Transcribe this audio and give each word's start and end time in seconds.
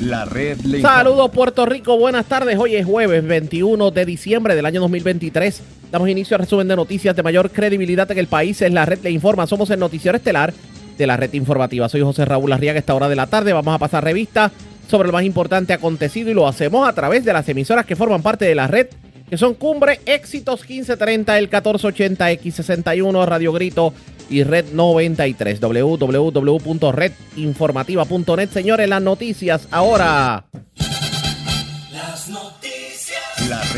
La 0.00 0.24
red 0.24 0.60
le 0.60 0.80
Saludos 0.80 1.30
Puerto 1.30 1.66
Rico, 1.66 1.98
buenas 1.98 2.26
tardes. 2.26 2.56
Hoy 2.56 2.76
es 2.76 2.86
jueves 2.86 3.26
21 3.26 3.90
de 3.90 4.06
diciembre 4.06 4.54
del 4.54 4.64
año 4.64 4.80
2023. 4.80 5.60
Damos 5.90 6.08
inicio 6.08 6.36
al 6.36 6.42
resumen 6.42 6.68
de 6.68 6.76
noticias 6.76 7.16
de 7.16 7.22
mayor 7.24 7.50
credibilidad 7.50 8.08
en 8.12 8.18
el 8.18 8.28
país. 8.28 8.62
Es 8.62 8.72
la 8.72 8.86
red 8.86 9.00
le 9.02 9.10
informa. 9.10 9.48
Somos 9.48 9.70
el 9.70 9.80
noticiero 9.80 10.16
estelar 10.16 10.54
de 10.96 11.06
la 11.06 11.16
red 11.16 11.32
informativa. 11.32 11.88
Soy 11.88 12.02
José 12.02 12.24
Raúl 12.24 12.52
Arriaga. 12.52 12.78
Esta 12.78 12.94
hora 12.94 13.08
de 13.08 13.16
la 13.16 13.26
tarde 13.26 13.52
vamos 13.52 13.74
a 13.74 13.78
pasar 13.78 14.04
revista 14.04 14.52
sobre 14.88 15.08
lo 15.08 15.12
más 15.12 15.24
importante 15.24 15.72
acontecido 15.72 16.30
y 16.30 16.34
lo 16.34 16.46
hacemos 16.46 16.88
a 16.88 16.92
través 16.92 17.24
de 17.24 17.32
las 17.32 17.48
emisoras 17.48 17.84
que 17.84 17.96
forman 17.96 18.22
parte 18.22 18.44
de 18.44 18.54
la 18.54 18.68
red, 18.68 18.86
que 19.28 19.36
son 19.36 19.54
Cumbre, 19.54 20.00
Éxitos 20.06 20.60
1530, 20.60 21.38
el 21.38 21.44
1480, 21.46 22.30
X61, 22.32 23.26
Radio 23.26 23.52
Grito 23.52 23.92
y 24.30 24.44
Red 24.44 24.72
93, 24.72 25.60
www.redinformativa.net. 25.60 28.50
Señores, 28.50 28.88
las 28.88 29.02
noticias 29.02 29.68
ahora. 29.70 30.46
Las 31.90 32.28
noticias. 32.28 33.18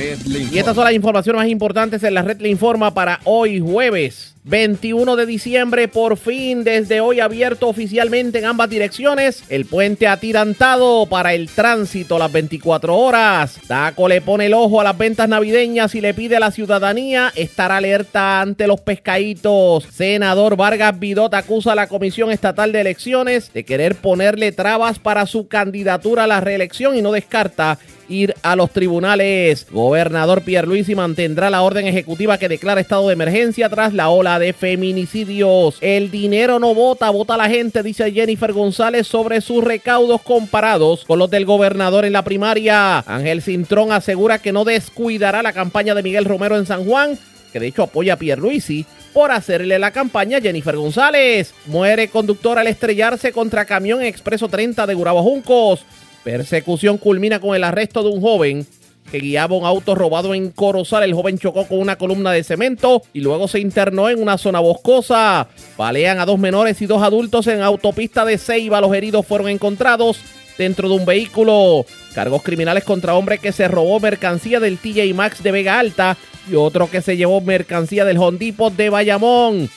Red 0.01 0.19
le 0.27 0.41
Y 0.51 0.59
estas 0.59 0.75
son 0.75 0.85
las 0.85 0.95
informaciones 0.95 1.41
más 1.41 1.49
importantes 1.49 2.03
en 2.03 2.15
la 2.15 2.23
red 2.23 2.41
le 2.41 2.49
informa 2.49 2.93
para 2.95 3.21
hoy 3.25 3.61
jueves 3.61 4.35
21 4.45 5.17
de 5.17 5.27
diciembre. 5.27 5.89
Por 5.89 6.17
fin, 6.17 6.65
desde 6.65 7.01
hoy 7.01 7.21
abierto 7.21 7.69
oficialmente 7.69 8.39
en 8.39 8.47
ambas 8.47 8.71
direcciones, 8.71 9.45
el 9.51 9.67
puente 9.67 10.09
atirantado 10.09 11.07
para 11.07 11.35
el 11.35 11.49
tránsito 11.49 12.19
las 12.19 12.33
24 12.33 12.97
horas. 12.97 13.59
Taco 13.69 14.09
le 14.09 14.21
pone 14.21 14.47
el 14.47 14.55
ojo 14.55 14.81
a 14.81 14.85
las 14.85 14.97
ventas 14.97 15.29
navideñas 15.29 15.95
y 15.95 16.01
le 16.01 16.15
pide 16.15 16.37
a 16.37 16.41
la 16.41 16.53
ciudadanía 16.53 17.33
estar 17.35 17.71
alerta 17.71 18.41
ante 18.41 18.67
los 18.67 18.81
pescaditos. 18.81 19.85
Senador 19.93 20.57
Vargas 20.57 20.99
Vidot 20.99 21.35
acusa 21.35 21.73
a 21.73 21.77
la 21.77 21.89
Comisión 21.89 22.31
Estatal 22.31 22.73
de 22.73 22.81
Elecciones 22.81 23.53
de 23.53 23.65
querer 23.65 23.95
ponerle 23.95 24.53
trabas 24.53 24.99
para 24.99 25.27
su 25.27 25.49
candidatura 25.49 26.25
a 26.25 26.27
la 26.27 26.41
reelección 26.41 26.97
y 26.97 27.03
no 27.03 27.13
descarta 27.13 27.79
ir 28.09 28.35
a 28.43 28.57
los 28.57 28.71
tribunales. 28.71 29.67
Gobernador 29.91 30.43
Pierluisi 30.43 30.95
mantendrá 30.95 31.51
la 31.51 31.63
orden 31.63 31.85
ejecutiva 31.89 32.39
que 32.39 32.49
declara 32.49 32.81
estado 32.81 33.09
de 33.09 33.15
emergencia 33.15 33.69
tras 33.69 33.93
la 33.93 34.09
ola 34.09 34.39
de 34.39 34.53
feminicidios. 34.53 35.79
El 35.81 36.13
dinero 36.13 36.61
no 36.61 36.77
vota, 36.77 37.11
vota 37.11 37.37
la 37.37 37.49
gente, 37.49 37.83
dice 37.83 38.13
Jennifer 38.13 38.53
González 38.53 39.09
sobre 39.09 39.41
sus 39.41 39.65
recaudos 39.65 40.23
comparados 40.23 41.05
con 41.05 41.19
los 41.19 41.29
del 41.29 41.45
gobernador 41.45 42.05
en 42.05 42.13
la 42.13 42.23
primaria. 42.23 43.01
Ángel 43.01 43.43
Cintrón 43.43 43.91
asegura 43.91 44.39
que 44.39 44.53
no 44.53 44.65
descuidará 44.65 45.43
la 45.43 45.53
campaña 45.53 45.93
de 45.97 46.05
Miguel 46.05 46.25
Romero 46.25 46.57
en 46.57 46.67
San 46.67 46.85
Juan, 46.85 47.19
que 47.53 47.59
de 47.59 47.67
hecho 47.67 47.83
apoya 47.83 48.13
a 48.13 48.17
Pierluisi 48.17 48.87
por 49.13 49.33
hacerle 49.33 49.81
la 49.81 49.91
campaña 49.91 50.39
a 50.39 50.41
Jennifer 50.41 50.77
González. 50.77 51.53
Muere 51.67 52.07
conductor 52.07 52.61
al 52.61 52.69
estrellarse 52.69 53.33
contra 53.33 53.65
camión 53.65 54.03
Expreso 54.03 54.49
30 54.49 54.87
de 54.87 54.95
Gurabo 54.95 55.25
Juncos. 55.25 55.85
Persecución 56.23 56.97
culmina 56.97 57.41
con 57.41 57.57
el 57.57 57.65
arresto 57.65 58.05
de 58.05 58.11
un 58.11 58.21
joven 58.21 58.67
que 59.11 59.19
guiaba 59.19 59.57
un 59.57 59.65
auto 59.65 59.95
robado 59.95 60.35
en 60.35 60.51
Corozal. 60.51 61.03
El 61.03 61.15
joven 61.15 61.39
chocó 61.39 61.67
con 61.67 61.79
una 61.79 61.97
columna 61.97 62.33
de 62.33 62.45
cemento 62.45 63.03
y 63.13 63.21
luego 63.21 63.49
se 63.49 63.61
internó 63.61 64.09
en 64.09 64.23
una 64.23 64.39
zona 64.39 64.61
boscosa. 64.61 65.49
Balean 65.77 66.19
a 66.19 66.27
dos 66.27 66.39
menores 66.39 66.81
y 66.81 66.87
dos 66.87 67.03
adultos 67.03 67.47
en 67.47 67.63
autopista 67.63 68.25
de 68.25 68.39
Ceiba. 68.39 68.81
Los 68.81 68.95
heridos 68.95 69.27
fueron 69.27 69.49
encontrados 69.49 70.19
dentro 70.57 70.89
de 70.89 70.95
un 70.95 71.07
vehículo. 71.07 71.85
Cargos 72.15 72.43
criminales 72.43 72.85
contra 72.85 73.15
hombre 73.15 73.39
que 73.39 73.53
se 73.53 73.69
robó 73.69 73.99
mercancía 74.01 74.61
del 74.61 74.79
TJ 74.79 75.15
Maxx 75.15 75.43
de 75.43 75.53
Vega 75.53 75.79
Alta 75.79 76.17
y 76.51 76.55
otro 76.55 76.91
que 76.91 77.03
se 77.03 77.17
llevó 77.17 77.41
mercancía 77.41 78.05
del 78.05 78.19
Hondipo 78.19 78.71
de 78.71 78.91
Bayamón. 78.91 79.71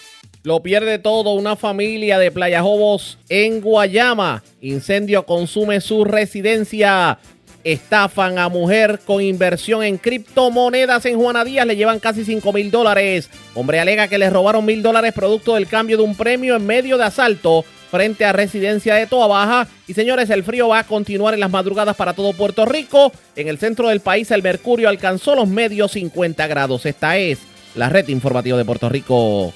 Lo 0.43 0.61
pierde 0.61 0.99
todo 0.99 1.35
una 1.35 1.55
familia 1.55 2.19
de 2.19 2.29
Playa 2.29 2.61
Jobos 2.61 3.17
en 3.29 3.61
Guayama. 3.61 4.43
Incendio 4.59 5.25
consume 5.25 5.79
su 5.79 6.03
residencia. 6.03 7.17
Estafan 7.63 8.37
a 8.39 8.49
mujer 8.49 8.99
con 9.05 9.21
inversión 9.21 9.83
en 9.83 9.97
criptomonedas 9.97 11.05
en 11.05 11.17
Juana 11.17 11.45
Díaz. 11.45 11.65
Le 11.65 11.75
llevan 11.75 11.99
casi 11.99 12.25
5 12.25 12.51
mil 12.51 12.71
dólares. 12.71 13.29
Hombre 13.55 13.79
alega 13.79 14.07
que 14.07 14.17
le 14.17 14.29
robaron 14.29 14.65
mil 14.65 14.83
dólares 14.83 15.13
producto 15.13 15.55
del 15.55 15.67
cambio 15.67 15.97
de 15.97 16.03
un 16.03 16.15
premio 16.15 16.55
en 16.55 16.65
medio 16.65 16.97
de 16.97 17.05
asalto 17.05 17.63
frente 17.89 18.25
a 18.25 18.33
residencia 18.33 18.95
de 18.95 19.07
Toa 19.07 19.27
Baja. 19.27 19.67
Y 19.87 19.93
señores, 19.93 20.29
el 20.29 20.43
frío 20.43 20.67
va 20.67 20.79
a 20.79 20.83
continuar 20.83 21.33
en 21.35 21.39
las 21.39 21.51
madrugadas 21.51 21.95
para 21.95 22.13
todo 22.13 22.33
Puerto 22.33 22.65
Rico. 22.65 23.11
En 23.35 23.47
el 23.47 23.59
centro 23.59 23.89
del 23.89 24.01
país 24.01 24.31
el 24.31 24.43
mercurio 24.43 24.89
alcanzó 24.89 25.35
los 25.35 25.47
medios 25.47 25.91
50 25.91 26.47
grados. 26.47 26.85
Esta 26.85 27.17
es 27.17 27.39
la 27.75 27.89
red 27.89 28.07
informativa 28.09 28.57
de 28.57 28.65
Puerto 28.65 28.89
Rico. 28.89 29.53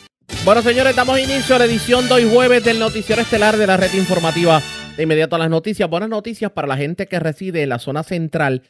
Bueno, 0.47 0.61
señores, 0.61 0.95
damos 0.95 1.19
inicio 1.19 1.55
a 1.55 1.59
la 1.59 1.65
edición 1.65 2.07
de 2.07 2.13
hoy 2.13 2.29
jueves 2.31 2.63
del 2.63 2.79
noticiero 2.79 3.21
estelar 3.21 3.57
de 3.57 3.67
la 3.67 3.75
red 3.75 3.93
informativa. 3.93 4.61
De 4.95 5.03
inmediato 5.03 5.35
a 5.35 5.39
las 5.39 5.49
noticias. 5.49 5.89
Buenas 5.89 6.07
noticias 6.07 6.51
para 6.51 6.69
la 6.69 6.77
gente 6.77 7.07
que 7.07 7.19
reside 7.19 7.63
en 7.63 7.69
la 7.69 7.79
zona 7.79 8.03
central. 8.03 8.63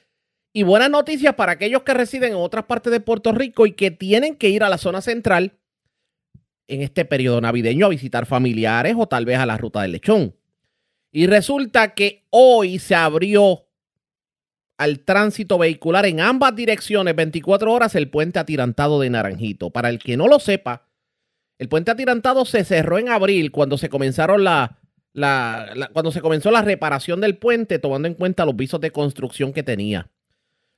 Y 0.54 0.64
buenas 0.64 0.90
noticias 0.90 1.36
para 1.36 1.52
aquellos 1.52 1.84
que 1.84 1.94
residen 1.94 2.32
en 2.32 2.38
otras 2.38 2.66
partes 2.66 2.92
de 2.92 3.00
Puerto 3.00 3.32
Rico 3.32 3.68
y 3.68 3.74
que 3.74 3.92
tienen 3.92 4.38
que 4.38 4.50
ir 4.50 4.64
a 4.64 4.70
la 4.70 4.80
zona 4.80 5.02
central 5.02 5.60
en 6.68 6.82
este 6.82 7.06
periodo 7.06 7.42
navideño 7.42 7.86
a 7.86 7.90
visitar 7.90 8.26
familiares 8.26 8.96
o 8.98 9.08
tal 9.08 9.26
vez 9.26 9.38
a 9.38 9.46
la 9.46 9.58
ruta 9.58 9.84
del 9.84 9.92
lechón. 9.92 10.36
Y 11.12 11.28
resulta 11.28 11.94
que 11.94 12.26
hoy 12.32 12.80
se 12.80 12.96
abrió 12.96 13.68
al 14.78 15.02
tránsito 15.02 15.60
vehicular 15.60 16.08
en 16.08 16.22
ambas 16.22 16.56
direcciones 16.56 17.16
24 17.16 17.72
horas 17.72 17.94
el 17.94 18.10
puente 18.10 18.40
atirantado 18.40 19.00
de 19.00 19.12
Naranjito. 19.12 19.70
Para 19.70 19.90
el 19.90 20.00
que 20.00 20.18
no 20.18 20.28
lo 20.28 20.40
sepa, 20.40 20.87
el 21.60 21.70
puente 21.70 21.92
atirantado 21.92 22.46
se 22.46 22.64
cerró 22.64 22.98
en 23.00 23.10
abril 23.10 23.52
cuando 23.52 23.78
se 23.78 23.90
comenzaron 23.90 24.44
la, 24.44 24.80
cuando 25.94 26.12
se 26.12 26.22
comenzó 26.22 26.52
la 26.52 26.62
reparación 26.62 27.22
del 27.22 27.38
puente, 27.38 27.80
tomando 27.80 28.08
en 28.08 28.14
cuenta 28.14 28.46
los 28.46 28.56
visos 28.56 28.80
de 28.80 28.92
construcción 28.92 29.54
que 29.54 29.64
tenía. 29.64 30.10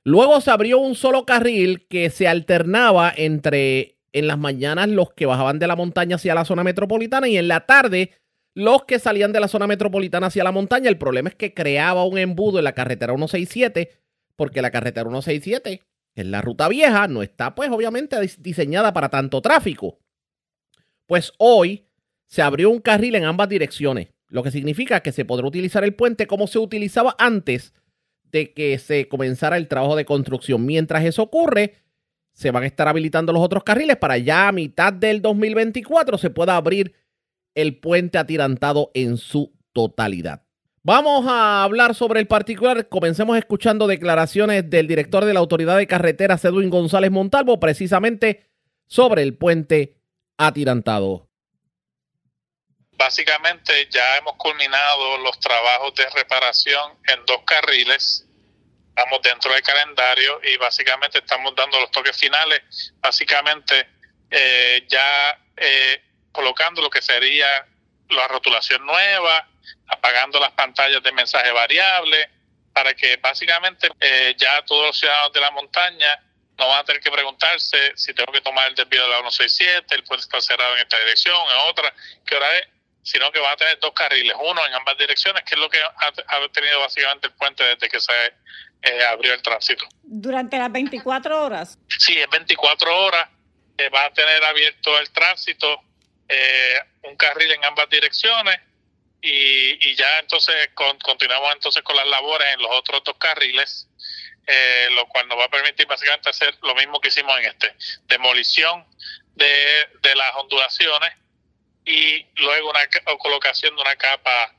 Luego 0.04 0.40
se 0.40 0.50
abrió 0.50 0.78
un 0.78 0.94
solo 0.94 1.26
carril 1.26 1.86
que 1.88 2.08
se 2.08 2.26
alternaba 2.26 3.12
entre 3.14 3.98
en 4.12 4.26
las 4.26 4.38
mañanas 4.38 4.88
los 4.88 5.12
que 5.12 5.26
bajaban 5.26 5.58
de 5.58 5.66
la 5.66 5.76
montaña 5.76 6.16
hacia 6.16 6.34
la 6.34 6.44
zona 6.46 6.64
metropolitana 6.64 7.28
y 7.28 7.36
en 7.36 7.48
la 7.48 7.66
tarde 7.66 8.12
los 8.54 8.84
que 8.84 8.98
salían 8.98 9.32
de 9.32 9.40
la 9.40 9.46
zona 9.48 9.66
metropolitana 9.66 10.28
hacia 10.28 10.42
la 10.42 10.52
montaña. 10.52 10.88
El 10.88 10.98
problema 10.98 11.28
es 11.28 11.34
que 11.34 11.52
creaba 11.54 12.04
un 12.04 12.18
embudo 12.18 12.58
en 12.58 12.64
la 12.64 12.72
carretera 12.72 13.12
167 13.12 13.90
porque 14.36 14.62
la 14.62 14.70
carretera 14.70 15.04
167 15.04 15.82
que 16.12 16.22
es 16.22 16.26
la 16.26 16.40
ruta 16.42 16.66
vieja, 16.68 17.06
no 17.06 17.22
está 17.22 17.54
pues 17.54 17.70
obviamente 17.70 18.16
dis- 18.16 18.38
diseñada 18.38 18.92
para 18.92 19.10
tanto 19.10 19.40
tráfico. 19.42 19.98
Pues 21.10 21.32
hoy 21.38 21.88
se 22.28 22.40
abrió 22.40 22.70
un 22.70 22.78
carril 22.78 23.16
en 23.16 23.24
ambas 23.24 23.48
direcciones, 23.48 24.10
lo 24.28 24.44
que 24.44 24.52
significa 24.52 25.00
que 25.00 25.10
se 25.10 25.24
podrá 25.24 25.44
utilizar 25.44 25.82
el 25.82 25.96
puente 25.96 26.28
como 26.28 26.46
se 26.46 26.60
utilizaba 26.60 27.16
antes 27.18 27.74
de 28.30 28.52
que 28.52 28.78
se 28.78 29.08
comenzara 29.08 29.56
el 29.56 29.66
trabajo 29.66 29.96
de 29.96 30.04
construcción. 30.04 30.64
Mientras 30.64 31.04
eso 31.04 31.24
ocurre, 31.24 31.74
se 32.32 32.52
van 32.52 32.62
a 32.62 32.66
estar 32.68 32.86
habilitando 32.86 33.32
los 33.32 33.42
otros 33.42 33.64
carriles 33.64 33.96
para 33.96 34.18
ya 34.18 34.46
a 34.46 34.52
mitad 34.52 34.92
del 34.92 35.20
2024 35.20 36.16
se 36.16 36.30
pueda 36.30 36.54
abrir 36.54 36.94
el 37.56 37.80
puente 37.80 38.16
atirantado 38.16 38.92
en 38.94 39.16
su 39.16 39.52
totalidad. 39.72 40.44
Vamos 40.84 41.26
a 41.26 41.64
hablar 41.64 41.96
sobre 41.96 42.20
el 42.20 42.28
particular. 42.28 42.88
Comencemos 42.88 43.36
escuchando 43.36 43.88
declaraciones 43.88 44.70
del 44.70 44.86
director 44.86 45.24
de 45.24 45.34
la 45.34 45.40
Autoridad 45.40 45.76
de 45.76 45.88
Carreteras, 45.88 46.44
Edwin 46.44 46.70
González 46.70 47.10
Montalvo, 47.10 47.58
precisamente 47.58 48.46
sobre 48.86 49.24
el 49.24 49.34
puente 49.34 49.99
atirantado. 50.46 51.28
Básicamente 52.92 53.88
ya 53.90 54.16
hemos 54.16 54.36
culminado 54.36 55.18
los 55.18 55.38
trabajos 55.38 55.94
de 55.94 56.08
reparación 56.10 56.98
en 57.08 57.24
dos 57.26 57.42
carriles. 57.46 58.26
Estamos 58.88 59.22
dentro 59.22 59.52
del 59.52 59.62
calendario 59.62 60.40
y 60.42 60.56
básicamente 60.56 61.18
estamos 61.18 61.54
dando 61.54 61.80
los 61.80 61.90
toques 61.90 62.16
finales. 62.16 62.62
Básicamente 63.00 63.86
eh, 64.30 64.86
ya 64.88 65.38
eh, 65.56 66.02
colocando 66.32 66.82
lo 66.82 66.90
que 66.90 67.02
sería 67.02 67.46
la 68.08 68.28
rotulación 68.28 68.84
nueva, 68.84 69.46
apagando 69.88 70.40
las 70.40 70.52
pantallas 70.52 71.02
de 71.02 71.12
mensaje 71.12 71.50
variable, 71.52 72.30
para 72.72 72.94
que 72.94 73.16
básicamente 73.16 73.88
eh, 74.00 74.34
ya 74.38 74.62
todos 74.64 74.86
los 74.86 74.98
ciudadanos 74.98 75.32
de 75.32 75.40
la 75.40 75.50
montaña 75.50 76.29
no 76.60 76.68
van 76.68 76.80
a 76.80 76.84
tener 76.84 77.02
que 77.02 77.10
preguntarse 77.10 77.92
si 77.96 78.14
tengo 78.14 78.30
que 78.32 78.40
tomar 78.42 78.68
el 78.68 78.74
desvío 78.74 79.02
de 79.02 79.08
la 79.08 79.16
167, 79.18 79.94
el 79.94 80.04
puente 80.04 80.22
está 80.22 80.40
cerrado 80.40 80.74
en 80.76 80.82
esta 80.82 80.98
dirección, 80.98 81.34
en 81.34 81.68
otra, 81.70 81.92
qué 82.26 82.36
hora 82.36 82.56
es, 82.58 82.68
sino 83.02 83.32
que 83.32 83.40
va 83.40 83.52
a 83.52 83.56
tener 83.56 83.80
dos 83.80 83.92
carriles, 83.92 84.36
uno 84.38 84.64
en 84.66 84.74
ambas 84.74 84.96
direcciones, 84.98 85.42
que 85.44 85.54
es 85.54 85.60
lo 85.60 85.70
que 85.70 85.80
ha, 85.82 86.48
tenido 86.52 86.78
básicamente 86.80 87.28
el 87.28 87.32
puente 87.32 87.64
desde 87.64 87.88
que 87.88 87.98
se 87.98 88.12
eh, 88.82 89.04
abrió 89.06 89.32
el 89.32 89.40
tránsito. 89.42 89.86
Durante 90.02 90.58
las 90.58 90.70
24 90.70 91.42
horas. 91.44 91.78
Sí, 91.98 92.20
en 92.20 92.28
24 92.28 92.94
horas 93.04 93.28
eh, 93.78 93.88
va 93.88 94.04
a 94.04 94.12
tener 94.12 94.44
abierto 94.44 94.98
el 94.98 95.10
tránsito, 95.10 95.80
eh, 96.28 96.74
un 97.04 97.16
carril 97.16 97.50
en 97.52 97.64
ambas 97.64 97.88
direcciones 97.88 98.60
y, 99.22 99.88
y 99.88 99.96
ya 99.96 100.18
entonces 100.18 100.54
con- 100.74 100.98
continuamos 100.98 101.52
entonces 101.54 101.82
con 101.82 101.96
las 101.96 102.06
labores 102.06 102.46
en 102.54 102.60
los 102.62 102.70
otros 102.72 103.02
dos 103.04 103.16
carriles, 103.18 103.88
eh, 104.46 104.88
lo 104.92 105.06
cual 105.08 105.28
nos 105.28 105.38
va 105.38 105.44
a 105.44 105.48
permitir 105.48 105.86
básicamente 105.86 106.28
hacer 106.30 106.56
lo 106.62 106.74
mismo 106.74 107.00
que 107.00 107.08
hicimos 107.08 107.38
en 107.38 107.46
este, 107.46 107.74
demolición 108.06 108.84
de, 109.34 109.88
de 110.02 110.14
las 110.14 110.34
ondulaciones 110.36 111.12
y 111.84 112.26
luego 112.42 112.70
una 112.70 112.80
colocación 113.18 113.74
de 113.76 113.82
una 113.82 113.96
capa 113.96 114.54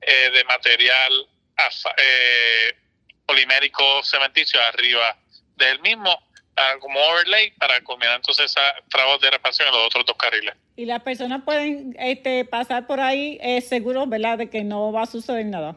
eh, 0.00 0.30
de 0.30 0.44
material 0.44 1.28
eh, 1.98 2.76
polimérico 3.26 4.02
cementicio 4.04 4.60
arriba 4.62 5.16
del 5.56 5.80
mismo 5.80 6.10
ah, 6.56 6.74
como 6.80 6.98
overlay 7.00 7.50
para 7.52 7.80
culminar 7.82 8.16
entonces 8.16 8.46
esa 8.46 8.62
trabajos 8.90 9.20
de 9.20 9.30
reparación 9.30 9.68
en 9.68 9.74
los 9.74 9.86
otros 9.86 10.06
dos 10.06 10.16
carriles. 10.16 10.54
Y 10.76 10.86
las 10.86 11.02
personas 11.02 11.42
pueden 11.44 11.94
este, 11.98 12.44
pasar 12.44 12.86
por 12.86 13.00
ahí 13.00 13.38
eh, 13.42 13.60
seguros, 13.60 14.08
¿verdad? 14.08 14.38
De 14.38 14.48
que 14.50 14.64
no 14.64 14.90
va 14.92 15.02
a 15.02 15.06
suceder 15.06 15.44
nada. 15.46 15.76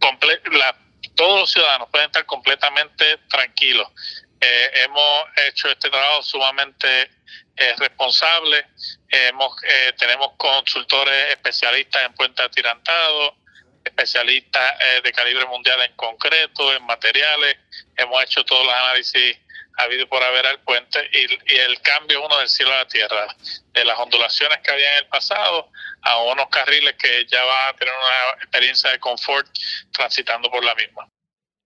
Comple- 0.00 0.40
la- 0.52 0.76
todos 1.18 1.40
los 1.40 1.50
ciudadanos 1.50 1.88
pueden 1.90 2.06
estar 2.06 2.24
completamente 2.26 3.18
tranquilos. 3.28 3.88
Eh, 4.40 4.70
hemos 4.84 5.24
hecho 5.48 5.68
este 5.68 5.90
trabajo 5.90 6.22
sumamente 6.22 7.10
eh, 7.56 7.74
responsable. 7.76 8.64
Hemos, 9.08 9.52
eh, 9.64 9.92
tenemos 9.98 10.34
consultores 10.36 11.32
especialistas 11.32 12.04
en 12.04 12.14
puente 12.14 12.40
atirantado, 12.40 13.34
especialistas 13.84 14.74
eh, 14.80 15.00
de 15.02 15.12
calibre 15.12 15.44
mundial 15.46 15.80
en 15.82 15.92
concreto, 15.96 16.72
en 16.72 16.84
materiales. 16.84 17.56
Hemos 17.96 18.22
hecho 18.22 18.44
todos 18.44 18.64
los 18.64 18.74
análisis 18.74 19.38
habido 19.84 20.08
por 20.08 20.22
haber 20.22 20.46
al 20.46 20.60
puente 20.60 20.98
y, 21.12 21.52
y 21.52 21.56
el 21.56 21.80
cambio 21.80 22.18
es 22.18 22.26
uno 22.26 22.38
del 22.38 22.48
cielo 22.48 22.72
a 22.72 22.78
la 22.78 22.88
tierra, 22.88 23.26
de 23.72 23.84
las 23.84 23.98
ondulaciones 23.98 24.58
que 24.58 24.72
había 24.72 24.92
en 24.98 25.04
el 25.04 25.08
pasado 25.08 25.68
a 26.02 26.22
unos 26.22 26.48
carriles 26.48 26.94
que 26.94 27.26
ya 27.26 27.42
van 27.44 27.74
a 27.74 27.76
tener 27.76 27.94
una 27.94 28.42
experiencia 28.42 28.90
de 28.90 28.98
confort 28.98 29.46
transitando 29.92 30.50
por 30.50 30.64
la 30.64 30.74
misma. 30.74 31.08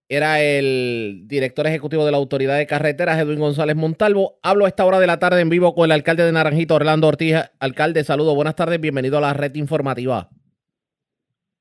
Era 0.09 0.43
el 0.43 1.23
director 1.25 1.67
ejecutivo 1.67 2.05
de 2.05 2.11
la 2.11 2.19
Autoridad 2.19 2.59
de 2.59 2.67
Carreteras, 2.67 3.19
Edwin 3.19 3.39
González 3.39 3.77
Montalvo. 3.77 4.39
Hablo 4.43 4.67
a 4.67 4.69
esta 4.69 4.85
hora 4.85 5.01
de 5.01 5.07
la 5.07 5.19
tarde 5.19 5.41
en 5.41 5.49
vivo 5.49 5.75
con 5.75 5.87
el 5.87 5.93
alcalde 5.93 6.25
de 6.25 6.33
Naranjito, 6.33 6.75
Orlando 6.75 7.09
Ortiz. 7.09 7.37
Alcalde, 7.61 8.05
saludo, 8.05 8.35
buenas 8.35 8.55
tardes, 8.55 8.79
bienvenido 8.79 9.17
a 9.17 9.23
la 9.23 9.33
red 9.33 9.55
informativa. 9.55 10.29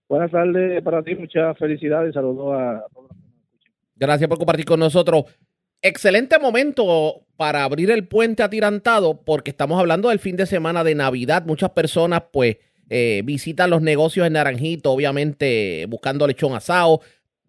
Buenas 0.10 0.32
tardes 0.32 0.84
para 0.84 1.02
ti, 1.02 1.16
muchas 1.16 1.58
felicidades, 1.58 2.14
saludos 2.14 2.54
a 2.60 2.84
todos. 2.94 3.12
Gracias 3.96 4.28
por 4.28 4.38
compartir 4.38 4.66
con 4.66 4.82
nosotros. 4.82 5.26
Excelente 5.84 6.38
momento 6.38 7.26
para 7.38 7.64
abrir 7.64 7.90
el 7.90 8.08
puente 8.08 8.44
atirantado 8.44 9.24
porque 9.24 9.50
estamos 9.50 9.80
hablando 9.80 10.10
del 10.10 10.20
fin 10.20 10.36
de 10.36 10.46
semana 10.46 10.84
de 10.84 10.94
Navidad. 10.94 11.44
Muchas 11.46 11.72
personas 11.72 12.24
pues 12.32 12.58
eh, 12.90 13.24
visitan 13.26 13.72
los 13.72 13.82
negocios 13.82 14.28
en 14.28 14.34
Naranjito, 14.34 14.92
obviamente 14.92 15.88
buscando 15.90 16.28
lechón 16.28 16.54
asado, 16.54 17.00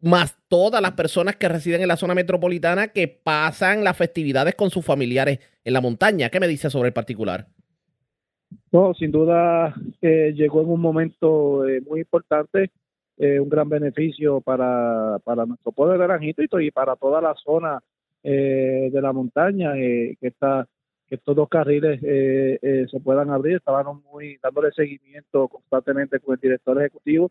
más 0.01 0.39
todas 0.49 0.81
las 0.81 0.93
personas 0.93 1.37
que 1.37 1.47
residen 1.49 1.83
en 1.83 1.89
la 1.89 1.99
zona 1.99 2.15
metropolitana 2.15 2.89
que 2.89 3.07
pasan 3.07 3.85
las 3.85 3.99
festividades 3.99 4.55
con 4.55 4.71
sus 4.71 4.85
familiares 4.85 5.39
en 5.63 5.75
la 5.75 5.83
montaña. 5.83 6.31
¿Qué 6.31 6.41
me 6.41 6.49
dice 6.49 6.71
sobre 6.71 6.89
el 6.89 6.95
particular? 6.95 7.49
No, 8.71 8.95
sin 8.95 9.11
duda 9.11 9.75
eh, 10.01 10.33
llegó 10.35 10.63
en 10.63 10.71
un 10.71 10.81
momento 10.81 11.67
eh, 11.69 11.83
muy 11.87 12.01
importante, 12.01 12.71
un 13.19 13.49
gran 13.49 13.69
beneficio 13.69 14.41
para, 14.41 15.19
para 15.23 15.47
nuestro 15.47 15.71
pueblo 15.71 15.93
de 15.93 15.99
Naranjito 16.01 16.43
y, 16.43 16.49
to- 16.49 16.61
y 16.61 16.73
para 16.73 16.97
toda 16.97 17.21
la 17.21 17.35
zona 17.45 17.79
eh, 18.23 18.91
de 18.93 19.03
la 19.03 19.13
montaña, 19.13 19.77
eh, 19.77 20.17
que, 20.21 20.29
está, 20.29 20.67
que 21.07 21.17
estos 21.17 21.37
dos 21.37 21.49
carriles 21.49 22.01
eh, 22.03 22.59
eh, 22.63 22.87
se 22.91 23.01
puedan 23.01 23.31
abrir. 23.31 23.57
Estábamos 23.57 24.03
muy 24.05 24.39
dándole 24.43 24.73
seguimiento 24.73 25.49
constantemente 25.49 26.21
con 26.21 26.35
el 26.35 26.41
director 26.41 26.79
ejecutivo. 26.81 27.31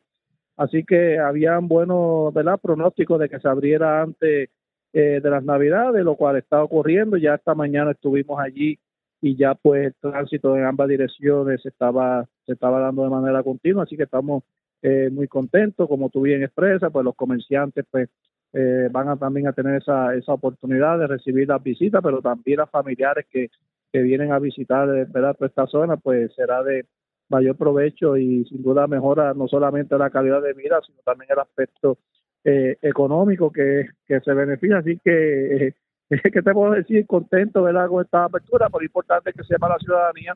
Así 0.57 0.83
que 0.83 1.17
habían 1.17 1.67
buenos 1.67 2.33
¿verdad? 2.33 2.59
pronósticos 2.61 3.19
de 3.19 3.29
que 3.29 3.39
se 3.39 3.47
abriera 3.47 4.01
antes 4.01 4.49
eh, 4.93 5.21
de 5.23 5.29
las 5.29 5.43
Navidades, 5.43 6.03
lo 6.03 6.15
cual 6.15 6.37
está 6.37 6.63
ocurriendo. 6.63 7.17
Ya 7.17 7.35
esta 7.35 7.55
mañana 7.55 7.91
estuvimos 7.91 8.39
allí 8.39 8.77
y 9.21 9.35
ya 9.37 9.55
pues 9.55 9.87
el 9.87 9.95
tránsito 9.95 10.57
en 10.57 10.65
ambas 10.65 10.89
direcciones 10.89 11.61
se 11.61 11.69
estaba 11.69 12.27
se 12.45 12.53
estaba 12.53 12.79
dando 12.79 13.03
de 13.03 13.09
manera 13.09 13.43
continua 13.43 13.83
así 13.83 13.95
que 13.95 14.03
estamos 14.03 14.43
eh, 14.81 15.09
muy 15.11 15.27
contentos 15.27 15.87
como 15.87 16.09
tú 16.09 16.21
bien 16.21 16.41
expresas 16.41 16.91
pues 16.91 17.05
los 17.05 17.15
comerciantes 17.15 17.85
pues 17.91 18.09
eh, 18.53 18.89
van 18.91 19.09
a 19.09 19.17
también 19.17 19.47
a 19.47 19.53
tener 19.53 19.81
esa 19.81 20.13
esa 20.15 20.33
oportunidad 20.33 20.99
de 20.99 21.07
recibir 21.07 21.47
las 21.47 21.63
visitas 21.63 22.01
pero 22.03 22.21
también 22.21 22.57
las 22.57 22.69
familiares 22.69 23.25
que, 23.29 23.49
que 23.91 24.01
vienen 24.01 24.31
a 24.31 24.39
visitar 24.39 24.89
eh, 24.89 25.05
¿verdad? 25.09 25.35
esta 25.41 25.67
zona 25.67 25.97
pues 25.97 26.33
será 26.35 26.63
de 26.63 26.85
mayor 27.29 27.55
provecho 27.55 28.17
y 28.17 28.43
sin 28.45 28.61
duda 28.61 28.87
mejora 28.87 29.33
no 29.33 29.47
solamente 29.47 29.97
la 29.97 30.09
calidad 30.09 30.41
de 30.41 30.53
vida 30.53 30.79
sino 30.85 30.99
también 31.05 31.31
el 31.31 31.39
aspecto 31.39 31.97
eh, 32.43 32.77
económico 32.81 33.51
que, 33.51 33.87
que 34.05 34.19
se 34.19 34.33
beneficia 34.33 34.79
así 34.79 34.99
que 35.03 35.67
eh, 35.67 35.73
¿qué 36.33 36.41
te 36.41 36.53
puedo 36.53 36.71
decir? 36.73 37.07
Contento, 37.07 37.63
¿verdad? 37.63 37.87
Con 37.87 38.03
esta 38.03 38.25
apertura, 38.25 38.69
pero 38.69 38.83
importante 38.83 39.31
que 39.33 39.43
sepa 39.43 39.69
la 39.69 39.77
ciudadanía 39.77 40.35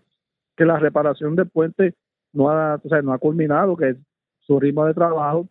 que 0.56 0.66
la 0.66 0.80
reparación 0.80 1.36
del 1.36 1.50
puente 1.50 1.96
no 2.32 2.50
ha, 2.50 2.76
o 2.82 2.90
sea, 2.90 3.02
no 3.02 3.12
ha 3.12 3.18
culminado, 3.18 3.76
que 3.76 3.96
su 4.40 4.58
ritmo 4.60 4.86
de 4.86 4.94
trabajo 4.94 5.48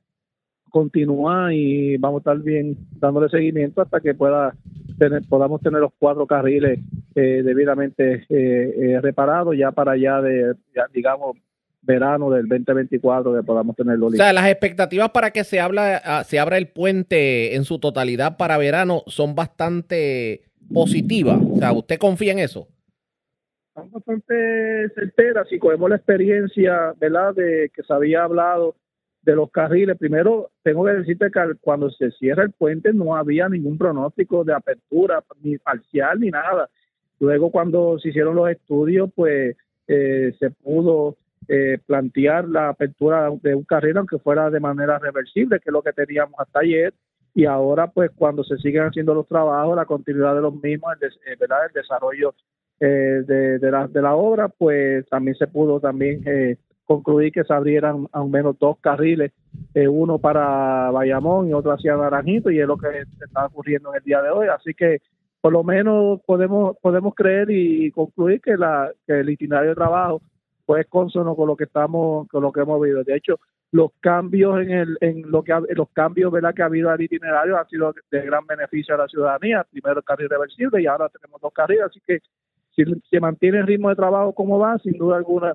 continúa 0.74 1.54
y 1.54 1.96
vamos 1.98 2.18
a 2.18 2.22
estar 2.22 2.38
bien 2.40 2.76
dándole 2.98 3.28
seguimiento 3.28 3.80
hasta 3.80 4.00
que 4.00 4.12
pueda 4.12 4.56
tener, 4.98 5.22
podamos 5.28 5.60
tener 5.60 5.80
los 5.80 5.92
cuatro 6.00 6.26
carriles 6.26 6.80
eh, 7.14 7.42
debidamente 7.44 8.24
eh, 8.28 8.74
eh, 8.76 9.00
reparados 9.00 9.56
ya 9.56 9.70
para 9.70 9.92
allá 9.92 10.20
de, 10.20 10.56
ya, 10.74 10.86
digamos, 10.92 11.36
verano 11.80 12.28
del 12.28 12.48
2024 12.48 13.36
que 13.36 13.42
podamos 13.44 13.76
tenerlo 13.76 14.06
O 14.06 14.10
listo. 14.10 14.24
sea, 14.24 14.32
las 14.32 14.50
expectativas 14.50 15.10
para 15.10 15.30
que 15.30 15.44
se, 15.44 15.60
habla, 15.60 16.02
ah, 16.04 16.24
se 16.24 16.40
abra 16.40 16.58
el 16.58 16.66
puente 16.66 17.54
en 17.54 17.62
su 17.64 17.78
totalidad 17.78 18.36
para 18.36 18.58
verano 18.58 19.04
son 19.06 19.36
bastante 19.36 20.42
positivas. 20.72 21.38
O 21.52 21.56
sea, 21.56 21.72
¿usted 21.72 21.98
confía 21.98 22.32
en 22.32 22.40
eso? 22.40 22.66
están 23.68 23.90
bastante 23.92 24.88
certeras 24.96 25.48
si 25.48 25.58
cogemos 25.60 25.88
la 25.90 25.96
experiencia, 25.96 26.94
¿verdad?, 26.98 27.32
de 27.34 27.70
que 27.72 27.82
se 27.84 27.92
había 27.92 28.24
hablado 28.24 28.74
de 29.24 29.34
los 29.34 29.50
carriles. 29.50 29.96
Primero, 29.98 30.50
tengo 30.62 30.84
que 30.84 30.92
decirte 30.92 31.30
que 31.30 31.40
cuando 31.60 31.90
se 31.90 32.10
cierra 32.12 32.42
el 32.44 32.52
puente 32.52 32.92
no 32.92 33.16
había 33.16 33.48
ningún 33.48 33.78
pronóstico 33.78 34.44
de 34.44 34.52
apertura, 34.54 35.22
ni 35.42 35.58
parcial, 35.58 36.20
ni 36.20 36.30
nada. 36.30 36.68
Luego, 37.20 37.50
cuando 37.50 37.98
se 37.98 38.08
hicieron 38.10 38.36
los 38.36 38.48
estudios, 38.50 39.10
pues 39.14 39.56
eh, 39.88 40.34
se 40.38 40.50
pudo 40.50 41.16
eh, 41.48 41.78
plantear 41.86 42.48
la 42.48 42.70
apertura 42.70 43.30
de 43.42 43.54
un 43.54 43.64
carril, 43.64 43.96
aunque 43.98 44.18
fuera 44.18 44.50
de 44.50 44.60
manera 44.60 44.98
reversible, 44.98 45.58
que 45.60 45.70
es 45.70 45.72
lo 45.72 45.82
que 45.82 45.92
teníamos 45.92 46.34
hasta 46.38 46.60
ayer. 46.60 46.92
Y 47.34 47.46
ahora, 47.46 47.88
pues, 47.88 48.10
cuando 48.14 48.44
se 48.44 48.56
siguen 48.58 48.84
haciendo 48.84 49.12
los 49.14 49.26
trabajos, 49.26 49.74
la 49.76 49.86
continuidad 49.86 50.34
de 50.36 50.40
los 50.42 50.54
mismos, 50.62 50.92
el, 50.94 51.00
des- 51.00 51.20
eh, 51.26 51.36
¿verdad? 51.38 51.66
el 51.66 51.72
desarrollo 51.72 52.34
eh, 52.80 53.22
de, 53.26 53.58
de, 53.58 53.70
la, 53.70 53.88
de 53.88 54.02
la 54.02 54.14
obra, 54.14 54.48
pues 54.48 55.06
también 55.08 55.36
se 55.36 55.46
pudo 55.46 55.80
también 55.80 56.22
concluir 56.84 57.32
que 57.32 57.44
se 57.44 57.52
abrieran 57.52 58.06
al 58.12 58.28
menos 58.28 58.58
dos 58.58 58.78
carriles, 58.80 59.32
eh, 59.74 59.88
uno 59.88 60.18
para 60.18 60.90
Bayamón 60.90 61.48
y 61.48 61.52
otro 61.54 61.72
hacia 61.72 61.96
Naranjito, 61.96 62.50
y 62.50 62.60
es 62.60 62.66
lo 62.66 62.76
que 62.76 62.88
está 63.24 63.46
ocurriendo 63.46 63.90
en 63.90 63.96
el 63.98 64.04
día 64.04 64.22
de 64.22 64.30
hoy. 64.30 64.48
Así 64.48 64.74
que 64.74 65.00
por 65.40 65.52
lo 65.52 65.62
menos 65.62 66.20
podemos 66.26 66.76
podemos 66.80 67.14
creer 67.14 67.50
y 67.50 67.90
concluir 67.90 68.40
que, 68.40 68.56
la, 68.56 68.90
que 69.06 69.20
el 69.20 69.30
itinerario 69.30 69.70
de 69.70 69.76
trabajo 69.76 70.22
pues 70.66 70.84
es 70.84 70.90
consono 70.90 71.36
con 71.36 71.46
lo 71.46 71.56
que 71.56 71.64
estamos 71.64 72.26
con 72.28 72.42
lo 72.42 72.50
que 72.52 72.60
hemos 72.60 72.80
vivido. 72.80 73.04
De 73.04 73.14
hecho, 73.16 73.38
los 73.70 73.90
cambios 74.00 74.60
en 74.60 74.70
el 74.70 74.96
en 75.00 75.30
lo 75.30 75.42
que 75.42 75.52
ha- 75.52 75.60
los 75.74 75.88
cambios 75.90 76.32
¿verdad? 76.32 76.54
que 76.54 76.62
ha 76.62 76.66
habido 76.66 76.88
al 76.90 77.00
itinerario 77.02 77.58
han 77.58 77.68
sido 77.68 77.92
de 78.10 78.22
gran 78.22 78.46
beneficio 78.46 78.94
a 78.94 78.98
la 78.98 79.08
ciudadanía. 79.08 79.66
Primero 79.70 79.98
el 79.98 80.04
carril 80.04 80.30
reversible 80.30 80.80
y 80.80 80.86
ahora 80.86 81.08
tenemos 81.10 81.40
dos 81.40 81.52
carriles, 81.52 81.84
así 81.84 82.00
que 82.06 82.20
si 82.74 82.82
se 83.10 83.20
mantiene 83.20 83.58
el 83.58 83.66
ritmo 83.66 83.90
de 83.90 83.96
trabajo 83.96 84.32
como 84.34 84.58
va, 84.58 84.78
sin 84.78 84.96
duda 84.98 85.16
alguna, 85.16 85.54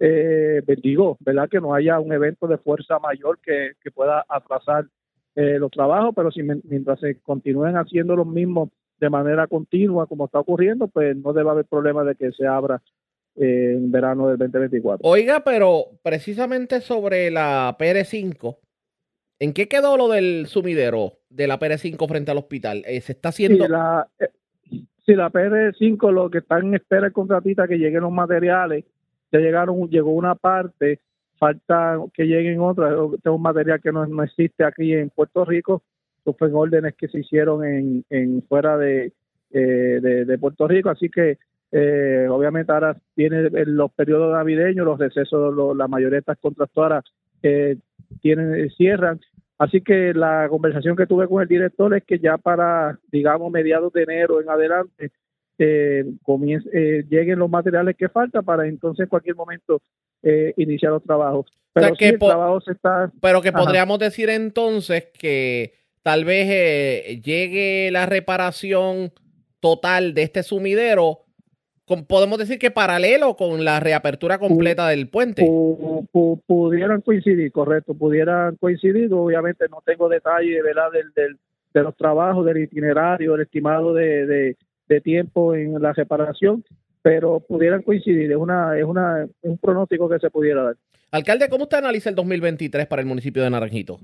eh, 0.00 0.62
digo, 0.82 1.18
¿verdad? 1.20 1.48
Que 1.48 1.60
no 1.60 1.74
haya 1.74 2.00
un 2.00 2.12
evento 2.12 2.46
de 2.46 2.58
fuerza 2.58 2.98
mayor 2.98 3.38
que, 3.38 3.72
que 3.82 3.90
pueda 3.90 4.24
atrasar 4.28 4.86
eh, 5.36 5.58
los 5.58 5.70
trabajos, 5.70 6.12
pero 6.16 6.30
si 6.32 6.42
mientras 6.42 6.98
se 7.00 7.20
continúen 7.20 7.76
haciendo 7.76 8.16
los 8.16 8.26
mismos 8.26 8.70
de 8.98 9.10
manera 9.10 9.46
continua, 9.46 10.06
como 10.06 10.26
está 10.26 10.40
ocurriendo, 10.40 10.88
pues 10.88 11.16
no 11.16 11.32
debe 11.32 11.50
haber 11.50 11.64
problema 11.66 12.02
de 12.04 12.14
que 12.14 12.32
se 12.32 12.46
abra 12.46 12.82
eh, 13.36 13.74
en 13.76 13.90
verano 13.90 14.28
del 14.28 14.38
2024. 14.38 15.08
Oiga, 15.08 15.42
pero 15.44 15.84
precisamente 16.02 16.80
sobre 16.80 17.30
la 17.30 17.76
PR5, 17.78 18.58
¿en 19.38 19.52
qué 19.52 19.68
quedó 19.68 19.96
lo 19.96 20.08
del 20.08 20.46
sumidero 20.46 21.14
de 21.28 21.46
la 21.46 21.58
PR5 21.58 22.08
frente 22.08 22.30
al 22.30 22.38
hospital? 22.38 22.82
Eh, 22.86 23.00
¿Se 23.00 23.12
está 23.12 23.30
haciendo? 23.30 23.64
Si 23.64 23.70
la, 23.70 24.08
eh, 24.18 24.28
si 25.06 25.14
la 25.14 25.30
PR5 25.30 26.12
lo 26.12 26.28
que 26.28 26.38
está 26.38 26.58
en 26.58 26.74
espera 26.74 27.06
el 27.06 27.12
contratista 27.12 27.68
que 27.68 27.78
lleguen 27.78 28.02
los 28.02 28.12
materiales, 28.12 28.84
ya 29.32 29.38
llegaron, 29.38 29.88
llegó 29.88 30.12
una 30.12 30.34
parte, 30.34 31.00
falta 31.38 31.98
que 32.14 32.24
lleguen 32.24 32.60
otras, 32.60 32.92
este 33.14 33.28
es 33.28 33.34
un 33.34 33.42
material 33.42 33.80
que 33.80 33.92
no, 33.92 34.06
no 34.06 34.22
existe 34.22 34.64
aquí 34.64 34.92
en 34.94 35.10
Puerto 35.10 35.44
Rico, 35.44 35.82
Estos 36.18 36.36
fueron 36.36 36.56
órdenes 36.58 36.94
que 36.96 37.08
se 37.08 37.20
hicieron 37.20 37.64
en, 37.64 38.04
en 38.10 38.42
fuera 38.42 38.76
de, 38.76 39.12
eh, 39.52 40.00
de, 40.26 40.38
Puerto 40.38 40.68
Rico, 40.68 40.90
así 40.90 41.08
que 41.08 41.38
eh, 41.72 42.26
obviamente 42.28 42.72
ahora 42.72 42.96
tiene 43.14 43.48
los 43.66 43.92
periodos 43.92 44.32
navideños, 44.34 44.84
los 44.84 44.98
recesos, 44.98 45.54
lo- 45.54 45.74
la 45.74 45.88
mayoría 45.88 46.16
de 46.16 46.20
estas 46.20 46.38
contractoras 46.38 47.04
eh, 47.42 47.76
tienen 48.20 48.68
cierran, 48.70 49.20
Así 49.58 49.82
que 49.82 50.14
la 50.14 50.46
conversación 50.48 50.96
que 50.96 51.06
tuve 51.06 51.28
con 51.28 51.42
el 51.42 51.46
director 51.48 51.94
es 51.94 52.02
que 52.04 52.18
ya 52.18 52.38
para, 52.38 52.98
digamos, 53.12 53.52
mediados 53.52 53.92
de 53.92 54.04
enero 54.04 54.40
en 54.40 54.48
adelante, 54.48 55.10
eh, 55.62 56.04
comien- 56.22 56.64
eh, 56.72 57.04
lleguen 57.08 57.38
los 57.38 57.50
materiales 57.50 57.94
que 57.96 58.08
faltan 58.08 58.44
para 58.44 58.66
entonces 58.66 59.04
en 59.04 59.08
cualquier 59.10 59.36
momento 59.36 59.80
eh, 60.22 60.52
iniciar 60.56 60.92
los 60.92 61.02
trabajos. 61.04 61.46
Pero 61.72 61.86
sea, 61.88 61.94
sí, 61.94 61.98
que 61.98 62.08
el 62.08 62.18
po- 62.18 62.28
trabajo 62.28 62.60
se 62.62 62.72
está... 62.72 63.12
Pero 63.20 63.40
que 63.42 63.50
Ajá. 63.50 63.58
podríamos 63.58 63.98
decir 63.98 64.28
entonces 64.30 65.08
que 65.18 65.74
tal 66.02 66.24
vez 66.24 66.46
eh, 66.50 67.20
llegue 67.22 67.90
la 67.92 68.06
reparación 68.06 69.12
total 69.60 70.14
de 70.14 70.22
este 70.22 70.42
sumidero, 70.42 71.20
con- 71.84 72.06
podemos 72.06 72.38
decir 72.38 72.58
que 72.58 72.70
paralelo 72.70 73.36
con 73.36 73.64
la 73.64 73.80
reapertura 73.80 74.38
completa 74.38 74.88
del 74.88 75.08
puente. 75.08 75.42
pu- 75.44 76.08
pu- 76.10 76.40
pudieran 76.46 77.02
coincidir, 77.02 77.52
correcto, 77.52 77.94
pudieran 77.94 78.56
coincidir. 78.56 79.12
Obviamente 79.12 79.66
no 79.70 79.82
tengo 79.84 80.08
detalle 80.08 80.62
¿verdad? 80.62 80.90
Del, 80.92 81.12
del- 81.14 81.38
de 81.74 81.82
los 81.82 81.94
trabajos, 81.96 82.44
del 82.46 82.58
itinerario, 82.64 83.34
el 83.36 83.42
estimado 83.42 83.92
de, 83.94 84.26
de- 84.26 84.56
de 84.90 85.00
tiempo 85.00 85.54
en 85.54 85.80
la 85.80 85.92
reparación, 85.92 86.64
pero 87.00 87.40
pudieran 87.40 87.82
coincidir. 87.82 88.30
Es, 88.32 88.36
una, 88.36 88.76
es, 88.76 88.84
una, 88.84 89.22
es 89.22 89.30
un 89.42 89.56
pronóstico 89.56 90.08
que 90.08 90.18
se 90.18 90.30
pudiera 90.30 90.64
dar. 90.64 90.76
Alcalde, 91.12 91.48
¿cómo 91.48 91.64
usted 91.64 91.78
analiza 91.78 92.10
el 92.10 92.16
2023 92.16 92.86
para 92.88 93.00
el 93.00 93.08
municipio 93.08 93.42
de 93.42 93.50
Naranjito? 93.50 94.00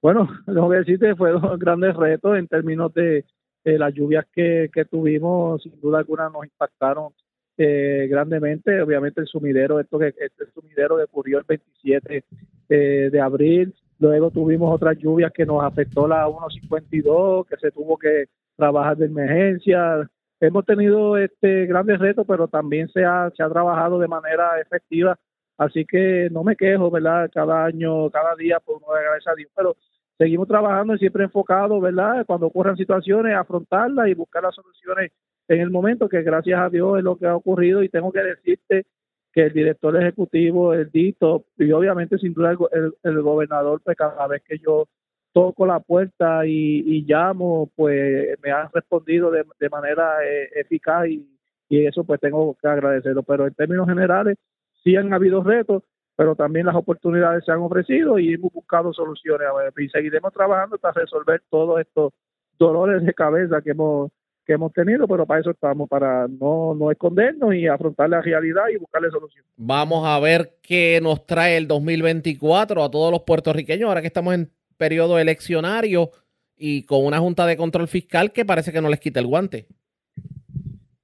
Bueno, 0.00 0.26
tengo 0.46 0.70
que 0.70 0.78
decirte, 0.78 1.14
fue 1.14 1.30
dos 1.30 1.58
grandes 1.58 1.94
retos 1.94 2.36
en 2.38 2.48
términos 2.48 2.92
de 2.94 3.24
las 3.64 3.94
lluvias 3.94 4.24
que, 4.32 4.70
que 4.72 4.86
tuvimos, 4.86 5.62
sin 5.62 5.78
duda 5.80 5.98
alguna 5.98 6.28
nos 6.30 6.44
impactaron 6.44 7.12
eh, 7.58 8.08
grandemente. 8.10 8.80
Obviamente 8.80 9.20
el 9.20 9.26
sumidero, 9.26 9.78
esto 9.78 9.98
que 9.98 10.08
este 10.08 10.50
sumidero 10.54 10.96
que 10.96 11.04
ocurrió 11.04 11.38
el 11.38 11.44
27 11.46 12.24
eh, 12.70 13.10
de 13.12 13.20
abril, 13.20 13.74
luego 13.98 14.30
tuvimos 14.30 14.74
otras 14.74 14.96
lluvias 14.98 15.30
que 15.30 15.44
nos 15.44 15.62
afectó 15.62 16.08
la 16.08 16.26
152, 16.26 17.46
que 17.46 17.56
se 17.58 17.70
tuvo 17.70 17.98
que 17.98 18.24
trabajar 18.56 18.96
de 18.96 19.06
emergencia. 19.06 20.08
Hemos 20.40 20.64
tenido 20.64 21.16
este 21.16 21.66
grandes 21.66 21.98
retos, 21.98 22.24
pero 22.26 22.48
también 22.48 22.88
se 22.88 23.04
ha, 23.04 23.30
se 23.36 23.42
ha 23.42 23.48
trabajado 23.48 23.98
de 23.98 24.08
manera 24.08 24.60
efectiva. 24.60 25.18
Así 25.58 25.84
que 25.84 26.28
no 26.32 26.42
me 26.42 26.56
quejo, 26.56 26.90
¿verdad? 26.90 27.30
Cada 27.32 27.64
año, 27.64 28.10
cada 28.10 28.34
día, 28.36 28.58
por 28.60 28.76
uno 28.78 28.86
gracias 28.88 29.32
a 29.32 29.36
Dios, 29.36 29.50
pero 29.54 29.76
seguimos 30.18 30.48
trabajando 30.48 30.94
y 30.94 30.98
siempre 30.98 31.24
enfocados, 31.24 31.80
¿verdad? 31.80 32.24
Cuando 32.26 32.46
ocurran 32.46 32.76
situaciones, 32.76 33.34
afrontarlas 33.36 34.08
y 34.08 34.14
buscar 34.14 34.42
las 34.42 34.54
soluciones 34.54 35.12
en 35.48 35.60
el 35.60 35.70
momento, 35.70 36.08
que 36.08 36.22
gracias 36.22 36.58
a 36.60 36.68
Dios 36.70 36.98
es 36.98 37.04
lo 37.04 37.16
que 37.16 37.26
ha 37.26 37.36
ocurrido 37.36 37.82
y 37.82 37.88
tengo 37.88 38.10
que 38.12 38.22
decirte 38.22 38.86
que 39.32 39.42
el 39.46 39.52
director 39.52 39.96
ejecutivo, 39.96 40.74
el 40.74 40.90
DITO 40.90 41.44
y 41.58 41.70
obviamente 41.72 42.18
sin 42.18 42.34
duda 42.34 42.56
el- 42.72 42.94
el 43.02 43.22
gobernador, 43.22 43.80
pues 43.84 43.96
cada 43.96 44.26
vez 44.26 44.42
que 44.42 44.58
yo 44.58 44.86
toco 45.32 45.66
la 45.66 45.80
puerta 45.80 46.46
y, 46.46 46.82
y 46.86 47.04
llamo, 47.06 47.70
pues 47.74 48.38
me 48.42 48.50
han 48.50 48.68
respondido 48.72 49.30
de, 49.30 49.44
manera 49.70 50.24
eh, 50.24 50.50
eficaz 50.56 51.08
y, 51.08 51.28
eso 51.70 52.04
pues 52.04 52.20
tengo 52.20 52.54
que 52.60 52.68
agradecerlo. 52.68 53.22
Pero 53.22 53.46
en 53.46 53.54
términos 53.54 53.88
generales, 53.88 54.36
sí 54.84 54.94
han 54.94 55.10
habido 55.14 55.42
retos, 55.42 55.82
pero 56.14 56.36
también 56.36 56.66
las 56.66 56.74
oportunidades 56.74 57.46
se 57.46 57.50
han 57.50 57.60
ofrecido 57.60 58.18
y 58.18 58.34
hemos 58.34 58.52
buscado 58.52 58.92
soluciones. 58.92 59.48
Y 59.78 59.88
seguiremos 59.88 60.34
trabajando 60.34 60.76
hasta 60.76 60.92
resolver 60.92 61.42
todos 61.48 61.80
estos 61.80 62.12
dolores 62.58 63.02
de 63.02 63.14
cabeza 63.14 63.62
que 63.62 63.70
hemos 63.70 64.10
que 64.44 64.54
hemos 64.54 64.72
tenido, 64.72 65.06
pero 65.06 65.24
para 65.24 65.40
eso 65.40 65.52
estamos, 65.52 65.88
para 65.88 66.26
no, 66.26 66.74
no 66.74 66.90
escondernos 66.90 67.54
y 67.54 67.68
afrontar 67.68 68.10
la 68.10 68.20
realidad 68.20 68.64
y 68.74 68.76
buscarle 68.76 69.08
soluciones. 69.08 69.48
Vamos 69.56 70.04
a 70.04 70.18
ver 70.18 70.56
qué 70.60 70.98
nos 71.00 71.24
trae 71.26 71.56
el 71.56 71.68
2024 71.68 72.82
a 72.82 72.90
todos 72.90 73.12
los 73.12 73.22
puertorriqueños, 73.22 73.88
ahora 73.88 74.00
que 74.00 74.08
estamos 74.08 74.34
en 74.34 74.50
periodo 74.82 75.16
eleccionario 75.20 76.10
y 76.56 76.84
con 76.86 77.04
una 77.06 77.18
junta 77.20 77.46
de 77.46 77.56
control 77.56 77.86
fiscal 77.86 78.32
que 78.32 78.44
parece 78.44 78.72
que 78.72 78.80
no 78.82 78.88
les 78.88 78.98
quita 78.98 79.20
el 79.20 79.28
guante. 79.28 79.66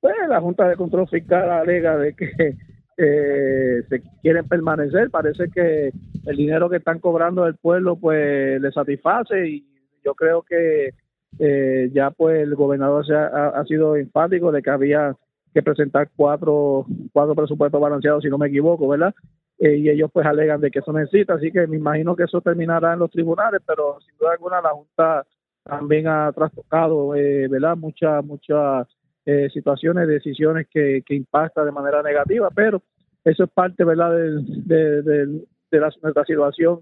Pues 0.01 0.15
la 0.29 0.41
Junta 0.41 0.69
de 0.69 0.77
Control 0.77 1.09
Fiscal 1.09 1.49
alega 1.51 1.97
de 1.97 2.15
que 2.15 2.57
eh, 2.97 3.83
se 3.89 4.03
quieren 4.23 4.47
permanecer, 4.49 5.11
parece 5.11 5.45
que 5.55 5.93
el 6.27 6.37
dinero 6.37 6.69
que 6.69 6.79
están 6.79 6.99
cobrando 6.99 7.45
del 7.45 7.55
pueblo 7.57 7.97
pues 7.97 8.61
le 8.61 8.71
satisface 8.73 9.47
y 9.49 9.65
yo 10.05 10.15
creo 10.15 10.43
que 10.43 10.91
eh, 11.39 11.91
ya 11.93 12.11
pues 12.11 12.41
el 12.43 12.55
gobernador 12.57 13.07
se 13.07 13.15
ha, 13.15 13.27
ha- 13.49 13.65
sido 13.67 13.97
enfático 13.97 14.51
de 14.51 14.63
que 14.63 14.71
había 14.71 15.15
que 15.55 15.63
presentar 15.63 16.09
cuatro, 16.17 16.87
cuatro 17.13 17.35
presupuestos 17.35 17.81
balanceados 17.81 18.23
si 18.25 18.29
no 18.31 18.39
me 18.39 18.49
equivoco, 18.49 18.89
¿verdad? 18.89 19.15
Eh, 19.59 19.77
y 19.77 19.91
ellos 19.91 20.11
pues 20.13 20.25
alegan 20.27 20.61
de 20.61 20.71
que 20.71 20.79
eso 20.79 20.93
necesita, 20.93 21.35
así 21.35 21.51
que 21.51 21.67
me 21.67 21.77
imagino 21.77 22.15
que 22.15 22.25
eso 22.25 22.41
terminará 22.41 22.93
en 22.93 23.01
los 23.01 23.11
tribunales, 23.11 23.61
pero 23.67 23.99
sin 24.01 24.17
duda 24.17 24.33
alguna 24.33 24.61
la 24.61 24.71
Junta 24.71 25.27
también 25.65 26.07
ha 26.07 26.31
trastocado, 26.33 27.15
eh, 27.17 27.49
¿verdad? 27.49 27.77
Muchas, 27.77 28.25
muchas 28.25 28.87
eh, 29.27 29.49
situaciones, 29.53 30.07
decisiones 30.09 30.69
que, 30.71 31.03
que 31.05 31.15
impactan 31.15 31.67
de 31.67 31.73
manera 31.73 32.03
negativa, 32.03 32.49
pero 32.55 32.83
eso 33.25 33.45
es 33.45 33.51
parte, 33.51 33.85
¿verdad?, 33.85 34.13
de, 34.15 35.03
de- 35.03 35.43
de 35.71 35.81
la, 35.81 35.91
nuestra 36.03 36.25
situación 36.25 36.81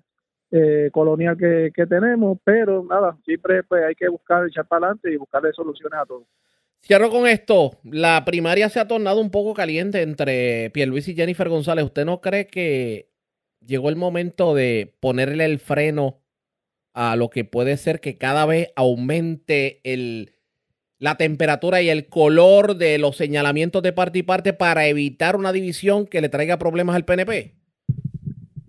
eh, 0.52 0.90
colonial 0.92 1.36
que, 1.36 1.72
que 1.74 1.86
tenemos, 1.86 2.38
pero 2.44 2.84
nada, 2.88 3.16
siempre 3.24 3.64
pues 3.64 3.82
hay 3.84 3.94
que 3.96 4.08
buscar, 4.08 4.46
echar 4.46 4.64
para 4.66 4.86
adelante 4.86 5.10
y 5.12 5.16
buscarle 5.16 5.52
soluciones 5.52 5.98
a 5.98 6.06
todo. 6.06 6.24
Cierro 6.82 7.10
con 7.10 7.26
esto. 7.26 7.78
La 7.84 8.24
primaria 8.24 8.68
se 8.68 8.78
ha 8.78 8.86
tornado 8.88 9.20
un 9.20 9.30
poco 9.30 9.54
caliente 9.54 10.02
entre 10.02 10.70
Pierluis 10.70 11.08
y 11.08 11.14
Jennifer 11.14 11.48
González. 11.48 11.84
¿Usted 11.84 12.04
no 12.04 12.20
cree 12.20 12.46
que 12.46 13.10
llegó 13.64 13.88
el 13.88 13.96
momento 13.96 14.54
de 14.54 14.94
ponerle 15.00 15.44
el 15.44 15.58
freno 15.58 16.20
a 16.94 17.16
lo 17.16 17.28
que 17.28 17.44
puede 17.44 17.76
ser 17.76 18.00
que 18.00 18.16
cada 18.16 18.46
vez 18.46 18.72
aumente 18.76 19.80
el, 19.84 20.30
la 20.98 21.16
temperatura 21.16 21.82
y 21.82 21.90
el 21.90 22.08
color 22.08 22.76
de 22.76 22.98
los 22.98 23.16
señalamientos 23.16 23.82
de 23.82 23.92
parte 23.92 24.20
y 24.20 24.22
parte 24.22 24.52
para 24.52 24.86
evitar 24.86 25.36
una 25.36 25.52
división 25.52 26.06
que 26.06 26.20
le 26.20 26.28
traiga 26.28 26.56
problemas 26.56 26.96
al 26.96 27.04
PNP? 27.04 27.54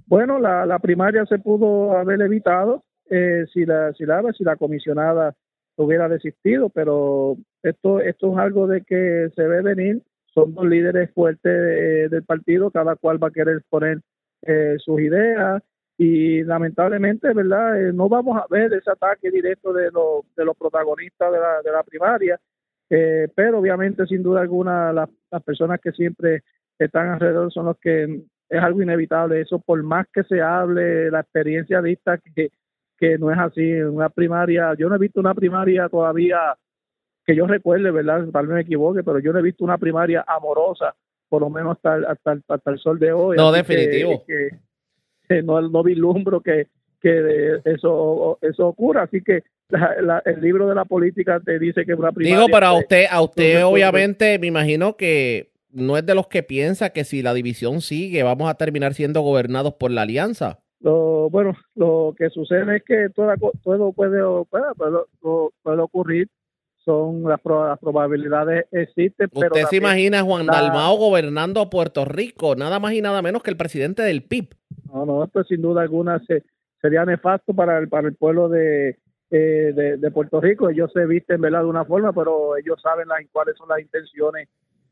Bueno, 0.08 0.40
la, 0.40 0.66
la 0.66 0.80
primaria 0.80 1.26
se 1.26 1.40
pudo 1.40 1.98
haber 1.98 2.22
evitado 2.22 2.84
eh, 3.10 3.46
si 3.54 3.66
la 3.66 3.94
si 3.94 4.06
la 4.06 4.22
si 4.38 4.44
la 4.44 4.56
comisionada 4.56 5.36
hubiera 5.76 6.10
desistido, 6.10 6.70
pero 6.70 7.38
esto 7.64 8.00
esto 8.00 8.34
es 8.34 8.38
algo 8.38 8.68
de 8.68 8.82
que 8.82 9.30
se 9.36 9.48
ve 9.48 9.62
venir. 9.62 10.02
Son 10.34 10.54
dos 10.54 10.66
líderes 10.66 11.12
fuertes 11.14 11.52
eh, 11.52 12.08
del 12.10 12.24
partido, 12.24 12.70
cada 12.72 12.96
cual 12.96 13.22
va 13.22 13.30
a 13.30 13.32
querer 13.32 13.62
poner 13.70 14.00
eh, 14.44 14.76
sus 14.78 15.00
ideas 15.02 15.64
y 15.98 16.44
lamentablemente, 16.44 17.34
verdad, 17.34 17.82
Eh, 17.82 17.92
no 17.94 18.08
vamos 18.08 18.38
a 18.38 18.46
ver 18.50 18.72
ese 18.74 18.92
ataque 18.92 19.32
directo 19.32 19.74
de 19.74 19.90
los 19.92 20.26
de 20.36 20.46
los 20.46 20.56
protagonistas 20.56 21.32
de 21.32 21.40
la 21.40 21.62
de 21.64 21.72
la 21.72 21.84
primaria, 21.84 22.40
pero 23.36 23.60
obviamente 23.60 24.06
sin 24.06 24.24
duda 24.24 24.42
alguna 24.42 24.94
las, 24.94 25.10
las 25.32 25.44
personas 25.44 25.80
que 25.82 25.92
siempre 25.92 26.44
están 26.80 27.10
alrededor 27.10 27.52
son 27.52 27.66
los 27.66 27.78
que 27.80 28.22
es 28.50 28.64
algo 28.64 28.82
inevitable. 28.82 29.42
Eso, 29.42 29.60
por 29.60 29.82
más 29.84 30.08
que 30.14 30.24
se 30.24 30.42
hable, 30.42 31.12
la 31.12 31.20
experiencia 31.22 31.82
dicta 31.82 32.18
que, 32.18 32.50
que 32.98 33.18
no 33.18 33.32
es 33.32 33.38
así. 33.38 33.72
En 33.72 33.90
una 33.90 34.10
primaria, 34.10 34.74
yo 34.78 34.88
no 34.88 34.96
he 34.96 35.00
visto 35.00 35.20
una 35.20 35.34
primaria 35.34 35.90
todavía 35.90 36.56
que 37.28 37.36
yo 37.36 37.46
recuerde, 37.46 37.92
¿verdad? 37.92 38.26
Tal 38.32 38.48
vez 38.48 38.56
me 38.56 38.62
equivoque, 38.62 39.04
pero 39.04 39.20
yo 39.20 39.34
no 39.34 39.40
he 39.40 39.44
visto 39.44 39.64
una 39.66 39.78
primaria 39.78 40.24
amorosa, 40.28 40.96
por 41.30 41.42
lo 41.42 41.50
menos 41.50 41.76
hasta, 41.78 42.10
hasta, 42.10 42.32
el- 42.32 42.44
hasta 42.48 42.72
el 42.72 42.80
sol 42.80 42.98
de 42.98 43.12
hoy. 43.12 43.36
No, 43.38 43.52
definitivo. 43.52 44.24
Que, 44.26 44.50
que 45.28 45.42
no, 45.44 45.62
no 45.62 45.84
vislumbro 45.84 46.40
que, 46.42 46.68
que 47.02 47.60
eso, 47.66 48.40
eso 48.42 48.68
ocurra. 48.68 49.04
Así 49.04 49.22
que 49.22 49.44
la- 49.70 49.96
la- 50.02 50.22
el 50.26 50.40
libro 50.40 50.68
de 50.70 50.76
la 50.76 50.86
política 50.86 51.42
te 51.44 51.60
dice 51.60 51.86
que 51.86 51.94
una 51.94 52.14
primaria. 52.14 52.38
Digo, 52.46 52.48
pero 52.52 52.66
a 52.68 52.80
usted, 52.80 53.06
a 53.12 53.22
usted 53.22 53.60
no 53.60 53.70
obviamente 53.70 54.40
me 54.40 54.48
imagino 54.48 54.96
que 54.96 55.52
no 55.70 55.98
es 55.98 56.06
de 56.06 56.16
los 56.16 56.28
que 56.28 56.44
piensa 56.44 56.92
que 56.92 57.04
si 57.04 57.22
la 57.22 57.34
división 57.34 57.82
sigue 57.82 58.24
vamos 58.24 58.50
a 58.50 58.56
terminar 58.56 58.94
siendo 58.94 59.20
gobernados 59.22 59.74
por 59.74 59.92
la 59.92 60.04
alianza. 60.04 60.60
Lo, 60.80 61.30
bueno, 61.30 61.58
lo 61.76 62.16
que 62.18 62.30
sucede 62.30 62.78
es 62.78 62.84
que 62.84 63.10
toda, 63.14 63.36
todo 63.64 63.92
puede, 63.92 64.22
puede, 64.50 64.64
puede, 64.78 64.98
puede 65.62 65.82
ocurrir, 65.82 66.30
son 66.88 67.24
las, 67.24 67.40
pro- 67.42 67.68
las 67.68 67.78
probabilidades 67.80 68.66
existen, 68.72 69.30
pero 69.34 69.48
Usted 69.54 69.66
se 69.66 69.76
imagina 69.76 70.20
a 70.20 70.24
Juan 70.24 70.46
la- 70.48 70.54
Dalmao 70.62 70.96
gobernando 70.98 71.62
a 71.62 71.70
Puerto 71.70 72.06
Rico, 72.06 72.56
nada 72.56 72.80
más 72.80 72.94
y 72.94 73.02
nada 73.02 73.22
menos 73.22 73.44
que 73.44 73.52
el 73.52 73.58
presidente 73.58 74.02
del 74.04 74.24
PIB. 74.24 74.48
no, 74.94 75.06
no, 75.06 75.24
esto 75.26 75.44
sin 75.44 75.62
duda 75.62 75.82
alguna 75.82 76.20
se, 76.26 76.44
sería 76.82 77.04
nefasto 77.06 77.54
para 77.54 77.78
el, 77.78 77.90
para 77.90 78.08
el 78.08 78.16
pueblo 78.16 78.48
de, 78.50 78.98
eh, 79.32 79.74
de, 79.76 79.98
de 79.98 80.12
Puerto 80.12 80.40
Rico. 80.40 80.70
Ellos 80.70 80.90
se 80.94 81.06
visten 81.06 81.42
¿verdad? 81.42 81.60
de 81.62 81.66
una 81.68 81.84
forma, 81.86 82.14
pero 82.14 82.56
ellos 82.58 82.80
saben 82.82 83.08
las, 83.10 83.20
cuáles 83.32 83.56
son 83.58 83.68
las 83.70 83.80
intenciones. 83.82 84.48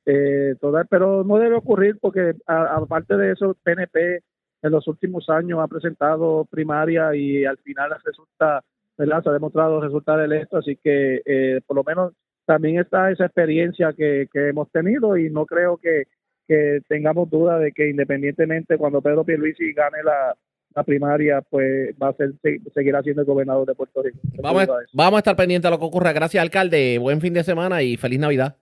Eh, 0.06 0.56
todas, 0.62 0.86
pero 0.90 1.24
no 1.24 1.38
debe 1.40 1.56
ocurrir 1.56 1.98
porque 2.00 2.36
aparte 2.46 3.18
de 3.18 3.32
eso, 3.32 3.56
PNP 3.64 4.20
en 4.62 4.72
los 4.72 4.88
últimos 4.88 5.30
años 5.30 5.60
ha 5.62 5.68
presentado 5.68 6.46
primaria 6.46 7.16
y 7.16 7.44
al 7.46 7.58
final 7.58 7.90
resulta, 8.04 8.64
¿verdad? 8.98 9.24
Se 9.24 9.30
ha 9.30 9.34
demostrado 9.34 9.82
resultar 9.82 10.20
electo, 10.20 10.58
así 10.58 10.78
que 10.82 11.22
eh, 11.26 11.62
por 11.66 11.76
lo 11.78 11.84
menos 11.84 12.14
también 12.46 12.80
está 12.80 13.12
esa 13.12 13.26
experiencia 13.26 13.94
que, 13.94 14.28
que 14.32 14.50
hemos 14.50 14.70
tenido 14.72 15.18
y 15.18 15.30
no 15.30 15.46
creo 15.46 15.78
que, 15.78 16.04
que 16.48 16.82
tengamos 16.88 17.30
duda 17.30 17.58
de 17.60 17.72
que 17.72 17.90
independientemente 17.90 18.78
cuando 18.78 19.02
Pedro 19.02 19.24
Pierluisi 19.24 19.74
gane 19.74 19.98
la, 20.04 20.36
la 20.76 20.84
primaria, 20.84 21.42
pues 21.50 21.96
va 22.02 22.10
a 22.10 22.14
ser 22.14 22.34
se- 22.42 22.60
seguirá 22.74 23.02
siendo 23.02 23.22
el 23.24 23.28
gobernador 23.28 23.66
de 23.68 23.74
Puerto 23.76 24.04
Rico. 24.04 24.20
Vamos, 24.42 24.68
vamos 24.94 25.16
a 25.16 25.20
estar 25.20 25.36
pendientes 25.36 25.70
de 25.70 25.76
lo 25.76 25.80
que 25.80 25.86
ocurra. 25.86 26.14
Gracias, 26.14 26.42
alcalde. 26.42 26.98
Buen 27.00 27.20
fin 27.20 27.34
de 27.34 27.44
semana 27.44 27.82
y 27.82 27.98
feliz 27.98 28.20
Navidad. 28.20 28.58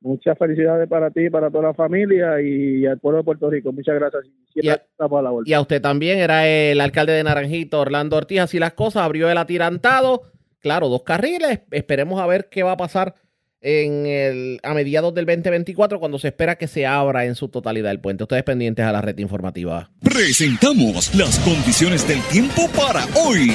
Muchas 0.00 0.36
felicidades 0.38 0.88
para 0.88 1.10
ti, 1.10 1.28
para 1.30 1.50
toda 1.50 1.64
la 1.68 1.74
familia 1.74 2.40
y 2.40 2.86
al 2.86 2.98
pueblo 2.98 3.18
de 3.18 3.24
Puerto 3.24 3.50
Rico. 3.50 3.72
Muchas 3.72 3.94
gracias. 3.96 4.24
Y 4.54 4.68
a- 4.68 4.74
estamos 4.74 5.18
a 5.18 5.22
la 5.22 5.30
vuelta. 5.30 5.50
Y 5.50 5.54
a 5.54 5.60
usted 5.60 5.80
también, 5.82 6.18
era 6.18 6.46
el 6.46 6.80
alcalde 6.80 7.12
de 7.12 7.24
Naranjito, 7.24 7.80
Orlando 7.80 8.16
Ortiz. 8.16 8.40
Así 8.40 8.58
las 8.58 8.72
cosas, 8.74 9.02
abrió 9.02 9.30
el 9.30 9.38
atirantado. 9.38 10.22
Claro, 10.60 10.88
dos 10.88 11.02
carriles. 11.02 11.60
Esperemos 11.70 12.20
a 12.20 12.26
ver 12.26 12.48
qué 12.50 12.62
va 12.62 12.72
a 12.72 12.76
pasar 12.76 13.14
en 13.60 14.06
el, 14.06 14.60
a 14.62 14.74
mediados 14.74 15.12
del 15.14 15.26
2024 15.26 15.98
cuando 15.98 16.18
se 16.18 16.28
espera 16.28 16.56
que 16.56 16.68
se 16.68 16.86
abra 16.86 17.24
en 17.24 17.34
su 17.34 17.48
totalidad 17.48 17.90
el 17.90 18.00
puente. 18.00 18.22
Ustedes 18.24 18.42
pendientes 18.44 18.84
a 18.84 18.92
la 18.92 19.00
red 19.00 19.18
informativa. 19.18 19.90
Presentamos 20.02 21.14
las 21.14 21.38
condiciones 21.40 22.06
del 22.06 22.20
tiempo 22.30 22.62
para 22.76 23.04
hoy. 23.26 23.50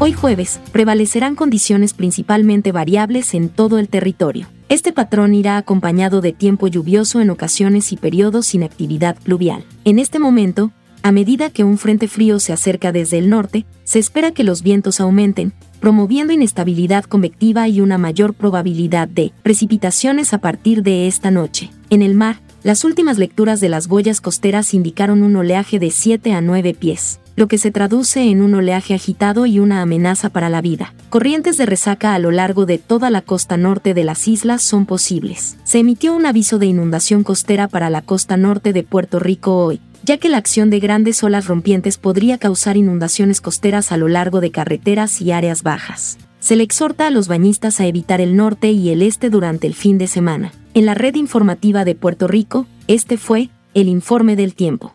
Hoy 0.00 0.12
jueves, 0.12 0.60
prevalecerán 0.72 1.34
condiciones 1.36 1.94
principalmente 1.94 2.72
variables 2.72 3.32
en 3.34 3.48
todo 3.48 3.78
el 3.78 3.88
territorio. 3.88 4.48
Este 4.68 4.92
patrón 4.92 5.34
irá 5.34 5.56
acompañado 5.56 6.20
de 6.20 6.32
tiempo 6.32 6.66
lluvioso 6.66 7.20
en 7.20 7.30
ocasiones 7.30 7.92
y 7.92 7.96
periodos 7.96 8.46
sin 8.46 8.64
actividad 8.64 9.16
pluvial. 9.22 9.64
En 9.84 9.98
este 9.98 10.18
momento, 10.18 10.72
a 11.02 11.12
medida 11.12 11.50
que 11.50 11.64
un 11.64 11.78
frente 11.78 12.08
frío 12.08 12.40
se 12.40 12.52
acerca 12.52 12.90
desde 12.90 13.18
el 13.18 13.28
norte, 13.28 13.66
se 13.84 13.98
espera 13.98 14.32
que 14.32 14.42
los 14.42 14.62
vientos 14.62 15.00
aumenten, 15.00 15.52
promoviendo 15.80 16.32
inestabilidad 16.32 17.04
convectiva 17.04 17.68
y 17.68 17.80
una 17.80 17.98
mayor 17.98 18.34
probabilidad 18.34 19.06
de 19.06 19.32
precipitaciones 19.42 20.32
a 20.32 20.38
partir 20.38 20.82
de 20.82 21.06
esta 21.06 21.30
noche. 21.30 21.70
En 21.90 22.00
el 22.00 22.14
mar, 22.14 22.40
las 22.62 22.84
últimas 22.84 23.18
lecturas 23.18 23.60
de 23.60 23.68
las 23.68 23.86
boyas 23.86 24.22
costeras 24.22 24.72
indicaron 24.72 25.22
un 25.22 25.36
oleaje 25.36 25.78
de 25.78 25.90
7 25.90 26.32
a 26.32 26.40
9 26.40 26.72
pies, 26.72 27.20
lo 27.36 27.48
que 27.48 27.58
se 27.58 27.70
traduce 27.70 28.30
en 28.30 28.42
un 28.42 28.54
oleaje 28.54 28.94
agitado 28.94 29.46
y 29.46 29.58
una 29.58 29.82
amenaza 29.82 30.28
para 30.28 30.48
la 30.48 30.60
vida. 30.60 30.94
Corrientes 31.10 31.56
de 31.56 31.66
resaca 31.66 32.14
a 32.14 32.18
lo 32.18 32.30
largo 32.30 32.66
de 32.66 32.78
toda 32.78 33.10
la 33.10 33.22
costa 33.22 33.56
norte 33.56 33.94
de 33.94 34.04
las 34.04 34.28
islas 34.28 34.62
son 34.62 34.86
posibles. 34.86 35.56
Se 35.64 35.78
emitió 35.78 36.14
un 36.14 36.26
aviso 36.26 36.58
de 36.58 36.66
inundación 36.66 37.24
costera 37.24 37.68
para 37.68 37.90
la 37.90 38.02
costa 38.02 38.36
norte 38.36 38.72
de 38.72 38.82
Puerto 38.82 39.18
Rico 39.18 39.56
hoy, 39.56 39.80
ya 40.04 40.18
que 40.18 40.28
la 40.28 40.36
acción 40.36 40.70
de 40.70 40.80
grandes 40.80 41.22
olas 41.22 41.46
rompientes 41.46 41.98
podría 41.98 42.38
causar 42.38 42.76
inundaciones 42.76 43.40
costeras 43.40 43.90
a 43.90 43.96
lo 43.96 44.08
largo 44.08 44.40
de 44.40 44.50
carreteras 44.50 45.20
y 45.20 45.32
áreas 45.32 45.62
bajas. 45.62 46.18
Se 46.40 46.56
le 46.56 46.62
exhorta 46.62 47.06
a 47.06 47.10
los 47.10 47.26
bañistas 47.26 47.80
a 47.80 47.86
evitar 47.86 48.20
el 48.20 48.36
norte 48.36 48.70
y 48.70 48.90
el 48.90 49.00
este 49.00 49.30
durante 49.30 49.66
el 49.66 49.74
fin 49.74 49.96
de 49.96 50.08
semana. 50.08 50.52
En 50.74 50.84
la 50.84 50.94
red 50.94 51.14
informativa 51.14 51.86
de 51.86 51.94
Puerto 51.94 52.28
Rico, 52.28 52.66
este 52.86 53.16
fue 53.16 53.48
el 53.72 53.88
informe 53.88 54.36
del 54.36 54.54
tiempo. 54.54 54.94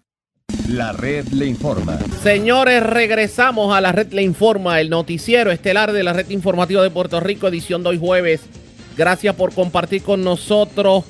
La 0.67 0.91
red 0.91 1.27
le 1.29 1.45
informa. 1.45 1.97
Señores, 2.21 2.83
regresamos 2.83 3.75
a 3.75 3.81
la 3.81 3.91
red 3.91 4.11
Le 4.11 4.21
Informa, 4.21 4.79
el 4.79 4.89
noticiero 4.89 5.51
estelar 5.51 5.91
de 5.91 6.03
la 6.03 6.13
red 6.13 6.29
informativa 6.29 6.83
de 6.83 6.89
Puerto 6.91 7.19
Rico, 7.19 7.47
edición 7.47 7.83
de 7.83 7.89
hoy 7.89 7.97
jueves. 7.97 8.41
Gracias 8.95 9.35
por 9.35 9.53
compartir 9.53 10.03
con 10.03 10.23
nosotros. 10.23 11.05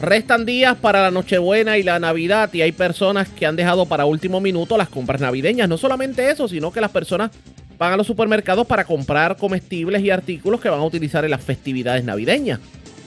Restan 0.00 0.44
días 0.44 0.76
para 0.76 1.02
la 1.02 1.10
Nochebuena 1.10 1.78
y 1.78 1.82
la 1.82 1.98
Navidad 1.98 2.52
y 2.52 2.62
hay 2.62 2.72
personas 2.72 3.28
que 3.28 3.46
han 3.46 3.56
dejado 3.56 3.86
para 3.86 4.04
último 4.04 4.40
minuto 4.40 4.76
las 4.76 4.88
compras 4.88 5.20
navideñas. 5.20 5.68
No 5.68 5.78
solamente 5.78 6.30
eso, 6.30 6.46
sino 6.46 6.70
que 6.70 6.80
las 6.80 6.90
personas 6.90 7.30
van 7.78 7.92
a 7.92 7.96
los 7.96 8.06
supermercados 8.06 8.66
para 8.66 8.84
comprar 8.84 9.36
comestibles 9.36 10.02
y 10.02 10.10
artículos 10.10 10.60
que 10.60 10.68
van 10.68 10.80
a 10.80 10.84
utilizar 10.84 11.24
en 11.24 11.30
las 11.30 11.42
festividades 11.42 12.04
navideñas. 12.04 12.60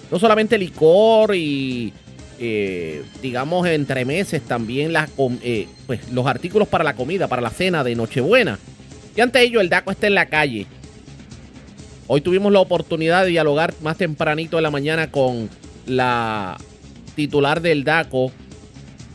No 0.09 0.19
solamente 0.19 0.57
licor 0.57 1.35
y, 1.35 1.93
eh, 2.43 3.03
digamos, 3.21 3.67
entre 3.67 4.03
meses 4.03 4.41
también 4.41 4.91
eh, 5.43 5.67
pues, 5.85 6.11
los 6.11 6.25
artículos 6.25 6.67
para 6.67 6.83
la 6.83 6.95
comida, 6.95 7.27
para 7.27 7.39
la 7.39 7.51
cena 7.51 7.83
de 7.83 7.93
Nochebuena. 7.95 8.57
Y 9.15 9.21
ante 9.21 9.43
ello, 9.43 9.61
el 9.61 9.69
DACO 9.69 9.91
está 9.91 10.07
en 10.07 10.15
la 10.15 10.25
calle. 10.25 10.65
Hoy 12.07 12.21
tuvimos 12.21 12.51
la 12.51 12.59
oportunidad 12.59 13.25
de 13.25 13.29
dialogar 13.29 13.75
más 13.83 13.97
tempranito 13.97 14.57
en 14.57 14.63
la 14.63 14.71
mañana 14.71 15.11
con 15.11 15.51
la 15.85 16.57
titular 17.15 17.61
del 17.61 17.83
DACO, 17.83 18.31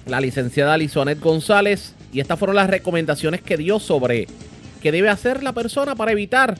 la 0.06 0.20
licenciada 0.20 0.78
Lizonet 0.78 1.18
González, 1.18 1.94
y 2.12 2.20
estas 2.20 2.38
fueron 2.38 2.54
las 2.54 2.70
recomendaciones 2.70 3.42
que 3.42 3.56
dio 3.56 3.80
sobre 3.80 4.28
qué 4.80 4.92
debe 4.92 5.08
hacer 5.08 5.42
la 5.42 5.52
persona 5.52 5.96
para 5.96 6.12
evitar 6.12 6.58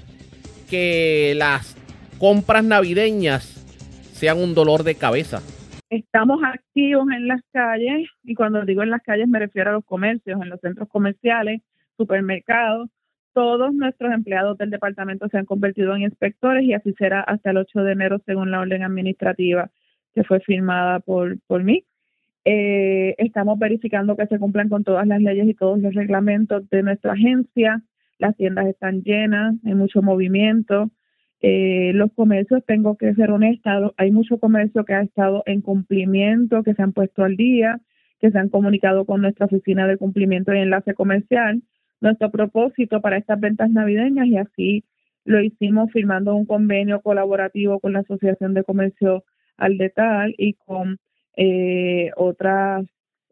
que 0.69 1.35
las 1.37 1.77
compras 2.19 2.65
navideñas 2.65 3.51
sean 4.19 4.39
un 4.39 4.53
dolor 4.53 4.83
de 4.83 4.97
cabeza. 4.97 5.43
Estamos 5.89 6.41
activos 6.43 7.07
en 7.15 7.29
las 7.29 7.41
calles 7.53 8.09
y 8.25 8.35
cuando 8.35 8.65
digo 8.65 8.83
en 8.83 8.91
las 8.91 9.03
calles 9.03 9.29
me 9.29 9.39
refiero 9.39 9.71
a 9.71 9.75
los 9.75 9.85
comercios, 9.85 10.41
en 10.43 10.49
los 10.49 10.61
centros 10.61 10.89
comerciales, 10.89 11.63
supermercados. 11.97 12.89
Todos 13.33 13.73
nuestros 13.75 14.13
empleados 14.13 14.59
del 14.59 14.71
departamento 14.71 15.29
se 15.29 15.39
han 15.39 15.45
convertido 15.45 15.95
en 15.95 16.03
inspectores 16.03 16.65
y 16.65 16.73
así 16.73 16.93
será 16.99 17.21
hasta 17.21 17.51
el 17.51 17.59
8 17.59 17.81
de 17.83 17.93
enero 17.93 18.19
según 18.27 18.51
la 18.51 18.61
orden 18.61 18.83
administrativa 18.83 19.71
que 20.15 20.25
fue 20.25 20.41
firmada 20.41 21.01
por, 21.01 21.39
por 21.47 21.63
mí. 21.63 21.85
Eh, 22.45 23.15
estamos 23.19 23.59
verificando 23.59 24.17
que 24.17 24.27
se 24.27 24.39
cumplan 24.39 24.69
con 24.69 24.83
todas 24.83 25.07
las 25.07 25.21
leyes 25.21 25.47
y 25.47 25.55
todos 25.55 25.79
los 25.79 25.95
reglamentos 25.95 26.69
de 26.71 26.83
nuestra 26.83 27.13
agencia. 27.13 27.83
Las 28.19 28.37
tiendas 28.37 28.67
están 28.67 29.03
llenas, 29.03 29.55
hay 29.65 29.75
mucho 29.75 30.01
movimiento. 30.03 30.91
Eh, 31.41 31.93
los 31.95 32.13
comercios, 32.15 32.65
tengo 32.67 32.97
que 32.97 33.15
ser 33.15 33.31
honesta, 33.31 33.93
hay 33.97 34.11
mucho 34.11 34.39
comercio 34.39 34.85
que 34.85 34.95
ha 34.95 35.03
estado 35.03 35.43
en 35.47 35.61
cumplimiento, 35.61 36.63
que 36.63 36.75
se 36.75 36.83
han 36.83 36.93
puesto 36.93 37.25
al 37.25 37.37
día, 37.37 37.79
que 38.21 38.31
se 38.31 38.39
han 38.39 38.49
comunicado 38.49 39.05
con 39.05 39.21
nuestra 39.21 39.47
oficina 39.47 39.87
de 39.87 39.99
cumplimiento 39.99 40.55
y 40.55 40.59
enlace 40.59 40.95
comercial. 40.95 41.63
Nuestro 42.01 42.31
propósito 42.31 43.01
para 43.01 43.19
estas 43.19 43.41
ventas 43.41 43.71
navideñas 43.71 44.27
y 44.27 44.37
así 44.39 44.85
lo 45.25 45.41
hicimos 45.43 45.91
firmando 45.93 46.35
un 46.35 46.47
convenio 46.47 47.01
colaborativo 47.01 47.81
con 47.81 47.93
la 47.93 48.01
Asociación 48.01 48.55
de 48.55 48.65
Comercio 48.65 49.25
al 49.57 49.77
Detal 49.79 50.35
y 50.39 50.55
con 50.55 50.99
eh, 51.37 52.11
otras 52.17 52.87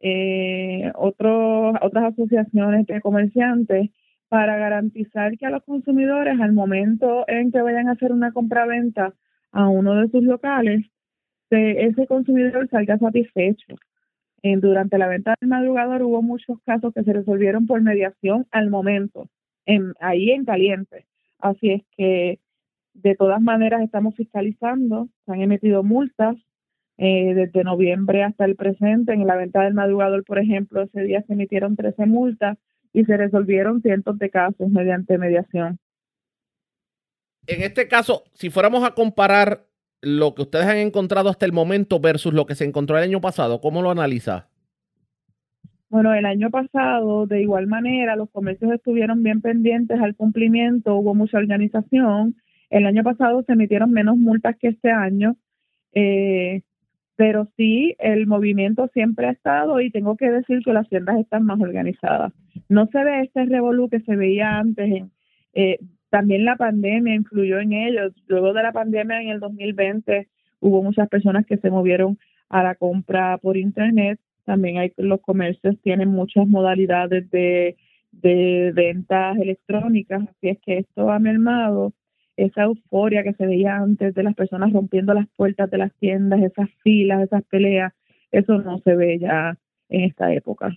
eh, 0.06 0.92
otros, 0.96 1.76
otras 1.80 2.12
asociaciones 2.12 2.86
de 2.86 3.00
comerciantes 3.00 3.88
para 4.34 4.56
garantizar 4.56 5.38
que 5.38 5.46
a 5.46 5.50
los 5.50 5.62
consumidores 5.62 6.40
al 6.40 6.52
momento 6.52 7.24
en 7.28 7.52
que 7.52 7.62
vayan 7.62 7.86
a 7.88 7.92
hacer 7.92 8.10
una 8.10 8.32
compra-venta 8.32 9.14
a 9.52 9.68
uno 9.68 9.94
de 9.94 10.08
sus 10.08 10.24
locales, 10.24 10.84
se- 11.50 11.84
ese 11.84 12.08
consumidor 12.08 12.68
salga 12.68 12.98
satisfecho. 12.98 13.76
Durante 14.42 14.98
la 14.98 15.06
venta 15.06 15.36
del 15.40 15.48
madrugador 15.50 16.02
hubo 16.02 16.20
muchos 16.20 16.58
casos 16.66 16.92
que 16.92 17.04
se 17.04 17.12
resolvieron 17.12 17.68
por 17.68 17.80
mediación 17.80 18.44
al 18.50 18.70
momento, 18.70 19.28
en, 19.66 19.92
ahí 20.00 20.32
en 20.32 20.44
caliente. 20.44 21.06
Así 21.38 21.70
es 21.70 21.82
que 21.96 22.40
de 22.94 23.14
todas 23.14 23.40
maneras 23.40 23.82
estamos 23.82 24.16
fiscalizando, 24.16 25.08
se 25.26 25.32
han 25.32 25.42
emitido 25.42 25.84
multas 25.84 26.34
eh, 26.98 27.34
desde 27.34 27.62
noviembre 27.62 28.24
hasta 28.24 28.46
el 28.46 28.56
presente. 28.56 29.12
En 29.12 29.28
la 29.28 29.36
venta 29.36 29.62
del 29.62 29.74
madrugador, 29.74 30.24
por 30.24 30.40
ejemplo, 30.40 30.82
ese 30.82 31.02
día 31.02 31.22
se 31.22 31.34
emitieron 31.34 31.76
13 31.76 32.06
multas 32.06 32.58
y 32.94 33.04
se 33.04 33.16
resolvieron 33.18 33.82
cientos 33.82 34.18
de 34.18 34.30
casos 34.30 34.70
mediante 34.70 35.18
mediación. 35.18 35.78
En 37.46 37.62
este 37.62 37.88
caso, 37.88 38.24
si 38.32 38.48
fuéramos 38.48 38.84
a 38.84 38.94
comparar 38.94 39.66
lo 40.00 40.34
que 40.34 40.42
ustedes 40.42 40.66
han 40.66 40.78
encontrado 40.78 41.28
hasta 41.28 41.44
el 41.44 41.52
momento 41.52 42.00
versus 42.00 42.32
lo 42.32 42.46
que 42.46 42.54
se 42.54 42.64
encontró 42.64 42.96
el 42.96 43.04
año 43.04 43.20
pasado, 43.20 43.60
¿cómo 43.60 43.82
lo 43.82 43.90
analiza? 43.90 44.48
Bueno, 45.90 46.14
el 46.14 46.24
año 46.24 46.50
pasado, 46.50 47.26
de 47.26 47.42
igual 47.42 47.66
manera, 47.66 48.16
los 48.16 48.30
comercios 48.30 48.72
estuvieron 48.72 49.22
bien 49.22 49.40
pendientes 49.40 50.00
al 50.00 50.14
cumplimiento, 50.14 50.94
hubo 50.94 51.14
mucha 51.14 51.38
organización. 51.38 52.36
El 52.70 52.86
año 52.86 53.02
pasado 53.02 53.42
se 53.42 53.52
emitieron 53.52 53.90
menos 53.92 54.16
multas 54.16 54.56
que 54.58 54.68
este 54.68 54.90
año, 54.90 55.36
eh, 55.92 56.62
pero 57.16 57.48
sí, 57.56 57.94
el 57.98 58.26
movimiento 58.26 58.88
siempre 58.92 59.26
ha 59.26 59.30
estado 59.32 59.80
y 59.80 59.90
tengo 59.90 60.16
que 60.16 60.30
decir 60.30 60.60
que 60.64 60.72
las 60.72 60.88
tiendas 60.88 61.18
están 61.20 61.44
más 61.44 61.60
organizadas. 61.60 62.32
No 62.68 62.86
se 62.88 63.04
ve 63.04 63.22
este 63.22 63.44
revolú 63.44 63.88
que 63.88 64.00
se 64.00 64.16
veía 64.16 64.58
antes. 64.58 65.04
eh, 65.54 65.78
también 66.10 66.44
la 66.44 66.56
pandemia 66.56 67.14
influyó 67.14 67.58
en 67.58 67.72
ellos. 67.72 68.12
Luego 68.28 68.52
de 68.52 68.62
la 68.62 68.72
pandemia 68.72 69.20
en 69.20 69.30
el 69.30 69.40
2020 69.40 70.28
hubo 70.60 70.82
muchas 70.82 71.08
personas 71.08 71.44
que 71.44 71.56
se 71.56 71.70
movieron 71.70 72.18
a 72.48 72.62
la 72.62 72.76
compra 72.76 73.38
por 73.38 73.56
internet. 73.56 74.20
También 74.44 74.78
hay 74.78 74.92
los 74.96 75.20
comercios 75.20 75.76
tienen 75.82 76.10
muchas 76.10 76.46
modalidades 76.46 77.28
de, 77.30 77.76
de 78.12 78.72
ventas 78.74 79.36
electrónicas, 79.38 80.22
así 80.22 80.50
es 80.50 80.58
que 80.60 80.78
esto 80.78 81.10
ha 81.10 81.18
mermado 81.18 81.92
esa 82.36 82.64
euforia 82.64 83.22
que 83.22 83.34
se 83.34 83.46
veía 83.46 83.76
antes 83.76 84.14
de 84.14 84.22
las 84.22 84.34
personas 84.34 84.72
rompiendo 84.72 85.14
las 85.14 85.28
puertas 85.36 85.70
de 85.70 85.78
las 85.78 85.92
tiendas, 85.94 86.42
esas 86.42 86.68
filas, 86.82 87.22
esas 87.22 87.42
peleas, 87.44 87.92
eso 88.32 88.58
no 88.58 88.78
se 88.78 88.96
ve 88.96 89.18
ya 89.18 89.58
en 89.88 90.02
esta 90.02 90.32
época. 90.32 90.76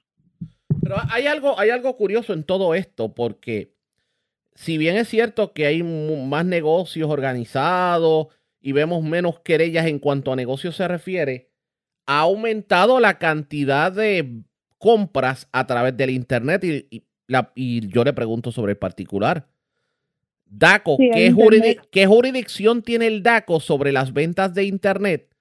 Pero 0.82 0.96
hay 1.10 1.28
algo, 1.28 1.60
hay 1.60 1.70
algo 1.70 1.96
curioso 1.98 2.34
en 2.34 2.44
todo 2.44 2.76
esto, 2.76 3.14
porque 3.16 3.74
si 4.54 4.78
bien 4.78 4.98
es 4.98 5.08
cierto 5.08 5.54
que 5.54 5.66
hay 5.66 5.84
más 5.84 6.46
negocios 6.46 7.10
organizados 7.10 8.28
y 8.62 8.72
vemos 8.72 9.04
menos 9.04 9.40
querellas 9.40 9.88
en 9.88 10.00
cuanto 10.00 10.32
a 10.32 10.36
negocios 10.36 10.76
se 10.76 10.88
refiere, 10.88 11.50
ha 12.06 12.22
aumentado 12.22 13.00
la 13.00 13.18
cantidad 13.18 13.92
de 13.92 14.44
compras 14.78 15.50
a 15.52 15.66
través 15.66 15.98
del 15.98 16.12
internet 16.12 16.64
y, 16.64 17.04
y 17.56 17.88
yo 17.88 18.04
le 18.04 18.14
pregunto 18.14 18.52
sobre 18.52 18.74
el 18.74 18.78
particular. 18.78 19.48
DACO, 20.50 20.98
Sí, 20.98 21.10
¿qué, 21.14 21.78
qué 21.92 22.06
jurisdicción 22.06 22.82
tiene 22.82 23.08
el 23.08 23.24
DACO 23.24 23.60
sobre 23.60 23.92
las 23.92 24.14
ventas 24.14 24.54
de 24.54 24.66
Internet? 24.66 25.36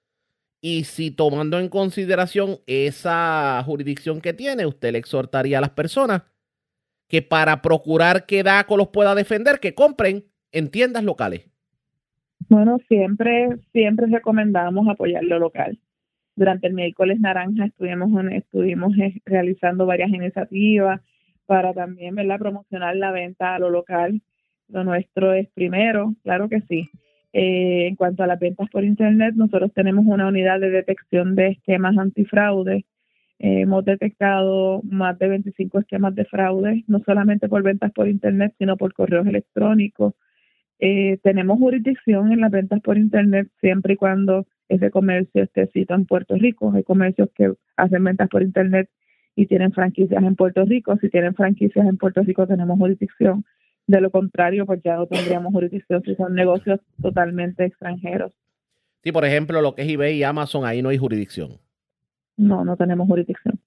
Y 0.61 0.85
si 0.85 1.11
tomando 1.11 1.59
en 1.59 1.69
consideración 1.69 2.57
esa 2.65 3.61
jurisdicción 3.65 4.21
que 4.21 4.33
tiene, 4.33 4.65
usted 4.65 4.91
le 4.91 4.97
exhortaría 4.97 5.59
a 5.59 5.61
las 5.61 5.69
personas 5.69 6.23
que 7.07 7.21
para 7.21 7.61
procurar 7.61 8.25
que 8.25 8.43
DACO 8.43 8.77
los 8.77 8.89
pueda 8.89 9.15
defender, 9.15 9.59
que 9.59 9.73
compren 9.73 10.25
en 10.51 10.69
tiendas 10.69 11.03
locales. 11.03 11.49
Bueno, 12.49 12.77
siempre, 12.87 13.49
siempre 13.71 14.07
recomendamos 14.07 14.87
apoyar 14.87 15.23
lo 15.23 15.39
local. 15.39 15.79
Durante 16.35 16.67
el 16.67 16.73
miércoles 16.73 17.19
naranja 17.19 17.65
estuvimos, 17.65 18.09
estuvimos 18.31 18.97
eh, 18.97 19.21
realizando 19.25 19.85
varias 19.85 20.09
iniciativas 20.09 21.01
para 21.45 21.73
también 21.73 22.15
¿verdad? 22.15 22.39
promocionar 22.39 22.95
la 22.95 23.11
venta 23.11 23.55
a 23.55 23.59
lo 23.59 23.69
local. 23.69 24.21
Lo 24.69 24.83
nuestro 24.83 25.33
es 25.33 25.47
primero, 25.49 26.13
claro 26.23 26.49
que 26.49 26.61
sí. 26.61 26.89
Eh, 27.33 27.87
en 27.87 27.95
cuanto 27.95 28.23
a 28.23 28.27
las 28.27 28.39
ventas 28.39 28.69
por 28.69 28.83
Internet, 28.83 29.35
nosotros 29.35 29.71
tenemos 29.73 30.05
una 30.05 30.27
unidad 30.27 30.59
de 30.59 30.69
detección 30.69 31.35
de 31.35 31.49
esquemas 31.49 31.97
antifraude. 31.97 32.85
Eh, 33.39 33.61
hemos 33.61 33.85
detectado 33.85 34.81
más 34.83 35.17
de 35.19 35.27
25 35.29 35.79
esquemas 35.79 36.15
de 36.15 36.25
fraude, 36.25 36.83
no 36.87 36.99
solamente 37.05 37.47
por 37.47 37.63
ventas 37.63 37.91
por 37.93 38.07
Internet, 38.07 38.53
sino 38.57 38.77
por 38.77 38.93
correos 38.93 39.27
electrónicos. 39.27 40.15
Eh, 40.79 41.17
tenemos 41.23 41.59
jurisdicción 41.59 42.31
en 42.31 42.41
las 42.41 42.51
ventas 42.51 42.81
por 42.81 42.97
Internet 42.97 43.49
siempre 43.59 43.93
y 43.93 43.97
cuando 43.97 44.45
ese 44.69 44.91
comercio 44.91 45.43
esté 45.43 45.67
situado 45.67 46.01
en 46.01 46.07
Puerto 46.07 46.35
Rico. 46.35 46.71
Hay 46.73 46.83
comercios 46.83 47.29
que 47.35 47.53
hacen 47.77 48.03
ventas 48.03 48.29
por 48.29 48.43
Internet 48.43 48.89
y 49.35 49.47
tienen 49.47 49.71
franquicias 49.71 50.23
en 50.23 50.35
Puerto 50.35 50.65
Rico. 50.65 50.97
Si 50.97 51.09
tienen 51.09 51.35
franquicias 51.35 51.87
en 51.87 51.97
Puerto 51.97 52.21
Rico 52.23 52.47
tenemos 52.47 52.77
jurisdicción. 52.77 53.45
De 53.87 54.01
lo 54.01 54.11
contrario, 54.11 54.65
pues 54.65 54.81
ya 54.83 54.97
no 54.97 55.07
tendríamos 55.07 55.53
jurisdicción 55.53 56.03
si 56.03 56.13
son 56.15 56.35
negocios 56.35 56.79
totalmente 57.01 57.65
extranjeros. 57.65 58.33
Si, 59.01 59.11
por 59.13 59.23
ejemplo, 59.23 59.61
lo 59.61 59.75
que 59.75 59.83
es 59.83 59.89
eBay 59.89 60.17
y 60.17 60.23
Amazon, 60.23 60.65
ahí 60.65 60.81
no 60.81 60.89
hay 60.89 60.97
jurisdicción. 60.97 61.59
No, 62.35 62.65
no 62.65 62.75
tenemos 62.75 63.07
jurisdicción. 63.07 63.59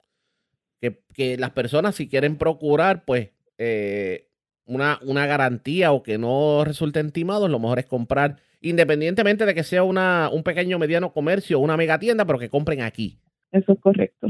Que, 0.81 1.01
que 1.15 1.39
las 1.39 1.51
personas, 1.51 1.95
si 1.95 2.09
quieren 2.09 2.37
procurar, 2.37 3.05
pues, 3.05 3.31
eh, 3.57 4.29
una, 4.67 4.99
una 5.03 5.27
garantía 5.27 5.93
o 5.93 6.03
que 6.03 6.19
no 6.19 6.65
resulten 6.65 7.11
timados, 7.11 7.51
lo 7.51 7.59
mejor 7.59 7.79
es 7.79 7.87
comprar, 7.87 8.37
independientemente 8.61 9.47
de 9.47 9.55
que 9.55 9.65
sea 9.65 9.83
una, 9.83 10.29
un 10.31 10.43
pequeño 10.43 10.77
o 10.77 10.79
mediano 10.79 11.13
comercio 11.13 11.59
o 11.59 11.63
una 11.63 11.77
mega 11.77 11.99
tienda, 11.99 12.25
pero 12.25 12.39
que 12.39 12.49
compren 12.49 12.83
aquí. 12.83 13.19
Eso 13.51 13.73
es 13.73 13.81
correcto. 13.81 14.29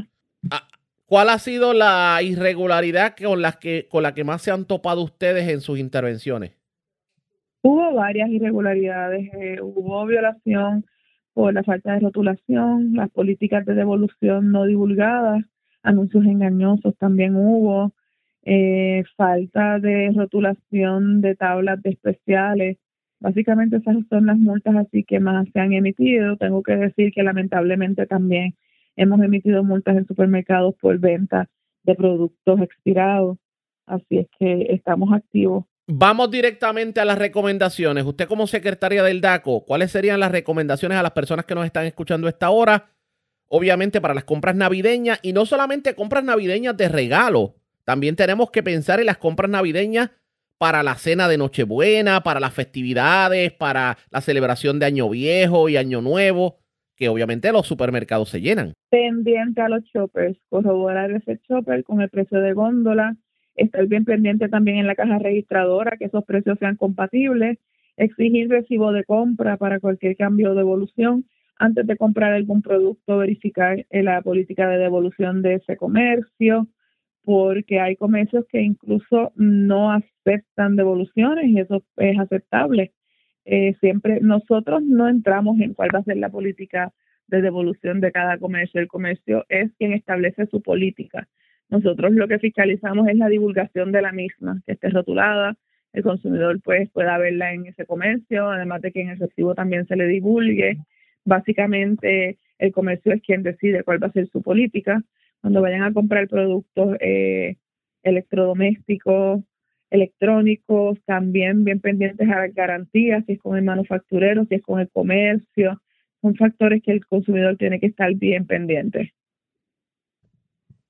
¿Cuál 1.10 1.28
ha 1.28 1.40
sido 1.40 1.74
la 1.74 2.20
irregularidad 2.22 3.16
con, 3.20 3.42
las 3.42 3.56
que, 3.56 3.88
con 3.90 4.04
la 4.04 4.14
que 4.14 4.22
más 4.22 4.42
se 4.42 4.52
han 4.52 4.64
topado 4.64 5.02
ustedes 5.02 5.48
en 5.48 5.60
sus 5.60 5.80
intervenciones? 5.80 6.52
Hubo 7.62 7.92
varias 7.94 8.30
irregularidades, 8.30 9.28
eh, 9.34 9.60
hubo 9.60 10.06
violación 10.06 10.86
por 11.34 11.52
la 11.52 11.64
falta 11.64 11.94
de 11.94 11.98
rotulación, 11.98 12.92
las 12.94 13.10
políticas 13.10 13.66
de 13.66 13.74
devolución 13.74 14.52
no 14.52 14.66
divulgadas, 14.66 15.42
anuncios 15.82 16.24
engañosos 16.26 16.96
también 16.96 17.34
hubo, 17.34 17.92
eh, 18.44 19.02
falta 19.16 19.80
de 19.80 20.12
rotulación 20.14 21.22
de 21.22 21.34
tablas 21.34 21.82
de 21.82 21.90
especiales. 21.90 22.78
Básicamente 23.18 23.78
esas 23.78 23.96
son 24.08 24.26
las 24.26 24.38
multas 24.38 24.76
así 24.76 25.02
que 25.02 25.18
más 25.18 25.48
se 25.52 25.58
han 25.58 25.72
emitido. 25.72 26.36
Tengo 26.36 26.62
que 26.62 26.76
decir 26.76 27.10
que 27.12 27.24
lamentablemente 27.24 28.06
también 28.06 28.54
hemos 29.00 29.20
emitido 29.22 29.64
multas 29.64 29.96
en 29.96 30.06
supermercados 30.06 30.74
por 30.80 30.98
venta 30.98 31.48
de 31.84 31.94
productos 31.94 32.60
expirados. 32.60 33.38
Así 33.86 34.18
es 34.18 34.28
que 34.38 34.66
estamos 34.70 35.12
activos 35.12 35.64
Vamos 35.92 36.30
directamente 36.30 37.00
a 37.00 37.04
las 37.04 37.18
recomendaciones. 37.18 38.04
Usted 38.04 38.28
como 38.28 38.46
secretaria 38.46 39.02
del 39.02 39.20
DACO, 39.20 39.64
¿cuáles 39.64 39.90
serían 39.90 40.20
las 40.20 40.30
recomendaciones 40.30 40.96
a 40.96 41.02
las 41.02 41.10
personas 41.10 41.46
que 41.46 41.56
nos 41.56 41.66
están 41.66 41.84
escuchando 41.84 42.28
esta 42.28 42.50
hora? 42.50 42.90
Obviamente 43.48 44.00
para 44.00 44.14
las 44.14 44.22
compras 44.22 44.54
navideñas 44.54 45.18
y 45.20 45.32
no 45.32 45.46
solamente 45.46 45.96
compras 45.96 46.22
navideñas 46.22 46.76
de 46.76 46.88
regalo, 46.88 47.56
también 47.82 48.14
tenemos 48.14 48.52
que 48.52 48.62
pensar 48.62 49.00
en 49.00 49.06
las 49.06 49.18
compras 49.18 49.50
navideñas 49.50 50.10
para 50.58 50.84
la 50.84 50.94
cena 50.94 51.26
de 51.26 51.38
Nochebuena, 51.38 52.22
para 52.22 52.38
las 52.38 52.54
festividades, 52.54 53.50
para 53.50 53.98
la 54.10 54.20
celebración 54.20 54.78
de 54.78 54.86
Año 54.86 55.08
Viejo 55.08 55.68
y 55.68 55.76
Año 55.76 56.02
Nuevo, 56.02 56.59
que 57.00 57.08
obviamente 57.08 57.50
los 57.50 57.66
supermercados 57.66 58.28
se 58.28 58.42
llenan. 58.42 58.74
pendiente 58.90 59.62
a 59.62 59.70
los 59.70 59.82
shoppers, 59.84 60.38
corroborar 60.50 61.10
ese 61.12 61.40
shopper 61.48 61.82
con 61.82 62.02
el 62.02 62.10
precio 62.10 62.40
de 62.40 62.52
góndola, 62.52 63.16
estar 63.54 63.86
bien 63.86 64.04
pendiente 64.04 64.50
también 64.50 64.76
en 64.76 64.86
la 64.86 64.94
caja 64.94 65.18
registradora 65.18 65.96
que 65.96 66.04
esos 66.04 66.24
precios 66.24 66.58
sean 66.58 66.76
compatibles, 66.76 67.58
exigir 67.96 68.50
recibo 68.50 68.92
de 68.92 69.04
compra 69.04 69.56
para 69.56 69.80
cualquier 69.80 70.14
cambio 70.14 70.52
o 70.52 70.54
devolución, 70.54 71.24
antes 71.56 71.86
de 71.86 71.96
comprar 71.96 72.34
algún 72.34 72.60
producto, 72.60 73.16
verificar 73.16 73.86
eh, 73.88 74.02
la 74.02 74.20
política 74.20 74.68
de 74.68 74.76
devolución 74.76 75.40
de 75.40 75.54
ese 75.54 75.78
comercio, 75.78 76.68
porque 77.24 77.80
hay 77.80 77.96
comercios 77.96 78.44
que 78.46 78.60
incluso 78.60 79.32
no 79.36 79.90
aceptan 79.90 80.76
devoluciones 80.76 81.46
y 81.46 81.60
eso 81.60 81.82
es 81.96 82.18
aceptable. 82.18 82.92
Eh, 83.44 83.74
siempre 83.80 84.20
nosotros 84.20 84.82
no 84.82 85.08
entramos 85.08 85.60
en 85.60 85.74
cuál 85.74 85.90
va 85.94 86.00
a 86.00 86.04
ser 86.04 86.16
la 86.18 86.30
política 86.30 86.92
de 87.28 87.42
devolución 87.42 88.00
de 88.00 88.12
cada 88.12 88.38
comercio. 88.38 88.80
El 88.80 88.88
comercio 88.88 89.44
es 89.48 89.72
quien 89.78 89.92
establece 89.92 90.46
su 90.46 90.62
política. 90.62 91.28
Nosotros 91.68 92.12
lo 92.12 92.26
que 92.28 92.38
fiscalizamos 92.38 93.08
es 93.08 93.16
la 93.16 93.28
divulgación 93.28 93.92
de 93.92 94.02
la 94.02 94.12
misma, 94.12 94.60
que 94.66 94.72
esté 94.72 94.88
rotulada, 94.90 95.56
el 95.92 96.02
consumidor 96.02 96.60
pues 96.62 96.90
pueda 96.90 97.18
verla 97.18 97.52
en 97.52 97.66
ese 97.66 97.84
comercio, 97.86 98.48
además 98.50 98.82
de 98.82 98.92
que 98.92 99.02
en 99.02 99.10
el 99.10 99.18
recibo 99.18 99.54
también 99.54 99.86
se 99.86 99.96
le 99.96 100.06
divulgue. 100.06 100.78
Básicamente 101.24 102.38
el 102.58 102.72
comercio 102.72 103.12
es 103.12 103.22
quien 103.22 103.42
decide 103.42 103.82
cuál 103.82 104.02
va 104.02 104.08
a 104.08 104.12
ser 104.12 104.28
su 104.28 104.42
política. 104.42 105.02
Cuando 105.40 105.62
vayan 105.62 105.82
a 105.82 105.92
comprar 105.92 106.28
productos 106.28 106.96
eh, 107.00 107.56
electrodomésticos, 108.02 109.42
electrónicos, 109.90 110.98
también 111.04 111.64
bien 111.64 111.80
pendientes 111.80 112.28
a 112.28 112.46
las 112.46 112.54
garantías, 112.54 113.24
si 113.26 113.32
es 113.32 113.40
con 113.40 113.56
el 113.56 113.64
manufacturero, 113.64 114.44
si 114.46 114.56
es 114.56 114.62
con 114.62 114.80
el 114.80 114.88
comercio, 114.88 115.80
son 116.22 116.34
factores 116.36 116.82
que 116.82 116.92
el 116.92 117.04
consumidor 117.06 117.56
tiene 117.56 117.80
que 117.80 117.86
estar 117.86 118.14
bien 118.14 118.46
pendiente. 118.46 119.12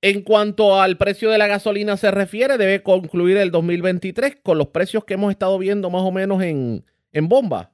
En 0.03 0.23
cuanto 0.23 0.81
al 0.81 0.97
precio 0.97 1.31
de 1.31 1.39
la 1.39 1.47
gasolina 1.47 1.97
se 1.97 2.11
refiere, 2.11 2.57
debe 2.57 2.83
concluir 2.83 3.37
el 3.37 3.51
2023 3.51 4.37
con 4.43 4.57
los 4.57 4.69
precios 4.69 5.05
que 5.05 5.15
hemos 5.15 5.31
estado 5.31 5.59
viendo 5.59 5.91
más 5.91 6.03
o 6.03 6.11
menos 6.11 6.43
en, 6.43 6.85
en 7.13 7.29
bomba. 7.29 7.71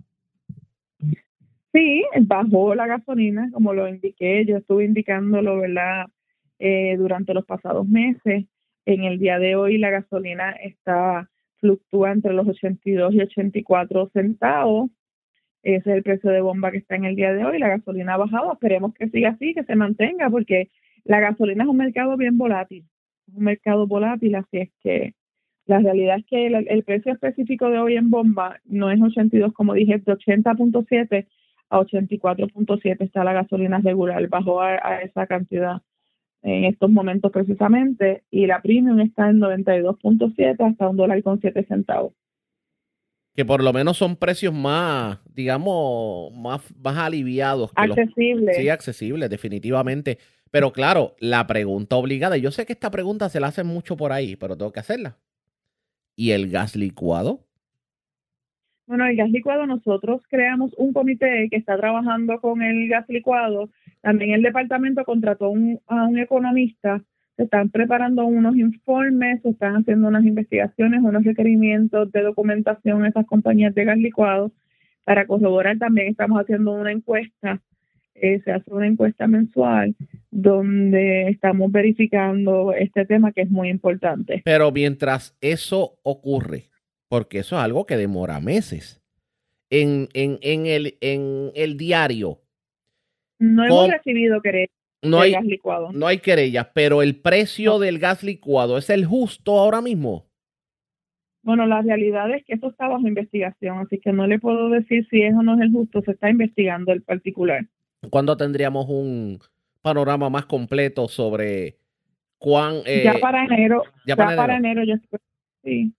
Sí, 1.73 2.05
bajó 2.23 2.75
la 2.75 2.87
gasolina, 2.87 3.51
como 3.53 3.75
lo 3.75 3.87
indiqué, 3.87 4.45
yo 4.47 4.57
estuve 4.57 4.87
indicándolo, 4.87 5.59
¿verdad? 5.59 6.07
Eh, 6.59 6.97
durante 6.97 7.35
los 7.35 7.45
pasados 7.45 7.87
meses. 7.87 8.47
En 8.87 9.03
el 9.03 9.19
día 9.19 9.41
de 9.41 9.57
hoy 9.57 9.79
la 9.79 9.91
gasolina 9.91 10.53
está 10.53 11.29
fluctúa 11.57 12.13
entre 12.13 12.33
los 12.33 12.47
82 12.47 13.15
y 13.15 13.21
84 13.21 14.11
centavos. 14.13 14.91
Ese 15.65 15.91
es 15.91 15.97
el 15.97 16.03
precio 16.05 16.31
de 16.31 16.41
bomba 16.41 16.71
que 16.71 16.79
está 16.79 16.95
en 16.95 17.05
el 17.05 17.17
día 17.17 17.33
de 17.33 17.45
hoy. 17.45 17.59
La 17.59 17.69
gasolina 17.69 18.15
ha 18.15 18.19
bajado. 18.19 18.53
Esperemos 18.53 18.95
que 18.95 19.09
siga 19.09 19.31
así, 19.31 19.55
que 19.55 19.65
se 19.65 19.75
mantenga, 19.75 20.31
porque 20.31 20.71
la 21.03 21.19
gasolina 21.19 21.65
es 21.65 21.71
un 21.71 21.79
mercado 21.79 22.17
bien 22.17 22.39
volátil. 22.39 22.85
Es 23.27 23.35
un 23.35 23.43
mercado 23.43 23.89
volátil, 23.89 24.37
así 24.37 24.59
es 24.59 24.71
que 24.81 25.15
la 25.67 25.81
realidad 25.81 26.19
es 26.19 26.27
que 26.27 26.47
el, 26.47 26.55
el 26.69 26.85
precio 26.85 27.13
específico 27.13 27.69
de 27.69 27.81
hoy 27.81 27.97
en 27.97 28.09
bomba 28.09 28.61
no 28.65 28.93
es 28.93 29.03
82, 29.03 29.53
como 29.53 29.75
dije, 29.75 29.99
de 29.99 30.13
80.7 30.13 31.27
a 31.71 31.81
84.7 31.81 32.97
está 33.01 33.25
la 33.25 33.33
gasolina 33.33 33.81
regular, 33.83 34.29
bajó 34.29 34.61
a, 34.63 34.79
a 34.81 35.03
esa 35.03 35.27
cantidad 35.27 35.83
en 36.47 36.65
estos 36.65 36.91
momentos 36.91 37.33
precisamente, 37.33 38.23
y 38.31 38.47
la 38.47 38.63
premium 38.63 39.01
está 39.01 39.29
en 39.29 39.41
92.7 39.41 40.57
hasta 40.71 40.89
un 40.89 40.97
dólar 40.97 41.23
con 41.23 41.41
7 41.41 41.65
centavos. 41.67 42.13
Que 43.35 43.45
por 43.45 43.63
lo 43.63 43.73
menos 43.73 43.99
son 43.99 44.17
precios 44.17 44.55
más, 44.55 45.19
digamos, 45.35 46.33
más, 46.35 46.63
más 46.79 46.97
aliviados. 46.97 47.73
Que 47.75 47.87
los- 47.89 47.99
Accesible. 47.99 48.55
sí, 48.55 48.69
accesibles, 48.69 49.29
definitivamente. 49.29 50.19
Pero 50.51 50.73
claro, 50.73 51.17
la 51.19 51.47
pregunta 51.47 51.97
obligada, 51.97 52.37
yo 52.37 52.51
sé 52.51 52.65
que 52.65 52.73
esta 52.73 52.91
pregunta 52.91 53.29
se 53.29 53.41
la 53.41 53.49
hacen 53.49 53.67
mucho 53.67 53.97
por 53.97 54.13
ahí, 54.13 54.37
pero 54.37 54.57
tengo 54.57 54.73
que 54.73 54.81
hacerla. 54.81 55.19
¿Y 56.15 56.31
el 56.31 56.49
gas 56.49 56.77
licuado? 56.77 57.46
Bueno, 58.87 59.05
el 59.07 59.17
gas 59.17 59.31
licuado, 59.31 59.67
nosotros 59.67 60.23
creamos 60.29 60.73
un 60.79 60.93
comité 60.93 61.49
que 61.51 61.57
está 61.57 61.77
trabajando 61.77 62.41
con 62.41 62.63
el 62.63 62.89
gas 62.89 63.05
licuado. 63.09 63.69
También 64.01 64.31
el 64.33 64.43
departamento 64.43 65.05
contrató 65.05 65.51
un- 65.51 65.81
a 65.89 66.05
un 66.07 66.19
economista. 66.19 67.03
Se 67.37 67.43
están 67.43 67.69
preparando 67.71 68.25
unos 68.25 68.57
informes, 68.57 69.43
se 69.43 69.51
están 69.51 69.77
haciendo 69.77 70.09
unas 70.09 70.25
investigaciones, 70.25 71.01
unos 71.03 71.25
requerimientos 71.25 72.11
de 72.13 72.23
documentación 72.23 73.05
a 73.05 73.09
esas 73.09 73.27
compañías 73.27 73.75
de 73.75 73.85
gas 73.85 73.99
licuado 73.99 74.53
para 75.05 75.27
corroborar. 75.27 75.77
También 75.79 76.09
estamos 76.09 76.41
haciendo 76.41 76.73
una 76.73 76.93
encuesta. 76.93 77.61
eh, 78.19 78.41
se 78.47 78.51
hace 78.51 78.73
una 78.73 78.87
encuesta 78.87 79.27
mensual 79.27 79.95
donde 80.31 81.29
estamos 81.29 81.71
verificando 81.71 82.73
este 82.73 83.05
tema 83.05 83.31
que 83.33 83.43
es 83.43 83.51
muy 83.51 83.69
importante. 83.69 84.41
Pero 84.43 84.73
mientras 84.73 85.37
eso 85.43 85.99
ocurre, 86.03 86.65
porque 87.09 87.39
eso 87.41 87.57
es 87.57 87.63
algo 87.63 87.87
que 87.87 87.97
demora 87.97 88.41
meses. 88.41 89.01
En, 89.71 90.09
en, 90.15 90.39
en, 90.43 90.67
el, 90.67 90.97
en 91.01 91.51
el 91.55 91.77
diario. 91.77 92.41
No 93.39 93.65
hemos 93.65 93.83
Con- 93.83 93.91
recibido 93.91 94.41
querellas 94.41 94.71
No 95.03 95.21
hay, 95.21 95.33
gas 95.33 95.45
licuado. 95.45 95.91
no 95.93 96.07
hay 96.07 96.19
querellas, 96.19 96.69
pero 96.75 97.03
el 97.03 97.17
precio 97.21 97.79
del 97.79 97.99
gas 97.99 98.23
licuado 98.23 98.79
es 98.79 98.89
el 98.91 99.05
justo 99.07 99.59
ahora 99.59 99.81
mismo. 99.81 100.27
Bueno, 101.43 101.67
la 101.67 101.81
realidad 101.83 102.31
es 102.35 102.45
que 102.45 102.55
esto 102.55 102.71
está 102.71 102.89
bajo 102.89 103.07
investigación, 103.07 103.79
así 103.79 103.99
que 104.01 104.13
no 104.13 104.27
le 104.27 104.39
puedo 104.41 104.69
decir 104.69 105.07
si 105.11 105.23
es 105.23 105.33
o 105.35 105.43
no 105.43 105.55
es 105.55 105.61
el 105.61 105.71
justo, 105.73 106.03
se 106.03 106.13
está 106.13 106.29
investigando 106.31 106.93
el 106.93 107.03
particular. 107.03 107.67
¿Cuándo 108.11 108.37
tendríamos 108.37 108.87
un 108.89 109.39
panorama 109.81 110.29
más 110.29 110.47
completo 110.47 111.07
sobre 111.09 111.77
cuán... 112.39 112.77
eh, 112.85 113.03
ya 113.05 113.15
para 113.21 113.45
enero, 113.45 113.85
ya 113.85 113.91
ya 114.07 114.17
para 114.17 114.37
para, 114.37 114.57
enero. 114.57 114.83
enero, 114.83 114.99
yo 114.99 115.03
estoy- 115.05 115.21
sí. 115.63 115.93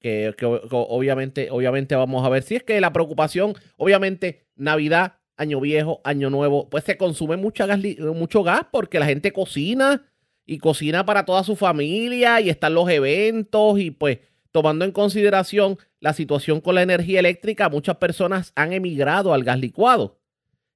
Que, 0.00 0.34
obviamente, 0.70 1.48
obviamente 1.50 1.96
vamos 1.96 2.24
a 2.24 2.28
ver. 2.28 2.42
Si 2.42 2.56
es 2.56 2.62
que 2.62 2.80
la 2.80 2.92
preocupación, 2.92 3.54
obviamente, 3.76 4.46
Navidad, 4.56 5.14
Año 5.36 5.60
Viejo, 5.60 6.00
Año 6.04 6.30
Nuevo, 6.30 6.68
pues 6.68 6.84
se 6.84 6.96
consume 6.96 7.36
mucha 7.36 7.66
gas, 7.66 7.80
mucho 8.14 8.42
gas 8.42 8.62
porque 8.70 8.98
la 8.98 9.06
gente 9.06 9.32
cocina 9.32 10.02
y 10.44 10.58
cocina 10.58 11.04
para 11.04 11.24
toda 11.24 11.44
su 11.44 11.56
familia 11.56 12.40
y 12.40 12.48
están 12.48 12.74
los 12.74 12.88
eventos 12.88 13.78
y 13.78 13.90
pues 13.90 14.18
tomando 14.50 14.84
en 14.84 14.92
consideración 14.92 15.78
la 16.00 16.12
situación 16.12 16.60
con 16.60 16.74
la 16.74 16.82
energía 16.82 17.20
eléctrica, 17.20 17.68
muchas 17.68 17.96
personas 17.96 18.52
han 18.56 18.72
emigrado 18.72 19.34
al 19.34 19.44
gas 19.44 19.58
licuado. 19.58 20.18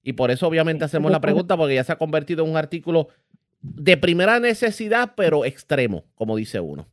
Y 0.03 0.15
por 0.15 0.31
eso 0.31 0.47
obviamente 0.47 0.85
hacemos 0.85 1.11
la 1.11 1.21
pregunta 1.21 1.57
porque 1.57 1.77
ya 1.77 1.85
se 1.85 1.93
ha 1.93 1.99
convertido 1.99 2.45
en 2.45 2.51
un 2.51 2.57
artículo 2.57 3.09
de 3.61 3.97
primera 3.97 4.41
necesidad, 4.41 5.13
pero 5.17 5.45
extremo, 5.45 6.05
como 6.15 6.37
dice 6.37 6.61
uno. 6.61 6.89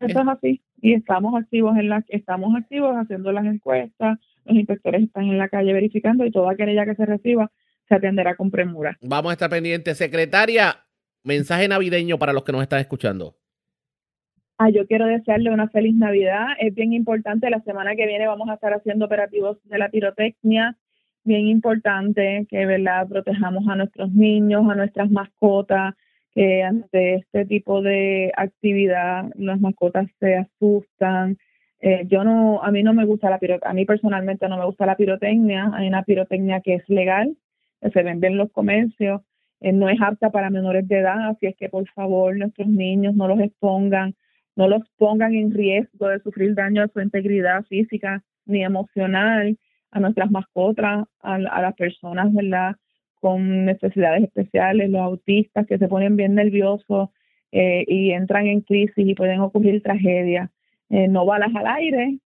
Eso 0.00 0.20
es 0.20 0.28
así. 0.28 0.62
Y 0.84 0.92
estamos 0.92 1.34
activos 1.34 1.78
en 1.78 1.88
la, 1.88 2.04
estamos 2.08 2.54
activos 2.54 2.94
haciendo 2.94 3.32
las 3.32 3.46
encuestas, 3.46 4.18
los 4.44 4.54
inspectores 4.54 5.04
están 5.04 5.24
en 5.24 5.38
la 5.38 5.48
calle 5.48 5.72
verificando 5.72 6.26
y 6.26 6.30
toda 6.30 6.56
querella 6.56 6.84
que 6.84 6.94
se 6.94 7.06
reciba 7.06 7.50
se 7.88 7.94
atenderá 7.94 8.36
con 8.36 8.50
premura. 8.50 8.94
Vamos 9.00 9.30
a 9.30 9.32
estar 9.32 9.48
pendientes. 9.48 9.96
Secretaria, 9.96 10.84
mensaje 11.22 11.68
navideño 11.68 12.18
para 12.18 12.34
los 12.34 12.44
que 12.44 12.52
nos 12.52 12.60
están 12.60 12.80
escuchando. 12.80 13.34
Ah, 14.58 14.68
yo 14.68 14.86
quiero 14.86 15.06
desearle 15.06 15.50
una 15.50 15.70
feliz 15.70 15.94
Navidad. 15.94 16.48
Es 16.60 16.74
bien 16.74 16.92
importante, 16.92 17.48
la 17.48 17.62
semana 17.62 17.96
que 17.96 18.06
viene 18.06 18.26
vamos 18.26 18.50
a 18.50 18.54
estar 18.54 18.74
haciendo 18.74 19.06
operativos 19.06 19.56
de 19.64 19.78
la 19.78 19.88
pirotecnia. 19.88 20.76
Bien 21.22 21.46
importante 21.46 22.46
que 22.50 22.66
¿verdad? 22.66 23.08
protejamos 23.08 23.66
a 23.68 23.76
nuestros 23.76 24.12
niños, 24.12 24.70
a 24.70 24.74
nuestras 24.74 25.10
mascotas, 25.10 25.94
que 26.34 26.62
ante 26.62 27.16
este 27.16 27.46
tipo 27.46 27.82
de 27.82 28.32
actividad 28.36 29.30
las 29.36 29.60
mascotas 29.60 30.08
se 30.20 30.36
asustan. 30.36 31.38
Eh, 31.80 32.06
yo 32.08 32.24
no, 32.24 32.62
a 32.62 32.70
mí 32.70 32.82
no 32.82 32.94
me 32.94 33.04
gusta 33.04 33.30
la 33.30 33.38
pirotecnia, 33.38 33.70
a 33.70 33.74
mí 33.74 33.84
personalmente 33.84 34.48
no 34.48 34.58
me 34.58 34.64
gusta 34.66 34.86
la 34.86 34.96
pirotecnia. 34.96 35.70
Hay 35.74 35.88
una 35.88 36.02
pirotecnia 36.02 36.60
que 36.60 36.74
es 36.74 36.88
legal, 36.88 37.36
que 37.80 37.90
se 37.90 38.02
vende 38.02 38.28
en 38.28 38.38
los 38.38 38.50
comercios, 38.52 39.22
eh, 39.60 39.72
no 39.72 39.88
es 39.88 40.00
apta 40.00 40.30
para 40.30 40.50
menores 40.50 40.88
de 40.88 40.98
edad, 40.98 41.28
así 41.30 41.46
es 41.46 41.56
que 41.56 41.68
por 41.68 41.88
favor 41.90 42.36
nuestros 42.36 42.68
niños 42.68 43.14
no 43.14 43.28
los 43.28 43.40
expongan 43.40 44.14
no 44.56 44.68
los 44.68 44.82
pongan 44.96 45.34
en 45.34 45.52
riesgo 45.52 46.08
de 46.08 46.20
sufrir 46.20 46.54
daño 46.54 46.82
a 46.82 46.88
su 46.88 47.00
integridad 47.00 47.64
física 47.64 48.22
ni 48.46 48.62
emocional, 48.62 49.58
a 49.90 50.00
nuestras 50.00 50.30
mascotas, 50.30 51.06
a, 51.20 51.34
a 51.34 51.62
las 51.62 51.74
personas, 51.74 52.32
¿verdad? 52.32 52.76
Con 53.24 53.64
necesidades 53.64 54.24
especiales, 54.24 54.90
los 54.90 55.00
autistas 55.00 55.66
que 55.66 55.78
se 55.78 55.88
ponen 55.88 56.14
bien 56.14 56.34
nerviosos 56.34 57.08
eh, 57.52 57.82
y 57.88 58.10
entran 58.10 58.46
en 58.48 58.60
crisis 58.60 58.92
y 58.98 59.14
pueden 59.14 59.40
ocurrir 59.40 59.82
tragedias. 59.82 60.50
Eh, 60.90 61.08
no 61.08 61.24
balas 61.24 61.48
al 61.54 61.66
aire 61.66 62.18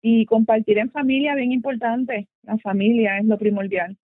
y 0.00 0.26
compartir 0.26 0.78
en 0.78 0.92
familia, 0.92 1.34
bien 1.34 1.50
importante. 1.50 2.28
La 2.44 2.58
familia 2.58 3.18
es 3.18 3.24
lo 3.24 3.38
primordial. 3.38 3.96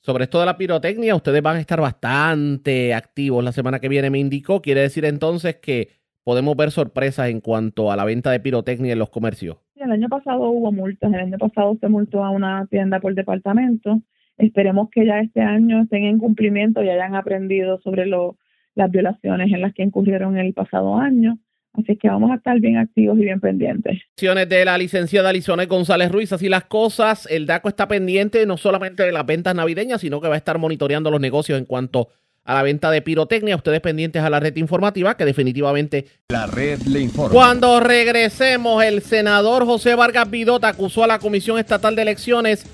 Sobre 0.00 0.24
esto 0.24 0.40
de 0.40 0.46
la 0.46 0.56
pirotecnia, 0.56 1.14
ustedes 1.14 1.42
van 1.42 1.58
a 1.58 1.60
estar 1.60 1.82
bastante 1.82 2.94
activos 2.94 3.44
la 3.44 3.52
semana 3.52 3.78
que 3.78 3.90
viene, 3.90 4.08
me 4.08 4.18
indicó. 4.18 4.62
Quiere 4.62 4.80
decir 4.80 5.04
entonces 5.04 5.56
que 5.56 5.90
podemos 6.24 6.56
ver 6.56 6.70
sorpresas 6.70 7.28
en 7.28 7.42
cuanto 7.42 7.92
a 7.92 7.96
la 7.96 8.06
venta 8.06 8.30
de 8.30 8.40
pirotecnia 8.40 8.94
en 8.94 8.98
los 9.00 9.10
comercios. 9.10 9.58
El 9.74 9.92
año 9.92 10.08
pasado 10.08 10.48
hubo 10.48 10.72
multas, 10.72 11.12
el 11.12 11.20
año 11.20 11.36
pasado 11.36 11.76
se 11.78 11.88
multó 11.90 12.24
a 12.24 12.30
una 12.30 12.66
tienda 12.70 13.00
por 13.00 13.14
departamento. 13.14 14.00
Esperemos 14.38 14.90
que 14.90 15.06
ya 15.06 15.20
este 15.20 15.40
año 15.40 15.82
estén 15.82 16.04
en 16.04 16.18
cumplimiento 16.18 16.82
y 16.82 16.90
hayan 16.90 17.14
aprendido 17.14 17.80
sobre 17.80 18.06
lo, 18.06 18.36
las 18.74 18.90
violaciones 18.90 19.52
en 19.52 19.62
las 19.62 19.74
que 19.74 19.82
incurrieron 19.82 20.36
el 20.36 20.52
pasado 20.52 20.96
año. 20.96 21.38
Así 21.72 21.96
que 21.96 22.08
vamos 22.08 22.30
a 22.30 22.36
estar 22.36 22.58
bien 22.58 22.78
activos 22.78 23.18
y 23.18 23.22
bien 23.22 23.40
pendientes. 23.40 24.00
De 24.16 24.64
la 24.64 24.78
licenciada 24.78 25.32
Lizonet 25.32 25.68
González 25.68 26.10
Ruiz, 26.10 26.32
así 26.32 26.48
las 26.48 26.64
cosas. 26.64 27.28
El 27.30 27.46
DACO 27.46 27.68
está 27.68 27.86
pendiente 27.86 28.46
no 28.46 28.56
solamente 28.56 29.02
de 29.02 29.12
las 29.12 29.26
ventas 29.26 29.54
navideñas, 29.54 30.00
sino 30.00 30.20
que 30.20 30.28
va 30.28 30.34
a 30.34 30.38
estar 30.38 30.58
monitoreando 30.58 31.10
los 31.10 31.20
negocios 31.20 31.58
en 31.58 31.66
cuanto 31.66 32.08
a 32.44 32.54
la 32.54 32.62
venta 32.62 32.90
de 32.90 33.02
pirotecnia. 33.02 33.56
Ustedes 33.56 33.80
pendientes 33.80 34.22
a 34.22 34.30
la 34.30 34.40
red 34.40 34.56
informativa, 34.56 35.16
que 35.16 35.26
definitivamente 35.26 36.06
La 36.28 36.46
red 36.46 36.80
le 36.82 37.00
informa. 37.00 37.34
Cuando 37.34 37.80
regresemos, 37.80 38.82
el 38.82 39.02
senador 39.02 39.66
José 39.66 39.94
Vargas 39.94 40.30
Vidot 40.30 40.64
acusó 40.64 41.04
a 41.04 41.06
la 41.06 41.18
Comisión 41.18 41.58
Estatal 41.58 41.94
de 41.94 42.02
Elecciones 42.02 42.64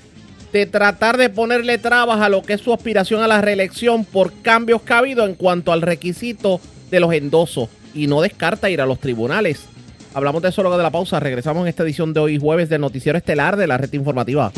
de 0.53 0.67
tratar 0.67 1.17
de 1.17 1.29
ponerle 1.29 1.79
trabas 1.79 2.21
a 2.21 2.29
lo 2.29 2.43
que 2.43 2.53
es 2.53 2.61
su 2.61 2.71
aspiración 2.71 3.23
a 3.23 3.27
la 3.27 3.41
reelección 3.41 4.05
por 4.05 4.31
cambios 4.41 4.83
que 4.83 4.93
ha 4.93 4.99
habido 4.99 5.25
en 5.25 5.33
cuanto 5.33 5.73
al 5.73 5.81
requisito 5.81 6.61
de 6.91 6.99
los 6.99 7.11
endosos 7.11 7.69
y 7.95 8.05
no 8.05 8.21
descarta 8.21 8.69
ir 8.69 8.79
a 8.79 8.85
los 8.85 8.99
tribunales. 8.99 9.65
Hablamos 10.13 10.43
de 10.43 10.49
eso 10.49 10.61
luego 10.61 10.77
de 10.77 10.83
la 10.83 10.91
pausa. 10.91 11.19
Regresamos 11.19 11.63
en 11.63 11.69
esta 11.69 11.81
edición 11.81 12.13
de 12.13 12.19
hoy 12.19 12.39
jueves 12.39 12.69
del 12.69 12.81
Noticiero 12.81 13.17
Estelar 13.17 13.57
de 13.57 13.65
la 13.65 13.79
Red 13.79 13.93
Informativa. 13.93 14.51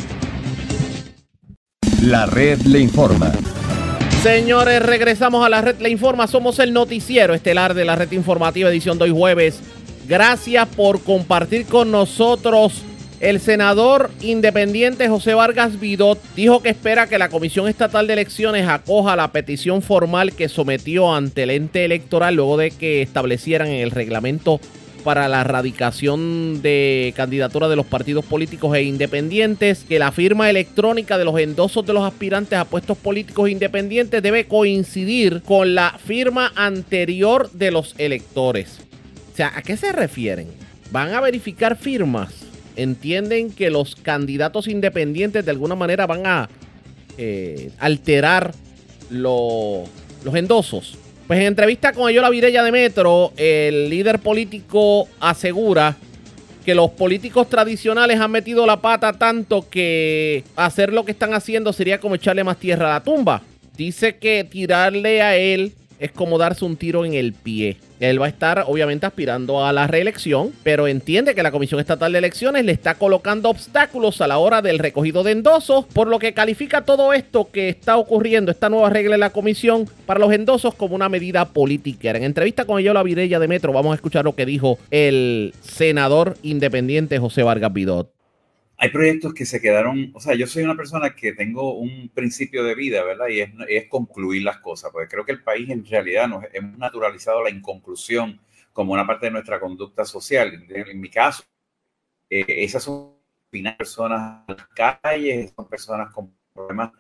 La 2.02 2.26
red 2.26 2.60
le 2.64 2.80
informa. 2.80 3.32
Señores, 4.22 4.82
regresamos 4.82 5.46
a 5.46 5.50
la 5.50 5.62
red 5.62 5.80
Le 5.80 5.90
Informa. 5.90 6.28
Somos 6.28 6.60
el 6.60 6.74
noticiero 6.74 7.34
estelar 7.34 7.74
de 7.74 7.86
la 7.86 7.96
red 7.96 8.12
informativa 8.12 8.70
edición 8.70 8.98
de 8.98 9.06
hoy 9.06 9.12
jueves. 9.12 9.62
Gracias 10.08 10.68
por 10.68 11.02
compartir 11.02 11.68
con 11.68 11.92
nosotros. 11.92 12.84
El 13.22 13.40
senador 13.40 14.12
independiente 14.22 15.08
José 15.08 15.34
Vargas 15.34 15.80
Vidot 15.80 16.20
dijo 16.36 16.62
que 16.62 16.70
espera 16.70 17.08
que 17.08 17.18
la 17.18 17.30
Comisión 17.30 17.70
Estatal 17.70 18.08
de 18.08 18.14
Elecciones 18.14 18.68
acoja 18.68 19.16
la 19.16 19.32
petición 19.32 19.82
formal 19.82 20.34
que 20.34 20.50
sometió 20.50 21.14
ante 21.14 21.44
el 21.44 21.52
ente 21.52 21.86
electoral 21.86 22.36
luego 22.36 22.58
de 22.58 22.72
que 22.72 23.02
establecieran 23.02 23.70
en 23.70 23.82
el 23.82 23.92
reglamento 23.92 24.60
para 25.06 25.30
la 25.30 25.42
erradicación 25.42 26.62
de 26.62 27.14
candidaturas 27.16 27.70
de 27.70 27.76
los 27.76 27.86
partidos 27.86 28.26
políticos 28.26 28.76
e 28.76 28.84
independientes, 28.84 29.86
que 29.88 30.00
la 30.00 30.12
firma 30.12 30.50
electrónica 30.50 31.18
de 31.18 31.26
los 31.26 31.40
endosos 31.40 31.86
de 31.86 31.94
los 31.94 32.04
aspirantes 32.04 32.58
a 32.58 32.66
puestos 32.66 32.98
políticos 32.98 33.50
independientes 33.50 34.22
debe 34.22 34.46
coincidir 34.46 35.42
con 35.44 35.76
la 35.76 35.98
firma 36.04 36.52
anterior 36.56 37.52
de 37.52 37.72
los 37.72 37.94
electores. 38.00 38.80
O 39.32 39.36
sea, 39.36 39.54
¿a 39.56 39.62
qué 39.62 39.78
se 39.78 39.92
refieren? 39.92 40.48
¿Van 40.92 41.14
a 41.14 41.22
verificar 41.22 41.78
firmas? 41.78 42.55
¿Entienden 42.76 43.52
que 43.52 43.70
los 43.70 43.96
candidatos 43.96 44.68
independientes 44.68 45.46
de 45.46 45.52
alguna 45.52 45.76
manera 45.76 46.06
van 46.06 46.26
a 46.26 46.50
eh, 47.18 47.72
alterar 47.80 48.54
lo- 49.10 49.84
los 50.24 50.36
endosos? 50.36 50.98
Pues 51.28 51.40
en 51.40 51.48
entrevista 51.48 51.92
con 51.94 52.08
Ayola 52.08 52.30
Virella 52.30 52.64
de 52.64 52.72
Metro, 52.72 53.32
el 53.38 53.90
líder 53.90 54.20
político 54.20 55.08
asegura 55.20 55.98
que 56.64 56.76
los 56.76 56.92
políticos 56.92 57.50
tradicionales 57.50 58.20
han 58.20 58.32
metido 58.32 58.66
la 58.66 58.82
pata 58.82 59.14
tanto 59.14 59.68
que 59.70 60.44
hacer 60.56 60.92
lo 60.94 61.06
que 61.06 61.12
están 61.12 61.34
haciendo 61.34 61.74
sería 61.74 62.00
como 62.00 62.16
echarle 62.16 62.44
más 62.44 62.58
tierra 62.58 62.88
a 62.92 63.00
la 63.00 63.04
tumba. 63.04 63.42
Dice 63.78 64.18
que 64.18 64.44
tirarle 64.44 65.22
a 65.22 65.36
él 65.38 65.74
es 66.00 66.12
como 66.12 66.38
darse 66.38 66.66
un 66.66 66.76
tiro 66.76 67.06
en 67.06 67.14
el 67.14 67.34
pie. 67.34 67.78
Él 68.00 68.22
va 68.22 68.26
a 68.26 68.30
estar 68.30 68.66
obviamente 68.68 69.06
aspirando 69.06 69.66
a 69.66 69.72
la 69.74 69.88
reelección, 69.88 70.52
pero 70.64 70.88
entiende 70.88 71.36
que 71.36 71.44
la 71.44 71.52
Comisión 71.52 71.80
Estatal 71.80 72.12
de 72.12 72.18
Elecciones 72.18 72.66
le 72.66 72.72
está 72.72 72.96
colocando 72.96 73.50
obstáculos 73.50 74.22
a 74.22 74.28
la 74.28 74.38
hora 74.38 74.62
del 74.62 74.80
recogido 74.80 75.24
de 75.24 75.32
endosos, 75.32 75.86
por 75.86 76.08
lo 76.08 76.20
que 76.20 76.34
califica 76.34 76.82
todo 76.82 77.14
esto 77.14 77.50
que 77.52 77.70
está 77.70 77.98
ocurriendo, 77.98 78.52
esta 78.52 78.70
nueva 78.70 78.90
regla 78.90 79.14
de 79.14 79.20
la 79.20 79.30
Comisión 79.30 79.90
para 80.06 80.20
los 80.20 80.32
endosos 80.34 80.76
como 80.76 80.96
una 80.96 81.10
medida 81.10 81.46
política. 81.46 82.12
En 82.12 82.24
entrevista 82.24 82.66
con 82.66 82.82
Yola 82.82 83.04
Virella 83.04 83.40
de 83.40 83.48
Metro 83.48 83.74
vamos 83.74 83.92
a 83.92 83.96
escuchar 83.96 84.26
lo 84.26 84.36
que 84.36 84.46
dijo 84.46 84.78
el 84.92 85.54
senador 85.62 86.38
independiente 86.44 87.20
José 87.20 87.44
Vargas 87.44 87.74
Vidot. 87.74 88.15
Hay 88.78 88.90
proyectos 88.90 89.34
que 89.34 89.46
se 89.46 89.62
quedaron, 89.62 90.12
o 90.14 90.20
sea, 90.20 90.36
yo 90.36 90.48
soy 90.48 90.64
una 90.64 90.76
persona 90.76 91.16
que 91.16 91.34
tengo 91.34 91.78
un 91.78 92.10
principio 92.14 92.64
de 92.64 92.76
vida, 92.76 93.04
¿verdad? 93.04 93.28
Y 93.28 93.42
es, 93.42 93.88
concluir 93.88 94.44
las 94.44 94.58
cosas, 94.60 94.92
porque 94.92 95.08
creo 95.08 95.26
que 95.26 95.32
el 95.32 95.44
país 95.44 95.70
en 95.70 95.86
realidad 95.86 96.28
nos 96.28 96.44
hemos 96.52 96.78
naturalizado 96.78 97.44
la 97.44 97.50
inconclusión 97.50 98.40
como 98.74 98.94
una 98.94 99.08
parte 99.08 99.28
de 99.28 99.32
nuestra 99.32 99.60
conducta 99.60 100.04
social. 100.04 100.66
En, 100.70 101.00
mi 101.00 101.10
caso, 101.10 101.44
eh, 102.30 102.46
esas 102.48 102.84
son 102.84 103.14
personas 103.78 104.44
en 104.50 104.58
las 104.58 104.68
calles, 105.02 105.54
son 105.56 105.70
personas 105.70 106.14
con 106.14 106.36
problemas, 106.54 106.92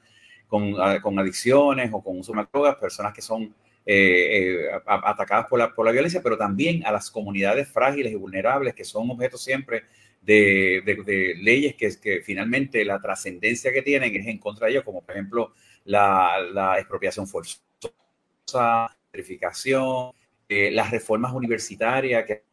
con, 0.47 0.73
con 1.01 1.19
adicciones 1.19 1.89
o 1.91 2.01
con 2.01 2.19
uso 2.19 2.31
de 2.31 2.47
drogas, 2.51 2.75
personas 2.75 3.13
que 3.13 3.21
son 3.21 3.53
eh, 3.85 4.65
eh, 4.65 4.81
atacadas 4.85 5.47
por 5.47 5.59
la, 5.59 5.75
por 5.75 5.85
la 5.85 5.91
violencia, 5.91 6.21
pero 6.23 6.37
también 6.37 6.85
a 6.85 6.91
las 6.91 7.11
comunidades 7.11 7.67
frágiles 7.67 8.13
y 8.13 8.15
vulnerables 8.15 8.73
que 8.73 8.85
son 8.85 9.11
objeto 9.11 9.37
siempre 9.37 9.83
de, 10.25 11.35
leyes 11.41 11.75
que, 11.75 11.89
que, 12.01 12.21
finalmente 12.21 12.83
la 12.83 12.99
trascendencia 12.99 13.71
que 13.71 13.81
tienen 13.81 14.15
es 14.15 14.27
en 14.27 14.39
contra 14.39 14.65
de 14.65 14.73
ellos, 14.73 14.83
como 14.83 15.01
por 15.01 15.15
ejemplo 15.15 15.53
la, 15.85 16.39
la 16.53 16.79
expropiación 16.79 17.27
forzosa, 17.27 18.95
verificación, 19.11 20.11
eh, 20.47 20.71
las 20.71 20.91
reformas 20.91 21.33
universitarias, 21.33 22.25
que. 22.25 22.43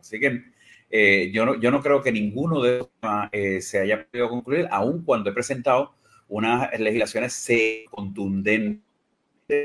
Así 0.00 0.20
que 0.20 0.44
eh, 0.88 1.30
yo, 1.32 1.44
no, 1.44 1.60
yo 1.60 1.70
no 1.72 1.82
creo 1.82 2.00
que 2.00 2.12
ninguno 2.12 2.60
de 2.60 2.76
ellos 2.76 2.88
eh, 3.32 3.60
se 3.60 3.80
haya 3.80 4.06
podido 4.06 4.28
concluir, 4.28 4.68
aun 4.70 5.02
cuando 5.04 5.30
he 5.30 5.32
presentado 5.32 5.94
unas 6.28 6.78
legislaciones 6.78 7.48
contundentes 7.90 8.89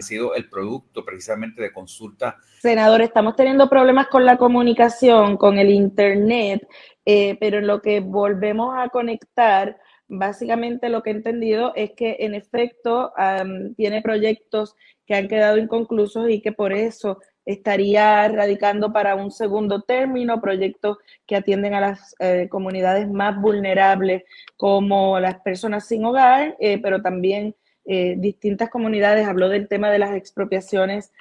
sido 0.01 0.35
el 0.35 0.49
producto 0.49 1.03
precisamente 1.03 1.61
de 1.61 1.71
consulta. 1.71 2.37
Senador, 2.59 3.01
estamos 3.01 3.35
teniendo 3.35 3.69
problemas 3.69 4.07
con 4.07 4.25
la 4.25 4.37
comunicación, 4.37 5.37
con 5.37 5.57
el 5.57 5.69
Internet, 5.69 6.67
eh, 7.05 7.37
pero 7.39 7.59
en 7.59 7.67
lo 7.67 7.81
que 7.81 7.99
volvemos 7.99 8.75
a 8.77 8.89
conectar, 8.89 9.77
básicamente 10.07 10.89
lo 10.89 11.03
que 11.03 11.11
he 11.11 11.13
entendido 11.13 11.73
es 11.75 11.91
que 11.91 12.17
en 12.19 12.35
efecto 12.35 13.11
tiene 13.75 14.01
proyectos 14.01 14.75
que 15.05 15.15
han 15.15 15.27
quedado 15.27 15.57
inconclusos 15.57 16.29
y 16.29 16.41
que 16.41 16.51
por 16.51 16.73
eso 16.73 17.19
estaría 17.45 18.27
radicando 18.27 18.91
para 18.91 19.15
un 19.15 19.31
segundo 19.31 19.81
término, 19.81 20.41
proyectos 20.41 20.97
que 21.27 21.35
atienden 21.35 21.75
a 21.75 21.81
las 21.81 22.15
eh, 22.19 22.47
comunidades 22.49 23.07
más 23.09 23.39
vulnerables 23.39 24.23
como 24.57 25.19
las 25.19 25.39
personas 25.41 25.87
sin 25.87 26.03
hogar, 26.05 26.55
eh, 26.59 26.79
pero 26.81 27.01
también 27.01 27.55
eh, 27.85 28.15
distintas 28.17 28.69
comunidades. 28.69 29.27
Habló 29.27 29.49
del 29.49 29.67
tema 29.67 29.89
de 29.89 29.99
las 29.99 30.11
expropiaciones 30.15 31.11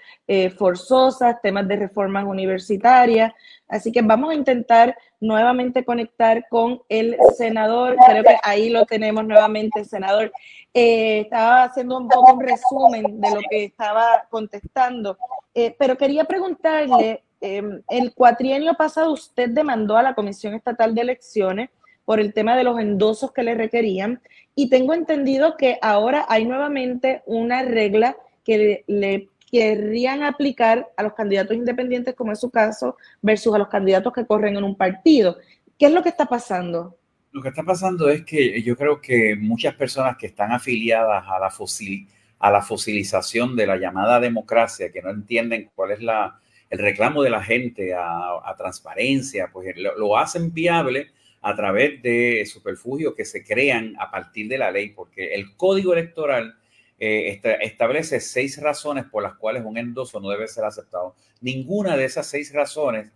forzosas, 0.57 1.43
temas 1.43 1.69
de 1.69 1.77
reformas 1.77 2.25
universitarias. 2.25 3.33
Así 3.69 3.93
que 3.93 4.01
vamos 4.01 4.31
a 4.31 4.35
intentar 4.35 4.97
nuevamente 5.21 5.85
conectar 5.85 6.47
con 6.49 6.81
el 6.89 7.19
senador. 7.37 7.97
Creo 8.07 8.23
que 8.23 8.37
ahí 8.43 8.71
lo 8.71 8.87
tenemos 8.87 9.27
nuevamente, 9.27 9.85
senador. 9.85 10.33
estaba 10.73 11.65
haciendo 11.65 11.99
un 11.99 12.09
poco 12.09 12.33
un 12.33 12.41
resumen 12.41 13.21
de 13.21 13.31
lo 13.31 13.41
que 13.51 13.65
estaba 13.65 14.27
contestando. 14.31 15.19
Eh, 15.55 15.75
pero 15.79 15.97
quería 15.97 16.25
preguntarle, 16.25 17.23
em, 17.41 17.81
el 17.89 18.13
cuatrienio 18.13 18.75
pasado 18.75 19.13
usted 19.13 19.51
demandó 19.51 19.97
a 19.97 20.03
la 20.03 20.15
Comisión 20.15 20.55
Estatal 20.55 20.95
de 20.95 21.03
Elecciones 21.03 21.71
por 22.05 22.21
el 22.21 22.33
tema 22.33 22.57
de 22.57 22.65
los 22.65 22.79
endosos 22.79 23.33
que 23.33 23.43
le 23.43 23.55
requerían 23.55 24.21
y 24.55 24.69
tengo 24.69 24.95
entendido 24.95 25.57
que 25.57 25.79
ahora 25.83 26.27
hay 26.29 26.45
nuevamente 26.45 27.23
una 27.27 27.63
regla 27.63 28.17
que 28.45 28.85
le, 28.87 29.29
querrían 29.51 30.23
aplicar 30.23 30.91
a 30.97 31.05
los 31.05 31.15
candidatos 31.15 31.57
independientes, 31.57 32.15
como 32.15 32.33
es 32.33 32.41
su 32.41 32.51
caso, 32.51 32.97
versus 33.23 33.55
a 33.55 33.59
los 33.59 33.69
candidatos 33.69 34.13
que 34.13 34.27
corren 34.27 34.57
en 34.57 34.65
un 34.65 34.77
partido. 34.77 35.37
¿Qué 35.79 35.87
es 35.87 35.93
lo 35.93 36.03
que 36.03 36.09
está 36.09 36.27
pasando? 36.27 36.97
Lo 37.31 37.41
que 37.41 37.51
está 37.51 37.63
pasando 37.63 38.09
es 38.09 38.25
que 38.25 38.61
yo 38.63 38.77
creo 38.77 39.01
que 39.01 39.37
muchas 39.37 39.75
personas 39.75 40.17
que 40.17 40.27
están 40.27 40.51
afiliadas 40.51 41.25
a 41.29 41.39
la 41.39 41.51
FOSIL 41.51 42.09
a 42.45 42.51
la 42.51 42.61
fosilización 42.61 43.57
de 43.57 43.67
la 43.67 43.79
llamada 43.79 44.21
democracia, 44.21 44.93
que 44.93 45.01
no 45.01 45.09
entienden 45.09 45.71
cuál 45.75 45.93
es 45.93 46.03
la, 46.03 46.41
el 46.69 46.79
reclamo 46.79 47.23
de 47.23 47.31
la 47.31 47.43
gente 47.43 47.95
a, 47.95 48.55
transparencia, 48.59 49.49
pues 49.51 49.75
lo, 49.77 50.19
hacen 50.19 50.53
viable 50.53 51.13
a 51.47 51.55
través 51.55 52.01
de 52.01 52.43
superfugios 52.47 53.15
que 53.15 53.27
se 53.27 53.45
crean 53.45 53.95
a 53.99 54.11
partir 54.11 54.49
de 54.49 54.57
la 54.57 54.71
ley, 54.71 54.89
porque 54.89 55.35
el 55.35 55.55
código 55.57 55.93
electoral 55.93 56.57
eh, 56.99 57.39
establece 57.61 58.19
seis 58.21 58.59
razones 58.63 59.05
por 59.05 59.23
las 59.23 59.35
cuales 59.35 59.63
un 59.63 59.77
endoso 59.77 60.21
no 60.21 60.31
debe 60.31 60.49
ser 60.49 60.65
aceptado. 60.65 61.15
Ninguna 61.43 61.99
de 61.99 62.07
esas 62.07 62.27
seis 62.27 62.51
razones 62.51 63.13